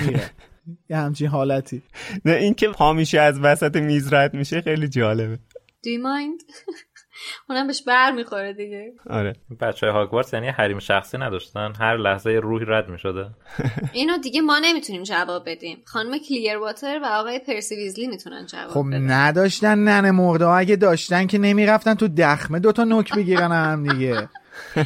میره. 0.06 0.30
یه 0.90 0.96
همچین 0.96 1.26
حالتی. 1.26 1.82
نه 2.24 2.32
اینکه 2.32 2.68
پا 2.68 2.92
میشه 2.92 3.20
از 3.20 3.40
وسط 3.40 3.76
میز 3.76 4.12
رد 4.12 4.34
میشه 4.34 4.60
خیلی 4.60 4.88
جالبه. 4.88 5.36
Do 5.36 5.88
you 5.88 6.02
mind? 6.02 6.44
اونم 7.48 7.66
بهش 7.66 7.82
بر 7.82 8.12
می‌خوره 8.12 8.52
دیگه. 8.52 8.92
آره. 9.10 9.36
بچه 9.60 9.86
های 9.86 9.94
هاگوارتس 9.94 10.32
یعنی 10.32 10.48
حریم 10.48 10.78
شخصی 10.78 11.18
نداشتن؟ 11.18 11.72
هر 11.80 11.96
لحظه 11.96 12.32
یه 12.32 12.40
روحی 12.40 12.64
رد 12.68 12.88
می‌شده. 12.88 13.30
اینو 13.92 14.18
دیگه 14.18 14.40
ما 14.40 14.58
نمی‌تونیم 14.58 15.02
جواب 15.02 15.42
بدیم. 15.50 15.82
خانم 15.84 16.18
کلیر 16.18 16.58
واتر 16.58 17.00
و 17.02 17.06
آقای 17.06 17.38
پرسی 17.38 17.76
ویزلی 17.76 18.06
می‌تونن 18.06 18.46
جواب 18.46 18.70
خب 18.70 18.84
بدن. 18.88 19.10
نداشتن 19.10 19.78
ننه 19.78 20.10
مرده 20.10 20.46
اگه 20.48 20.76
داشتن 20.76 21.26
که 21.26 21.38
نمی‌رفتن 21.38 21.94
تو 21.94 22.08
دخمه 22.08 22.58
دوتا 22.58 22.84
نوک 22.84 23.14
بگیرن 23.14 23.52
هم 23.52 23.92
دیگه. 23.92 24.28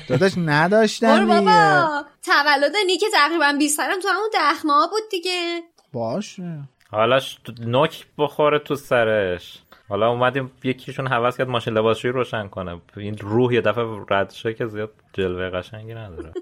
داداش 0.09 0.33
نداشتن 0.37 1.15
دیگه 1.25 1.27
بابا. 1.27 2.05
تولد 2.23 2.73
نیک 2.87 3.05
تقریبا 3.13 3.53
20 3.59 3.77
سالم 3.77 4.01
تو 4.01 4.09
همون 4.09 4.31
دخمه 4.35 4.73
ها 4.73 4.87
بود 4.87 5.03
دیگه. 5.11 5.63
باشه 5.93 6.69
حالا 6.91 7.21
نوک 7.61 8.07
بخوره 8.19 8.59
تو 8.59 8.75
سرش. 8.75 9.59
حالا 9.89 10.09
اومدیم 10.11 10.51
یکیشون 10.65 11.07
حوض 11.07 11.37
کرد 11.37 11.49
ماشین 11.49 11.75
لباسشویی 11.75 12.13
روشن 12.13 12.49
کنه. 12.49 12.81
این 12.97 13.19
روح 13.19 13.55
یه 13.55 13.61
دفعه 13.61 13.85
رد 14.11 14.31
شه 14.31 14.55
که 14.55 14.67
زیاد 14.67 14.91
جلوه 15.13 15.51
قشنگی 15.51 15.95
نداره. 15.95 16.33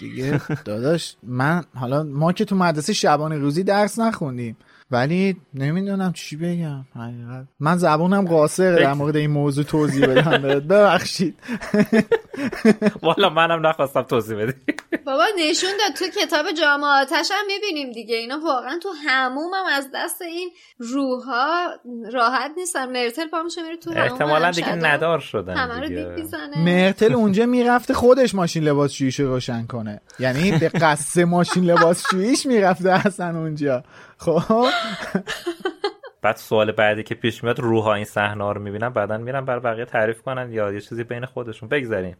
دیگه 0.00 0.40
داداش 0.64 1.16
من 1.22 1.64
حالا 1.74 2.02
ما 2.02 2.32
که 2.32 2.44
تو 2.44 2.56
مدرسه 2.56 2.92
شبانه 2.92 3.38
روزی 3.38 3.64
درس 3.64 3.98
نخوندیم. 3.98 4.56
ولی 4.90 5.36
نمی‌دونم 5.54 6.12
چی 6.12 6.36
بگم. 6.36 6.84
حقیقت. 6.94 7.46
من 7.60 7.76
زبونم 7.76 8.26
قاصره 8.26 8.76
در 8.76 8.92
مورد 8.92 9.16
این 9.16 9.30
موضوع 9.30 9.64
توضیح 9.64 10.06
بدم. 10.06 10.40
ببخشید. 10.70 11.34
والا 13.02 13.28
منم 13.30 13.66
نخواستم 13.66 14.02
توضیح 14.02 14.36
بدی. 14.36 14.52
بابا 15.06 15.24
نشون 15.38 15.70
داد 15.78 15.96
تو 15.96 16.20
کتاب 16.20 16.46
جام 16.60 16.84
آتش 16.84 17.28
هم 17.32 17.44
می‌بینیم 17.46 17.92
دیگه. 17.92 18.16
اینا 18.16 18.40
واقعا 18.44 18.78
تو 18.82 18.88
هموم 19.06 19.54
هم 19.54 19.64
از 19.72 19.88
دست 19.94 20.22
این 20.22 20.50
روحها 20.78 21.68
راحت 22.12 22.50
نیستن. 22.56 22.92
مرتل 22.92 23.28
پا 23.28 23.42
میشه 23.42 23.62
میره 23.62 23.76
تو 23.76 23.90
هموم 23.90 24.02
احتمالا 24.02 24.50
دیگه 24.50 24.74
ندار 24.74 25.18
شدن 25.18 25.56
همه 25.56 25.80
رو 25.80 26.12
می‌زنه. 26.12 26.64
مرتل 26.64 27.12
اونجا 27.12 27.46
می‌رفته 27.46 27.94
خودش 27.94 28.34
ماشین 28.34 28.64
لباسشوییشو 28.64 29.26
روشن 29.26 29.66
کنه. 29.66 30.00
یعنی 30.18 30.58
به 30.58 30.68
قصد 30.68 31.20
ماشین 31.20 31.64
لباسشوییش 31.64 32.46
می‌رفته 32.46 33.06
اصلا 33.06 33.38
اونجا. 33.38 33.84
خب. 34.18 34.64
بعد 36.22 36.36
سوال 36.36 36.72
بعدی 36.72 37.02
که 37.02 37.14
پیش 37.14 37.44
میاد 37.44 37.60
روحا 37.60 37.94
این 37.94 38.04
صحنه 38.04 38.52
رو 38.52 38.60
می‌بینن 38.60 38.88
بعدا 38.88 39.18
میرن 39.18 39.44
بر 39.44 39.58
بقیه 39.58 39.84
تعریف 39.84 40.22
کنن 40.22 40.52
یا 40.52 40.72
یه 40.72 40.80
چیزی 40.80 41.04
بین 41.04 41.26
خودشون. 41.26 41.68
بگذاریم. 41.68 42.16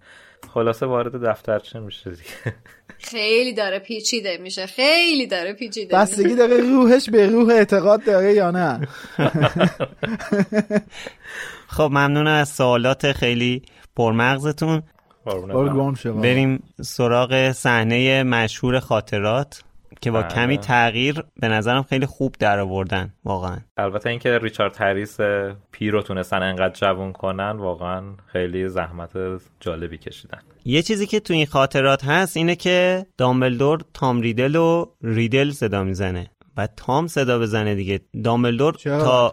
خلاصه 0.55 0.87
وارد 0.87 1.17
دفترچه 1.17 1.81
میشه 1.81 2.11
دیگه؟ 2.11 2.55
خیلی 2.99 3.55
داره 3.55 3.79
پیچیده 3.79 4.39
میشه. 4.39 4.67
خیلی 4.67 5.27
داره 5.27 5.53
پیچیده 5.53 5.97
بستگی 5.97 6.35
داره 6.35 6.57
روحش 6.61 7.11
به 7.11 7.27
روح 7.27 7.51
اعتقاد 7.51 8.05
داره 8.05 8.33
یا 8.33 8.51
نه؟ 8.51 8.89
خب 11.69 11.89
ممنون 11.91 12.27
از 12.27 12.49
سوالات 12.49 13.13
خیلی 13.13 13.63
پرمغزتون. 13.97 14.83
بریم 16.23 16.63
سراغ 16.83 17.53
صحنه 17.53 18.23
مشهور 18.23 18.81
خاطرات. 18.81 19.63
که 20.01 20.11
با 20.11 20.23
بله. 20.23 20.35
کمی 20.35 20.59
تغییر 20.59 21.25
به 21.41 21.49
نظرم 21.49 21.83
خیلی 21.83 22.07
خوب 22.07 22.35
در 22.39 22.59
آوردن 22.59 23.15
واقعا 23.25 23.57
البته 23.77 24.11
اینکه 24.11 24.39
ریچارد 24.39 24.77
هریس 24.79 25.21
پیر 25.71 25.93
رو 25.93 26.03
تونستن 26.03 26.43
انقدر 26.43 26.75
جوون 26.75 27.13
کنن 27.13 27.51
واقعا 27.51 28.03
خیلی 28.27 28.69
زحمت 28.69 29.11
جالبی 29.61 29.99
کشیدن 29.99 30.39
یه 30.65 30.83
چیزی 30.83 31.07
که 31.07 31.21
تو 31.21 31.35
این 31.35 31.47
خاطرات 31.47 32.05
هست 32.05 32.37
اینه 32.37 32.57
که 32.57 33.07
دامبلدور 33.19 33.81
تام 33.95 34.21
ریدل 34.21 34.57
و 34.57 34.87
ریدل 35.03 35.51
صدا 35.51 35.85
می‌زنه 35.85 36.31
و 36.57 36.67
تام 36.67 37.07
صدا 37.07 37.39
بزنه 37.39 37.75
دیگه 37.75 38.01
دامبلدور 38.25 38.75
تا؟ 38.75 39.33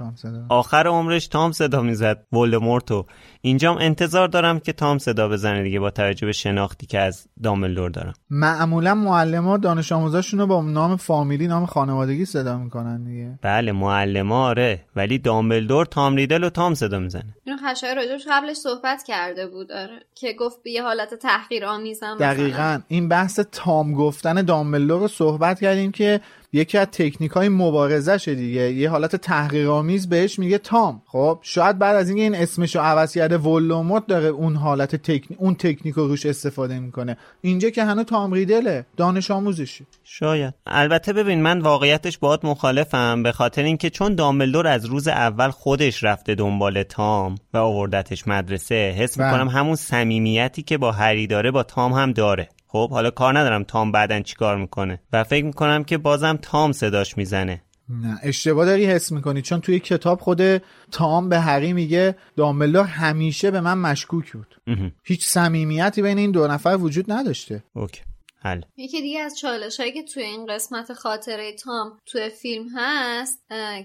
آخر 0.49 0.87
عمرش 0.87 1.27
تام 1.27 1.51
صدا 1.51 1.81
می‌زد 1.81 2.25
ولدمورتو 2.33 3.05
اینجام 3.45 3.77
انتظار 3.77 4.27
دارم 4.27 4.59
که 4.59 4.73
تام 4.73 4.97
صدا 4.97 5.29
بزنه 5.29 5.63
دیگه 5.63 5.79
با 5.79 5.91
توجه 5.91 6.25
به 6.25 6.31
شناختی 6.31 6.85
که 6.85 6.99
از 6.99 7.27
دامبلدور 7.43 7.89
دارم. 7.89 8.13
معمولا 8.29 8.95
معلم 8.95 9.57
دانش 9.57 9.91
آموزاشون 9.91 10.39
رو 10.39 10.47
با 10.47 10.61
نام 10.61 10.95
فامیلی 10.95 11.47
نام 11.47 11.65
خانوادگی 11.65 12.25
صدا 12.25 12.57
می‌کنن 12.57 13.03
دیگه. 13.03 13.39
بله 13.41 13.71
معلم 13.71 14.31
آره. 14.31 14.81
ولی 14.95 15.17
دامبلدور 15.17 15.85
تام 15.85 16.15
ریدل 16.15 16.43
و 16.43 16.49
تام 16.49 16.73
صدا 16.73 16.99
می‌زنه. 16.99 17.35
اینو 17.45 17.57
خشای 17.57 17.95
راجبش 17.95 18.23
قبلش 18.31 18.57
صحبت 18.57 19.03
کرده 19.07 19.47
بود 19.47 19.71
آره. 19.71 19.99
که 20.15 20.33
گفت 20.39 20.63
به 20.63 20.71
یه 20.71 20.83
حالت 20.83 21.13
تحقیر 21.13 21.65
آمیزم. 21.65 22.17
دقیقا. 22.19 22.79
این 22.87 23.09
بحث 23.09 23.39
تام 23.51 23.93
گفتن 23.93 24.41
دامبلدور 24.41 24.99
رو 24.99 25.07
صحبت 25.07 25.59
کردیم 25.59 25.91
که 25.91 26.21
یکی 26.55 26.77
از 26.77 26.87
تکنیک 26.91 27.31
های 27.31 27.49
مبارزشه 27.49 28.35
دیگه. 28.35 28.73
یه 28.73 28.89
حالت 28.89 29.15
تحقیرآمیز 29.15 30.09
بهش 30.09 30.39
میگه 30.39 30.57
تام. 30.57 31.01
خب 31.05 31.39
شاید 31.41 31.79
بعد 31.79 31.95
از 31.95 32.07
اینکه 32.09 32.23
این 32.23 32.35
اسمشو 32.35 32.79
عوض 32.79 33.13
کرده 33.13 33.32
ولوموت 33.37 34.07
داره 34.07 34.27
اون 34.27 34.55
حالت 34.55 34.95
تکنیک 34.95 35.37
اون 35.37 35.55
تکنیک 35.55 35.95
رو 35.95 36.07
روش 36.07 36.25
استفاده 36.25 36.79
می‌کنه. 36.79 37.17
اینجا 37.41 37.69
که 37.69 37.83
هنوز 37.83 38.05
تام 38.05 38.33
ریدله 38.33 38.85
دانش 38.97 39.31
آموزشه 39.31 39.85
شاید. 40.03 40.53
البته 40.67 41.13
ببین 41.13 41.41
من 41.41 41.61
واقعیتش 41.61 42.17
باهات 42.17 42.45
مخالفم 42.45 43.23
به 43.23 43.31
خاطر 43.31 43.63
اینکه 43.63 43.89
چون 43.89 44.15
دامبلدور 44.15 44.67
از 44.67 44.85
روز 44.85 45.07
اول 45.07 45.49
خودش 45.49 46.03
رفته 46.03 46.35
دنبال 46.35 46.83
تام 46.83 47.35
و 47.53 47.57
آوردتش 47.57 48.27
مدرسه 48.27 48.95
حس 48.97 49.17
بله. 49.17 49.31
می‌کنم 49.31 49.47
همون 49.47 49.75
صمیمیتی 49.75 50.61
که 50.61 50.77
با 50.77 50.91
هری 50.91 51.27
داره 51.27 51.51
با 51.51 51.63
تام 51.63 51.93
هم 51.93 52.11
داره. 52.11 52.49
خب 52.67 52.89
حالا 52.89 53.09
کار 53.09 53.39
ندارم 53.39 53.63
تام 53.63 53.91
بعدن 53.91 54.21
چیکار 54.21 54.57
می‌کنه. 54.57 54.99
و 55.13 55.23
فکر 55.23 55.45
می‌کنم 55.45 55.83
که 55.83 55.97
بازم 55.97 56.39
تام 56.41 56.71
صداش 56.71 57.17
می‌زنه. 57.17 57.61
نه 58.01 58.19
اشتباه 58.23 58.65
داری 58.65 58.85
حس 58.85 59.11
می‌کنی. 59.11 59.41
چون 59.41 59.61
توی 59.61 59.79
کتاب 59.79 60.19
خود 60.19 60.57
تام 60.91 61.29
به 61.29 61.39
هری 61.39 61.73
میگه 61.73 62.15
دامبلدور 62.35 62.83
همیشه 62.83 63.51
به 63.51 63.61
من 63.61 63.77
مشکوک 63.77 64.31
بود. 64.31 64.55
هیچ 65.03 65.25
صمیمیتی 65.25 66.01
بین 66.01 66.17
این 66.17 66.31
دو 66.31 66.47
نفر 66.47 66.77
وجود 66.81 67.11
نداشته. 67.11 67.63
اوکی. 67.73 68.01
حل 68.43 68.61
یکی 68.77 69.01
دیگه 69.01 69.19
از 69.19 69.37
چالش 69.37 69.79
هایی 69.79 69.91
که 69.91 70.03
توی 70.03 70.23
این 70.23 70.45
قسمت 70.45 70.93
خاطره 70.93 71.53
تام 71.55 71.99
توی 72.05 72.29
فیلم 72.29 72.65
هست 72.75 73.39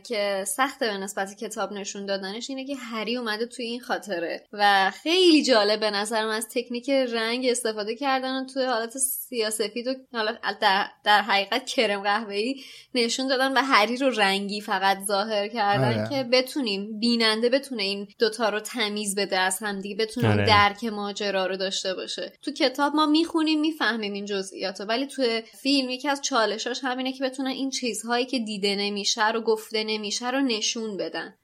که 0.06 0.44
سخته 0.46 0.86
به 0.86 0.98
نسبت 0.98 1.36
کتاب 1.36 1.72
نشون 1.72 2.06
دادنش 2.06 2.50
اینه 2.50 2.66
که 2.66 2.76
هری 2.76 3.16
اومده 3.16 3.46
توی 3.46 3.64
این 3.64 3.80
خاطره 3.80 4.44
و 4.52 4.92
خیلی 5.02 5.42
جالب 5.42 5.80
به 5.80 5.90
نظرم 5.90 6.28
از 6.28 6.48
تکنیک 6.54 6.90
رنگ 6.90 7.46
استفاده 7.50 7.96
کردن 7.96 8.42
و 8.42 8.46
توی 8.46 8.64
حالت 8.64 8.98
سیاسفید 8.98 9.86
و 9.86 9.94
حالا 10.12 10.36
در, 10.60 10.86
در 11.04 11.22
حقیقت 11.22 11.66
کرم 11.66 12.02
قهوه‌ای 12.02 12.60
نشون 12.94 13.28
دادن 13.28 13.52
و 13.52 13.62
هری 13.62 13.96
رو 13.96 14.10
رنگی 14.10 14.60
فقط 14.60 14.98
ظاهر 15.06 15.48
کردن 15.48 15.98
آره. 15.98 16.08
که 16.10 16.28
بتونیم 16.32 16.98
بیننده 17.00 17.48
بتونه 17.48 17.82
این 17.82 18.08
دوتا 18.18 18.48
رو 18.48 18.60
تمیز 18.60 19.14
بده 19.14 19.38
از 19.38 19.58
هم 19.58 19.80
دیگه 19.80 19.96
بتونه 19.96 20.32
آره. 20.32 20.46
درک 20.46 20.84
ماجرا 20.84 21.46
رو 21.46 21.56
داشته 21.56 21.94
باشه 21.94 22.32
تو 22.42 22.52
کتاب 22.52 22.94
ما 22.94 23.06
می‌خونیم 23.06 23.60
می‌فهمیم 23.60 24.12
این 24.12 24.24
جزئیات 24.48 24.80
ولی 24.80 25.06
تو 25.06 25.22
فیلم 25.62 25.90
یکی 25.90 26.08
از 26.08 26.22
چالشاش 26.22 26.80
همینه 26.82 27.12
که 27.12 27.24
بتونن 27.24 27.50
این 27.50 27.70
چیزهایی 27.70 28.26
که 28.26 28.38
دیده 28.38 28.76
نمیشه 28.76 29.30
رو 29.30 29.40
گفته 29.40 29.84
نمیشه 29.84 30.30
رو 30.30 30.40
نشون 30.40 30.96
بدن. 30.96 31.34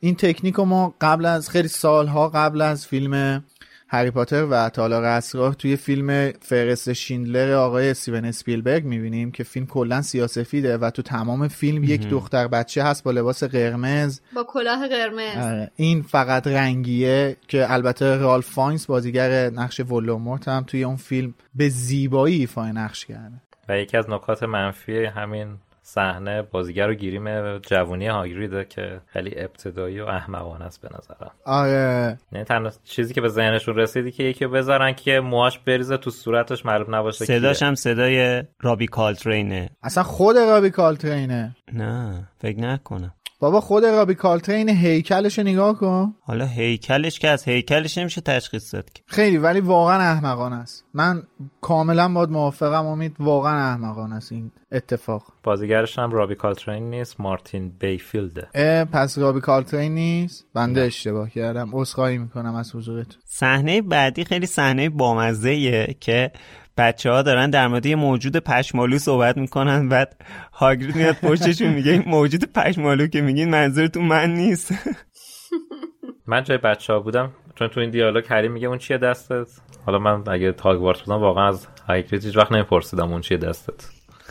این 0.00 0.14
تکنیک 0.14 0.54
رو 0.54 0.64
ما 0.64 0.94
قبل 1.00 1.26
از 1.26 1.50
خیلی 1.50 1.68
سالها 1.68 2.28
قبل 2.28 2.60
از 2.60 2.86
فیلم 2.86 3.44
هری 3.90 4.10
پاتر 4.10 4.44
و 4.50 4.68
تالار 4.68 5.04
اسرار 5.04 5.52
توی 5.52 5.76
فیلم 5.76 6.32
فهرست 6.40 6.92
شیندلر 6.92 7.52
آقای 7.52 7.90
استیون 7.90 8.24
اسپیلبرگ 8.24 8.84
می‌بینیم 8.84 9.30
که 9.30 9.44
فیلم 9.44 9.66
کلا 9.66 10.02
سیاه 10.02 10.31
سفیده 10.31 10.78
و 10.78 10.90
تو 10.90 11.02
تمام 11.02 11.48
فیلم 11.48 11.84
یک 11.84 12.08
دختر 12.08 12.48
بچه 12.48 12.82
هست 12.82 13.04
با 13.04 13.10
لباس 13.10 13.44
قرمز. 13.44 14.20
با 14.34 14.44
کلاه 14.44 14.88
قرمز. 14.88 15.36
آره. 15.36 15.70
این 15.76 16.02
فقط 16.02 16.46
رنگیه 16.46 17.36
که 17.48 17.72
البته 17.72 18.16
رالف 18.16 18.46
فاینز 18.46 18.86
بازیگر 18.86 19.50
نقش 19.50 19.80
ولدمورت 19.80 20.48
هم 20.48 20.64
توی 20.66 20.84
اون 20.84 20.96
فیلم 20.96 21.34
به 21.54 21.68
زیبایی 21.68 22.40
ایفای 22.40 22.72
نقش 22.72 23.04
کرده. 23.04 23.40
و 23.68 23.78
یکی 23.78 23.96
از 23.96 24.10
نکات 24.10 24.42
منفی 24.42 25.04
همین 25.04 25.56
صحنه 25.90 26.42
بازیگر 26.42 26.86
رو 26.86 26.94
گیریم 26.94 27.58
جوونی 27.58 28.06
هاگریده 28.06 28.64
که 28.64 29.00
خیلی 29.06 29.40
ابتدایی 29.40 30.00
و 30.00 30.04
احمقانه 30.04 30.64
است 30.64 30.82
به 30.82 30.88
نظرم. 30.98 31.30
آره. 31.44 32.18
یعنی 32.32 32.44
تنها 32.44 32.70
چیزی 32.84 33.14
که 33.14 33.20
به 33.20 33.28
ذهنشون 33.28 33.76
رسیدی 33.76 34.10
که 34.10 34.22
یکی 34.22 34.44
رو 34.44 34.50
بذارن 34.50 34.92
که 34.92 35.20
موهاش 35.20 35.58
بریزه 35.58 35.96
تو 35.96 36.10
صورتش 36.10 36.66
معلوم 36.66 36.94
نباشه 36.94 37.24
صداش. 37.24 37.62
هم 37.62 37.74
صدای 37.74 38.42
رابی 38.60 38.86
کالترینه. 38.86 39.70
اصلا 39.82 40.02
خود 40.02 40.36
رابی 40.36 40.70
کالترینه. 40.70 41.56
نه 41.72 42.28
فکر 42.38 42.60
نکنم. 42.60 43.14
بابا 43.40 43.60
خود 43.60 43.84
رابی 43.84 44.14
کالترین 44.14 44.68
هیکلش 44.68 45.38
رو 45.38 45.44
نگاه 45.44 45.78
کن. 45.78 46.14
حالا 46.20 46.46
هیکلش 46.46 47.18
که 47.18 47.28
از 47.28 47.44
هیکلش 47.44 47.98
نمیشه 47.98 48.20
تشخیص 48.20 48.74
داد 48.74 48.92
که. 48.92 49.02
خیلی 49.06 49.36
ولی 49.36 49.60
واقعا 49.60 50.00
احمقانه 50.00 50.56
است. 50.56 50.84
من 50.94 51.22
کاملا 51.60 52.08
باید 52.08 52.30
موافقم 52.30 52.86
امید 52.86 53.16
واقعا 53.18 53.70
احمقانه 53.70 54.14
است 54.14 54.32
این 54.32 54.50
اتفاق. 54.72 55.22
بازیگرش 55.42 55.98
هم 55.98 56.10
رابی 56.10 56.34
کالترین 56.34 56.90
نیست 56.90 57.20
مارتین 57.20 57.68
بیفیلده. 57.68 58.48
پس 58.92 59.18
رابی 59.18 59.40
کالترین 59.40 59.94
نیست؟ 59.94 60.46
بنده 60.54 60.80
اشتباه 60.80 61.30
کردم. 61.30 61.70
عذرخواهی 61.72 62.18
می‌کنم 62.18 62.54
از 62.54 62.74
حضورتون. 62.74 63.22
صحنه 63.24 63.82
بعدی 63.82 64.24
خیلی 64.24 64.46
صحنه 64.46 64.88
بامزه 64.88 65.84
که 66.00 66.30
بچه 66.78 67.10
ها 67.10 67.22
دارن 67.22 67.50
در 67.50 67.68
مورد 67.68 67.86
یه 67.86 67.96
موجود 67.96 68.36
پشمالو 68.36 68.98
صحبت 68.98 69.36
می‌کنن 69.36 69.88
بعد 69.88 70.16
هاگرید 70.52 70.96
میاد 70.96 71.14
پشتشون 71.14 71.68
میگه 71.68 71.92
این 71.92 72.02
موجود 72.06 72.52
پشمالو 72.52 73.06
که 73.06 73.20
میگین 73.20 73.50
منظورتون 73.50 74.04
من 74.04 74.34
نیست. 74.34 74.74
من 76.26 76.44
جای 76.44 76.58
بچه 76.58 76.92
ها 76.92 77.00
بودم 77.00 77.32
چون 77.54 77.68
تو 77.68 77.80
این 77.80 77.90
دیالوگ 77.90 78.24
هری 78.28 78.48
میگه 78.48 78.68
اون 78.68 78.78
چیه 78.78 78.98
دستت؟ 78.98 79.46
حالا 79.86 79.98
من 79.98 80.28
اگه 80.28 80.52
تاگوارت 80.52 81.00
بودم 81.00 81.20
واقعا 81.20 81.48
از 81.48 81.66
هاگرید 81.88 82.24
هیچ 82.24 82.36
وقت 82.36 82.52
نمیپرسیدم 82.52 83.12
اون 83.12 83.20
چیه 83.20 83.36
دستت. 83.36 83.88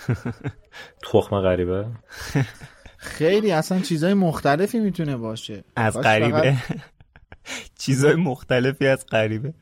تخم 1.11 1.41
غریبه. 1.41 1.85
خیلی 2.97 3.51
اصلا 3.51 3.79
چیزای 3.79 4.13
مختلفی 4.13 4.79
می‌تونه 4.79 5.17
باشه. 5.17 5.63
از 5.75 5.97
غریبه. 5.97 6.55
چیزای 7.81 8.15
مختلفی 8.15 8.87
از 8.87 9.05
غریبه. 9.05 9.53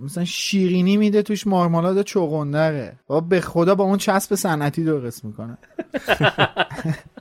مثلا 0.00 0.24
شیرینی 0.24 0.96
میده 0.96 1.22
توش 1.22 1.46
مارمالاد 1.46 2.02
چغندره. 2.02 2.98
بابا 3.06 3.26
به 3.26 3.40
خدا 3.40 3.74
با 3.74 3.84
اون 3.84 3.98
چسب 3.98 4.34
صنعتی 4.34 4.84
درست 4.84 5.24
می‌کنه. 5.24 5.58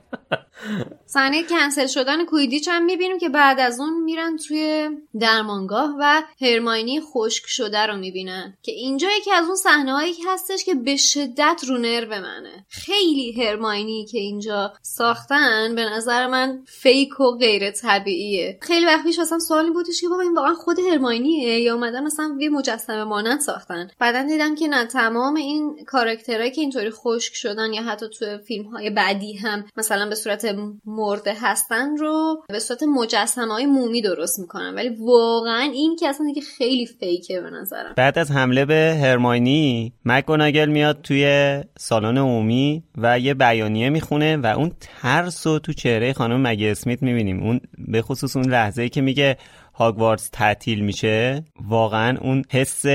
صحنه 1.05 1.43
کنسل 1.43 1.87
شدن 1.87 2.25
کویدیچ 2.25 2.67
هم 2.71 2.85
می‌بینیم 2.85 3.19
که 3.19 3.29
بعد 3.29 3.59
از 3.59 3.79
اون 3.79 4.03
میرن 4.03 4.37
توی 4.37 4.89
درمانگاه 5.19 5.95
و 5.99 6.21
هرماینی 6.41 7.01
خشک 7.01 7.43
شده 7.47 7.85
رو 7.85 7.97
می‌بینن. 7.97 8.57
که 8.61 8.71
اینجا 8.71 9.07
یکی 9.17 9.31
از 9.31 9.45
اون 9.45 9.55
صحنه 9.55 9.93
هایی 9.93 10.15
هستش 10.27 10.63
که 10.63 10.75
به 10.75 10.95
شدت 10.95 11.61
رو 11.67 11.77
نرو 11.77 12.09
منه. 12.09 12.65
خیلی 12.69 13.31
هرماینی 13.31 14.05
که 14.05 14.19
اینجا 14.19 14.73
ساختن 14.81 15.75
به 15.75 15.81
نظر 15.83 16.27
من 16.27 16.63
فیک 16.67 17.19
و 17.19 17.31
غیر 17.31 17.71
طبیعیه. 17.71 18.57
خیلی 18.61 18.85
وقت 18.85 19.03
پیش 19.03 19.19
اصلا 19.19 19.39
سوالی 19.39 19.69
بودش 19.69 20.01
که 20.01 20.07
بابا 20.07 20.21
این 20.21 20.33
واقعا 20.33 20.53
خود 20.53 20.79
هرماینیه؟ 20.79 21.59
یا 21.59 21.73
اومدن 21.73 22.03
مثلا 22.03 22.37
یه 22.39 22.49
مجسمه 22.49 23.03
مانند 23.03 23.39
ساختن. 23.39 23.89
بعدا 23.99 24.23
دیدم 24.23 24.55
که 24.55 24.67
نه 24.67 24.85
تمام 24.85 25.35
این 25.35 25.85
کاراکترهایی 25.85 26.51
که 26.51 26.61
اینطوری 26.61 26.89
خشک 26.89 27.35
شدن 27.35 27.73
یا 27.73 27.83
حتی 27.83 28.05
تو 28.09 28.37
فیلم 28.37 28.65
های 28.65 28.89
بعدی 28.89 29.33
هم 29.33 29.65
مثلا 29.77 30.09
به 30.09 30.15
صورت 30.15 30.45
مرده 30.85 31.33
هستن 31.41 31.97
رو 31.97 32.43
به 32.47 32.59
صورت 32.59 32.83
مجسمه 32.83 33.53
های 33.53 33.65
مومی 33.65 34.01
درست 34.01 34.39
می‌کنن. 34.39 34.75
ولی 34.75 34.89
واقعا 34.89 35.71
این 35.73 35.95
که 35.95 36.07
اصلا 36.07 36.25
دیگه 36.25 36.41
خیلی 36.41 36.85
فیکه 36.85 37.41
به 37.41 37.49
نظرم. 37.49 37.93
بعد 37.97 38.19
از 38.19 38.31
حمله 38.31 38.65
به 38.65 38.97
هرماینی 39.01 39.93
مکگوناگل 40.05 40.69
میاد 40.69 41.01
توی 41.01 41.57
سالن 41.77 42.17
عمومی 42.17 42.83
و 42.97 43.19
یه 43.19 43.33
بیانیه 43.33 43.89
می‌خونه 43.89 44.37
و 44.37 44.45
اون 44.45 44.71
ترس 44.79 45.47
رو 45.47 45.59
تو 45.59 45.73
چهره 45.73 46.13
خانم 46.13 46.47
مگی 46.47 46.69
اسمیت 46.69 47.03
می‌بینیم. 47.03 47.43
اون 47.43 47.59
به 47.87 48.01
خصوص 48.01 48.35
اون 48.35 48.49
لحظه 48.49 48.81
ای 48.81 48.89
که 48.89 49.01
میگه 49.01 49.37
هاگوارتس 49.73 50.29
تعطیل 50.33 50.79
میشه 50.79 51.43
واقعا 51.67 52.17
اون 52.21 52.43
حس 52.49 52.85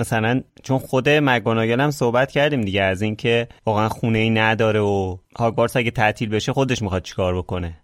مثلا 0.00 0.40
چون 0.62 0.78
خود 0.78 1.08
مگوناگل 1.08 1.80
هم 1.80 1.90
صحبت 1.90 2.30
کردیم 2.30 2.60
دیگه 2.60 2.82
از 2.82 3.02
اینکه 3.02 3.48
واقعا 3.66 3.88
خونه 3.88 4.18
ای 4.18 4.30
نداره 4.30 4.80
و 4.80 5.16
هاگوارتس 5.38 5.76
اگه 5.76 5.90
تعطیل 5.90 6.28
بشه 6.28 6.52
خودش 6.52 6.82
می‌خواد 6.82 7.02
چیکار 7.02 7.36
بکنه. 7.36 7.76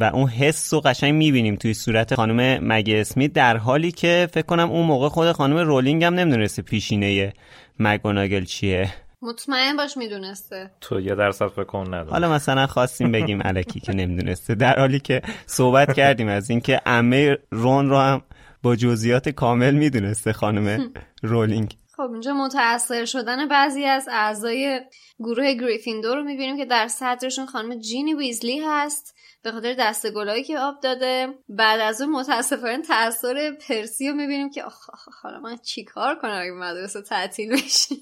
و 0.00 0.04
اون 0.04 0.28
حس 0.28 0.74
رو 0.74 0.80
قشنگ 0.80 1.14
می‌بینیم 1.14 1.56
توی 1.56 1.74
صورت 1.74 2.14
خانم 2.14 2.64
مگی 2.72 2.96
اسمیت 2.96 3.32
در 3.32 3.56
حالی 3.56 3.92
که 3.92 4.28
فکر 4.32 4.46
کنم 4.46 4.70
اون 4.70 4.86
موقع 4.86 5.08
خود 5.08 5.32
خانم 5.32 5.56
رولینگ 5.56 6.04
هم 6.04 6.14
نمی‌دونسته 6.14 6.62
پیشینه 6.62 7.32
مگوناگل 7.78 8.44
چیه. 8.44 8.94
مطمئن 9.22 9.76
باش 9.76 9.96
می‌دونسته. 9.96 10.70
تو 10.80 11.00
یه 11.00 11.14
درصد 11.14 11.46
فکر 11.46 11.64
کن 11.64 11.86
نداره. 11.86 12.10
حالا 12.10 12.32
مثلا 12.32 12.66
خواستیم 12.66 13.12
بگیم 13.12 13.42
علکی 13.42 13.80
که 13.80 13.92
نمی‌دونسته. 13.92 14.54
در 14.54 14.78
حالی 14.78 15.00
که 15.00 15.22
صحبت 15.46 15.92
کردیم 15.92 16.28
از 16.28 16.50
اینکه 16.50 16.80
عمه 16.86 17.38
رون 17.50 17.88
رو 17.88 17.98
هم 17.98 18.22
با 18.62 18.76
جزئیات 18.76 19.28
کامل 19.28 19.74
می‌دونسته 19.74 20.32
خانم 20.32 20.92
رولینگ. 21.22 21.76
خب 21.96 22.10
اینجا 22.12 22.34
متاثر 22.34 23.04
شدن 23.04 23.48
بعضی 23.48 23.84
از 23.84 24.08
اعضای 24.12 24.80
گروه 25.18 25.54
گریفیندور 25.54 26.16
رو 26.16 26.24
می‌بینیم 26.24 26.56
که 26.56 26.64
در 26.64 26.88
صدرشون 26.88 27.46
خانم 27.46 27.80
جینی 27.80 28.14
ویزلی 28.14 28.60
هست. 28.66 29.14
به 29.44 29.52
خاطر 29.52 29.74
دست 29.78 30.10
گلایی 30.10 30.44
که 30.44 30.58
آب 30.58 30.80
داده. 30.82 31.28
بعد 31.48 31.80
از 31.80 32.02
اون 32.02 32.10
متاسفانه 32.10 32.82
تاثیر 32.82 33.50
پرسی 33.50 34.08
رو 34.08 34.14
می‌بینیم 34.14 34.50
که 34.50 34.64
آخ 34.64 34.74
حالا 35.22 35.40
من 35.40 35.56
چیکار 35.56 36.14
کنم 36.14 36.38
اگه 36.40 36.52
مدرسه 36.52 37.02
تعطیل 37.02 37.52
بشه؟ 37.52 37.94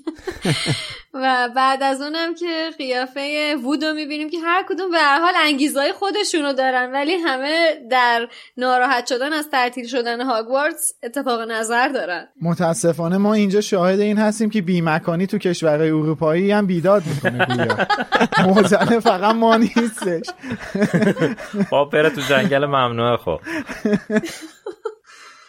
و 1.15 1.49
بعد 1.57 1.83
از 1.83 2.03
اونم 2.03 2.35
که 2.35 2.71
قیافه 2.79 3.57
وود 3.65 3.85
رو 3.85 3.95
می‌بینیم 3.95 4.31
که 4.31 4.39
هر 4.39 4.65
کدوم 4.69 4.91
به 4.91 4.99
هر 4.99 5.21
حال 5.21 5.33
انگیزهای 5.37 5.93
خودشونو 5.93 6.53
دارن 6.53 6.93
ولی 6.93 7.15
همه 7.15 7.81
در 7.91 8.29
ناراحت 8.57 9.07
شدن 9.07 9.33
از 9.33 9.51
تعطیل 9.51 9.87
شدن 9.87 10.21
هاگوارتس 10.21 10.93
اتفاق 11.03 11.41
نظر 11.41 11.89
دارن. 11.89 12.29
متاسفانه 12.43 13.17
ما 13.17 13.35
اینجا 13.35 13.61
شاهد 13.61 14.01
این 14.01 14.19
هستیم 14.19 14.51
که 14.51 14.63
بیمکانی 14.63 15.27
تو 15.27 15.39
کشورهای 15.39 15.91
اروپایی 15.91 16.51
هم 16.51 16.67
بیداد 16.67 17.03
می‌کنه 17.07 17.47
موزنه 18.47 19.01
فقط 19.01 19.35
ما 19.35 19.57
نیستش. 19.57 20.27
با 21.71 21.85
بره 21.85 22.11
تو 22.11 22.21
جنگل 22.21 22.67
ممنوعه 22.67 23.17
خب. 23.17 23.41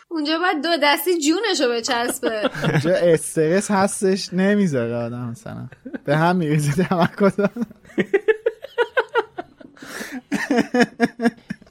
اونجا 0.10 0.40
باید 0.40 0.64
دو 0.64 0.70
دستی 0.84 1.12
جونشو 1.20 1.72
بچسبه. 1.72 2.50
اونجا 2.64 2.96
استرس 2.96 3.72
هستش 3.72 4.34
نمی‌ذاره 4.34 4.96
آدم 4.96 5.30
مثلا. 5.30 5.68
به 6.06 6.18
هم 6.18 6.36
میریزه 6.36 6.84
تمرکز. 6.84 7.40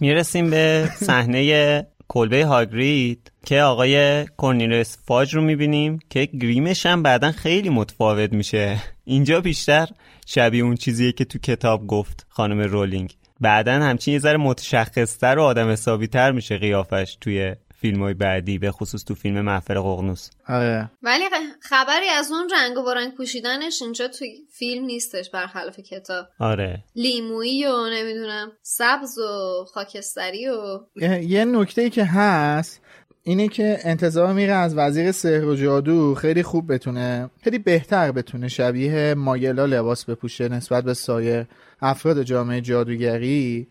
می‌رسیم 0.01 0.51
به 0.51 0.91
صحنه 0.97 1.87
کلبه 2.09 2.45
هاگرید 2.45 3.33
که 3.47 3.61
آقای 3.61 4.25
کورنیلوس 4.25 4.97
فاج 5.07 5.35
رو 5.35 5.43
می‌بینیم 5.43 5.99
که 6.11 6.25
گریمش 6.25 6.87
هم 6.87 7.03
بعدا 7.03 7.33
خیلی 7.33 7.69
متفاوت 7.69 8.33
میشه. 8.33 8.83
اینجا 9.05 9.41
بیشتر 9.41 9.89
شبیه 10.27 10.65
اون 10.65 10.75
چیزیه 10.75 11.13
که 11.13 11.25
تو 11.25 11.39
کتاب 11.39 11.87
گفت 11.87 12.27
خانم 12.29 12.61
رولینگ. 12.61 13.17
بعدا 13.41 13.73
همچین 13.73 14.15
یه 14.15 14.21
ذره 14.21 14.37
متشخصتر 14.37 15.39
و 15.39 15.43
آدم 15.43 15.69
حسابی 15.69 16.07
تر 16.07 16.33
میشه 16.33 16.59
قیافش 16.59 17.19
توی 17.21 17.55
فیلم 17.81 18.03
های 18.03 18.15
بعدی 18.15 18.59
به 18.59 18.71
خصوص 18.71 19.05
تو 19.05 19.15
فیلم 19.15 19.41
محفل 19.41 19.81
قغنوس 19.81 20.31
آره. 20.49 20.91
ولی 21.03 21.25
خبری 21.61 22.09
از 22.19 22.33
اون 22.33 22.51
رنگ 22.53 22.79
و 22.79 22.85
برنگ 22.85 23.15
پوشیدنش 23.15 23.83
اینجا 23.83 24.09
توی 24.09 24.29
فیلم 24.51 24.85
نیستش 24.85 25.31
برخلاف 25.31 25.81
کتاب. 25.81 26.27
آره. 26.39 26.85
لیمویی 26.97 27.67
و 27.67 27.87
نمی‌دونم 27.93 28.53
سبز 28.63 29.19
و 29.19 29.65
خاکستری 29.65 30.49
و 30.49 30.81
یه 31.23 31.45
نکته 31.45 31.83
ای 31.83 31.91
که 31.91 32.05
هست 32.05 32.81
اینه 33.23 33.49
که 33.49 33.79
انتظار 33.85 34.33
میره 34.33 34.53
از 34.53 34.75
وزیر 34.77 35.13
سحر 35.13 35.45
و 35.45 35.57
جادو 35.57 36.15
خیلی 36.15 36.43
خوب 36.43 36.73
بتونه 36.73 37.31
خیلی 37.45 37.59
بهتر 37.59 38.13
بتونه 38.13 38.49
شبیه 38.49 39.15
ماگلا 39.15 39.65
لباس 39.65 40.05
بپوشه 40.05 40.49
نسبت 40.49 40.85
به 40.85 40.95
سایر 40.95 41.47
افراد 41.83 42.23
جامعه 42.23 42.61
جادوگری. 42.61 43.67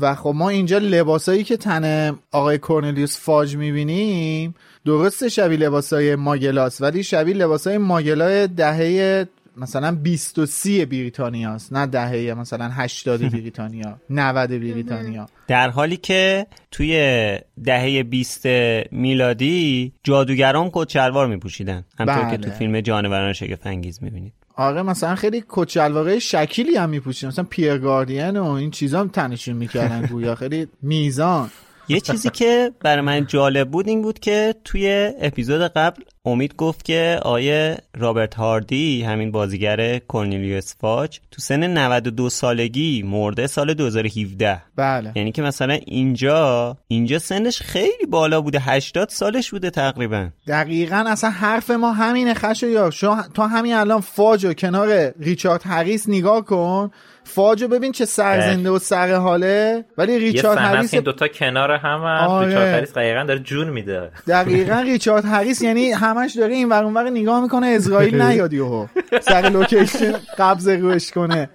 و 0.00 0.14
خب 0.14 0.32
ما 0.36 0.48
اینجا 0.48 0.78
لباسایی 0.78 1.44
که 1.44 1.56
تن 1.56 2.14
آقای 2.32 2.58
کورنلیوس 2.58 3.18
فاج 3.18 3.56
می‌بینیم 3.56 4.54
درسته 4.84 5.28
شبیه 5.28 5.58
لباسای 5.58 6.16
ماگلاس 6.16 6.80
ولی 6.80 7.02
شبیه 7.02 7.34
لباسای 7.34 7.78
ماگلا 7.78 8.46
دهه 8.46 9.26
مثلا 9.56 9.92
20 9.92 10.38
و 10.38 10.46
30 10.46 10.84
بریتانیا 10.84 11.50
است 11.50 11.72
نه 11.72 11.86
دهه 11.86 12.34
مثلا 12.34 12.70
80 12.72 13.20
بریتانیا 13.32 14.00
90 14.10 14.50
بریتانیا. 14.50 15.26
در 15.48 15.70
حالی 15.70 15.96
که 15.96 16.46
توی 16.70 17.38
دهه 17.64 18.02
20 18.02 18.46
میلادی 18.92 19.92
جادوگران 20.04 20.70
کچلوار 20.72 21.26
میپوشیدن 21.26 21.84
همطور 21.98 22.22
بله. 22.22 22.30
که 22.30 22.36
تو 22.36 22.50
فیلم 22.50 22.80
جانوران 22.80 23.32
شگفت 23.32 23.66
انگیز 23.66 24.02
می‌بینید. 24.02 24.32
آره 24.54 24.82
مثلا 24.82 25.14
خیلی 25.14 25.44
کچلواقع 25.48 26.18
شکیلی 26.18 26.76
هم 26.76 26.88
میپوشیدن 26.88 27.28
مثلا 27.28 27.44
پیر 27.50 27.78
گاردین 27.78 28.36
و 28.36 28.44
این 28.44 28.70
چیزا 28.70 29.00
هم 29.00 29.08
تنشون 29.08 29.56
می‌کردن 29.56 30.06
گویا. 30.06 30.34
خیلی 30.34 30.68
میزان. 30.82 31.50
یه 31.90 32.00
چیزی 32.00 32.30
که 32.30 32.72
برای 32.80 33.00
من 33.00 33.26
جالب 33.26 33.70
بود 33.70 33.88
این 33.88 34.02
بود 34.02 34.18
که 34.18 34.54
توی 34.64 35.12
اپیزود 35.20 35.60
قبل 35.60 36.02
امید 36.24 36.56
گفت 36.56 36.84
که 36.84 37.20
آیه 37.22 37.78
رابرت 37.96 38.34
هاردی 38.34 39.02
همین 39.02 39.30
بازیگر 39.30 39.98
کورنیلیوس 39.98 40.74
فاج 40.80 41.20
تو 41.30 41.42
سن 41.42 41.78
92 41.78 42.30
سالگی 42.30 43.02
مرده 43.02 43.46
سال 43.46 43.74
2017 43.74 44.62
بله. 44.76 45.12
یعنی 45.16 45.32
که 45.32 45.42
مثلا 45.42 45.78
اینجا 45.86 46.76
اینجا 46.88 47.18
سنش 47.18 47.62
خیلی 47.62 48.06
بالا 48.08 48.40
بوده. 48.40 48.60
80 48.60 49.08
سالش 49.08 49.50
بوده 49.50 49.70
تقریبا. 49.70 50.28
دقیقا 50.46 51.04
اصلا 51.06 51.30
حرف 51.30 51.70
ما 51.70 51.92
همینه 51.92 52.34
خشایار 52.34 52.90
شو 52.90 53.16
تا 53.34 53.46
همین 53.46 53.74
الان 53.74 54.00
فاج 54.00 54.26
رو 54.26 54.52
کنار 54.52 55.12
ریچارد 55.18 55.62
هریس 55.64 56.08
نگاه 56.08 56.44
کن. 56.44 56.90
فاج 57.30 57.49
رو 57.49 57.68
ببین 57.68 57.92
چه 57.92 58.04
سرزنده 58.04 58.70
و 58.70 58.78
سر 58.78 59.14
حاله. 59.14 59.84
ولی 59.98 60.18
ریچارد 60.18 60.58
هریس 60.58 60.94
این 60.94 61.02
دوتا 61.02 61.28
کنار 61.28 61.72
هم 61.72 62.00
آره. 62.00 62.46
ریچارد 62.46 62.74
هریس 62.74 62.92
دقیقا 62.92 63.24
داره 63.24 63.40
جون 63.40 63.68
میده. 63.68 64.10
دقیقا 64.28 64.80
ریچارد 64.80 65.24
هریس 65.24 65.62
یعنی 65.62 65.92
همش 65.92 66.36
داره 66.36 66.54
این 66.54 66.68
ور 66.68 66.84
اونور 66.84 67.10
نگاه 67.10 67.42
می‌کنه 67.42 67.66
عزرائیل 67.66 68.22
نیاد 68.22 68.52
یهو. 68.52 68.86
سر 69.20 69.50
لوکیشن 69.52 70.12
قبض 70.38 70.68
روش 70.68 71.10
کنه. 71.10 71.48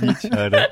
بیچاره. 0.00 0.68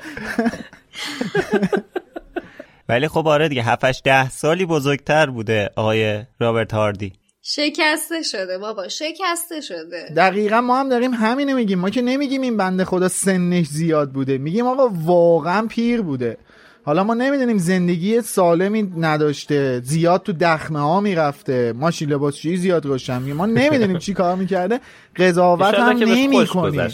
ولی 2.89 3.07
خب 3.07 3.27
آره 3.27 3.49
دیگه 3.49 3.63
7 3.63 4.03
ده 4.03 4.29
سالی 4.29 4.65
بزرگتر 4.65 5.29
بوده 5.29 5.69
آقای 5.75 6.23
رابرت 6.39 6.73
هاردی. 6.73 7.13
شکسته 7.49 8.21
شده 8.21 8.57
بابا 8.57 8.87
شکسته 8.87 9.61
شده. 9.61 10.13
دقیقا 10.15 10.61
ما 10.61 10.79
هم 10.79 10.89
داریم 10.89 11.13
همینه 11.13 11.53
میگیم. 11.53 11.79
ما 11.79 11.89
که 11.89 12.01
نمیگیم 12.01 12.41
این 12.41 12.57
بنده 12.57 12.85
خدا 12.85 13.07
سنش 13.07 13.67
زیاد 13.67 14.11
بوده. 14.11 14.37
میگیم 14.37 14.67
آقا 14.67 14.89
واقعا 15.05 15.67
پیر 15.67 16.01
بوده. 16.01 16.37
حالا 16.83 17.03
ما 17.03 17.13
نمی‌دونیم 17.13 17.57
زندگی 17.57 18.21
سالمی 18.21 18.83
نداشته 18.97 19.81
زیاد 19.83 20.23
تو 20.23 20.33
دخمه 20.33 20.79
ها 20.79 21.01
می‌رفته. 21.01 21.73
ماشین 21.73 22.09
لباسشویی 22.09 22.57
زیاد 22.57 22.85
روشن 22.85 23.33
ما 23.33 23.45
نمی‌دونیم 23.45 23.97
چی 23.97 24.13
کار 24.13 24.35
می‌کرده. 24.35 24.79
قضاوت 25.15 25.73
هم 25.73 25.97
نمی 25.97 26.47
کنیم 26.47 26.87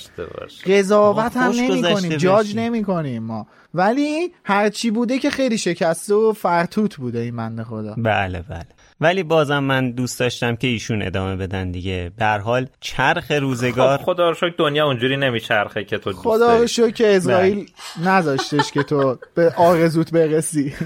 قضاوت 0.66 1.38
هم 1.38 1.52
نمی 1.52 1.82
کنیم 1.82 2.18
جاج 2.18 2.56
نمی 2.56 2.84
کنیم 2.84 3.24
ما. 3.24 3.48
ولی 3.74 4.34
هرچی 4.44 4.92
بوده 4.92 5.20
که 5.20 5.30
خیلی 5.30 5.58
شکسته 5.58 6.14
و 6.14 6.34
فرتوت 6.34 6.96
بوده 6.96 7.20
این 7.20 7.36
بنده 7.36 7.64
خدا. 7.64 7.96
بله 7.98 8.44
بله. 8.50 8.68
ولی 9.04 9.24
بازم 9.24 9.60
من 9.60 9.92
دوست 9.92 10.20
داشتم 10.20 10.56
که 10.56 10.68
ایشون 10.68 11.02
ادامه 11.02 11.36
بدن 11.36 11.72
دیگه. 11.72 12.12
به 12.18 12.26
هر 12.26 12.66
چرخ 12.80 13.32
روزگار 13.32 13.98
خب 13.98 14.04
خدا 14.04 14.30
رو 14.30 14.36
شکر 14.36 14.54
دنیا 14.58 14.86
اونجوری 14.86 15.18
نمیچرخه 15.18 15.84
که 15.84 15.98
تو 15.98 16.12
دوست 16.12 16.24
خدا 16.24 16.58
رو 16.58 16.68
شکر 16.68 16.90
که 16.90 17.16
اسرائیل 17.16 17.70
نذاشتش 18.06 18.72
که 18.72 18.84
تو 18.84 19.18
به 19.36 19.54
آرزوت 19.58 20.12
برسی. 20.12 20.74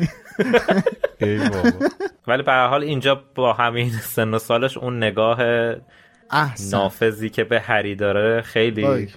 ولی 2.27 2.43
به 2.43 2.51
هر 2.51 2.67
حال 2.67 2.83
اینجا 2.83 3.21
با 3.35 3.53
همین 3.53 3.89
سن 3.89 4.33
و 4.33 4.39
سالش 4.39 4.77
اون 4.77 4.97
نگاه 4.97 5.37
احسن. 6.31 6.77
نافذی 6.77 7.29
که 7.29 7.43
به 7.43 7.59
هری 7.59 7.95
داره 7.95 8.41
خیلی 8.41 9.07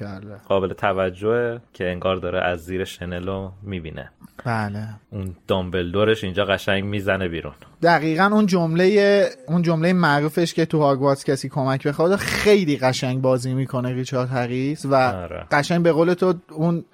قابل 0.48 0.72
توجهه 0.72 1.60
که 1.72 1.90
انگار 1.90 2.16
داره 2.16 2.40
از 2.40 2.64
زیر 2.64 2.84
شنلو 2.84 3.50
می‌بینه 3.62 4.10
بله 4.44 4.88
اون 5.10 5.36
دامبلدورش 5.46 6.24
اینجا 6.24 6.44
قشنگ 6.44 6.84
می‌زنه 6.84 7.28
بیرون 7.28 7.54
دقیقا 7.82 8.24
اون 8.32 8.46
جمله 8.46 9.26
اون 9.48 9.62
جمله 9.62 9.92
معروفش 9.92 10.54
که 10.54 10.66
تو 10.66 10.78
هاگوارتس 10.78 11.24
کسی 11.24 11.48
کمک 11.48 11.86
بخواد 11.86 12.16
خیلی 12.16 12.76
قشنگ 12.76 13.20
بازی 13.20 13.54
می‌کنه 13.54 13.92
ریچارد 13.92 14.30
هریس 14.30 14.84
و 14.84 14.94
آره. 14.94 15.46
قشنگ 15.50 15.82
به 15.82 15.92
قول 15.92 16.14
تو 16.14 16.34
اون 16.50 16.84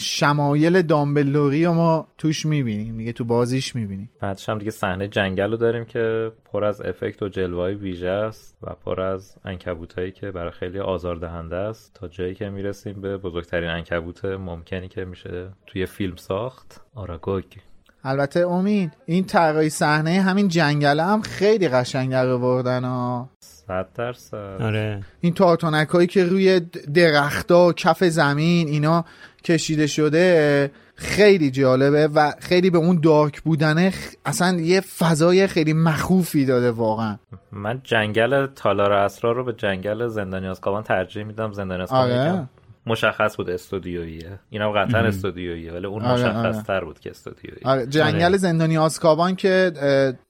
شمایل 0.00 0.82
دامبلدوری 0.82 1.64
رو 1.64 1.72
ما 1.72 2.08
توش 2.18 2.46
می‌بینیم. 2.46 2.96
دیگه 2.98 3.12
تو 3.12 3.24
بازیش 3.24 3.76
می‌بینیم. 3.76 4.10
بعدش 4.20 4.48
هم 4.48 4.58
دیگه 4.58 4.70
صحنه 4.70 5.08
جنگل 5.08 5.50
رو 5.50 5.56
داریم 5.56 5.84
که 5.84 6.32
پر 6.44 6.64
از 6.64 6.80
افکت 6.80 7.22
و 7.22 7.28
جلوهای 7.28 7.74
ویژه 7.74 8.08
است 8.08 8.58
و 8.62 8.74
پر 8.74 9.00
از 9.00 9.36
انکبوت 9.44 9.98
هایی 9.98 10.12
که 10.12 10.30
برای 10.30 10.50
خیلی 10.50 10.78
آزاردهنده 10.78 11.56
است. 11.56 11.94
تا 11.94 12.08
جایی 12.08 12.34
که 12.34 12.50
می‌رسیم 12.50 13.00
به 13.00 13.16
بزرگترین 13.16 13.70
انکبوت 13.70 14.24
ممکنی 14.24 14.88
که 14.88 15.04
میشه 15.04 15.48
توی 15.66 15.86
فیلم 15.86 16.16
ساخت 16.16 16.80
آراگوگ. 16.94 17.44
البته 18.04 18.40
امید 18.40 18.92
این 19.06 19.24
طراحی 19.24 19.70
صحنه 19.70 20.20
همین 20.20 20.48
جنگل 20.48 21.00
هم 21.00 21.22
خیلی 21.22 21.68
قشنگ 21.68 22.10
در 22.10 22.28
آوردن 22.28 22.84
ها 22.84 23.28
صد 23.40 23.86
درصد. 23.94 24.56
آره. 24.60 25.02
این 25.20 25.34
تارتانک 25.34 25.88
هایی 25.88 26.06
که 26.06 26.24
روی 26.24 26.60
درختا 26.94 27.66
و 27.68 27.72
کف 27.72 28.04
زمین 28.04 28.68
اینا 28.68 29.04
کشیده 29.44 29.86
شده 29.86 30.70
خیلی 30.94 31.50
جالبه 31.50 32.08
و 32.14 32.32
خیلی 32.40 32.70
به 32.70 32.78
اون 32.78 33.00
دارک 33.00 33.42
بودنه 33.42 33.92
اصلا 34.24 34.60
یه 34.60 34.80
فضای 34.80 35.46
خیلی 35.46 35.72
مخوفی 35.72 36.46
داده 36.46 36.70
واقعا. 36.70 37.18
من 37.52 37.80
جنگل 37.84 38.46
تالار 38.46 38.92
اسرار 38.92 39.34
رو 39.34 39.44
به 39.44 39.52
جنگل 39.52 40.08
زندانی 40.08 40.48
آزکابان 40.48 40.82
ترجیح 40.82 41.24
میدم. 41.24 41.52
زندانی 41.52 41.82
آزکابان 41.82 42.10
آره. 42.10 42.48
مشخص 42.86 43.36
بود 43.36 43.50
استودیوییه. 43.50 44.38
اینا 44.50 44.72
قطعا 44.72 45.00
استودیوییه 45.00 45.72
ولی 45.72 45.86
اون 45.86 46.02
آره، 46.02 46.14
مشخص 46.14 46.56
آره. 46.56 46.62
تر 46.62 46.84
بود 46.84 47.00
که 47.00 47.10
استودیویی 47.10 47.60
آره، 47.64 47.86
جنگل 47.86 48.36
زندانی 48.36 48.78
آزکابان 48.78 49.36
که 49.36 49.72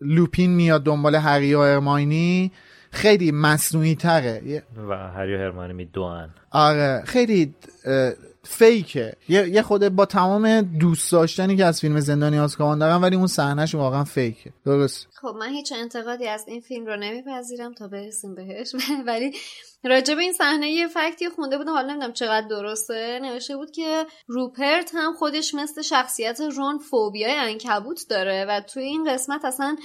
لوپین 0.01 0.51
میاد 0.51 0.83
دنبال 0.83 1.15
هری 1.15 1.55
و 1.55 1.59
ارماینی 1.59 2.53
خیلی 2.91 3.33
مصنوعی 3.33 3.95
تره 3.95 4.62
و 4.89 4.97
هری 4.97 5.35
و 5.35 5.39
هرمانی 5.39 5.73
میدوان 5.73 6.31
آره 6.51 7.03
خیلی 7.07 7.55
فیکه. 8.45 9.12
یه 9.29 9.49
یه 9.49 9.62
خود 9.62 9.89
با 9.89 10.07
تمام 10.07 10.61
دوست 10.61 11.12
داشتنی 11.12 11.57
که 11.57 11.65
از 11.65 11.81
فیلم 11.81 12.01
زندانی 12.01 12.39
آزکابان 12.39 12.79
دارم 12.79 13.03
ولی 13.03 13.16
اون 13.16 13.27
صحنهش 13.27 13.74
واقعا 13.74 14.05
فیکه. 14.05 14.53
درست. 14.65 15.09
خب 15.23 15.36
من 15.40 15.49
هیچ 15.49 15.73
انتقادی 15.73 16.28
از 16.28 16.44
این 16.49 16.61
فیلم 16.61 16.86
رو 16.86 16.97
نمیپذیرم 16.97 17.74
تا 17.74 17.89
برسیم 17.89 18.35
بهش 18.35 18.74
ولی 19.07 19.32
راجع 19.85 20.15
به 20.15 20.23
این 20.23 20.32
صحنه 20.32 20.70
یه 20.70 20.89
فکتی 20.89 21.28
خونده 21.28 21.59
بودم 21.59 21.73
حالا 21.73 21.89
نمی‌دونم 21.89 22.12
چقدر 22.12 22.47
درسته 22.49 23.19
نوشته 23.23 23.57
بود 23.57 23.70
که 23.70 24.07
روپرت 24.27 24.90
هم 24.94 25.12
خودش 25.12 25.55
مثل 25.55 25.82
شخصیت 25.82 26.40
رون 26.40 26.78
فوبیای 26.78 27.35
انکبوت 27.35 28.07
داره 28.09 28.47
و 28.49 28.61
توی 28.61 28.82
این 28.82 29.12
قسمت 29.12 29.44
اصلا 29.44 29.77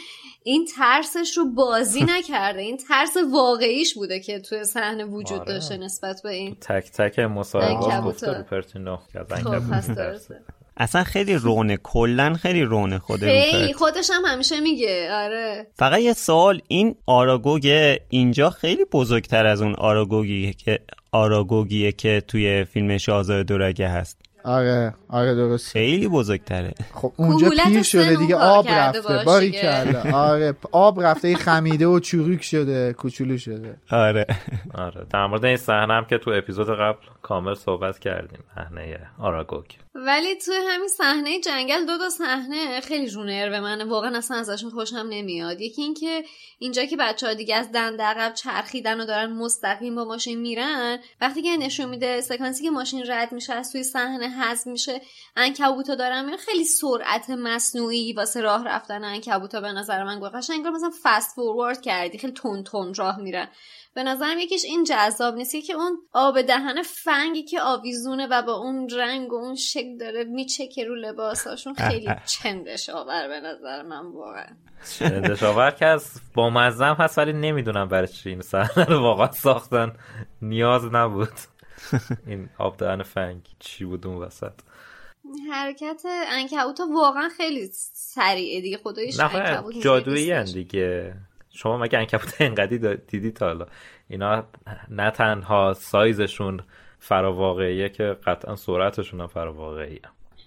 این 0.44 0.66
ترسش 0.78 1.38
رو 1.38 1.54
بازی 1.54 2.04
نکرده 2.18 2.62
این 2.62 2.78
ترس 2.78 3.18
واقعیش 3.32 3.94
بوده 3.96 4.20
که 4.20 4.40
توی 4.40 4.64
صحنه 4.64 5.06
وجود 5.06 5.40
آره. 5.40 5.54
داشته 5.54 5.78
نسبت 5.78 6.22
به 6.24 6.30
این 6.30 6.56
تک 6.56 6.92
تک 6.92 7.20
مصاحبه. 7.20 8.02
گفته 8.08 8.38
روپرتینو 8.38 8.98
که 9.14 9.20
از 9.20 9.44
خب 9.44 9.48
انکبوت. 9.48 9.98
درسته 9.98 10.42
اصلا 10.78 11.04
خیلی 11.04 11.36
رونه 11.36 11.78
کلا 11.78 12.34
خیلی 12.34 12.64
رونه 12.64 13.00
خود 13.00 13.20
خیلی. 13.20 13.62
روپرت 13.62 13.76
خودش 13.76 14.10
هم 14.14 14.26
همیشه 14.26 14.60
میگه. 14.60 15.10
آره. 15.12 15.68
فقط 15.76 16.00
یه 16.00 16.14
سوال 16.14 16.62
این 16.68 16.96
آراگوگ 17.06 17.98
اینجا 18.10 18.50
خیلی 18.50 18.86
بزرگتر 18.92 19.46
از 19.46 19.62
اون 19.62 19.74
آراگوگیه 19.76 20.54
که 20.54 20.80
آراگوگیه 21.12 21.92
که 21.92 22.24
توی 22.28 22.64
فیلم 22.64 22.98
شاهزاده 22.98 23.44
دورگه 23.44 23.88
هست. 23.88 24.18
آره 24.44 24.94
آره 25.10 25.36
درست 25.36 25.72
خیلی 25.72 26.08
بزرگتره. 26.08 26.74
خب 26.94 27.14
اونجا 27.16 27.50
پیر 27.66 27.84
شده 27.84 28.16
دیگه 28.16 28.36
آب 28.36 28.68
رفته. 28.70 29.24
باری. 29.26 29.52
کرده 29.52 30.12
آره 30.12 30.54
آب 30.72 31.02
رفته 31.02 31.36
خمیده 31.36 31.88
و 31.88 32.00
چروک 32.00 32.44
شده 32.44 32.94
کوچولو 32.94 33.38
شده. 33.38 33.78
آره. 33.92 34.26
آره 34.74 35.06
در 35.10 35.28
مورد 35.28 35.46
این 35.46 35.58
صحنه 35.58 35.94
هم 35.94 36.06
که 36.06 36.18
تو 36.18 36.32
اپیزود 36.32 36.68
قبل 36.70 36.98
کامل 37.22 37.54
صحبت 37.54 38.00
کردیم 38.00 38.40
صحنه 38.56 39.00
آراگوگ. 39.20 39.66
ولی 40.00 40.36
توی 40.36 40.56
همین 40.70 40.88
صحنه 40.88 41.40
جنگل 41.40 41.86
دو 41.86 41.98
تا 41.98 42.10
صحنه 42.10 42.82
خیلی 42.82 43.10
رو 43.10 43.24
نرو 43.24 43.62
منه. 43.62 43.84
واقعا 43.84 44.18
اصلا 44.18 44.38
ازشون 44.38 44.70
خوشم 44.70 45.08
نمیاد. 45.10 45.62
یکی 45.62 45.82
اینکه 45.82 46.24
اینجا 46.60 46.86
که 46.86 46.98
بچه 46.98 47.28
ها 47.28 47.34
دیگه 47.34 47.56
از 47.56 47.72
دنده 47.72 48.04
عقب 48.04 48.34
چرخیدن 48.34 49.02
و 49.02 49.06
دارن 49.06 49.34
مستقیم 49.34 49.96
با 49.96 50.06
ماشین 50.06 50.40
میرن 50.40 51.00
وقتی 51.22 51.42
که 51.42 51.58
نشون 51.58 51.90
میده 51.90 52.22
سکانسی 52.22 52.64
که 52.64 52.70
ماشین 52.70 53.04
رد 53.08 53.32
میشه 53.32 53.54
از 53.54 53.72
توی 53.72 53.84
صحنه 53.84 54.30
حذف 54.30 54.68
میشه 54.68 55.02
انکبوتا 55.36 55.96
دارن 55.96 56.26
میرن. 56.26 56.38
خیلی 56.38 56.66
سرعت 56.66 57.30
مصنوعی 57.30 58.14
واسه 58.14 58.42
راه 58.42 58.68
رفتن 58.68 59.04
انکبوتا 59.04 59.62
به 59.62 59.72
نظر 59.72 60.04
من 60.04 60.20
گفت 60.20 60.36
قشنگ. 60.36 60.68
مثلا 60.68 60.92
فست 61.04 61.36
فوروارد 61.36 61.82
کردی 61.82 62.18
خیلی 62.18 62.34
تون 62.34 62.64
تون 62.64 62.94
راه 62.94 63.22
میرن 63.22 63.48
به 63.98 64.04
نظرم 64.04 64.40
یکیش 64.40 64.66
این 64.66 64.84
جذاب 64.84 65.36
نیست 65.36 65.56
که 65.68 65.74
اون 65.74 65.98
آب 66.14 66.42
دهن 66.42 66.82
فنگی 66.82 67.44
که 67.44 67.62
آویزونه 67.62 68.28
و 68.32 68.42
با 68.42 68.54
اون 68.54 68.90
رنگ 68.90 69.34
و 69.34 69.36
اون 69.36 69.56
شکل 69.56 69.98
داره 69.98 70.24
میچکه 70.24 70.86
رو 70.86 70.96
لباساشون. 70.96 71.74
خیلی 71.74 72.10
چندش 72.44 72.90
آور 72.90 73.28
به 73.28 73.40
نظر 73.40 73.82
من 73.82 74.06
واقعا. 74.06 74.48
دشاور 75.20 75.72
که 75.72 75.86
از 75.86 76.22
با 76.34 76.50
مزم 76.50 76.96
هست 77.00 77.18
ولی 77.18 77.34
نمی‌دونم 77.34 77.88
برای 77.88 78.08
چی 78.08 78.30
این 78.30 78.42
صحنه 78.42 78.86
رو 78.86 79.00
واقعا 79.00 79.32
ساختن. 79.32 79.94
نیاز 80.42 80.86
نبود. 80.86 81.34
این 82.28 82.50
آب 82.58 82.78
دهن 82.78 83.04
فنگ 83.04 83.42
چی 83.60 83.86
بود 83.86 84.08
اون 84.08 84.16
وسط؟ 84.18 84.54
حرکت 85.52 86.02
انکبوتا 86.28 86.88
واقعا 86.94 87.30
خیلی 87.38 87.70
سریعه 87.94 88.62
دیگه. 88.62 88.78
خدایش 88.78 89.20
انکبوت 89.20 89.82
جادویی. 89.82 90.44
دیگه. 90.44 91.14
شما 91.58 91.78
مگه 91.78 92.00
انکبوت 92.00 92.36
انقدی 92.40 92.96
دیدی 92.96 93.32
تا 93.32 93.46
حالا؟ 93.46 93.66
اینا 94.08 94.44
نه 94.90 95.12
تنها 95.12 95.74
سایزشون 95.74 96.60
فراواقعیه 97.00 97.90
که 97.90 98.18
قطعا 98.26 98.56
سرعتشون 98.56 99.22
هم 99.22 99.28
فراواقعیه. 99.28 100.02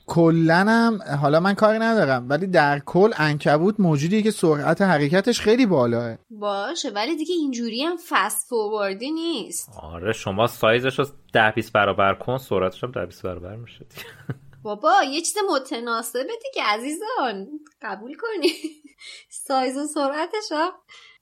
کلا 0.06 0.64
هم 0.68 0.98
حالا 1.20 1.40
من 1.40 1.54
کاری 1.54 1.78
ندارم 1.78 2.26
ولی 2.28 2.46
در 2.46 2.78
کل 2.78 3.10
انکبوت 3.16 3.80
موجودیه 3.80 4.22
که 4.22 4.30
سرعت 4.30 4.82
حرکتش 4.82 5.40
خیلی 5.40 5.66
بالاه. 5.66 6.18
باشه 6.30 6.90
ولی 6.90 7.16
دیگه 7.16 7.34
اینجوری 7.34 7.82
هم 7.82 7.96
فست 8.08 8.48
فورواردی 8.48 9.10
نیست. 9.10 9.70
آره 9.82 10.12
شما 10.12 10.46
سایزش 10.46 10.98
رو 10.98 11.06
ده 11.32 11.50
بیست 11.50 11.72
برابر 11.72 12.14
کن 12.14 12.38
سرعتش 12.38 12.84
هم 12.84 12.90
ده 12.90 13.06
بیست 13.06 13.22
برابر 13.22 13.56
میشه 13.56 13.78
دیگه. 13.78 14.06
بابا 14.62 14.92
یه 15.10 15.20
چیز 15.20 15.34
متناسبه 15.54 16.22
دیگه 16.22 16.66
عزیزان. 16.66 17.48
قبول 17.82 18.14
کنی. 18.14 18.52
سایز 19.46 19.76
و 19.76 19.86
سرعتش 19.86 20.52
هم 20.52 20.70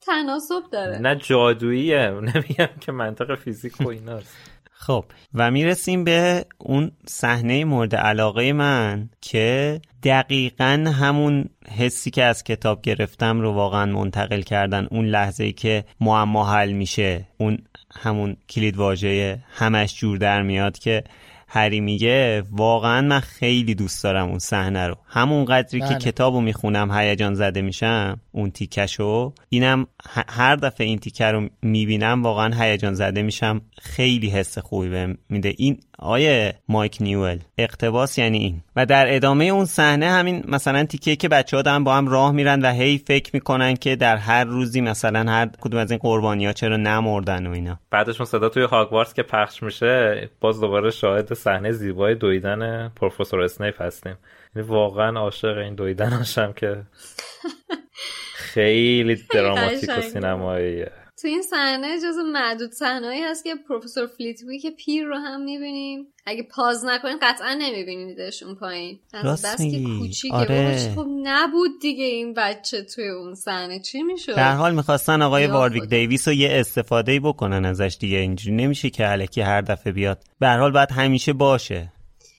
تناسب 0.00 0.62
داره. 0.72 0.98
نه 0.98 1.16
جادوییه. 1.16 2.10
نمیگم 2.10 2.68
که 2.80 2.92
منطق 2.92 3.34
فیزیک 3.34 3.80
و 3.80 3.88
ایناست. 3.88 4.36
خب 4.80 5.04
و 5.34 5.50
می‌رسیم 5.50 6.04
به 6.04 6.44
اون 6.58 6.92
صحنه 7.06 7.64
مورد 7.64 7.94
علاقه 7.94 8.52
من 8.52 9.10
که 9.20 9.80
دقیقا 10.02 10.92
همون 11.00 11.50
حسی 11.78 12.10
که 12.10 12.24
از 12.24 12.44
کتاب 12.44 12.82
گرفتم 12.82 13.40
رو 13.40 13.52
واقعا 13.52 13.86
منتقل 13.86 14.42
کردن. 14.42 14.88
اون 14.90 15.06
لحظه 15.06 15.44
ای 15.44 15.52
که 15.52 15.84
معما 16.00 16.52
حل 16.52 16.72
میشه 16.72 17.28
اون 17.38 17.58
همون 17.96 18.36
کلید 18.48 18.76
واژه 18.76 19.38
همش 19.50 19.94
جور 19.94 20.18
در 20.18 20.42
میاد 20.42 20.78
که 20.78 21.04
هری 21.48 21.80
میگه 21.80 22.42
واقعا 22.50 23.00
من 23.00 23.20
خیلی 23.20 23.74
دوست 23.74 24.04
دارم 24.04 24.28
اون 24.28 24.38
صحنه 24.38 24.86
رو. 24.86 24.96
همون 25.06 25.44
قدری 25.44 25.80
که 25.80 25.86
بله. 25.86 25.98
کتابو 25.98 26.40
می‌خونم 26.40 26.92
هیجان 26.92 27.34
زده 27.34 27.62
میشم 27.62 28.20
اون 28.32 28.50
تیکشو 28.50 29.32
اینم 29.48 29.86
هر 30.28 30.56
دفعه 30.56 30.86
این 30.86 30.98
تیکه 30.98 31.24
رو 31.24 31.48
می‌بینم 31.62 32.22
واقعا 32.22 32.62
هیجان 32.62 32.94
زده 32.94 33.22
میشم. 33.22 33.60
خیلی 33.80 34.30
حس 34.30 34.58
خوبی 34.58 34.88
بهم 34.88 35.18
میده. 35.28 35.54
این 35.56 35.80
آیه 35.98 36.54
مایک 36.68 36.96
نیول. 37.00 37.38
اقتباس 37.58 38.18
یعنی 38.18 38.38
این. 38.38 38.62
و 38.76 38.86
در 38.86 39.16
ادامه 39.16 39.44
اون 39.44 39.64
صحنه 39.64 40.06
همین 40.06 40.44
مثلا 40.48 40.84
تیکه 40.84 41.16
که 41.16 41.28
بچه 41.28 41.56
ها 41.56 41.62
دارن 41.62 41.84
با 41.84 41.94
هم 41.94 42.08
راه 42.08 42.32
میرن 42.32 42.62
و 42.62 42.72
هی 42.72 42.98
فکر 42.98 43.30
می‌کنن 43.34 43.74
که 43.74 43.96
در 43.96 44.16
هر 44.16 44.44
روزی 44.44 44.80
مثلا 44.80 45.32
هر 45.32 45.48
کدوم 45.60 45.80
از 45.80 45.90
این 45.90 46.00
قربانی 46.02 46.46
ها 46.46 46.52
چرا 46.52 46.76
نمردن 46.76 47.46
و 47.46 47.50
اینا. 47.50 47.78
بعدشون 47.90 48.26
صدا 48.26 48.48
توی 48.48 48.62
هاگوارتس 48.62 49.14
که 49.14 49.22
پخش 49.22 49.62
میشه 49.62 50.30
باز 50.40 50.60
دوباره 50.60 50.90
شاهد 50.90 51.34
صحنه 51.34 51.72
زیبای 51.72 52.14
دویدن 52.14 52.88
پروفسور 52.88 53.40
اسنیپ 53.40 53.82
هستیم. 53.82 54.16
یعنی 54.56 54.68
واقعا 54.68 55.20
عاشق 55.20 55.58
این 55.58 55.74
دویدناشم 55.74 56.52
که 56.52 56.76
خیلی 58.54 59.18
دراماتیک 59.30 59.90
و. 59.98 60.00
سینماییه. 60.00 61.07
تو 61.22 61.28
این 61.28 61.42
صحنه 61.42 61.98
جز 61.98 62.16
معدود 62.32 62.72
صحنه‌ای 62.72 63.22
هست 63.22 63.44
که 63.44 63.54
پروفسور 63.68 64.06
فلیتوی 64.06 64.58
که 64.58 64.70
پیر 64.70 65.04
رو 65.04 65.16
هم 65.16 65.40
می‌بینیم. 65.40 66.06
اگه 66.26 66.42
پاز 66.42 66.84
نکنین 66.84 67.18
قطعا 67.22 67.54
نمیبینیدش 67.54 68.42
اون 68.42 68.54
پایین. 68.54 69.00
از 69.12 69.42
بس 69.42 69.62
که. 69.62 69.84
کوچیکه 69.98 70.34
آره. 70.34 70.92
خب 70.94 71.06
نبود 71.22 71.70
دیگه 71.80 72.04
این 72.04 72.34
بچه 72.34 72.82
توی 72.82 73.08
اون 73.08 73.34
صحنه. 73.34 73.80
چی 73.80 74.02
می‌شد؟ 74.02 74.36
در 74.36 74.54
حال 74.54 74.74
می‌خواستن 74.74 75.22
آقای 75.22 75.48
خدا. 75.48 75.68
دیویس 75.68 76.28
رو 76.28 76.34
یه 76.34 76.48
استفاده 76.52 77.20
بکنن 77.20 77.64
ازش 77.64 77.96
دیگه. 78.00 78.18
اینجوری 78.18 78.56
نمیشه 78.56 78.90
که 78.90 79.04
علکی 79.04 79.40
هر 79.40 79.60
دفعه 79.60 79.92
بیاد. 79.92 80.22
به 80.40 80.46
هر 80.46 80.58
حال 80.58 80.72
باید 80.72 80.90
همیشه 80.90 81.32
باشه. 81.32 81.92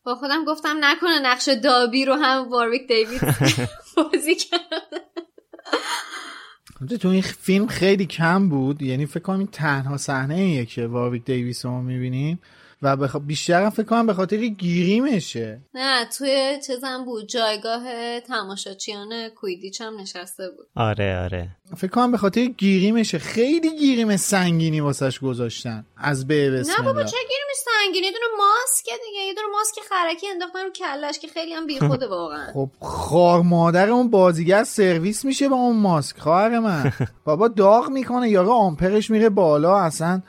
با 0.05 0.15
خودم 0.15 0.45
گفتم 0.45 0.77
نکنه 0.81 1.19
نقش 1.19 1.49
دابی 1.63 2.05
رو 2.05 2.13
هم 2.13 2.49
وارویک 2.49 2.87
دیوید 2.87 3.21
بازی 3.95 4.35
البته 4.51 5.19
تو 6.87 7.07
این 7.07 7.21
فیلم 7.21 7.67
خیلی 7.67 8.05
کم 8.05 8.49
بود 8.49 8.81
یعنی 8.81 9.05
فکر 9.05 9.19
کنم 9.19 9.37
این 9.37 9.47
تنها 9.51 9.97
صحنه 9.97 10.35
ایه 10.35 10.65
که 10.65 10.87
وارویک 10.87 11.25
دیویس 11.25 11.65
رو 11.65 11.81
می‌بینیم. 11.81 12.39
و 12.81 12.95
بخ... 12.95 13.15
بیشتر 13.15 13.63
هم 13.63 13.69
فکر 13.69 13.83
کنم 13.85 14.05
به 14.07 14.13
خاطر 14.13 14.37
گیریمشه. 14.37 15.61
نه 15.73 16.05
توی 16.17 16.59
چیزم 16.67 17.05
بود. 17.05 17.27
جایگاه 17.27 17.83
تماشاچیان 18.19 19.29
کویدیچ 19.29 19.81
هم 19.81 19.99
نشسته 19.99 20.49
بود. 20.49 20.67
آره 20.75 21.19
آره. 21.23 21.47
فکر 21.77 21.91
کنم 21.91 22.11
به 22.11 22.17
خاطر 22.17 22.45
گیریمشه. 22.45 23.19
خیلی 23.19 23.77
گیریم 23.79 24.17
سنگینی 24.17 24.79
واسش 24.81 25.19
گذاشتن. 25.19 25.85
از 25.97 26.27
به 26.27 26.51
بسم 26.51 26.71
نه 26.71 26.85
بابا. 26.85 27.03
چه 27.03 27.17
گیرمی 27.29 27.53
سنگینی؟ 27.65 28.05
یه 28.05 28.11
دونه 28.11 28.25
ماسک 28.37 28.85
دیگه. 28.85 29.25
یه 29.27 29.33
دونه 29.33 29.47
ماسک 29.57 29.75
خرکی 29.89 30.27
انداختن 30.27 30.63
رو 30.63 30.69
کلش 30.69 31.19
که 31.19 31.27
خیلی 31.27 31.53
هم 31.53 31.67
بیخوده 31.67 32.07
واقعا. 32.17 32.53
خب 32.53 32.69
خار 32.81 33.41
مادر 33.41 33.89
اون 33.89 34.09
بازیگر 34.09 34.63
سرویس 34.63 35.25
میشه 35.25 35.49
با 35.49 35.55
اون 35.55 35.75
ماسک. 35.75 36.19
خواهر 36.19 36.59
من. 36.59 36.93
بابا 37.25 37.47
داغ 37.47 37.89
می‌کنه. 37.89 38.29
یارو 38.29 38.51
آمپرش 38.51 39.09
میره 39.09 39.29
بالا. 39.29 39.77
اصلا 39.79 40.21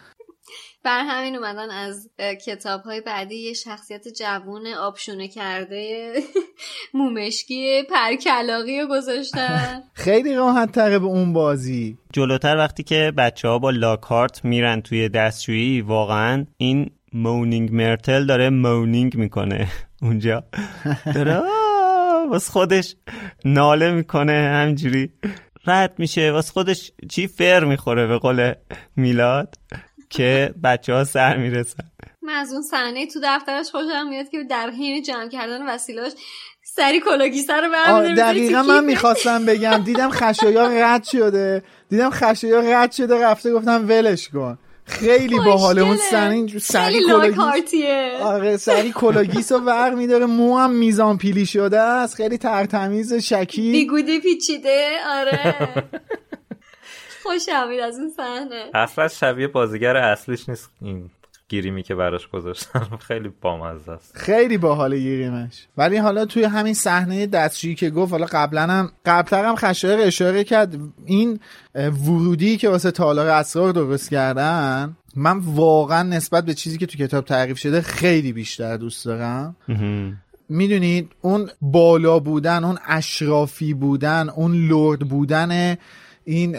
بر 0.84 1.04
همین 1.04 1.36
اومدن 1.36 1.70
از 1.70 2.10
کتاب 2.46 2.82
های 2.82 3.00
بعدی 3.00 3.34
یه 3.34 3.52
شخصیت 3.52 4.08
جوون 4.08 4.66
آبشونه 4.66 5.28
کرده 5.28 6.12
مومشکی 6.94 7.82
پرکلاقی 7.82 8.80
رو 8.80 8.86
گذاشتن. 8.88 9.82
خیلی 9.92 10.34
راحت 10.34 10.72
تره 10.72 10.98
به 10.98 11.06
اون 11.06 11.32
بازی. 11.32 11.98
جلوتر 12.12 12.56
وقتی 12.56 12.82
که 12.82 13.12
بچه 13.16 13.48
ها 13.48 13.58
با 13.58 13.70
لاکارت 13.70 14.44
میرن 14.44 14.80
توی 14.80 15.08
دستشویی 15.08 15.80
واقعا 15.80 16.46
این 16.56 16.90
مونینگ 17.12 17.72
مرتل 17.72 18.26
داره 18.26 18.50
مونینگ 18.50 19.16
می‌کنه. 19.16 19.68
اونجا. 20.02 20.44
داره 21.14 21.42
واس 22.30 22.48
خودش 22.48 22.96
ناله 23.44 23.92
می‌کنه 23.92 24.32
همجوری 24.32 25.12
رد 25.66 25.94
میشه 25.98 26.32
واس 26.32 26.50
خودش 26.50 26.92
چی 27.10 27.26
فر 27.26 27.64
می‌خوره 27.64 28.06
به 28.06 28.18
قول 28.18 28.54
میلاد؟ 28.96 29.54
که 30.10 30.54
بچه 30.64 30.94
ها 30.94 31.04
سر 31.04 31.36
می‌رسن. 31.36 31.84
من 32.22 32.32
از 32.32 32.52
اون 32.52 32.62
صحنه 32.62 33.06
تو 33.06 33.20
دفترش 33.24 33.70
خوشم 33.70 34.08
میاد 34.08 34.28
که 34.28 34.44
در 34.50 34.70
حین 34.70 35.02
جمع 35.02 35.28
کردن 35.28 35.66
وسیله‌هاش 35.68 36.12
سری 36.62 37.00
کلاه 37.00 37.26
گیسه 37.26 37.52
رو 37.52 37.72
برمیداره 37.72 38.14
دقیقا 38.14 38.62
من 38.62 38.84
می‌خواستم 38.84 39.46
بگم. 39.46 39.82
دیدم 39.84 40.10
خشایار 40.10 40.66
رد 40.66 41.04
شده. 41.04 41.62
دیدم 41.88 42.10
خشایار 42.10 42.60
رد 42.60 42.92
شده 42.92 43.24
رفته 43.24 43.52
گفتم 43.52 43.88
ولش 43.88 44.28
کن. 44.28 44.58
خیلی 44.84 45.36
باحال 45.36 45.78
اون 45.78 45.96
سنین 45.96 46.58
سری 46.58 47.00
کلاه 47.06 47.40
گیس. 47.40 47.74
آره 48.22 48.56
سری 48.56 48.92
کلاه 48.92 49.27
گیس 49.27 49.52
رو 49.52 49.58
ور 49.58 49.94
میداره. 49.94 50.26
مو 50.26 50.58
هم 50.58 50.70
میزان 50.70 51.18
پیلی 51.18 51.46
شده 51.46 51.80
است. 51.80 52.14
خیلی 52.14 52.38
ترتمیز 52.38 53.14
شکیل 53.14 53.72
بیگودی 53.72 54.20
پیچیده. 54.20 54.96
آره. 55.06 55.54
خوشم 57.22 57.68
میاد 57.68 57.88
از 57.88 57.98
اون 57.98 58.10
صحنه. 58.16 58.64
اصلا 58.74 59.08
شبیه 59.08 59.48
بازیگر 59.48 59.96
اصلیش 59.96 60.48
نیست 60.48 60.70
این 60.80 61.10
گیریمی 61.48 61.82
که 61.82 61.94
براش 61.94 62.28
گذاشتن. 62.28 62.96
خیلی 63.08 63.32
بامزه 63.40 63.92
است. 63.92 64.16
خیلی 64.16 64.58
باحال 64.58 64.98
گیریمش. 64.98 65.66
ولی 65.76 65.96
حالا 65.96 66.24
توی 66.24 66.44
همین 66.44 66.74
صحنه 66.74 67.26
دستشویی 67.26 67.74
که 67.74 67.90
گفت 67.90 68.12
حالا 68.12 68.26
قبلا 68.32 68.62
هم 68.62 68.92
قبلتر 69.06 69.44
هم 69.44 69.56
خشایق 69.56 70.06
اشاره 70.06 70.44
کرد. 70.44 70.74
این 71.06 71.40
ورودی 71.74 72.56
که 72.56 72.68
واسه 72.68 72.90
تالار 72.90 73.26
اسرار 73.26 73.72
درست 73.72 74.10
کردن 74.10 74.96
من 75.16 75.38
واقعا 75.38 76.02
نسبت 76.02 76.44
به 76.44 76.54
چیزی 76.54 76.78
که 76.78 76.86
تو 76.86 76.98
کتاب 76.98 77.24
تعریف 77.24 77.58
شده 77.58 77.80
خیلی 77.80 78.32
بیشتر 78.32 78.76
دوست 78.76 79.06
دارم. 79.06 79.56
می‌دونید 80.48 81.12
اون 81.20 81.50
بالا 81.60 82.18
بودن 82.18 82.64
اون 82.64 82.78
اشرافی 82.86 83.74
بودن 83.74 84.28
اون 84.28 84.68
لرد 84.68 84.98
بودن 84.98 85.76
این 86.24 86.56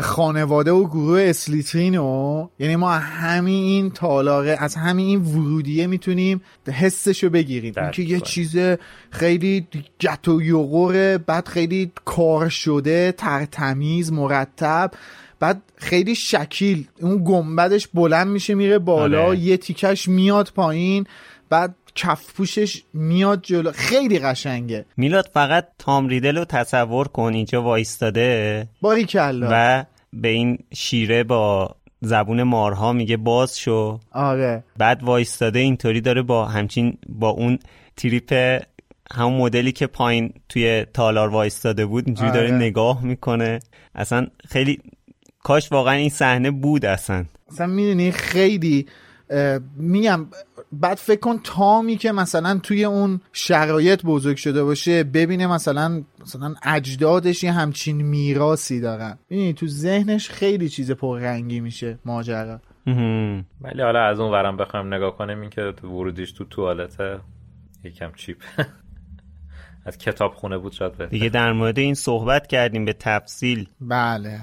خانواده 0.00 0.70
و 0.70 0.86
گروه 0.86 1.20
اسلیترینو 1.22 2.48
یعنی 2.58 2.76
ما 2.76 2.90
همین 2.92 3.64
این 3.64 3.90
تالاقه 3.90 4.56
از 4.60 4.74
همین 4.74 5.06
این 5.06 5.20
ورودیه 5.20 5.86
می‌تونیم 5.86 6.42
حسشو 6.72 7.30
بگیریم. 7.30 7.74
اینکه 7.76 8.02
یه 8.02 8.20
چیز 8.20 8.56
خیلی 9.10 9.66
گت 10.00 10.28
و 10.28 10.42
یغوره 10.42 11.18
بعد 11.18 11.48
خیلی 11.48 11.92
کار 12.04 12.48
شده 12.48 13.12
ترتمیز 13.12 14.12
مرتب 14.12 14.90
بعد 15.40 15.62
خیلی 15.76 16.14
شکیل. 16.14 16.86
اون 17.00 17.22
گنبدش 17.26 17.88
بلند 17.88 18.28
میشه 18.28 18.54
میره 18.54 18.78
بالا 18.78 19.26
آره. 19.26 19.38
یه 19.38 19.56
تیکش 19.56 20.08
میاد 20.08 20.52
پایین 20.54 21.06
بعد 21.48 21.74
کف 21.94 22.32
پوشش 22.32 22.82
میاد 22.94 23.42
جلو. 23.42 23.72
خیلی 23.72 24.18
قشنگه. 24.18 24.84
میلاد 24.96 25.30
فقط 25.34 25.68
تام 25.78 26.08
ریدل 26.08 26.38
رو 26.38 26.44
تصور 26.44 27.08
کن 27.08 27.34
اینجا 27.34 27.62
وایستاده. 27.62 28.66
باری 28.80 29.04
کلا 29.04 29.48
و 29.50 29.84
به 30.12 30.28
این 30.28 30.58
شیره 30.74 31.24
با 31.24 31.76
زبون 32.00 32.42
مارها 32.42 32.92
میگه 32.92 33.16
باز 33.16 33.58
شو. 33.58 34.00
آره. 34.12 34.64
بعد 34.78 35.02
وایستاده 35.02 35.58
اینطوری 35.58 36.00
داره 36.00 36.22
با 36.22 36.44
همچین 36.44 36.98
با 37.08 37.28
اون 37.28 37.58
تریپ 37.96 38.62
همون 39.14 39.40
مدلی 39.40 39.72
که 39.72 39.86
پایین 39.86 40.32
توی 40.48 40.86
تالار 40.94 41.28
وایستاده 41.28 41.86
بود 41.86 42.04
اینجوری 42.06 42.30
آره. 42.30 42.40
داره 42.40 42.52
نگاه 42.52 43.04
می‌کنه. 43.04 43.58
اصلا 43.94 44.26
خیلی 44.48 44.80
کاش 45.42 45.72
واقعا 45.72 45.94
این 45.94 46.10
صحنه 46.10 46.50
بود 46.50 46.84
اصلا. 46.84 47.24
اصلا 47.52 47.66
می‌دونی 47.66 48.12
خیلی 48.12 48.86
میگم 49.76 50.26
بعد 50.72 50.98
فکر 50.98 51.20
کن 51.20 51.38
تامی 51.44 51.96
که 51.96 52.12
مثلا 52.12 52.58
توی 52.62 52.84
اون 52.84 53.20
شرایط 53.32 54.02
بزرگ 54.04 54.36
شده 54.36 54.64
باشه 54.64 55.04
ببینه 55.04 55.46
مثلا 55.46 56.02
مثلا 56.20 56.54
اجدادش 56.62 57.44
یه 57.44 57.52
همچین 57.52 58.02
میراسی 58.02 58.80
دارن. 58.80 59.18
ببینی 59.30 59.52
تو 59.52 59.66
ذهنش 59.66 60.30
خیلی 60.30 60.68
چیز 60.68 60.90
پررنگی 60.90 61.60
میشه 61.60 61.98
ماجرا. 62.04 62.60
ولی 63.60 63.82
حالا 63.82 64.04
از 64.04 64.20
اون 64.20 64.32
ورم 64.32 64.56
بخوایم 64.56 64.94
نگاه 64.94 65.16
کنیم 65.16 65.40
این 65.40 65.50
که 65.50 65.62
ورودیش 65.82 66.32
تو 66.32 66.44
توالته 66.44 67.20
یکم 67.84 68.12
چیپ. 68.16 68.36
از 69.86 69.98
کتاب 69.98 70.34
خونه 70.34 70.58
بود 70.58 70.72
شاید 70.72 71.08
دیگه 71.08 71.28
در 71.28 71.52
مورد 71.52 71.78
این 71.78 71.94
صحبت 71.94 72.46
کردیم 72.46 72.84
به 72.84 72.92
تفصیل. 72.92 73.68
بله. 73.80 74.40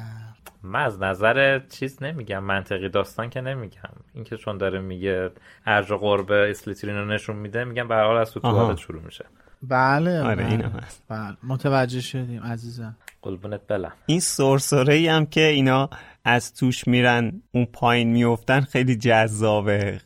من 0.63 0.83
از 0.83 1.01
نظر 1.01 1.59
چیز 1.59 2.03
نمیگم 2.03 2.43
منطقی 2.43 2.89
داستان 2.89 3.29
که 3.29 3.41
نمیگم. 3.41 3.79
اینکه 4.13 4.37
چون 4.37 4.57
داره 4.57 4.79
میگه 4.79 5.29
ارج 5.65 5.87
قرب 5.87 6.31
اسلیترین 6.31 6.95
رو 6.95 7.05
نشون 7.05 7.35
میده 7.35 7.63
میگم 7.63 7.87
به 7.87 7.95
حال 7.95 8.17
از 8.17 8.31
تو 8.31 8.39
توالت 8.39 8.77
شروع 8.77 9.01
میشه. 9.01 9.25
بله 9.61 10.21
آره 10.21 10.35
بله. 10.35 10.51
این 10.51 10.61
هم 10.61 10.71
هست. 10.71 11.03
بله. 11.09 11.37
متوجه 11.43 12.01
شدیم 12.01 12.43
عزیزم. 12.43 12.97
قلبونت 13.21 13.61
بلم 13.67 13.91
این 14.05 14.19
سرسره 14.19 14.93
ای 14.93 15.07
هم 15.07 15.25
که 15.25 15.41
اینا 15.41 15.89
از 16.25 16.53
توش 16.53 16.87
میرن 16.87 17.41
اون 17.51 17.65
پایین 17.65 18.09
میفتن 18.09 18.61
خیلی 18.61 18.95
جذابه. 18.95 20.01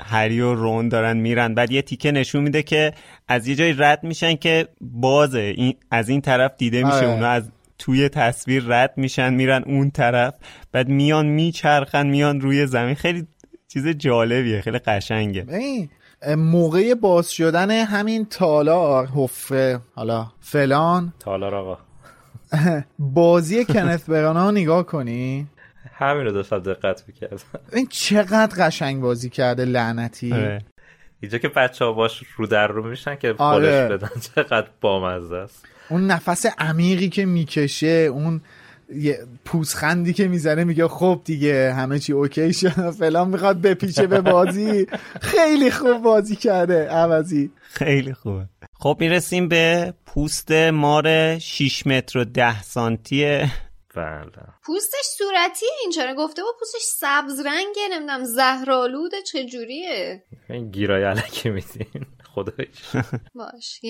هری 0.00 0.40
و 0.40 0.54
رون 0.54 0.88
دارن 0.88 1.16
میرن. 1.16 1.54
بعد 1.54 1.70
یه 1.70 1.82
تیکه 1.82 2.12
نشون 2.12 2.42
میده 2.42 2.62
که 2.62 2.92
از 3.28 3.48
یه 3.48 3.54
جای 3.54 3.72
رد 3.72 4.04
میشن 4.04 4.36
که 4.36 4.68
بازه. 4.80 5.54
این 5.56 5.74
از 5.90 6.08
این 6.08 6.20
طرف 6.20 6.52
دیده 6.56 6.84
میشه 6.84 7.04
اونا 7.04 7.28
از 7.28 7.50
توی 7.82 8.08
تصویر 8.08 8.64
رد 8.66 8.92
میشن 8.96 9.34
میرن 9.34 9.62
اون 9.66 9.90
طرف 9.90 10.34
بعد 10.72 10.88
میان 10.88 11.26
میچرخن 11.26 12.06
میان 12.06 12.40
روی 12.40 12.66
زمین. 12.66 12.94
خیلی 12.94 13.26
چیز 13.68 13.88
جالبیه 13.88 14.60
خیلی 14.60 14.78
قشنگه. 14.78 15.46
موقع 16.36 16.94
باز 16.94 17.32
شدن 17.32 17.70
همین 17.70 18.26
تالار 18.26 19.06
حفره 19.06 19.80
حالا 19.94 20.26
فلان. 20.40 21.12
تالار 21.20 21.54
آقا. 21.54 21.78
بازی 22.98 23.64
کنت 23.64 24.06
برانا 24.06 24.50
نگاه 24.50 24.86
کنی. 24.86 25.46
همین 25.92 26.24
رو 26.24 26.32
داشتم 26.32 26.58
دقت 26.58 27.04
می‌کرد 27.08 27.42
این 27.72 27.86
چقدر 27.90 28.66
قشنگ 28.66 29.02
بازی 29.02 29.30
کرده 29.30 29.64
لعنتی. 29.64 30.32
آره. 30.32 30.62
اینجا 31.20 31.38
که 31.38 31.48
بچه 31.48 31.84
ها 31.84 31.92
باش 31.92 32.22
رو 32.36 32.46
در 32.46 32.66
رو 32.66 32.88
میشن 32.88 33.16
که 33.16 33.34
آره. 33.38 33.88
بالش 33.88 33.90
بدن 33.90 34.20
چقدر 34.34 34.68
بامزه 34.80 35.36
است. 35.36 35.71
اون 35.90 36.06
نفس 36.06 36.46
عمیقی 36.58 37.08
که 37.08 37.24
می‌کشه 37.24 37.86
اون 37.86 38.40
یه 38.94 39.18
پوزخندی 39.44 40.12
که 40.12 40.28
می‌زنه 40.28 40.64
میگه 40.64 40.88
خب 40.88 41.20
دیگه 41.24 41.72
همه 41.72 41.98
چی 41.98 42.12
اوکی 42.12 42.52
شد 42.52 42.90
فلان 42.90 43.28
می‌خواد 43.28 43.60
بپیچه 43.60 44.06
به 44.06 44.20
بازی. 44.20 44.86
خیلی 45.20 45.70
خوب 45.70 45.98
بازی 45.98 46.36
کرده 46.36 46.88
عوضی. 46.88 47.50
خیلی 47.62 48.12
خوبه. 48.14 48.48
خب 48.74 48.96
می‌رسیم 49.00 49.48
به 49.48 49.94
پوست 50.06 50.52
مار 50.52 51.38
6 51.38 51.86
متر 51.86 52.18
و 52.18 52.24
10 52.24 52.62
سانتی 52.62 53.24
بله. 53.94 54.30
پوستش 54.66 55.04
صورتی 55.18 55.66
این 55.82 55.90
چرا 55.90 56.14
گفته؟ 56.14 56.42
با 56.42 56.48
پوستش 56.60 56.82
سبز 56.82 57.40
رنگه 57.46 57.88
نمی‌دونم 57.90 58.24
زهرالوده 58.24 59.16
چجوریه؟ 59.22 60.22
این 60.50 60.70
گیرای 60.70 61.04
علکی 61.04 61.50
میدین. 61.50 62.06
خدایش. 62.34 62.68
باش 63.34 63.80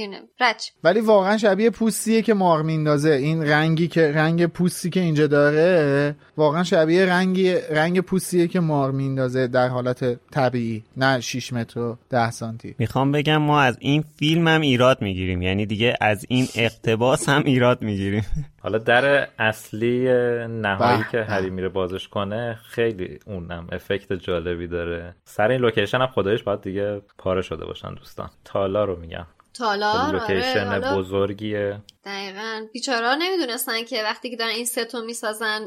رچ. 0.41 0.69
ولی 0.85 1.01
واقعا 1.01 1.39
شبیه 1.39 1.71
پوستیه 1.71 2.23
که 2.23 2.35
مار 2.35 2.63
میندازه. 2.63 3.11
این 3.11 3.43
رنگی 3.43 3.89
که 3.89 4.13
رنگ 4.13 4.47
پوستی 4.47 4.91
که 4.91 5.01
اینجا 5.01 5.27
داره 5.27 6.17
واقعا 6.37 6.65
شبیه 6.65 7.07
رنگی 7.07 7.53
رنگ 7.53 8.01
پوستیه 8.01 8.49
که 8.49 8.61
مار 8.61 8.93
میندازه 8.93 9.47
در 9.47 9.69
حالت 9.69 10.31
طبیعی. 10.31 10.85
نه 10.97 11.21
6 11.21 11.53
متر 11.53 11.81
و 11.81 11.99
10 12.11 12.31
سانتی. 12.31 12.75
می‌خوام 12.79 13.13
بگم 13.13 13.37
ما 13.37 13.61
از 13.61 13.77
این 13.81 14.05
فیلم 14.17 14.49
هم 14.49 14.61
ایراد 14.61 15.03
می‌گیریم. 15.03 15.43
یعنی 15.43 15.67
دیگه 15.67 15.97
از 16.01 16.25
این 16.29 16.47
اقتباس 16.55 17.29
هم 17.29 17.43
ایراد 17.45 17.83
می‌گیریم. 17.83 18.25
حالا 18.63 18.79
در 18.79 19.29
اصلی 19.39 20.09
نهایی 20.47 21.05
که. 21.13 21.23
هری 21.23 21.51
میره 21.51 21.69
بازش 21.69 22.09
کنه 22.09 22.59
خیلی 22.65 23.19
اونم 23.27 23.67
افکت 23.73 24.13
جالبی 24.13 24.67
داره. 24.67 25.15
سر 25.25 25.51
این 25.51 25.61
لوکیشن 25.61 25.99
هم 25.99 26.07
خدایش 26.07 26.43
باید 26.43 26.61
دیگه 26.61 27.03
پاره 27.19 27.43
شده 27.43 27.65
باشن 27.65 27.95
دوستان. 27.95 28.31
تالا 28.45 28.85
رو 28.85 28.97
میگم. 28.97 29.27
تالار 29.55 30.13
لوکیشن 30.13 30.67
آره 30.67 30.81
حالا 30.81 30.99
بزرگیه. 30.99 31.79
دقیقا. 32.05 32.67
بیچارا 32.73 33.15
نمی‌دونستن 33.15 33.85
که 33.85 34.03
وقتی 34.03 34.31
که 34.31 34.37
دارن 34.37 34.51
این 34.51 34.65
ستو 34.65 35.05
می‌سازن 35.05 35.61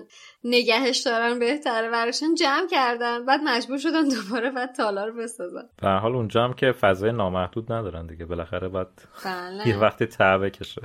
نگهش 0.44 0.98
دارن 0.98 1.40
بهتره 1.40 1.90
براشون 1.90 2.36
جمع 2.36 2.68
کردن. 2.72 3.26
بعد 3.26 3.40
مجبور 3.44 3.78
شدن 3.78 4.04
دوباره 4.10 4.52
بعد 4.52 4.76
تالار 4.76 5.12
بسازن. 5.12 5.64
به 5.82 5.88
هر 5.88 5.98
حال 5.98 6.16
اونجا 6.16 6.44
هم 6.44 6.54
که 6.54 6.72
فضای 6.72 7.12
نامحدود 7.12 7.72
ندارن 7.72 8.08
دیگه. 8.08 8.26
بالاخره 8.26 8.68
باید 8.68 9.08
بله. 9.26 9.68
یه 9.68 9.78
وقتی 9.78 10.06
ته 10.06 10.38
بکشه 10.38 10.82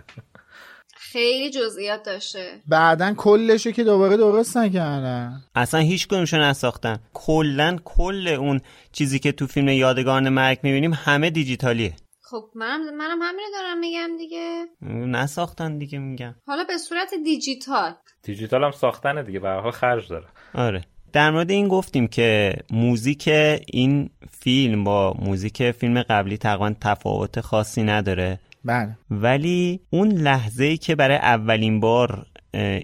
خیلی 1.03 1.51
جزئیات 1.51 2.03
داشته. 2.03 2.61
بعدا 2.69 3.15
کلشو 3.15 3.71
که 3.71 3.85
دوباره 3.85 4.17
درست 4.17 4.57
نکردن. 4.57 5.43
اصلا 5.55 5.81
هیچ 5.81 6.09
کدومشو 6.09 6.37
نساختن. 6.37 6.99
کلا 7.13 7.77
کل 7.85 8.29
اون 8.29 8.61
چیزی 8.93 9.19
که 9.19 9.33
تو 9.33 9.47
فیلم 9.47 9.69
یادگان 9.69 10.29
مرگ 10.29 10.59
می‌بینیم 10.63 10.93
همه 10.95 11.31
دیجیتالیه. 11.31 11.95
خب 12.23 12.45
منم 12.55 12.97
منم 12.97 13.19
همینو 13.23 13.49
دارم 13.53 13.79
میگم 13.79 14.11
دیگه. 14.19 14.67
نساختن 15.07 15.79
دیگه 15.79 15.99
میگم. 15.99 16.35
حالا 16.47 16.65
به 16.65 16.79
صورت 16.79 17.11
دیجیتال. 17.25 17.95
دیجیتال 18.23 18.65
هم 18.65 18.71
ساختنه 18.71 19.23
دیگه 19.23 19.39
به 19.41 19.71
خرج 19.71 20.09
داره. 20.09 20.27
آره. 20.55 20.85
در 21.13 21.31
مورد 21.31 21.51
این 21.51 21.69
گفتیم 21.69 22.09
که 22.09 22.57
موزیک 22.71 23.29
این 23.67 24.11
فیلم 24.41 24.85
با 24.85 25.15
موزیک 25.19 25.71
فیلم 25.71 26.03
قبلی 26.03 26.37
تقریبا 26.37 26.75
تفاوت 26.81 27.41
خاصی 27.41 27.83
نداره. 27.83 28.41
بله. 28.65 28.97
ولی 29.11 29.81
اون 29.91 30.09
لحظه 30.09 30.77
که 30.77 30.95
برای 30.95 31.17
اولین 31.17 31.81
بار 31.81 32.27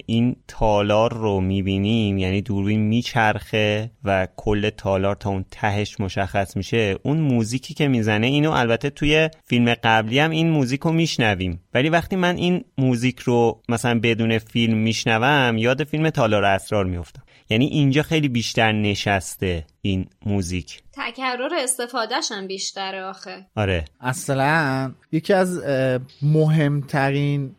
این 0.07 0.37
تالار 0.49 1.13
رو 1.13 1.41
می‌بینیم 1.41 2.19
یعنی 2.19 2.43
دوربین 2.43 2.81
میچرخه 2.81 3.91
و 4.05 4.29
کل 4.37 4.71
تالار 4.71 5.15
تا 5.15 5.31
اون 5.31 5.45
تهش 5.51 6.01
مشخص 6.01 6.57
میشه 6.57 6.97
اون 7.03 7.17
موزیکی 7.17 7.75
که 7.75 7.89
می‌زنه 7.89 8.27
اینو 8.27 8.51
البته 8.51 8.91
توی 8.91 9.31
فیلم 9.45 9.75
قبلی 9.75 10.19
هم 10.19 10.31
این 10.31 10.51
موزیک 10.51 10.81
رو 10.81 10.93
میشنویم. 10.93 11.61
ولی 11.75 11.89
وقتی 11.89 12.17
من 12.17 12.37
این 12.37 12.65
موزیک 12.79 13.19
رو 13.19 13.63
مثلا 13.69 14.01
بدون 14.01 14.39
فیلم 14.39 14.79
میشنوم 14.79 15.59
یاد 15.59 15.85
فیلم 15.85 16.11
تالار 16.11 16.45
اسرار 16.45 16.85
میفتم 16.85 17.23
یعنی 17.51 17.67
اینجا 17.67 18.03
خیلی 18.03 18.29
بیشتر 18.29 18.73
نشسته 18.73 19.67
این 19.83 20.07
موزیک. 20.27 20.83
تکرر 20.93 21.55
استفادهش 21.63 22.33
هم 22.33 22.47
بیشتره 22.47 23.03
آخه. 23.03 23.47
آره. 23.57 23.85
اصلا 24.01 24.93
یکی 25.13 25.33
از 25.33 25.63
مهمترین 26.23 27.55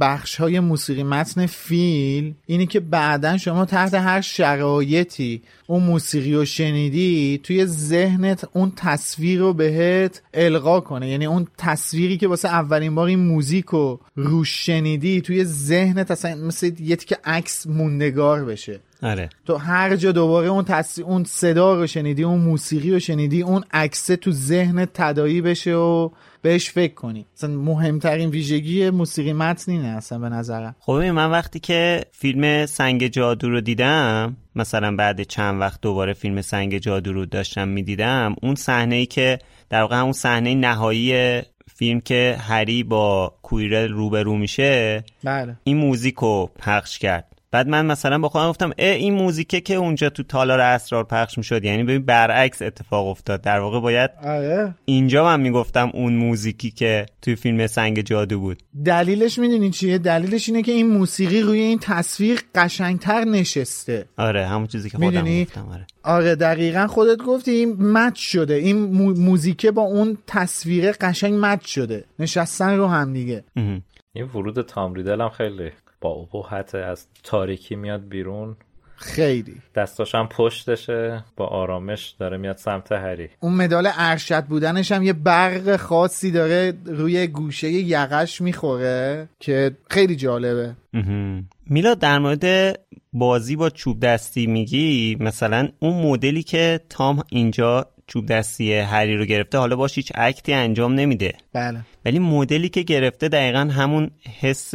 بخش 0.00 0.36
های 0.36 0.60
موسیقی 0.60 1.02
متن 1.02 1.46
فیلم 1.46 2.36
اینی 2.46 2.66
که 2.66 2.80
بعدا 2.80 3.36
شما 3.36 3.64
تحت 3.64 3.94
هر 3.94 4.20
شرایطی 4.20 5.42
اون 5.66 5.82
موسیقی 5.82 6.34
رو 6.34 6.44
شنیدی 6.44 7.40
توی 7.42 7.66
ذهنت 7.66 8.48
اون 8.52 8.72
تصویر 8.76 9.40
رو 9.40 9.52
بهت 9.52 10.22
القا 10.34 10.80
کنه. 10.80 11.08
یعنی 11.08 11.26
اون 11.26 11.46
تصویری 11.58 12.16
که 12.16 12.28
واسه 12.28 12.48
اولین 12.48 12.94
بار 12.94 13.06
این 13.06 13.18
موزیک 13.18 13.64
رو 13.64 14.00
روش 14.16 14.66
شنیدی 14.66 15.20
توی 15.20 15.44
ذهنت 15.44 16.10
اصلا 16.10 16.34
مثل 16.34 16.72
یه 16.80 16.96
که 16.96 17.18
عکس 17.24 17.66
موندگار 17.66 18.44
بشه. 18.44 18.80
آره. 19.02 19.28
تو 19.46 19.56
هر 19.56 19.96
جا 19.96 20.12
دوباره 20.12 20.48
اون 20.48 20.64
تصویر 20.64 21.06
اون 21.06 21.24
صدا 21.24 21.74
رو 21.74 21.86
شنیدی 21.86 22.22
اون 22.22 22.40
موسیقی 22.40 22.90
رو 22.90 22.98
شنیدی 22.98 23.42
اون 23.42 23.64
عکسه 23.72 24.16
تو 24.16 24.32
ذهنت 24.32 24.88
تدایی 24.94 25.40
بشه 25.40 25.74
و 25.74 26.10
بهش 26.42 26.70
فکر 26.70 26.94
کنی. 26.94 27.26
مثلا 27.36 27.50
مهمترین 27.50 28.30
ویژگی 28.30 28.90
موسیقی 28.90 29.32
متنی 29.32 29.78
نه 29.78 29.88
اصلا 29.88 30.18
به 30.18 30.28
نظرم. 30.28 30.76
خب 30.80 30.92
من 30.92 31.30
وقتی 31.30 31.60
که 31.60 32.04
فیلم 32.12 32.66
سنگ 32.66 33.06
جادو 33.06 33.50
رو 33.50 33.60
دیدم 33.60 34.36
مثلا 34.56 34.96
بعد 34.96 35.22
چند 35.22 35.60
وقت 35.60 35.80
دوباره 35.80 36.12
فیلم 36.12 36.42
سنگ 36.42 36.78
جادو 36.78 37.12
رو 37.12 37.26
داشتم 37.26 37.68
می‌دیدم 37.68 38.36
اون 38.42 38.54
صحنه 38.54 38.94
ای 38.94 39.06
که 39.06 39.38
در 39.70 39.80
واقع 39.80 39.96
اون 39.96 40.12
صحنه 40.12 40.54
نهایی 40.54 41.40
فیلم 41.76 42.00
که 42.00 42.36
هری 42.40 42.82
با 42.82 43.34
کویرل 43.42 43.88
روبرو 43.92 44.36
میشه 44.36 45.04
بله. 45.24 45.56
این 45.64 45.76
موزیک 45.76 46.14
رو 46.14 46.50
پخش 46.58 46.98
کرد. 46.98 47.29
بعد 47.52 47.68
من 47.68 47.86
مثلا 47.86 48.18
با 48.18 48.28
خودم 48.28 48.48
گفتم 48.48 48.70
اه 48.78 48.90
این 48.90 49.14
موزیکه 49.14 49.60
که 49.60 49.74
اونجا 49.74 50.10
تو 50.10 50.22
تالار 50.22 50.60
اسرار 50.60 51.04
پخش 51.04 51.38
می‌شد. 51.38 51.64
یعنی 51.64 51.82
ببین 51.82 52.04
برعکس 52.04 52.62
اتفاق 52.62 53.06
افتاد. 53.06 53.40
در 53.40 53.58
واقع 53.58 53.80
باید 53.80 54.10
آره. 54.24 54.74
اینجا 54.84 55.24
من 55.24 55.40
می‌گفتم 55.40 55.90
اون 55.94 56.12
موزیکی 56.12 56.70
که 56.70 57.06
توی 57.22 57.36
فیلم 57.36 57.66
سنگ 57.66 58.00
جادو 58.00 58.40
بود. 58.40 58.62
دلیلش 58.84 59.38
می‌دونین 59.38 59.70
چیه؟ 59.70 59.98
دلیلش 59.98 60.48
اینه 60.48 60.62
که 60.62 60.72
این 60.72 60.88
موسیقی 60.88 61.40
روی 61.40 61.58
این 61.58 61.78
تصویر 61.78 62.40
قشنگتر 62.54 63.24
نشسته. 63.24 64.06
آره 64.16 64.46
همون 64.46 64.66
چیزی 64.66 64.90
که 64.90 64.98
خودم 64.98 65.42
گفتم 65.42 65.68
آره. 65.72 65.86
آره 66.02 66.34
دقیقا 66.34 66.86
خودت 66.86 67.18
گفتی 67.18 67.50
این 67.50 67.76
مچ 67.80 68.18
شده. 68.18 68.54
این 68.54 68.76
موزیکه 69.12 69.70
با 69.70 69.82
اون 69.82 70.18
تصویر 70.26 70.92
قشنگ 70.92 71.34
مچ 71.42 71.66
شده. 71.66 72.04
نشستن 72.18 72.76
رو 72.76 72.86
هم 72.86 73.12
دیگه. 73.12 73.44
این 74.12 74.24
ورود 74.34 74.62
تامریدل 74.62 75.20
هم 75.20 75.28
خیلی 75.28 75.70
با 76.00 76.10
ابهت 76.10 76.74
از 76.74 77.06
تاریکی 77.22 77.76
میاد 77.76 78.08
بیرون. 78.08 78.56
خیلی. 78.96 79.56
دستاش 79.74 80.14
هم 80.14 80.28
پشتشه 80.28 81.24
با 81.36 81.46
آرامش 81.46 82.14
داره 82.18 82.36
میاد 82.36 82.56
سمت 82.56 82.92
هری. 82.92 83.28
اون 83.40 83.54
مدال 83.54 83.88
ارشد 83.94 84.44
بودنش 84.44 84.92
هم 84.92 85.02
یه 85.02 85.12
برق 85.12 85.76
خاصی 85.76 86.30
داره 86.30 86.72
روی 86.84 87.26
گوشه 87.26 87.70
یقش 87.70 88.40
می‌خوره 88.40 89.28
که 89.40 89.76
خیلی 89.90 90.16
جالبه. 90.16 90.74
میلا 91.66 91.94
در 91.94 92.18
مورد 92.18 92.78
بازی 93.12 93.56
با 93.56 93.70
چوب 93.70 94.00
دستی 94.00 94.46
میگی؟ 94.46 95.16
مثلا 95.20 95.68
اون 95.78 96.02
مدلی 96.06 96.42
که 96.42 96.80
تام 96.88 97.22
اینجا 97.28 97.86
چوب 98.06 98.26
دستی 98.26 98.74
هری 98.74 99.16
رو 99.16 99.24
گرفته 99.24 99.58
حالا 99.58 99.76
باش 99.76 99.96
هیچ 99.96 100.12
اکتی 100.14 100.52
انجام 100.52 100.94
نمیده. 100.94 101.34
بله. 101.52 101.80
ولی 102.04 102.18
مدلی 102.18 102.68
که 102.68 102.82
گرفته 102.82 103.28
دقیقا 103.28 103.58
همون 103.58 104.10
حس 104.40 104.74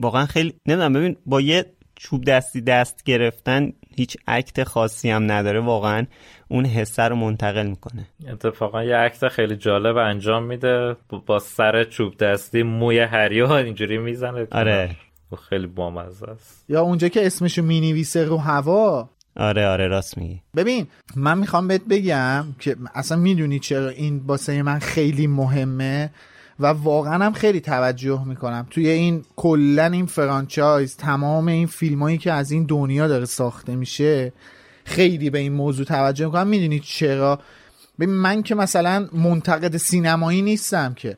واقعا 0.00 0.26
خیلی 0.26 0.54
نمی‌دونم 0.66 0.92
ببین 0.92 1.16
با 1.26 1.40
یه 1.40 1.64
چوب 1.96 2.24
دستی 2.24 2.60
دست 2.60 3.02
گرفتن 3.04 3.72
هیچ 3.96 4.16
عکت 4.28 4.64
خاصی 4.64 5.10
هم 5.10 5.32
نداره. 5.32 5.60
واقعا 5.60 6.06
اون 6.48 6.66
حسه 6.66 7.02
رو 7.02 7.16
منتقل 7.16 7.66
می‌کنه. 7.66 8.06
اتفاقا 8.28 8.84
یه 8.84 8.96
عکت 8.96 9.28
خیلی 9.28 9.56
جالب 9.56 9.96
انجام 9.96 10.44
میده. 10.44 10.96
با 11.26 11.38
سر 11.38 11.84
چوب 11.84 12.16
دستی 12.16 12.62
موی 12.62 12.98
هریو 12.98 13.50
اینجوری 13.50 13.98
می‌زنه. 13.98 14.46
آره. 14.50 14.96
خیلی 15.48 15.66
بامزه 15.66 16.30
است. 16.30 16.64
یا 16.68 16.82
اونجا 16.82 17.08
که 17.08 17.26
اسمشو 17.26 17.62
می‌نویسه 17.62 18.24
رو 18.24 18.36
هوا. 18.38 19.08
آره 19.36 19.66
آره 19.66 19.86
راست 19.88 20.18
میگی. 20.18 20.40
ببین 20.56 20.86
من 21.16 21.38
می‌خوام 21.38 21.68
بهت 21.68 21.82
بگم 21.90 22.44
که 22.58 22.76
اصلا 22.94 23.18
می‌دونی 23.18 23.58
چرا 23.58 23.88
این 23.88 24.26
باسه 24.26 24.62
من 24.62 24.78
خیلی 24.78 25.26
مهمه. 25.26 26.10
و 26.62 26.66
واقعا 26.66 27.24
هم 27.24 27.32
خیلی 27.32 27.60
توجه 27.60 28.24
می‌کنم. 28.24 28.66
توی 28.70 28.88
این 28.88 29.24
کلا 29.36 29.86
این 29.86 30.06
فرانچایز 30.06 30.96
تمام 30.96 31.48
این 31.48 31.66
فیلمایی 31.66 32.18
که 32.18 32.32
از 32.32 32.50
این 32.50 32.64
دنیا 32.64 33.08
داره 33.08 33.24
ساخته 33.24 33.76
میشه 33.76 34.32
خیلی 34.84 35.30
به 35.30 35.38
این 35.38 35.52
موضوع 35.52 35.86
توجه 35.86 36.26
می‌کنم. 36.26 36.46
می‌دونید 36.46 36.82
چرا؟ 36.82 37.40
ببین 38.00 38.14
من 38.14 38.42
که 38.42 38.54
مثلا 38.54 39.08
منتقد 39.12 39.76
سینمایی 39.76 40.42
نیستم 40.42 40.94
که. 40.94 41.16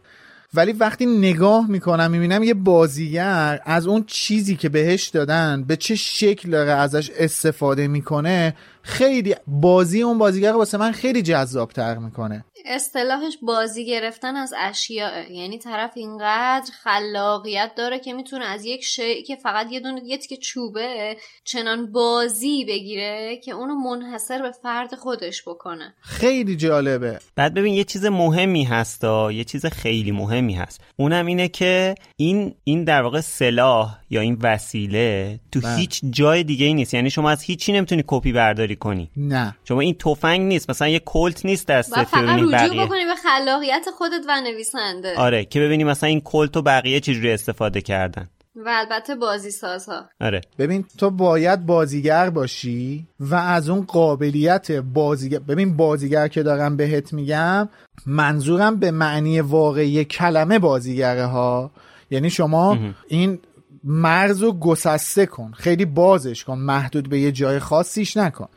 ولی 0.55 0.73
وقتی 0.73 1.07
نگاه 1.07 1.71
می‌کنم 1.71 2.11
می‌بینم 2.11 2.43
یه 2.43 2.55
بازیگر 2.55 3.61
از 3.65 3.87
اون 3.87 4.05
چیزی 4.07 4.57
که 4.57 4.69
بهش 4.69 5.09
دادن 5.09 5.65
به 5.65 5.77
چه 5.77 5.95
شکل 5.95 6.51
داره 6.51 6.71
ازش 6.71 7.11
استفاده 7.11 7.89
می‌کنه 7.89 8.55
خیلی 8.85 9.35
بازی 9.47 10.03
اون 10.03 10.19
بازیگر 10.19 10.53
رو 10.53 10.59
واسه 10.59 10.79
من 10.79 10.93
خیلی 10.93 11.23
جذابتر 11.23 11.99
می‌کنه. 11.99 12.45
اصطلاحش 12.67 13.39
بازی 13.43 13.87
گرفتن 13.87 14.37
از 14.37 14.55
اشیاء 14.59 15.23
یعنی 15.31 15.59
طرف 15.59 15.91
اینقدر 15.97 16.71
خلاقیت 16.83 17.71
داره 17.77 17.99
که 17.99 18.13
می‌تونه 18.13 18.45
از 18.45 18.65
یک 18.65 18.85
شی 18.85 19.23
که 19.23 19.37
فقط 19.37 19.73
یه 19.73 19.81
دونه 19.81 20.01
یه 20.05 20.19
که 20.19 20.37
چوبه 20.37 21.17
چنان 21.45 21.93
بازی 21.93 22.65
بگیره 22.65 23.41
که 23.45 23.53
اونو 23.53 23.75
منحصر 23.75 24.43
به 24.43 24.51
فرد 24.51 24.95
خودش 24.95 25.43
بکنه. 25.47 25.95
خیلی 26.01 26.57
جالبه. 26.57 27.19
بعد 27.37 27.55
ببین 27.55 27.75
یه 27.75 27.85
چیز 27.85 28.05
مهمی 28.05 28.65
هستا 28.65 29.33
یه 29.33 29.45
چیز 29.45 29.67
خیلی 29.67 30.11
مهمی 30.11 30.55
هست. 30.55 30.81
اونم 30.97 31.27
اینه 31.27 31.49
که 31.49 31.95
این 32.17 32.55
این 32.65 32.85
در 32.85 33.03
واقع 33.03 33.21
سلاح 33.21 33.99
یا 34.11 34.21
این 34.21 34.39
وسیله 34.43 35.41
تو 35.53 35.61
بله. 35.61 35.77
هیچ 35.77 36.01
جای 36.11 36.45
دیگه 36.45 36.67
ای 36.67 36.75
نیست. 36.75 36.95
یعنی 36.95 37.11
شما 37.11 37.31
از 37.31 37.43
هیچی 37.43 37.73
نمی‌تونی 37.73 38.05
کپی 38.07 38.33
برداری 38.33 38.74
کنی. 38.75 39.11
نه. 39.17 39.57
شما 39.65 39.81
این 39.81 39.95
تفنگ 39.95 40.41
نیست 40.41 40.71
مثلا 40.71 40.89
یه 40.89 40.99
کلت 40.99 41.47
نیست 41.47 41.67
دستت 41.67 41.99
که 41.99 42.05
فقط 42.05 42.25
ببینی 42.25 42.53
رجوع 42.53 42.87
بکنی 42.87 43.05
به 43.05 43.15
خلاقیت 43.15 43.87
خودت 43.99 44.23
و 44.29 44.41
نویسنده. 44.41 45.15
آره 45.17 45.45
که 45.45 45.61
ببینی 45.61 45.85
مثلا 45.85 46.09
این 46.09 46.21
کلت 46.21 46.57
و 46.57 46.63
بقیه 46.63 47.01
چجوری 47.01 47.33
استفاده 47.33 47.81
کردن. 47.81 48.29
و 48.57 48.69
البته 48.69 49.15
بازی 49.15 49.51
سازها 49.51 50.09
آره. 50.21 50.41
ببین 50.59 50.85
تو 50.99 51.11
باید 51.11 51.67
بازیگر 51.67 52.31
باشی 52.31 53.07
و 53.21 53.35
از 53.35 53.69
اون 53.69 53.83
قابلیت 53.83 54.73
بازیگر 54.73 55.39
ببین 55.39 55.77
بازیگر 55.77 56.29
که 56.29 56.43
دارم 56.43 56.77
بهت 56.77 57.13
میگم 57.13 57.69
منظورم 58.07 58.77
به 58.77 58.91
معنی 58.91 59.41
واقعی 59.41 60.05
کلمه 60.05 60.59
بازیگره 60.59 61.27
ها. 61.27 61.71
یعنی 62.11 62.31
شما 62.31 62.79
این 63.09 63.39
مرز 63.85 64.43
رو 64.43 64.53
گسسته 64.53 65.27
کن. 65.27 65.53
خیلی 65.57 65.85
بازش 65.85 66.45
کن. 66.45 66.59
محدود 66.59 67.09
به 67.09 67.21
یه 67.21 67.33
جای 67.33 67.59
خاصیش 67.59 68.17
نکن. 68.17 68.49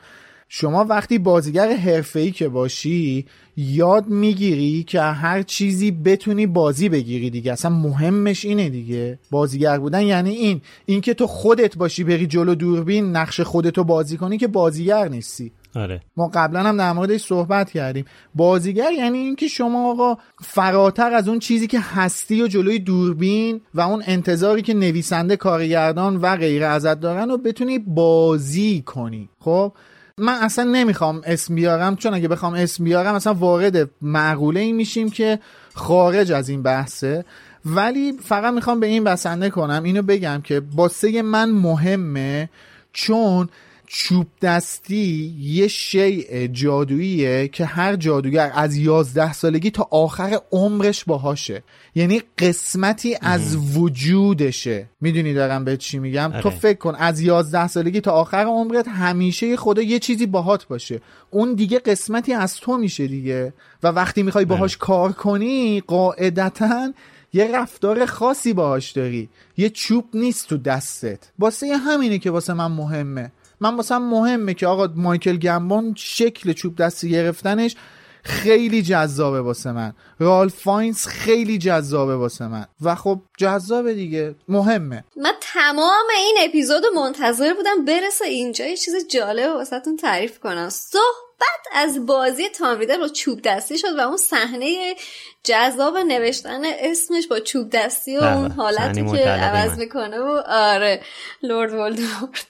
شما 0.49 0.83
وقتی 0.83 1.17
بازیگر 1.17 1.75
حرفه‌ای 1.75 2.31
که 2.31 2.47
باشی 2.47 3.25
یاد 3.57 4.07
می‌گیری 4.07 4.83
که 4.83 5.01
هر 5.01 5.41
چیزی 5.41 5.91
بتونی 5.91 6.47
بازی 6.47 6.89
بگیری 6.89 7.29
دیگه. 7.29 7.51
اصلا 7.51 7.71
مهمش 7.71 8.45
اینه 8.45 8.69
دیگه. 8.69 9.19
بازیگر 9.31 9.77
بودن 9.79 10.01
یعنی 10.01 10.29
این. 10.29 10.61
اینکه 10.85 11.13
تو 11.13 11.27
خودت 11.27 11.77
باشی 11.77 12.03
بری 12.03 12.27
جلو 12.27 12.55
دوربین 12.55 13.11
نقش 13.11 13.41
خودتو 13.41 13.83
بازی 13.83 14.17
کنی 14.17 14.37
که 14.37 14.47
بازیگر 14.47 15.07
نیستی. 15.07 15.51
آره. 15.75 16.01
ما 16.17 16.31
قبلا 16.33 16.63
هم 16.63 16.77
در 16.77 16.91
موردش 16.91 17.25
صحبت 17.25 17.71
کردیم. 17.71 18.05
بازیگر 18.35 18.91
یعنی 18.91 19.17
اینکه 19.17 19.47
شما 19.47 19.91
آقا 19.91 20.17
فراتر 20.41 21.13
از 21.13 21.27
اون 21.27 21.39
چیزی 21.39 21.67
که 21.67 21.79
هستی 21.79 22.41
و 22.41 22.47
جلوی 22.47 22.79
دوربین 22.79 23.61
و 23.73 23.81
اون 23.81 24.03
انتظاری 24.07 24.61
که 24.61 24.73
نویسنده 24.73 25.35
کارگردان 25.35 26.17
و 26.17 26.35
غیره 26.35 26.65
ازت 26.65 26.99
دارن 26.99 27.31
و 27.31 27.37
بتونی 27.37 27.79
بازی 27.79 28.83
کنی. 28.85 29.29
خب؟ 29.39 29.73
من 30.17 30.33
اصلا 30.33 30.65
نمی‌خوام 30.65 31.21
اسم 31.25 31.55
بیارم 31.55 31.95
چون 31.95 32.13
اگه 32.13 32.27
بخوام 32.27 32.53
اسم 32.53 32.83
بیارم 32.83 33.15
اصلا 33.15 33.33
وارد 33.33 33.89
معقوله 34.01 34.59
این 34.59 34.75
میشیم 34.75 35.09
که 35.09 35.39
خارج 35.73 36.31
از 36.31 36.49
این 36.49 36.63
بحثه. 36.63 37.25
ولی 37.65 38.13
فقط 38.23 38.53
می‌خوام 38.53 38.79
به 38.79 38.87
این 38.87 39.03
بسنده 39.03 39.49
کنم 39.49 39.83
اینو 39.83 40.01
بگم 40.01 40.41
که 40.43 40.59
باسه 40.59 41.21
من 41.21 41.49
مهمه 41.51 42.49
چون 42.93 43.49
چوب 43.89 44.27
دستی 44.41 45.35
یه 45.39 45.67
شیء 45.67 46.47
جادوییه 46.47 47.47
که 47.47 47.65
هر 47.65 47.95
جادوگر 47.95 48.51
از 48.55 48.75
یازده 48.75 49.33
سالگی 49.33 49.71
تا 49.71 49.87
آخر 49.91 50.39
عمرش 50.51 51.03
باهاشه. 51.05 51.63
یعنی 51.95 52.21
قسمتی 52.37 53.17
از 53.21 53.77
وجودشه. 53.77 54.89
می‌دونی 55.01 55.33
دارم 55.33 55.65
به 55.65 55.77
چی 55.77 55.99
میگم؟ 55.99 56.31
تو 56.41 56.49
آره. 56.49 56.57
فکر 56.57 56.77
کن 56.77 56.95
از 56.95 57.21
یازده 57.21 57.67
سالگی 57.67 58.01
تا 58.01 58.11
آخر 58.11 58.43
عمرت 58.43 58.87
همیشه 58.87 59.57
خدا 59.57 59.81
یه 59.81 59.99
چیزی 59.99 60.25
باهات 60.25 60.67
باشه. 60.67 61.01
اون 61.31 61.53
دیگه 61.53 61.79
قسمتی 61.79 62.33
از 62.33 62.55
تو 62.55 62.77
میشه 62.77 63.07
دیگه. 63.07 63.53
و 63.83 63.87
وقتی 63.87 64.23
می‌خوای 64.23 64.45
باهاش 64.45 64.77
کار 64.77 65.11
کنی 65.11 65.81
قاعدتا 65.81 66.93
یه 67.33 67.49
رفتار 67.53 68.05
خاصی 68.05 68.53
باهاش 68.53 68.91
داری. 68.91 69.29
یه 69.57 69.69
چوب 69.69 70.05
نیست 70.13 70.47
تو 70.47 70.57
دستت. 70.57 71.19
واسه 71.39 71.77
همینه 71.77 72.19
که 72.19 72.31
واسه 72.31 72.53
من 72.53 72.71
مهمه. 72.71 73.31
من 73.61 73.75
واسه 73.75 73.97
مهمه 73.97 74.53
که 74.53 74.67
آقا 74.67 74.89
مایکل 74.95 75.37
گمبون 75.37 75.93
شکل 75.97 76.53
چوب 76.53 76.75
دستی 76.75 77.09
گرفتنش 77.09 77.75
خیلی 78.23 78.81
جذابه 78.81 79.41
واسه 79.41 79.71
من. 79.71 79.93
رال 80.19 80.49
فاینز 80.49 81.05
خیلی 81.05 81.57
جذابه 81.57 82.15
واسه 82.15 82.47
من. 82.47 82.65
و 82.81 82.95
خب 82.95 83.21
جذابه 83.37 83.93
دیگه. 83.93 84.35
مهمه. 84.47 85.03
من 85.15 85.33
تمام 85.41 86.05
این 86.17 86.37
اپیزود 86.41 86.83
رو 86.85 87.01
منتظر 87.01 87.53
بودم 87.53 87.85
برسه 87.85 88.25
اینجا. 88.25 88.65
یه 88.65 88.77
چیز 88.77 89.07
جالب 89.07 89.55
واسهتون 89.55 89.97
تعریف 89.97 90.39
کنم. 90.39 90.69
صحبت 90.69 91.67
از 91.73 92.05
بازی 92.05 92.49
تام 92.49 92.79
ریدر 92.79 92.97
با 92.97 93.07
چوب 93.07 93.41
دستی 93.41 93.77
شد 93.77 93.97
و 93.97 93.99
اون 93.99 94.17
صحنه 94.17 94.95
جذاب 95.43 95.97
نوشتن 95.97 96.61
اسمش 96.65 97.27
با 97.27 97.39
چوب 97.39 97.69
دستی 97.69 98.17
و 98.17 98.23
اون 98.23 98.51
حالتی 98.51 99.05
که 99.05 99.17
عوض. 99.17 99.77
می‌کنه 99.77 100.19
و 100.19 100.41
آره 100.47 101.01
لورد 101.43 101.73
ولدمورت 101.73 102.45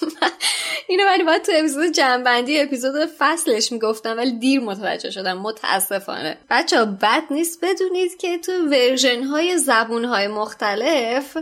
اینو 0.88 1.06
ولی 1.06 1.24
باید 1.24 1.42
تو 1.42 1.52
اپیزود 1.54 1.92
جمع‌بندی 1.92 2.60
اپیزود 2.60 3.10
فصلش 3.18 3.72
می‌گفتم 3.72 4.16
ولی 4.16 4.38
دیر 4.38 4.60
متوجه 4.60 5.10
شدم. 5.10 5.38
متاسفانه. 5.38 6.38
بچه 6.50 6.84
بد 6.84 7.22
نیست 7.30 7.64
بدونید 7.64 8.16
که 8.16 8.38
تو 8.38 8.52
ورژن 8.52 9.22
های 9.22 9.58
زبون 9.58 10.04
های 10.04 10.26
مختلف 10.26 11.36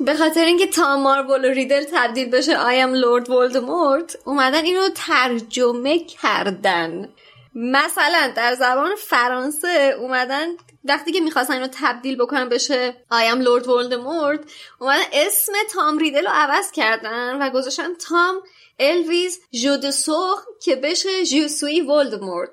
به 0.00 0.14
خاطر 0.14 0.44
اینکه 0.44 0.66
تام 0.66 1.02
ماروولو 1.02 1.48
ریدل 1.48 1.84
تبدیل 1.92 2.30
بشه 2.30 2.56
I 2.56 2.80
am 2.80 2.94
Lord 2.94 3.30
Voldemort 3.30 4.16
اومدن 4.24 4.64
اینو 4.64 4.88
ترجمه 4.94 5.98
کردن. 5.98 7.08
مثلا 7.54 8.32
در 8.36 8.54
زبان 8.54 8.94
فرانسه 8.94 9.96
اومدن 9.98 10.46
وقتی 10.84 11.12
که 11.12 11.20
می‌خواستن 11.20 11.54
اینو 11.54 11.68
تبدیل 11.72 12.16
بکنن 12.16 12.48
بشه 12.48 12.96
آی 13.10 13.26
ام 13.26 13.40
لورد 13.40 13.68
ولدمورت 13.68 14.40
اومدن 14.80 15.02
اسم 15.12 15.52
تام 15.70 15.98
ریدل 15.98 16.24
رو 16.26 16.32
عوض 16.32 16.70
کردن 16.70 17.42
و 17.42 17.50
گذاشتن 17.50 17.94
تام 17.94 18.42
الویز 18.78 19.40
جود 19.52 19.90
سوخ 19.90 20.44
که 20.62 20.76
بشه 20.76 21.24
جوسوی 21.24 21.80
ولدمورت 21.80 22.50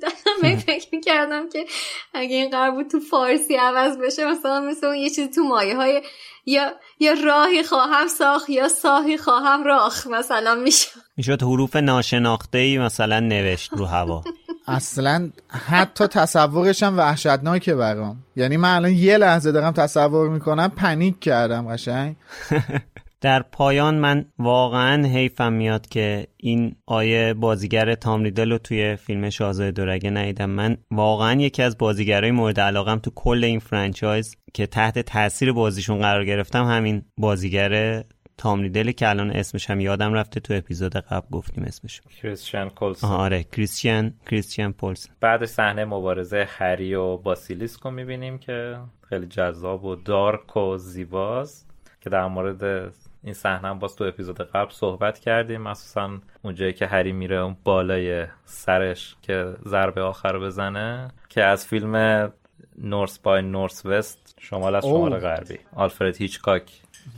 داشتم 0.00 0.56
فکر 0.66 0.88
می‌کردم 0.92 1.48
که 1.48 1.66
اگه 2.14 2.36
این 2.36 2.50
قرار 2.50 2.70
بود 2.70 2.88
تو 2.88 3.00
فارسی 3.00 3.56
عوض 3.56 3.98
بشه 3.98 4.24
مثلا 4.24 4.60
مثل 4.60 4.86
اون 4.86 4.96
یه 4.96 5.10
چیزی 5.10 5.28
تو 5.28 5.44
مایه 5.44 5.76
های 5.76 6.02
یا 6.50 6.72
یا 7.00 7.12
راهی 7.26 7.62
خواهم 7.62 8.08
ساخت 8.08 8.50
یا 8.50 8.68
ساهی 8.68 9.18
خواهم 9.18 9.64
راخ 9.64 10.06
مثلا 10.06 10.54
میشه. 10.54 10.88
می‌شد 11.16 11.42
حروف 11.42 11.76
ناشناخته 11.76 12.58
ای 12.58 12.78
مثلا 12.78 13.20
نوشت 13.20 13.72
رو 13.72 13.84
هوا. 13.84 14.24
اصلا 14.66 15.30
حتی 15.48 16.06
تصورش 16.06 16.82
هم 16.82 16.98
وحشتناکه 16.98 17.74
برام. 17.74 18.16
یعنی 18.36 18.56
من 18.56 18.74
الان 18.74 18.92
یه 18.92 19.18
لحظه 19.18 19.52
دارم 19.52 19.72
تصور 19.72 20.28
می‌کنم 20.28 20.68
پنیک 20.68 21.20
کردم 21.20 21.68
قشنگ. 21.74 22.16
در 23.20 23.42
پایان 23.42 23.94
من 23.94 24.24
واقعا 24.38 25.06
حیفم 25.06 25.52
میاد 25.52 25.86
که 25.86 26.26
این 26.36 26.76
آیه 26.86 27.34
بازیگر 27.34 27.94
تام 27.94 28.22
ریدل 28.22 28.52
رو 28.52 28.58
توی 28.58 28.96
فیلم 28.96 29.30
شاهزاده 29.30 29.70
دورگه 29.70 30.10
ندیدم. 30.10 30.50
من 30.50 30.76
واقعا 30.90 31.40
یکی 31.40 31.62
از 31.62 31.78
بازیگرای 31.78 32.30
مورد 32.30 32.60
علاقم 32.60 32.98
تو 32.98 33.10
کل 33.14 33.44
این 33.44 33.58
فرانچایز 33.58 34.36
که 34.54 34.66
تحت 34.66 34.98
تاثیر 34.98 35.52
بازیشون 35.52 35.98
قرار 35.98 36.24
گرفتم 36.24 36.64
همین 36.64 37.02
بازیگر 37.18 38.02
تام 38.38 38.62
ریدل 38.62 38.90
که 38.90 39.08
الان 39.08 39.30
اسمش 39.30 39.70
هم 39.70 39.80
یادم 39.80 40.14
رفته 40.14 40.40
تو 40.40 40.54
اپیزود 40.54 40.96
قبل 40.96 41.28
گفتیم 41.30 41.64
اسمش. 41.64 42.00
کریستیان 42.22 42.68
کولسون 42.70 43.10
آره 43.10 43.42
کریستیان 43.42 44.14
کریستیان 44.30 44.72
پولسن. 44.72 45.12
بعدش 45.20 45.48
صحنه 45.48 45.84
مبارزه 45.84 46.46
هری 46.48 46.94
و 46.94 47.16
باسیلیسک 47.16 47.80
رو 47.80 47.90
می‌بینیم 47.90 48.38
که 48.38 48.76
خیلی 49.08 49.26
جذاب 49.26 49.84
و 49.84 49.96
دارک 49.96 50.56
و 50.56 50.76
زیباست 50.76 51.70
که 52.00 52.10
در 52.10 52.26
مورد 52.26 52.92
این 53.24 53.34
صحنه 53.34 53.68
هم 53.68 53.78
باز 53.78 53.96
تو 53.96 54.04
اپیزود 54.04 54.40
قبل 54.40 54.70
صحبت 54.70 55.18
کردیم. 55.18 55.62
مخصوصا 55.62 56.10
اونجایی 56.42 56.72
که 56.72 56.86
هری 56.86 57.12
میره 57.12 57.36
اون 57.36 57.56
بالای 57.64 58.26
سرش 58.44 59.16
که 59.22 59.54
ضربه 59.68 60.02
آخر 60.02 60.32
رو 60.32 60.40
بزنه 60.40 61.08
که 61.28 61.44
از 61.44 61.66
فیلم 61.66 62.32
نورس 62.78 63.18
بای 63.18 63.42
نورس 63.42 63.86
وست 63.86 64.36
شمال 64.40 64.74
از 64.74 64.84
شمال. 64.84 65.18
غربی. 65.18 65.58
آلفرد 65.76 66.16
هیچکاک 66.16 66.62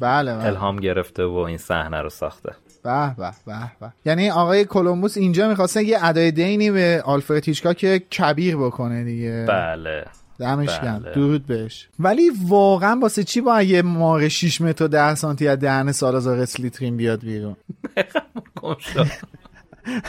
بله 0.01 0.35
بله. 0.35 0.47
الهام 0.47 0.77
گرفته 0.77 1.25
و 1.25 1.35
این 1.37 1.59
صحنه 1.59 2.01
رو 2.01 2.11
ساخته. 2.11 2.53
به 2.85 3.15
به 3.19 3.31
به 3.47 3.71
به. 3.81 3.93
یعنی 4.05 4.31
آقای 4.31 4.65
کلمبوس 4.65 5.17
اینجا 5.17 5.49
می‌خواستن 5.49 5.81
یه 5.81 5.99
ادای 6.05 6.31
دینی 6.31 6.71
به 6.71 7.03
آلفرد 7.05 7.45
هیچکاک 7.45 7.79
کبیر 8.19 8.57
بکنه 8.57 9.05
دیگه. 9.05 9.47
بله. 9.49 10.05
دمش 10.43 10.81
گرم. 10.81 10.99
بله. 10.99 11.15
درود 11.15 11.47
بهش. 11.47 11.89
ولی 11.99 12.31
واقعا 12.49 12.99
واسه 13.03 13.25
چی 13.25 13.41
با 13.41 13.63
یه 13.63 13.83
مار 13.83 14.29
6 14.29 14.61
متر 14.61 14.85
و 14.85 14.89
10 14.89 15.15
سانتی 15.15 15.49
از 15.49 15.59
دهن 15.59 15.93
سالازار 15.93 16.39
اسلیترین 16.39 16.97
بیاد 16.97 17.21
بیرون. 17.21 17.57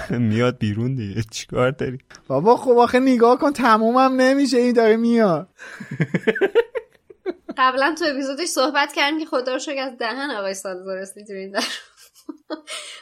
میاد 0.29 0.57
بیرون 0.57 0.95
دیگه. 0.95 1.21
چیکار 1.31 1.71
داری؟ 1.71 1.97
بابا 2.27 2.57
خب 2.57 2.71
آخه 2.71 2.99
نگاه 2.99 3.37
کن 3.37 3.53
تمومم 3.53 4.21
نمیشه. 4.21 4.57
این 4.57 4.73
داره 4.73 4.95
میاد. 4.95 5.47
قبلا 7.57 7.95
تو 7.99 8.05
اپیزودش 8.07 8.47
صحبت 8.47 8.93
کردیم 8.93 9.19
که 9.19 9.25
خدا 9.25 9.55
رو 9.55 9.61
از 9.79 9.97
دهن 9.97 10.31
آقای 10.31 10.53
سالزار 10.53 10.97
اسلیترین 10.97 11.51
در 11.51 11.63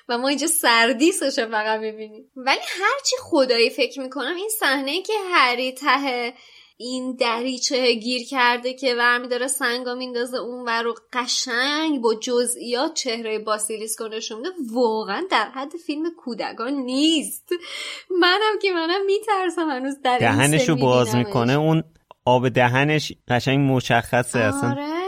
و 0.09 0.17
ما 0.17 0.27
اینجا 0.27 0.47
سردیسش 0.47 1.39
فقط 1.39 1.79
می‌بینیم. 1.79 2.31
ولی 2.35 2.59
هرچی 2.59 3.15
خدایی 3.19 3.69
فکر 3.69 3.99
می‌کنم 3.99 4.35
این 4.35 4.49
صحنه 4.59 5.01
که 5.01 5.13
هری 5.33 5.71
ته 5.71 6.33
این 6.81 7.15
دریچه 7.15 7.93
گیر 7.93 8.27
کرده 8.27 8.73
که 8.73 8.95
ورمی 8.95 9.27
داره 9.27 9.47
سنگا 9.47 9.95
میندازه 9.95 10.37
اون 10.37 10.65
و 10.67 10.81
رو 10.83 10.95
قشنگ 11.13 12.01
با 12.01 12.15
جزئیات 12.15 12.93
چهره 12.93 13.39
باسیلیسکو 13.39 14.07
نشون 14.07 14.37
میده. 14.37 14.49
واقعا 14.73 15.23
در 15.31 15.49
حد 15.49 15.71
فیلم 15.85 16.03
کودکان 16.17 16.73
نیست. 16.73 17.49
منم 18.21 18.59
که 18.61 18.71
منم 18.71 19.05
میترسم 19.05 19.69
هنوز 19.69 20.01
در 20.03 20.11
این 20.11 20.19
دهنش 20.19 20.61
سن 20.61 20.67
رو 20.67 20.75
باز. 20.75 21.15
می‌کنه. 21.15 21.53
اون 21.53 21.83
آب 22.25 22.49
دهنش 22.49 23.13
قشنگ 23.27 23.71
مشخصه. 23.71 24.39
آره. 24.39 24.55
اصلا 24.55 25.00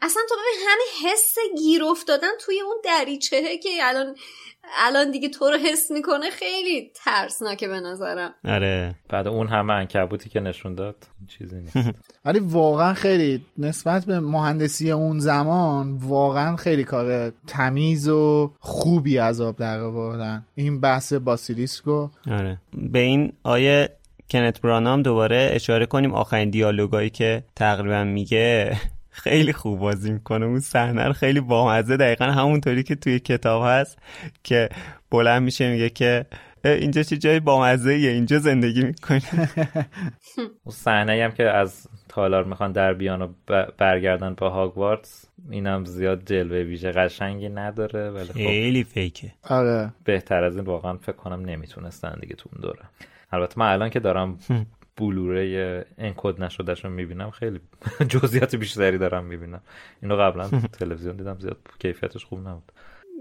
تو 0.00 0.34
ببین 0.34 0.68
همین 0.68 1.12
حس 1.12 1.34
گیر 1.58 1.84
افتادن 1.84 2.28
توی 2.40 2.60
اون 2.60 2.76
دریچهه 2.84 3.58
که 3.58 3.68
الان 3.82 4.14
الان 4.76 5.10
دیگه 5.10 5.28
تو 5.28 5.44
رو 5.50 5.56
حس 5.56 5.90
می‌کنه 5.90 6.30
خیلی 6.30 6.90
ترسناکه 6.94 7.68
به 7.68 7.80
نظرم. 7.80 8.34
آره. 8.44 8.94
بعد 9.08 9.28
اون 9.28 9.46
همه 9.46 9.72
انکبوتی 9.72 10.30
که 10.30 10.40
نشون 10.40 10.74
داد 10.74 10.96
چیزی 11.28 11.56
نیست. 11.56 11.76
ولی 12.24 12.38
واقعا 12.38 12.94
خیلی 12.94 13.44
نسبت 13.58 14.04
به 14.04 14.20
مهندسی 14.20 14.90
اون 14.90 15.18
زمان 15.18 15.96
واقعا 15.96 16.56
خیلی 16.56 16.84
کار 16.84 17.32
تمیز 17.46 18.08
و 18.08 18.52
خوبی 18.60 19.18
از 19.18 19.40
آب 19.40 19.56
در 19.56 19.80
آوردن. 19.80 20.46
این 20.54 20.80
بحث 20.80 21.12
باسیلیسکو. 21.12 22.08
آره. 22.30 22.58
به 22.72 22.98
این 22.98 23.32
آیه 23.42 23.88
کنت 24.30 24.60
برانام 24.60 25.02
دوباره 25.02 25.50
اشاره 25.52 25.86
کنیم. 25.86 26.14
آخرین 26.14 26.50
دیالوگایی 26.50 27.10
که 27.10 27.44
تقریبا 27.56 28.04
میگه 28.04 28.76
خیلی 29.18 29.52
خوب 29.52 29.78
بازی 29.78 30.12
می‌کنه. 30.12 30.46
اون 30.46 30.60
صحنه 30.60 31.06
رو 31.06 31.12
خیلی 31.12 31.40
بامزه. 31.40 31.96
دقیقا 31.96 32.24
همونطوری 32.24 32.82
که 32.82 32.94
توی 32.94 33.18
کتاب 33.18 33.62
هست 33.66 33.98
که 34.44 34.68
بلند 35.10 35.42
میشه 35.42 35.70
میگه 35.70 35.90
که 35.90 36.26
اینجا 36.64 37.02
چه 37.02 37.16
جای 37.16 37.40
بامزه 37.40 37.90
ایه 37.90 38.10
اینجا 38.10 38.38
زندگی 38.38 38.84
می‌کنی. 38.84 39.22
اون 40.64 40.74
صحنه 40.74 41.24
هم 41.24 41.30
که 41.30 41.44
از 41.44 41.86
تالار 42.08 42.44
می‌خوان 42.44 42.72
در 42.72 42.94
بیان 42.94 43.22
و 43.22 43.28
برگردن 43.78 44.34
با 44.34 44.50
هاگوارتس 44.50 45.24
اینم 45.50 45.84
زیاد 45.84 46.24
جلوه 46.26 46.58
ویژه 46.58 46.92
قشنگی 46.92 47.48
نداره 47.48 48.10
ولی 48.10 48.26
خب 48.26 48.32
خیلی 48.32 48.84
فیکه. 48.84 49.32
آره. 49.42 49.92
بهتر 50.04 50.44
از 50.44 50.56
این 50.56 50.64
واقعا 50.64 50.96
فکر 50.96 51.16
کنم 51.16 51.40
نمی‌تونستن 51.44 52.18
دیگه 52.20 52.34
تو 52.34 52.50
اون 52.52 52.62
دوره. 52.62 52.82
البته 53.32 53.54
من 53.58 53.72
الان 53.72 53.90
که 53.90 54.00
دارم 54.00 54.38
بلوره 54.98 55.86
انکد 55.98 56.42
نشدهش 56.42 56.84
رو 56.84 56.90
می‌بینم. 56.90 57.30
خیلی 57.30 57.60
جزئیات 58.12 58.56
بیشتری 58.56 58.98
دارم 58.98 59.24
می‌بینم. 59.24 59.62
اینو 60.02 60.16
قبلا 60.16 60.48
تلویزیون 60.78 61.16
دیدم. 61.16 61.38
زیاد 61.40 61.56
کیفیتش 61.78 62.24
خوب 62.24 62.48
نبود. 62.48 62.72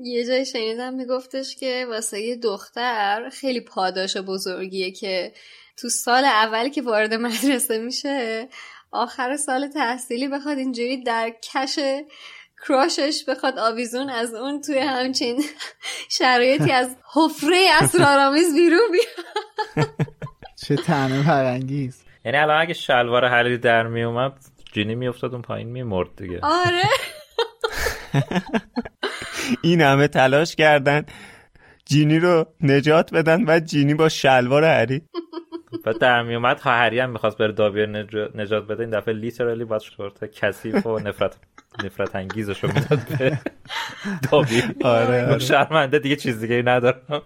یه 0.04 0.26
جای 0.26 0.46
شنیدم 0.46 0.94
میگفتش 0.94 1.56
که 1.56 1.86
واسه 1.90 2.22
یه 2.22 2.36
دختر 2.36 3.30
خیلی 3.30 3.62
پاداش 3.62 4.18
بزرگیه 4.18 4.92
که 4.92 5.34
تو 5.78 5.90
سال 5.90 6.26
اول 6.26 6.70
که 6.70 6.82
وارد 6.82 7.14
مدرسه 7.14 7.78
میشه 7.78 8.48
آخر 8.92 9.38
سال 9.38 9.68
تحصیلی 9.68 10.28
بخواد 10.28 10.58
اینجوری 10.58 11.04
در 11.04 11.34
کش 11.54 11.80
کراشش 12.68 13.24
بخواد 13.28 13.60
آویزون 13.60 14.10
از 14.10 14.34
اون 14.34 14.62
توی 14.62 14.78
همچین 14.78 15.44
شرایطی 16.20 16.72
از 16.72 16.96
حفره 17.14 17.68
اسرارآمیز 17.82 18.54
بیرون 18.54 18.92
بیاد. 18.92 20.17
چه 20.66 20.76
تنه 20.76 21.24
فرنگیز 21.24 22.04
یعنی 22.26 22.38
الان 22.38 22.62
اگه 22.62 22.74
شلوار 22.74 23.28
حلیلی 23.28 23.58
در 23.58 23.88
میومد 23.88 24.34
جینی 24.74 24.96
میافتاد 24.96 25.34
اون 25.34 25.42
پایین 25.42 25.70
میمرد 25.70 26.16
دیگه. 26.16 26.40
آره. 26.44 26.84
این 29.62 29.82
همه 29.82 30.08
تلاش 30.08 30.56
کردن 30.56 31.06
جینی 31.86 32.20
رو 32.20 32.46
نجات 32.62 33.14
بدن 33.14 33.44
و 33.48 33.60
جینی 33.60 33.94
با 33.94 34.10
شلوار 34.10 34.64
هری 34.64 35.02
و 35.86 35.94
در 35.94 36.24
میومد 36.24 36.60
هری 36.64 37.00
هم 37.00 37.10
می‌خواست 37.10 37.38
بره 37.38 37.52
دابیر 37.52 37.86
نجات 38.36 38.68
بده 38.68 38.80
این 38.80 38.90
دفعه 38.90 39.14
لیترالی 39.14 39.66
با 39.66 39.80
شورت 39.80 40.26
کثیف 40.32 40.86
و 40.86 41.00
نفرت 41.00 41.38
نفرت 41.84 42.16
انگیزش 42.16 42.64
رو 42.64 42.70
می‌داد 42.74 43.00
به 43.20 43.40
دابی. 44.32 44.64
آره, 44.84 45.26
آره. 45.26 45.40
شرمنده 45.40 46.00
دیگه 46.00 46.16
چیز 46.16 46.40
دیگه 46.40 46.62
ندارم. 46.66 47.22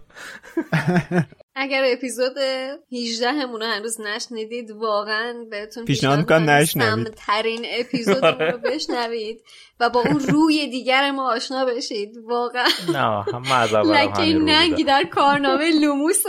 اگر 1.55 1.83
اپیزود 1.85 2.37
18 2.91 3.31
همون 3.31 3.61
هنوز 3.61 4.01
نشنیدید 4.01 4.71
واقعا 4.71 5.45
بهتون 5.51 5.85
پیشنهاد 5.85 6.19
می‌کنم 6.19 6.49
نشنوید. 6.49 7.13
ترین 7.13 7.65
اپیزود 7.79 8.25
رو 8.51 8.57
بشنوید 8.57 9.41
و 9.79 9.89
با 9.89 9.99
اون 10.01 10.19
روی 10.19 10.67
دیگر 10.67 11.11
ما 11.11 11.31
آشنا 11.31 11.65
بشید. 11.65 12.17
واقعا. 12.17 12.67
نه 12.93 13.25
لکه 13.83 14.21
ننگی 14.21 14.83
در 14.83 15.03
کارنامه 15.03 15.71
لوموس. 15.71 16.23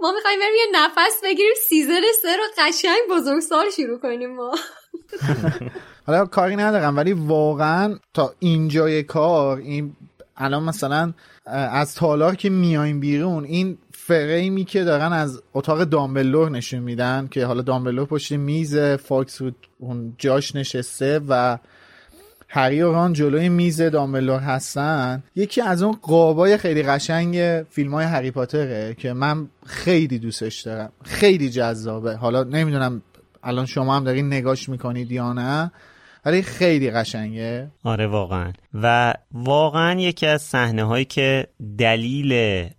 ما 0.00 0.12
می‌خوایم 0.12 0.40
بریم 0.40 0.54
یه 0.56 0.66
نفس 0.80 1.20
بگیریم. 1.24 1.52
season 1.68 2.00
سه 2.22 2.36
رو 2.36 2.42
قشنگ 2.58 3.00
بزرگسال 3.10 3.70
شروع 3.70 3.98
کنیم 3.98 4.36
ما. 4.36 4.54
حالا 6.06 6.26
کاری 6.26 6.56
ندارم 6.56 6.96
ولی 6.96 7.12
واقعا 7.12 7.98
تا 8.14 8.34
اینجای 8.38 9.02
کار 9.02 9.58
این 9.58 9.96
الان 10.36 10.62
مثلا 10.62 11.12
از 11.50 11.94
تالار 11.94 12.34
که 12.34 12.50
میایم 12.50 13.00
بیرون 13.00 13.44
این 13.44 13.78
فریمی 13.92 14.64
که 14.64 14.84
دارن 14.84 15.12
از 15.12 15.42
اتاق 15.54 15.84
دامبلدور 15.84 16.50
نشون 16.50 16.80
میدن 16.80 17.28
که 17.30 17.46
حالا 17.46 17.62
دامبلدور 17.62 18.06
پشت 18.06 18.32
میز 18.32 18.78
فاکس 18.78 19.42
رو 19.42 19.50
اون 19.78 20.14
جاش 20.18 20.56
نشسته 20.56 21.20
و 21.28 21.58
هری 22.48 22.82
و 22.82 22.92
ران 22.92 23.12
جلوی 23.12 23.48
میز 23.48 23.82
دامبلدور 23.82 24.40
هستن. 24.40 25.22
یکی 25.36 25.60
از 25.60 25.82
اون 25.82 25.98
قابای 26.02 26.56
خیلی 26.56 26.82
قشنگ 26.82 27.64
فیلم 27.70 27.94
های 27.94 28.04
هری 28.04 28.30
پاتره 28.30 28.94
که 28.98 29.12
من 29.12 29.48
خیلی 29.66 30.18
دوستش 30.18 30.60
دارم. 30.60 30.92
خیلی 31.04 31.50
جذابه. 31.50 32.16
حالا 32.16 32.42
نمی‌دونم 32.44 33.02
الان 33.42 33.66
شما 33.66 33.96
هم 33.96 34.04
دارین 34.04 34.26
نگاش 34.26 34.68
می‌کنید 34.68 35.12
یا 35.12 35.32
نه. 35.32 35.72
ولی 36.24 36.42
خیلی 36.42 36.90
قشنگه. 36.90 37.70
آره 37.84 38.06
واقعا. 38.06 38.52
و 38.74 39.14
واقعا 39.32 40.00
یکی 40.00 40.26
از 40.26 40.42
صحنه 40.42 40.84
هایی 40.84 41.04
که 41.04 41.46
دلیل 41.78 42.32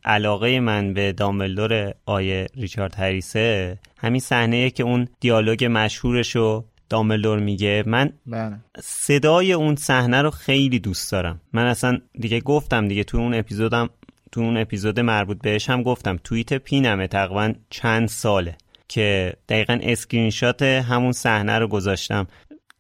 علاقه 0.06 0.60
من 0.60 0.94
به 0.94 1.12
دامبلدور 1.12 1.94
آیه 2.06 2.48
ریچارد 2.56 2.96
هریسه 2.96 3.78
همین 3.98 4.20
صحنه 4.20 4.70
که 4.70 4.84
اون 4.84 5.08
دیالوگ 5.20 5.68
مشهورش 5.72 6.36
رو 6.36 6.66
دامبلدور 6.90 7.40
میگه 7.40 7.84
من 7.88 8.14
بله. 8.26 8.58
صدای 8.80 9.54
اون 9.54 9.76
صحنه 9.76 10.22
رو 10.22 10.30
خیلی 10.30 10.80
دوست 10.80 11.12
دارم. 11.12 11.42
من 11.54 11.66
اصلا 11.66 12.00
دیگه 12.20 12.40
گفتم 12.40 12.88
دیگه 12.88 13.04
تو 13.04 13.18
اون 13.18 13.34
اپیزودم 13.34 13.90
تو 14.32 14.42
اون 14.42 14.58
اپیزود 14.58 15.00
مربوط 15.00 15.38
بهش 15.42 15.70
هم 15.70 15.84
گفتم. 15.84 16.20
توییت 16.24 16.54
پینمه 16.54 17.08
تقریبا 17.08 17.54
چند 17.70 18.08
ساله 18.08 18.56
که 18.88 19.34
دقیقا 19.50 19.80
اسکرین 19.82 20.30
شات 20.30 20.62
همون 20.62 21.12
صحنه 21.12 21.60
رو 21.60 21.68
گذاشتم. 21.68 22.28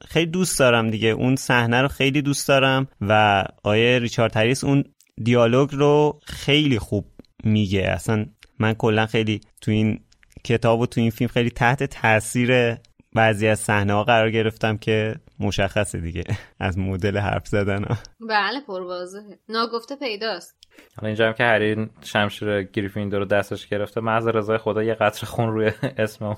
خیلی 0.08 0.32
دوست 0.32 0.60
دارم 0.60 0.90
دیگه. 0.90 1.08
اون 1.08 1.36
صحنه 1.36 1.82
رو 1.82 1.88
خیلی 1.88 2.22
دوست 2.22 2.48
دارم 2.48 2.88
و 3.02 3.44
آقای 3.64 4.00
ریچارد 4.00 4.38
هریس 4.38 4.64
اون 4.64 4.84
دیالوگ 5.24 5.70
رو 5.74 6.20
خیلی 6.24 6.80
خوب 6.80 7.06
میگه. 7.44 7.82
اصلا 7.82 8.26
من 8.60 8.74
کلا 8.74 9.06
خیلی 9.06 9.42
تو 9.62 9.72
این 9.72 10.00
کتاب 10.44 10.80
و 10.80 10.86
تو 10.86 11.02
این 11.02 11.10
فیلم 11.10 11.28
خیلی 11.28 11.50
تحت 11.50 11.84
تاثیر 11.84 12.76
بعضی 13.16 13.48
از 13.48 13.60
صحنه 13.60 13.94
ها 13.94 14.04
قرار 14.04 14.32
گرفتم 14.32 14.78
که 14.78 15.16
مشخصه 15.40 16.00
دیگه 16.00 16.24
از 16.60 16.78
مدل 16.78 17.18
حرف 17.18 17.48
زدن 17.48 17.84
ها. 17.84 17.98
بله 18.30 18.62
پروازه 18.68 19.20
ناگفته 19.50 19.96
پیداست. 19.96 20.58
حالا 20.98 21.08
اینجا 21.08 21.28
هم 21.28 21.34
که 21.34 21.44
هری 21.44 21.90
شمشیر 22.02 22.64
گریفیندور 22.64 23.20
رو 23.20 23.26
دستش 23.26 23.68
گرفته 23.68 24.02
محض 24.02 24.28
رضای 24.28 24.58
خدا 24.58 24.84
یه 24.84 24.94
قطره 24.94 25.26
خون 25.26 25.54
روی 25.54 25.72
اسم 25.98 26.38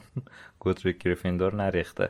گودریک 0.59 0.97
گریفیندور 0.97 1.55
نریخته. 1.55 2.09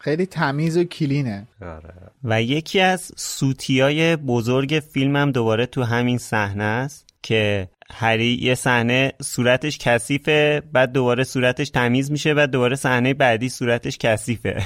خیلی 0.00 0.26
تمیز 0.26 0.76
و 0.76 0.84
کلینه 0.84 1.46
آره. 1.62 1.94
و 2.24 2.42
یکی 2.42 2.80
از 2.80 3.12
سوتیای 3.16 4.16
بزرگ 4.16 4.82
فیلمم 4.92 5.32
دوباره 5.32 5.66
تو 5.66 5.82
همین 5.82 6.18
صحنه 6.18 6.64
است 6.64 7.06
که 7.22 7.68
هری 7.92 8.38
یه 8.42 8.54
صحنه 8.54 9.12
صورتش 9.22 9.78
کثیفه 9.78 10.62
بعد 10.72 10.92
دوباره 10.92 11.24
صورتش 11.24 11.70
تمیز 11.70 12.10
میشه 12.10 12.34
بعد 12.34 12.50
دوباره 12.50 12.76
صحنه 12.76 13.14
بعدی 13.14 13.48
صورتش 13.48 13.98
کثیفه 13.98 14.62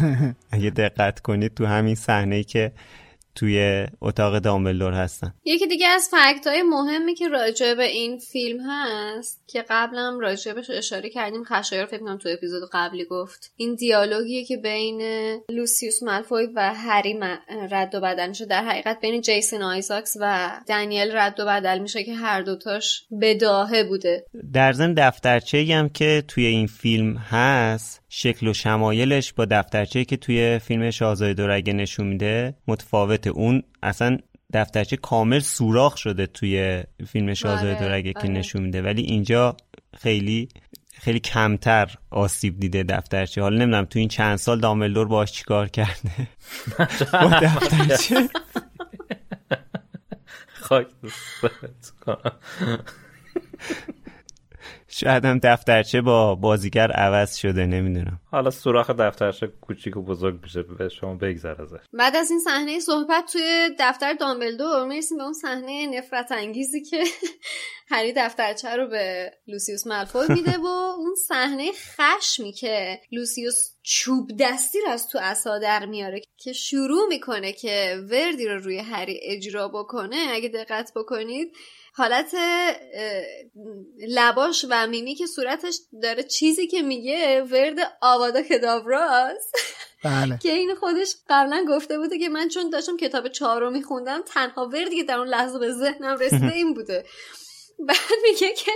اگه 0.50 0.70
دقت 0.70 1.20
کنید 1.20 1.54
تو 1.54 1.66
همین 1.66 1.94
صحنه 1.94 2.42
که 2.42 2.72
توی 3.38 3.86
اتاق 4.00 4.38
دامبلدور 4.38 4.92
هستن. 4.92 5.34
یکی 5.44 5.66
دیگه 5.66 5.86
از 5.86 6.10
فکت 6.10 6.46
های 6.46 6.62
مهمی 6.62 7.14
که 7.14 7.28
راجع 7.28 7.74
به 7.74 7.84
این 7.84 8.18
فیلم 8.18 8.60
هست 8.70 9.42
که 9.46 9.64
قبلم 9.70 10.20
راجع 10.20 10.52
بهش 10.52 10.70
اشاره 10.70 11.10
کردیم 11.10 11.44
خشایر 11.44 11.86
فکر 11.86 11.98
کنم 11.98 12.18
تو 12.18 12.28
اپیزود 12.28 12.62
قبلی 12.72 13.04
گفت. 13.04 13.52
این 13.56 13.74
دیالوگیه 13.74 14.44
که 14.44 14.56
بین 14.56 15.02
لوسیوس 15.50 16.02
مالفوی 16.02 16.46
و 16.54 16.74
هری 16.74 17.20
رد 17.70 17.94
و 17.94 18.00
بدل 18.00 18.28
میشه. 18.28 18.46
در 18.46 18.64
حقیقت 18.64 19.00
بین 19.00 19.20
جیسون 19.20 19.62
آیزاکس 19.62 20.16
و 20.20 20.50
دنیل 20.68 21.16
رد 21.16 21.40
و 21.40 21.46
بدل 21.46 21.78
میشه 21.78 22.04
که 22.04 22.14
هر 22.14 22.42
دوتاش 22.42 23.04
بداهه 23.22 23.84
بوده. 23.84 24.24
در 24.52 24.72
ضمن 24.72 24.94
دفترچه 24.94 25.66
هم 25.74 25.88
که 25.88 26.24
توی 26.28 26.46
این 26.46 26.66
فیلم 26.66 27.16
هست 27.16 28.07
شکل 28.08 28.48
و 28.48 28.52
شمایلش 28.52 29.32
با 29.32 29.44
دفترچه 29.44 30.04
که 30.04 30.16
توی 30.16 30.58
فیلم 30.58 30.90
شاهزاده 30.90 31.34
دورگه 31.34 31.72
نشون 31.72 32.06
میده 32.06 32.54
متفاوته 32.66 33.30
اون. 33.30 33.62
اصلا 33.82 34.18
دفترچه 34.52 34.96
کامل 34.96 35.38
سوراخ 35.38 35.96
شده 35.96 36.26
توی 36.26 36.82
فیلم 37.06 37.34
شاهزاده 37.34 37.76
آره، 37.76 37.80
دورگه 37.80 38.12
که 38.12 38.18
آره. 38.18 38.28
نشون 38.28 38.62
میده. 38.62 38.82
ولی 38.82 39.02
اینجا 39.02 39.56
خیلی 39.98 40.48
خیلی 40.92 41.20
کمتر 41.20 41.94
آسیب 42.10 42.60
دیده 42.60 42.82
دفترچه. 42.82 43.42
حالا 43.42 43.56
نمی‌دونم 43.56 43.84
تو 43.84 43.98
این 43.98 44.08
چند 44.08 44.36
سال 44.36 44.60
دامبلدور 44.60 45.08
باش 45.08 45.32
چیکار 45.32 45.68
کرده؟ 45.68 46.10
با 47.22 47.40
دفترچه. 47.42 48.28
خاک 50.60 50.86
شاید 55.00 55.24
هم 55.24 55.38
دفترچه 55.42 56.00
با 56.00 56.34
بازیگر 56.34 56.90
عوض 56.90 57.36
شده 57.36 57.66
نمی‌دونم. 57.66 58.20
حالا 58.30 58.50
سوراخ 58.50 58.90
دفترچه 58.90 59.46
کوچیک 59.46 59.96
و 59.96 60.02
بزرگ 60.02 60.42
میشه 60.42 60.62
به 60.62 60.88
شما 60.88 61.14
بگذر 61.14 61.62
ازش. 61.62 61.78
بعد 61.92 62.16
از 62.16 62.30
این 62.30 62.40
صحنه 62.40 62.80
صحبت 62.80 63.24
توی 63.32 63.70
دفتر 63.78 64.12
دامبلدور 64.12 64.86
می‌رسیم 64.86 65.18
به 65.18 65.24
اون 65.24 65.32
صحنه 65.32 65.98
نفرت 65.98 66.32
انگیزی 66.32 66.82
که 66.82 67.04
هری 67.90 68.12
دفترچه 68.16 68.76
رو 68.76 68.86
به 68.88 69.32
لوسیوس 69.46 69.86
مالفوی 69.86 70.34
میده 70.34 70.58
و 70.58 70.66
اون 70.66 71.14
صحنه 71.28 71.70
خشمی 71.72 72.52
که 72.52 73.00
لوسیوس 73.12 73.70
چوب 73.82 74.30
دستی 74.40 74.78
رو 74.80 74.90
از 74.90 75.08
تو 75.08 75.18
عصا 75.18 75.58
در 75.58 75.86
میاره 75.86 76.20
که 76.36 76.52
شروع 76.52 77.08
می‌کنه 77.08 77.52
که 77.52 77.96
وردی 78.10 78.48
رو 78.48 78.58
روی 78.58 78.78
هری 78.78 79.20
اجرا 79.22 79.68
بکنه. 79.68 80.16
اگه 80.32 80.48
دقت 80.48 80.92
بکنید 80.96 81.52
حالت 81.98 82.34
لباش 84.08 84.64
و 84.70 84.86
میمی 84.86 85.14
که 85.14 85.26
صورتش 85.26 85.78
داره 86.02 86.22
چیزی 86.22 86.66
که 86.66 86.82
میگه 86.82 87.42
ورد 87.42 87.96
آوادا 88.02 88.42
کداوراست 88.42 89.56
بله. 90.04 90.38
که 90.42 90.52
این 90.52 90.74
خودش 90.74 91.14
قبلا 91.28 91.64
گفته 91.68 91.98
بوده 91.98 92.18
که 92.18 92.28
من 92.28 92.48
چون 92.48 92.70
داشتم 92.70 92.96
کتاب 92.96 93.28
چهار 93.28 93.60
رو 93.60 93.70
میخوندم 93.70 94.22
تنها 94.26 94.68
وردی 94.68 94.96
که 94.96 95.04
در 95.04 95.18
اون 95.18 95.28
لحظه 95.28 95.58
به 95.58 95.72
ذهنم 95.72 96.18
رسیده 96.18 96.54
این 96.60 96.74
بوده. 96.74 97.04
بعد 97.78 98.18
میگه 98.22 98.52
که 98.52 98.72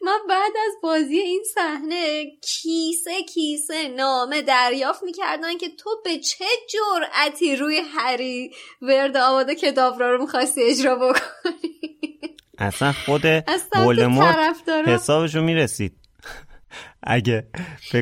من 0.00 0.18
بعد 0.28 0.52
از 0.66 0.72
بازی 0.82 1.18
این 1.18 1.42
صحنه 1.54 2.26
کیسه 2.42 3.22
کیسه 3.22 3.88
نامه 3.88 4.42
دریافت 4.42 5.02
می‌کردن 5.02 5.58
که 5.58 5.68
تو 5.68 5.90
به 6.04 6.18
چه 6.18 6.44
جرأتی 6.70 7.56
روی 7.56 7.82
هری 7.94 8.54
ورد 8.82 9.16
آباده 9.16 9.54
کتاب 9.54 10.02
رو 10.02 10.20
می‌خواستی 10.20 10.62
اجرا 10.62 10.96
بکنی؟ 10.96 12.13
اصلا 12.58 12.92
خود 12.92 13.24
ولدمورت 13.86 14.68
حسابشو 14.68 15.40
می‌رسید. 15.40 15.96
اگه 17.02 17.46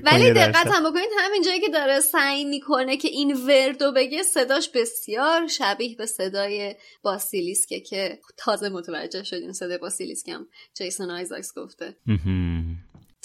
ولی 0.05 0.31
دقت 0.31 0.67
هم 0.67 0.91
بکنید 0.91 1.09
همین 1.19 1.43
جایی 1.43 1.61
که 1.61 1.69
داره 1.69 2.01
سعی 2.01 2.45
می‌کنه 2.45 2.97
که 2.97 3.09
این 3.09 3.37
وردو 3.37 3.93
بگه 3.93 4.23
صداش 4.23 4.69
بسیار 4.75 5.47
شبیه 5.47 5.97
به 5.97 6.07
صدای 6.07 6.75
باسیلیسکه 7.03 7.81
که 7.81 8.19
تازه 8.37 8.69
متوجه 8.69 9.23
شدیم 9.23 9.53
صدای 9.53 9.79
باسیلیسکم 9.79 10.47
جیسون 10.75 11.11
آیزاکس 11.11 11.53
گفته. 11.57 11.97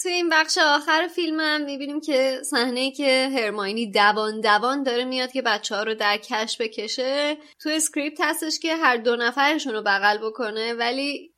توی 0.02 0.12
این 0.12 0.28
بخش 0.28 0.58
آخر 0.58 1.08
فیلمم 1.14 1.60
می‌بینیم 1.60 2.00
که 2.00 2.40
صحنه 2.44 2.90
که 2.90 3.30
هرماینی 3.36 3.90
دوان 3.90 4.40
دوان 4.40 4.82
داره 4.82 5.04
میاد 5.04 5.32
که 5.32 5.42
بچه 5.42 5.76
ها 5.76 5.82
رو 5.82 5.94
در 5.94 6.16
کش 6.16 6.56
بکشه. 6.60 7.36
تو 7.60 7.68
script 7.68 8.20
هستش 8.20 8.58
که 8.58 8.76
هر 8.76 8.96
دو 8.96 9.16
نفرشون 9.16 9.74
رو 9.74 9.82
بغل 9.82 10.18
بکنه 10.18 10.74
ولی 10.74 11.30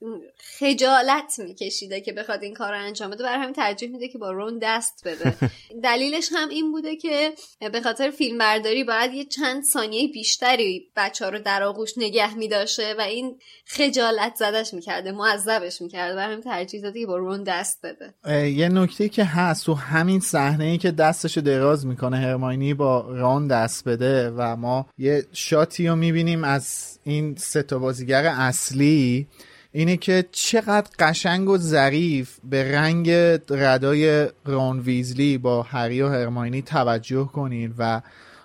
خجالت 0.58 1.34
میکشیده 1.38 2.00
که 2.00 2.12
بخواد 2.12 2.42
این 2.42 2.54
کار 2.54 2.72
رو 2.72 2.78
انجام 2.78 3.10
بده. 3.10 3.24
برای 3.24 3.40
همین 3.42 3.52
ترجیح 3.52 3.90
میده 3.90 4.08
که 4.08 4.18
با 4.18 4.30
رون 4.30 4.58
دست 4.58 5.02
بده. 5.04 5.36
دلیلش 5.82 6.28
هم 6.32 6.48
این 6.48 6.72
بوده 6.72 6.96
که 6.96 7.32
به 7.72 7.80
خاطر 7.80 8.10
فیلم 8.10 8.38
برداری 8.38 8.84
باید 8.84 9.14
یه 9.14 9.24
چند 9.24 9.62
ثانیه 9.62 10.08
بیشتری 10.08 10.90
بچه 10.96 11.24
ها 11.24 11.30
رو 11.30 11.38
در 11.38 11.62
آغوش 11.62 11.98
نگه 11.98 12.34
میداشه 12.34 12.94
و 12.98 13.00
این 13.00 13.38
خجالت 13.66 14.34
زدش 14.34 14.74
می‌کرده 14.74 15.12
معذبش 15.12 15.82
می‌کرده. 15.82 16.14
برای 16.14 16.32
همین 16.32 16.44
ترجیح 16.44 16.82
داده 16.82 17.00
که 17.00 17.06
با 17.06 17.16
رون 17.16 17.44
دست 17.44 17.80
بده. 17.82 18.14
یه 18.50 18.68
نکته 18.68 19.08
که 19.08 19.24
هست 19.24 19.66
تو 19.66 19.74
همین 19.74 20.20
صحنه 20.20 20.64
ای 20.64 20.78
که 20.78 20.90
دستش 20.90 21.38
دراز 21.38 21.86
می‌کنه 21.86 22.16
هرماینی 22.16 22.74
با 22.74 23.06
ران 23.08 23.46
دست 23.46 23.88
بده 23.88 24.30
و 24.30 24.56
ما 24.56 24.86
یه 24.98 25.24
شاتی 25.32 25.88
رو 25.88 25.96
می‌بینیم 25.96 26.44
از 26.44 26.98
این 27.04 27.34
سه 27.38 27.62
بازیگر 27.62 28.26
اصلی 28.26 29.26
اینه 29.72 29.96
که 29.96 30.24
چقدر 30.32 30.90
قشنگ 30.98 31.48
و 31.48 31.58
ظریف 31.58 32.38
به 32.44 32.72
رنگ 32.72 33.10
ردای 33.50 34.28
ران 34.44 34.80
ویزلی 34.80 35.38
با 35.38 35.62
هری 35.62 36.02
و 36.02 36.08
هرماینی 36.08 36.62
توجه 36.62 37.24
کنید 37.24 37.74
و 37.78 38.00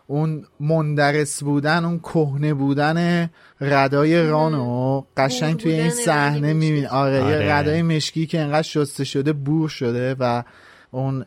اون 0.07 0.45
مندرس 0.59 1.43
بودن 1.43 1.85
اون 1.85 1.99
کهنه 1.99 2.53
بودن 2.53 3.29
ردای 3.61 4.23
رانو 4.23 5.03
قشنگ 5.17 5.57
توی 5.57 5.71
این 5.71 5.89
صحنه 5.89 6.53
میبین 6.53 6.87
آره, 6.87 7.21
آره. 7.21 7.53
ردای 7.53 7.81
مشکی 7.81 8.25
که 8.25 8.39
انقدر 8.39 8.61
شسته 8.61 9.03
شده 9.03 9.33
بور 9.33 9.69
شده 9.69 10.15
و 10.19 10.43
اون 10.95 11.25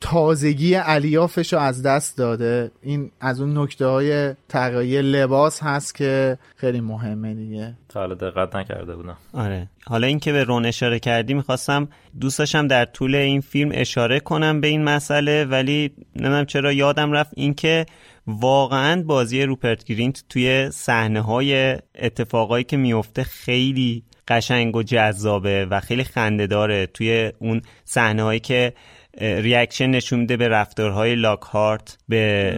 تازگی 0.00 0.74
علیافش 0.74 1.52
رو 1.52 1.58
از 1.58 1.82
دست 1.82 2.18
داده. 2.18 2.70
این 2.82 3.10
از 3.20 3.40
اون 3.40 3.58
نکته 3.58 3.86
های 3.86 4.34
طراحی 4.48 5.02
لباس 5.02 5.62
هست 5.62 5.94
که 5.94 6.38
خیلی 6.56 6.80
مهمه 6.80 7.34
دیگه. 7.34 7.74
تا 7.88 8.00
حالا 8.00 8.14
دقت 8.14 8.56
نکرده 8.56 8.96
بودم. 8.96 9.16
آره. 9.32 9.68
حالا 9.86 10.06
اینکه 10.06 10.32
به 10.32 10.44
رون 10.44 10.66
اشاره 10.66 10.98
کردی 10.98 11.34
می‌خواستم 11.34 11.88
دوستشم 12.20 12.66
در 12.66 12.84
طول 12.84 13.14
این 13.14 13.40
فیلم 13.40 13.70
اشاره 13.74 14.20
کنم 14.20 14.60
به 14.60 14.68
این 14.68 14.84
مسئله 14.84 15.44
ولی 15.44 15.90
نمی‌دونم 16.16 16.44
چرا 16.44 16.72
یادم 16.72 17.12
رفت 17.12 17.30
اینکه 17.36 17.86
واقعا 18.26 19.02
بازی 19.02 19.42
روپرت 19.42 19.84
گرینت 19.84 20.24
توی 20.28 20.70
صحنه 20.70 21.20
های 21.20 21.78
اتفاقایی 21.94 22.64
که 22.64 22.76
میفته 22.76 23.22
خیلی 23.22 24.02
قشنگ 24.28 24.76
و 24.76 24.82
جذابه 24.82 25.66
و 25.70 25.80
خیلی 25.80 26.04
خنده 26.04 26.46
داره 26.46 26.86
توی 26.86 27.32
اون 27.38 27.62
صحنه 27.84 28.22
هایی 28.22 28.40
که 28.40 28.72
reaction 29.20 29.86
نشون 29.86 30.20
میده 30.20 30.36
به 30.36 30.48
رفتارهای 30.48 31.14
لاکهارت 31.14 31.98
به 32.08 32.56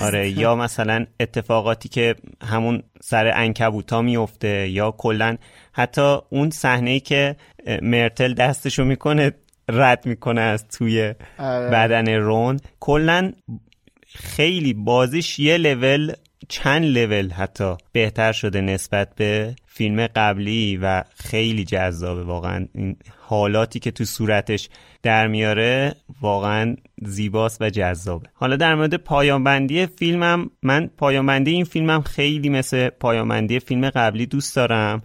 آره 0.00 0.30
یا 0.30 0.54
مثلا 0.54 1.06
اتفاقاتی 1.20 1.88
که 1.88 2.14
همون 2.42 2.82
سر 3.00 3.32
انکبوتا 3.34 4.02
میفته 4.02 4.68
یا 4.68 4.90
کلا 4.90 5.36
حتی 5.72 6.18
اون 6.30 6.50
صحنه 6.50 6.90
ای 6.90 7.00
که 7.00 7.36
مرتل 7.82 8.34
دستشو 8.34 8.84
می‌کنه 8.84 9.32
رد 9.68 10.06
می‌کنه 10.06 10.40
از 10.40 10.68
توی 10.68 11.14
آره. 11.38 11.70
بدن 11.70 12.08
رون 12.08 12.60
کلا 12.80 13.32
خیلی 14.06 14.74
بازیش 14.74 15.38
یه 15.38 15.56
لول 15.56 16.12
چند 16.48 16.84
لول 16.84 17.30
حتی 17.30 17.74
بهتر 17.92 18.32
شده 18.32 18.60
نسبت 18.60 19.14
به 19.14 19.54
فیلم 19.66 20.06
قبلی 20.06 20.76
و 20.76 21.04
خیلی 21.16 21.64
جذابه. 21.64 22.22
واقعا 22.22 22.66
این 22.74 22.96
حالاتی 23.18 23.78
که 23.78 23.90
تو 23.90 24.04
صورتش 24.04 24.68
در 25.02 25.26
میاره 25.26 25.94
واقعا 26.20 26.76
زیباست 27.02 27.62
و 27.62 27.70
جذابه. 27.70 28.26
حالا 28.34 28.56
در 28.56 28.74
مورد 28.74 28.94
پایانبندی 28.94 29.86
فیلمم 29.86 30.50
من 30.62 30.90
پایانبندی 30.96 31.50
این 31.50 31.64
فیلمم 31.64 32.02
خیلی 32.02 32.48
مثل 32.48 32.88
پایانبندی 32.88 33.60
فیلم 33.60 33.90
قبلی 33.90 34.26
دوست 34.26 34.56
دارم. 34.56 35.02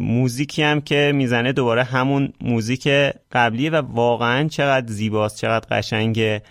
موزیکی 0.00 0.62
هم 0.62 0.80
که 0.80 1.12
می‌زنه 1.14 1.52
دوباره 1.52 1.84
همون 1.84 2.32
موزیک 2.40 2.88
قبلیه 3.32 3.70
و 3.70 3.74
واقعا 3.76 4.48
چقدر 4.48 4.92
زیباست 4.92 5.36
چقدر 5.36 5.66
قشنگه. 5.70 6.42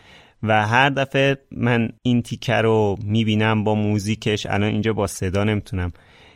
و 0.43 0.67
هر 0.67 0.89
دفعه 0.89 1.37
من 1.51 1.89
این 2.01 2.21
تیکر 2.21 2.61
رو 2.61 2.97
می‌بینم 3.03 3.63
با 3.63 3.75
موزیکش 3.75 4.45
الان 4.45 4.71
اینجا 4.71 4.93
با 4.93 5.07
صدا 5.07 5.43
نمی‌تونم 5.43 5.91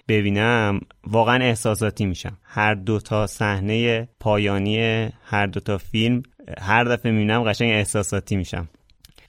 ببینم 0.08 0.82
واقعا 1.08 1.44
احساساتی 1.44 2.06
میشم. 2.06 2.38
هر 2.44 2.74
دوتا 2.74 3.28
صحنه 3.28 4.08
پایانی 4.20 5.10
هر 5.26 5.46
دوتا 5.46 5.78
فیلم 5.78 6.24
هر 6.62 6.84
دفعه 6.84 7.12
می‌بینم 7.12 7.44
قشنگ 7.44 7.70
احساساتی 7.72 8.36
میشم. 8.36 8.70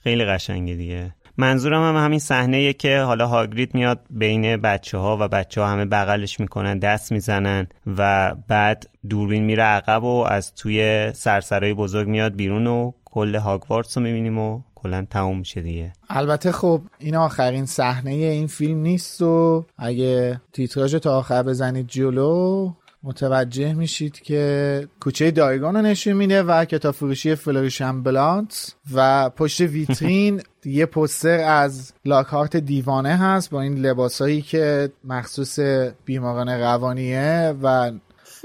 خیلی 0.03 0.25
قشنگه 0.25 0.73
دیگه. 0.73 1.15
منظورم 1.37 1.95
هم 1.95 2.05
همین 2.05 2.19
صحنه 2.19 2.73
که 2.73 2.99
حالا 2.99 3.27
هاگرید 3.27 3.75
میاد 3.75 4.05
بین 4.09 4.57
بچه 4.57 4.97
ها 4.97 5.17
و 5.21 5.27
بچه 5.27 5.61
ها 5.61 5.67
همه 5.67 5.85
بغلش 5.85 6.39
می‌کنن 6.39 6.79
دست 6.79 7.11
می‌زنن 7.11 7.67
و 7.97 8.35
بعد 8.47 8.89
دوربین 9.09 9.43
میره 9.43 9.63
عقب 9.63 10.03
و 10.03 10.23
از 10.23 10.55
توی 10.55 11.11
سرسرای 11.13 11.73
بزرگ 11.73 12.07
میاد 12.07 12.35
بیرون 12.35 12.67
و 12.67 12.91
کل 13.15 13.35
هاگوارتس 13.35 13.97
رو 13.97 14.03
می‌بینیم 14.03 14.37
و 14.37 14.61
کلا 14.75 15.07
تموم 15.09 15.37
میشه 15.37 15.61
دیگه. 15.61 15.93
البته 16.09 16.51
خب 16.51 16.81
این 16.99 17.15
آخرین 17.15 17.65
صحنه 17.65 18.11
این 18.11 18.47
فیلم 18.47 18.79
نیست 18.79 19.21
و 19.21 19.65
اگه 19.77 20.41
تیتراژ 20.53 20.95
تا 20.95 21.17
آخر 21.17 21.43
بزنید 21.43 21.87
جلو 21.87 22.71
متوجه 23.03 23.73
میشید 23.73 24.19
که 24.19 24.87
کوچه 24.99 25.31
دیاگون 25.31 25.75
رو 25.75 25.81
نشون 25.81 26.13
میده 26.13 26.43
و 26.43 26.65
کتاب 26.65 26.95
فروشی 26.95 27.35
فلوریش 27.35 27.88
اند 27.88 28.03
بلاتز 28.03 28.75
و 28.93 29.29
پشت 29.29 29.61
ویترین 29.61 30.41
یه 30.65 30.85
پوستر 30.85 31.39
از 31.39 31.93
لاکهارت 32.05 32.57
دیوانه 32.57 33.17
هست 33.17 33.49
با 33.49 33.61
این 33.61 33.77
لباسایی 33.77 34.41
که 34.41 34.91
مخصوص 35.03 35.59
بیماران 36.05 36.49
روانیه 36.49 37.55
و 37.63 37.91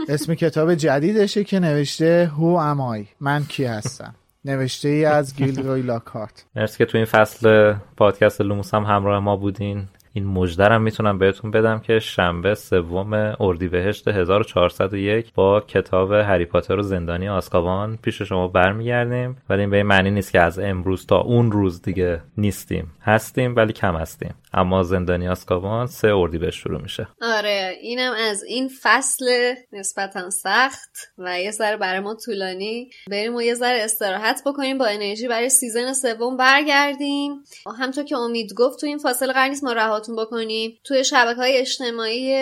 اسم 0.08 0.34
کتاب 0.34 0.74
جدیدشه 0.74 1.44
که 1.44 1.60
نوشته 1.60 2.30
Who 2.36 2.46
am 2.46 2.86
I 2.86 3.06
من 3.20 3.44
کی 3.44 3.64
هستم؟ 3.64 4.14
نوشته 4.44 4.88
ای 4.88 5.04
از 5.04 5.36
گیلدروی 5.36 5.62
لاکهارت. 5.66 6.46
مرسی 6.56 6.78
که 6.78 6.84
تو 6.84 6.98
این 6.98 7.04
فصل 7.04 7.74
پادکست 7.96 8.40
لوموس 8.40 8.74
هم 8.74 8.82
همراه 8.82 9.18
ما 9.18 9.36
بودین. 9.36 9.88
این 10.12 10.26
مژده 10.26 10.64
رم 10.64 10.82
می‌تونم 10.82 11.18
بهتون 11.18 11.50
بدم 11.50 11.78
که 11.78 11.98
شنبه 11.98 12.54
سوم 12.54 13.34
اردیبهشت 13.40 14.08
1401 14.08 15.32
با 15.34 15.60
کتاب 15.60 16.12
هری 16.12 16.44
پاتر 16.44 16.78
و 16.78 16.82
زندانی 16.82 17.28
آزکابان 17.28 17.98
پیش 18.02 18.22
شما 18.22 18.48
برمیگردیم. 18.48 19.36
ولی 19.48 19.60
این 19.60 19.70
به 19.70 19.76
این 19.76 19.86
معنی 19.86 20.10
نیست 20.10 20.32
که 20.32 20.40
از 20.40 20.58
امروز 20.58 21.06
تا 21.06 21.18
اون 21.18 21.52
روز 21.52 21.82
دیگه 21.82 22.20
نیستیم. 22.36 22.92
هستیم 23.02 23.56
ولی 23.56 23.72
کم 23.72 23.96
هستیم. 23.96 24.34
اما 24.52 24.82
زندانی 24.82 25.28
آزکابان 25.28 25.86
سه 25.86 26.08
اردیبهشت 26.08 26.58
شروع 26.58 26.82
میشه. 26.82 27.08
آره 27.22 27.78
اینم 27.80 28.12
از 28.12 28.44
این 28.44 28.70
فصل 28.82 29.54
نسبتا 29.72 30.30
سخت 30.30 30.90
و 31.18 31.40
یه 31.40 31.50
ذره 31.50 31.76
برای 31.76 32.00
ما 32.00 32.14
طولانی. 32.14 32.90
بریم 33.10 33.34
و 33.34 33.42
یه 33.42 33.54
ذره 33.54 33.82
استراحت 33.82 34.42
بکنیم 34.46 34.78
با 34.78 34.86
انرژی 34.86 35.28
برای 35.28 35.48
season 35.48 35.92
سوم 35.92 36.36
برگردیم. 36.36 37.44
همونطور 37.78 38.04
که 38.04 38.16
امید 38.16 38.54
گفت 38.54 38.80
تو 38.80 38.86
این 38.86 38.98
فاصله 38.98 39.32
قرار 39.32 39.48
نیست 39.48 39.64
ما 39.64 39.72
رهاتون 39.72 40.16
بکنیم. 40.16 40.78
توی 40.84 41.04
شبکه 41.04 41.40
های 41.40 41.56
اجتماعی 41.56 42.36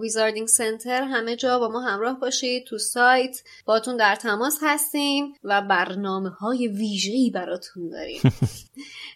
Wizarding 0.00 0.48
Center 0.48 1.02
همه 1.02 1.36
جا 1.36 1.58
با 1.58 1.68
ما 1.68 1.80
همراه 1.80 2.20
باشید. 2.20 2.64
تو 2.64 2.78
سایت 2.78 3.42
باهاتون 3.64 3.96
در 3.96 4.16
تماس 4.16 4.58
هستیم 4.62 5.32
و 5.44 5.62
برنامه 5.62 6.30
های 6.30 6.68
ویژه‌ای 6.68 7.30
براتون 7.30 7.88
داریم. 7.88 8.20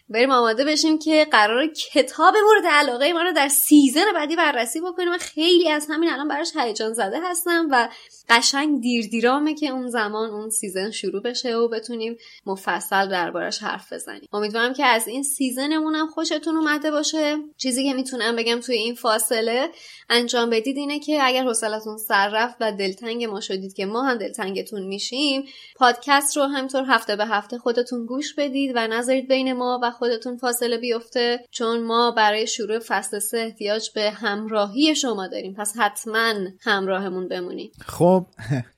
بریم 0.09 0.31
آماده 0.31 0.65
بشیم 0.65 0.99
که 0.99 1.27
قراره 1.31 1.67
کتاب 1.67 2.33
مورد 2.45 2.65
علاقه 2.71 3.13
ما 3.13 3.21
رو 3.21 3.31
در 3.31 3.47
season 3.47 4.13
بعدی 4.15 4.35
بررسی 4.35 4.81
بکنیم. 4.81 5.11
و 5.11 5.17
خیلی 5.17 5.69
از 5.69 5.87
همین 5.89 6.09
الان 6.09 6.27
براش 6.27 6.51
هیجان 6.55 6.93
زده 6.93 7.19
هستم 7.23 7.67
و 7.71 7.89
قشنگ 8.29 8.81
دیر 8.81 9.07
دیرامه 9.07 9.53
که 9.53 9.69
اون 9.69 9.89
زمان 9.89 10.29
اون 10.29 10.49
season 10.49 10.91
شروع 10.91 11.21
بشه 11.21 11.55
و 11.55 11.67
بتونیم 11.67 12.17
مفصل 12.45 13.09
دربارش 13.09 13.63
حرف 13.63 13.93
بزنیم. 13.93 14.29
امیدوارم 14.33 14.73
که 14.73 14.85
از 14.85 15.07
این 15.07 15.23
season 15.23 15.71
مون 15.71 15.95
هم 15.95 16.07
خوشتون 16.07 16.55
اومده 16.55 16.91
باشه. 16.91 17.37
چیزی 17.57 17.83
که 17.83 17.93
می‌تونم 17.93 18.35
بگم 18.35 18.59
توی 18.59 18.75
این 18.75 18.95
فاصله 18.95 19.69
انجام 20.09 20.49
بدید 20.49 20.77
اینه 20.77 20.99
که 20.99 21.19
اگر 21.21 21.43
حوصلتون 21.43 21.97
سر 21.97 22.29
رفت 22.29 22.55
و 22.59 22.71
دلتنگ 22.71 23.25
ما 23.25 23.41
شدید 23.41 23.73
که 23.73 23.85
ما 23.85 24.03
هم 24.03 24.17
دلتنگتون 24.17 24.81
میشیم 24.81 25.45
پادکست 25.75 26.37
رو 26.37 26.43
همطور 26.43 26.83
هفته 26.87 27.15
به 27.15 27.25
هفته 27.25 27.57
خودتون 27.57 28.05
گوش 28.05 28.33
بدید 28.33 28.71
و 28.75 28.87
نذارید 28.87 29.27
بین 29.27 29.53
ما 29.53 29.79
و 29.83 29.91
خودتون 29.99 30.37
فاصله 30.37 30.77
بیفته 30.77 31.39
چون 31.51 31.83
ما 31.83 32.11
برای 32.11 32.47
شروع 32.47 32.79
فصل 32.79 33.19
سه 33.19 33.37
احتیاج 33.37 33.89
به 33.95 34.11
همراهی 34.11 34.95
شما 34.95 35.27
داریم. 35.27 35.53
پس 35.53 35.73
حتما 35.77 36.33
همراهمون 36.61 37.27
بمونید. 37.27 37.73
خب 37.85 38.25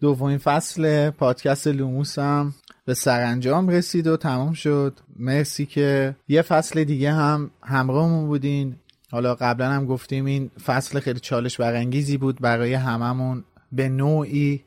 دومین 0.02 0.38
فصل 0.38 1.10
پادکست 1.10 1.68
لوموس 1.68 2.20
هم 2.20 2.54
به 2.86 2.94
سرانجام 2.94 3.70
رسید 3.70 4.08
و 4.08 4.18
تمام 4.18 4.54
شد. 4.54 5.00
مرسی 5.16 5.66
که 5.66 6.16
یه 6.28 6.42
فصل 6.42 6.84
دیگه 6.84 7.12
هم 7.12 7.52
همراهمون 7.64 8.28
بودین. 8.28 8.76
حالا 9.12 9.36
قبلا 9.36 9.70
هم 9.70 9.86
گفتیم 9.86 10.26
این 10.26 10.52
فصل 10.66 11.00
خیلی 11.00 11.20
چالش 11.20 11.58
برانگیزی 11.58 12.18
بود 12.18 12.42
برای 12.42 12.74
هممون. 12.74 13.44
به 13.72 13.90
نوعی 13.90 14.64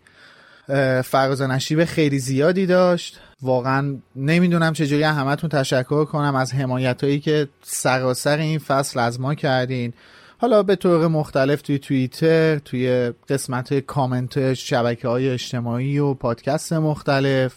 فراز 1.05 1.43
نشیب 1.43 1.85
خیلی 1.85 2.19
زیادی 2.19 2.66
داشت. 2.66 3.20
واقعا 3.43 3.97
نمی‌دونم 4.16 4.73
چجوری 4.73 5.03
همتون 5.03 5.51
تشکر 5.51 6.05
کنم 6.05 6.35
از 6.35 6.55
حمایت 6.55 7.05
هایی 7.05 7.20
که 7.20 7.49
سراسر 7.62 8.39
این 8.39 8.59
فصل 8.59 9.01
از 9.01 9.20
ما 9.20 9.35
کردین. 9.35 9.93
حالا 10.39 10.62
به 10.62 10.77
طور 10.77 11.09
مختلف 11.09 11.62
توی 11.62 11.78
توییتر 11.78 12.59
توی 12.59 13.12
قسمت 13.28 13.74
کامنت 13.74 14.55
شبکه 14.55 15.09
های 15.09 15.31
اجتماعی 15.31 15.99
و 15.99 16.15
پادکست 16.15 16.73
مختلف 16.73 17.55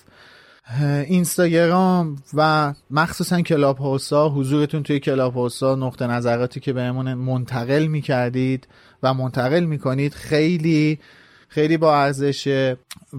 اینستاگرام 1.08 2.16
و 2.34 2.74
مخصوصا 2.92 3.42
کلاب 3.42 3.78
هاوسا 3.78 4.30
حضورتون 4.30 4.84
توی 4.84 5.00
کلاب 5.00 5.34
هاوسا 5.34 5.76
نقطه 5.76 6.08
نظراتی 6.08 6.60
که 6.60 6.74
بهمون 6.74 7.14
منتقل 7.14 7.88
می‌کردید 7.88 8.68
و 9.04 9.14
منتقل 9.14 9.64
می‌کنید 9.64 10.14
خیلی 10.14 11.00
خیلی 11.48 11.78
با 11.78 11.96
ارزشه 11.96 12.78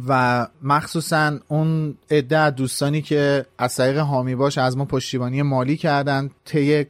و 0.08 0.46
مخصوصا 0.62 1.38
اون 1.48 1.94
عده 2.10 2.50
دوستانی 2.50 3.02
که 3.02 3.46
از 3.58 3.76
طریق 3.76 3.98
حامی 3.98 4.34
باش 4.34 4.58
از 4.58 4.76
ما 4.76 4.84
پشتیبانی 4.84 5.42
مالی 5.42 5.76
کردن 5.76 6.30
طی 6.44 6.86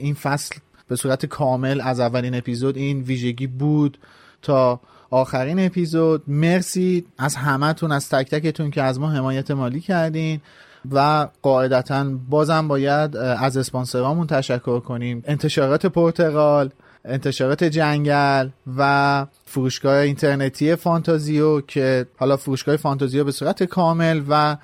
این 0.00 0.14
فصل 0.14 0.54
به 0.88 0.96
صورت 0.96 1.26
کامل 1.26 1.80
از 1.80 2.00
اولین 2.00 2.34
اپیزود 2.34 2.76
این 2.76 3.00
ویژگی 3.00 3.46
بود 3.46 3.98
تا 4.42 4.80
آخرین 5.10 5.66
اپیزود. 5.66 6.22
مرسی 6.26 7.04
از 7.18 7.36
همتون 7.36 7.92
از 7.92 8.08
تک 8.08 8.30
تکتون 8.30 8.70
که 8.70 8.82
از 8.82 9.00
ما 9.00 9.10
حمایت 9.10 9.50
مالی 9.50 9.80
کردین 9.80 10.40
و 10.90 11.28
قاعدتا 11.42 12.04
بازم 12.30 12.68
باید 12.68 13.16
از 13.16 13.56
اسپانسرامون 13.56 14.26
تشکر 14.26 14.80
کنیم. 14.80 15.22
انتشارات 15.26 15.86
پرتغال 15.86 16.70
انتشارات 17.04 17.64
جنگل 17.64 18.48
و 18.76 19.26
فروشگاه 19.44 19.96
اینترنتی 19.96 20.76
فانتازیو 20.76 21.60
که 21.60 22.06
حالا 22.16 22.36
فروشگاه 22.36 22.76
فانتازیو 22.76 23.24
به 23.24 23.32
صورت 23.32 23.62
کامل 23.62 24.22
و 24.28 24.56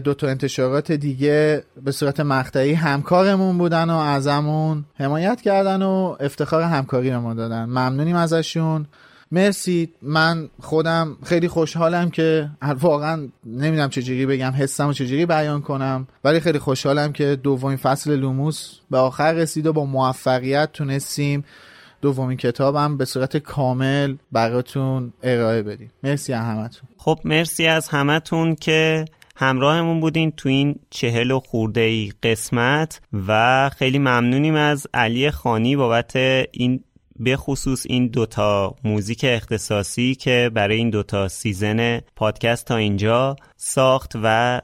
دو 0.00 0.14
تا 0.14 0.28
انتشارات 0.28 0.92
دیگه 0.92 1.64
به 1.84 1.92
صورت 1.92 2.20
مقطعی 2.20 2.72
همکارمون 2.72 3.58
بودن 3.58 3.90
و 3.90 3.96
ازمون 3.96 4.84
حمایت 4.94 5.40
کردن 5.40 5.82
و 5.82 6.16
افتخار 6.20 6.62
همکاری 6.62 7.16
ما 7.16 7.34
دادن. 7.34 7.64
ممنونیم 7.64 8.16
ازشون. 8.16 8.86
مرسی. 9.32 9.88
من 10.02 10.48
خودم 10.60 11.16
خیلی 11.24 11.48
خوشحالم 11.48 12.10
که 12.10 12.50
واقعا 12.80 13.28
نمی‌دونم 13.46 13.88
چجوری 13.88 14.26
بگم 14.26 14.50
حسم 14.50 14.88
و 14.88 14.92
چجوری 14.92 15.26
بیان 15.26 15.60
کنم 15.60 16.08
ولی 16.24 16.40
خیلی 16.40 16.58
خوشحالم 16.58 17.12
که 17.12 17.36
دومین 17.42 17.76
فصل 17.76 18.16
لوموس 18.16 18.72
به 18.90 18.98
آخر 18.98 19.32
رسید 19.32 19.66
و 19.66 19.72
با 19.72 19.84
موفقیت 19.84 20.72
تونستیم 20.72 21.44
دومین 22.06 22.36
کتابم 22.36 22.96
به 22.96 23.04
صورت 23.04 23.36
کامل 23.36 24.16
براتون 24.32 25.12
ارائه 25.22 25.62
بدیم. 25.62 25.90
مرسی 26.02 26.32
همتون. 26.32 26.88
خب 26.96 27.18
مرسی 27.24 27.66
از 27.66 27.88
همتون 27.88 28.54
که 28.54 29.04
همراهمون 29.36 30.00
بودین 30.00 30.30
تو 30.30 30.48
این 30.48 30.78
چهل 30.90 31.30
و 31.30 31.40
خورده 31.40 31.80
ای 31.80 32.12
قسمت 32.22 33.00
و 33.28 33.70
خیلی 33.76 33.98
ممنونیم 33.98 34.54
از 34.54 34.86
علی 34.94 35.30
خانی 35.30 35.76
بابت 35.76 36.16
این 36.52 36.84
به 37.18 37.36
خصوص 37.36 37.86
این 37.88 38.08
دوتا 38.08 38.74
موزیک 38.84 39.24
اختصاصی 39.28 40.14
که 40.14 40.50
برای 40.54 40.76
این 40.76 40.90
دوتا 40.90 41.28
season 41.28 42.00
پادکست 42.16 42.66
تا 42.66 42.76
اینجا 42.76 43.36
ساخت 43.56 44.12
و 44.22 44.60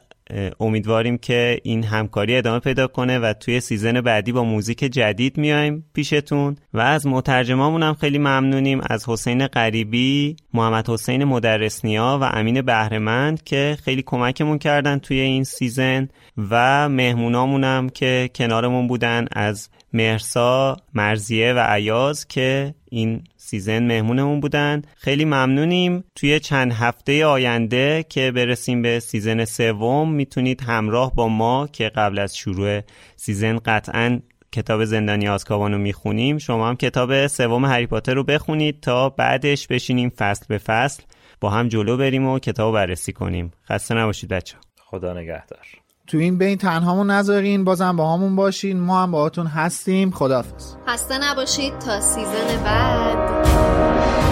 امیدواریم 0.60 1.18
که 1.18 1.60
این 1.62 1.84
همکاری 1.84 2.36
ادامه 2.36 2.58
پیدا 2.58 2.86
کنه 2.86 3.18
و 3.18 3.32
توی 3.32 3.60
season 3.60 4.00
بعدی 4.00 4.32
با 4.32 4.44
موزیک 4.44 4.78
جدید 4.78 5.38
میایم 5.38 5.84
پیشتون. 5.92 6.56
و 6.74 6.80
از 6.80 7.06
مترجمامون 7.06 7.82
هم 7.82 7.94
خیلی 7.94 8.18
ممنونیم 8.18 8.80
از 8.90 9.08
حسین 9.08 9.46
غریبی، 9.46 10.36
محمد 10.54 10.88
حسین 10.90 11.24
مدرسنیا 11.24 12.18
و 12.22 12.24
امین 12.24 12.62
بهرمند 12.62 13.44
که 13.44 13.76
خیلی 13.84 14.02
کمکمون 14.02 14.58
کردن 14.58 14.98
توی 14.98 15.20
این 15.20 15.44
season 15.44 16.08
و 16.50 16.88
مهمونامون 16.88 17.64
هم 17.64 17.88
که 17.88 18.30
کنارمون 18.34 18.86
بودن 18.86 19.26
از 19.32 19.68
مرسا، 19.92 20.76
مرضیه 20.94 21.52
و 21.52 21.58
ایاز 21.58 22.26
که 22.28 22.74
این 22.92 23.24
season 23.36 23.86
مهمونمون 23.86 24.40
بودن. 24.40 24.82
خیلی 24.96 25.24
ممنونیم. 25.24 26.04
توی 26.14 26.40
چند 26.40 26.72
هفته 26.72 27.26
آینده 27.26 28.04
که 28.08 28.32
برسیم 28.32 28.82
به 28.82 29.00
season 29.00 29.44
سوم 29.44 30.12
می‌تونید 30.12 30.60
همراه 30.60 31.14
با 31.14 31.28
ما 31.28 31.66
که 31.66 31.88
قبل 31.88 32.18
از 32.18 32.36
شروع 32.36 32.80
season 33.16 33.58
قطعا 33.58 34.20
کتاب 34.52 34.84
زندانی 34.84 35.28
آزکابان 35.28 35.72
رو 35.72 35.78
می‌خونیم 35.78 36.38
شما 36.38 36.68
هم 36.68 36.76
کتاب 36.76 37.26
سوم 37.26 37.64
هری 37.64 37.86
پاتر 37.86 38.14
رو 38.14 38.24
بخونید 38.24 38.80
تا 38.80 39.08
بعدش 39.08 39.66
بشینیم 39.66 40.08
فصل 40.08 40.44
به 40.48 40.58
فصل 40.58 41.02
با 41.40 41.50
هم 41.50 41.68
جلو 41.68 41.96
بریم 41.96 42.26
و 42.26 42.38
کتاب 42.38 42.74
بررسی 42.74 43.12
کنیم. 43.12 43.52
خسته 43.68 43.94
نباشید 43.94 44.30
بچه‌ها 44.30 44.56
خدا 44.76 45.14
نگهدار. 45.14 45.81
تو 46.12 46.18
این 46.18 46.38
بین 46.38 46.58
تنهامون 46.58 47.10
نذارین 47.10 47.64
بازم 47.64 47.96
با 47.96 48.12
همون 48.12 48.36
باشین. 48.36 48.80
ما 48.80 49.02
هم 49.02 49.10
باهاتون 49.10 49.46
هستیم. 49.46 50.10
خدافظ 50.10 50.74
خسته 50.88 51.18
نباشید. 51.18 51.78
تا 51.78 52.00
سیزن 52.00 52.64
بعد. 52.64 54.31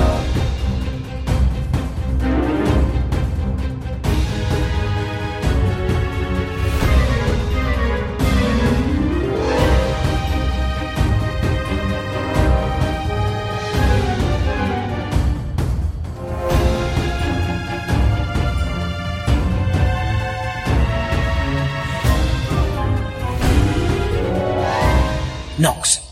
Knox. 25.60 26.09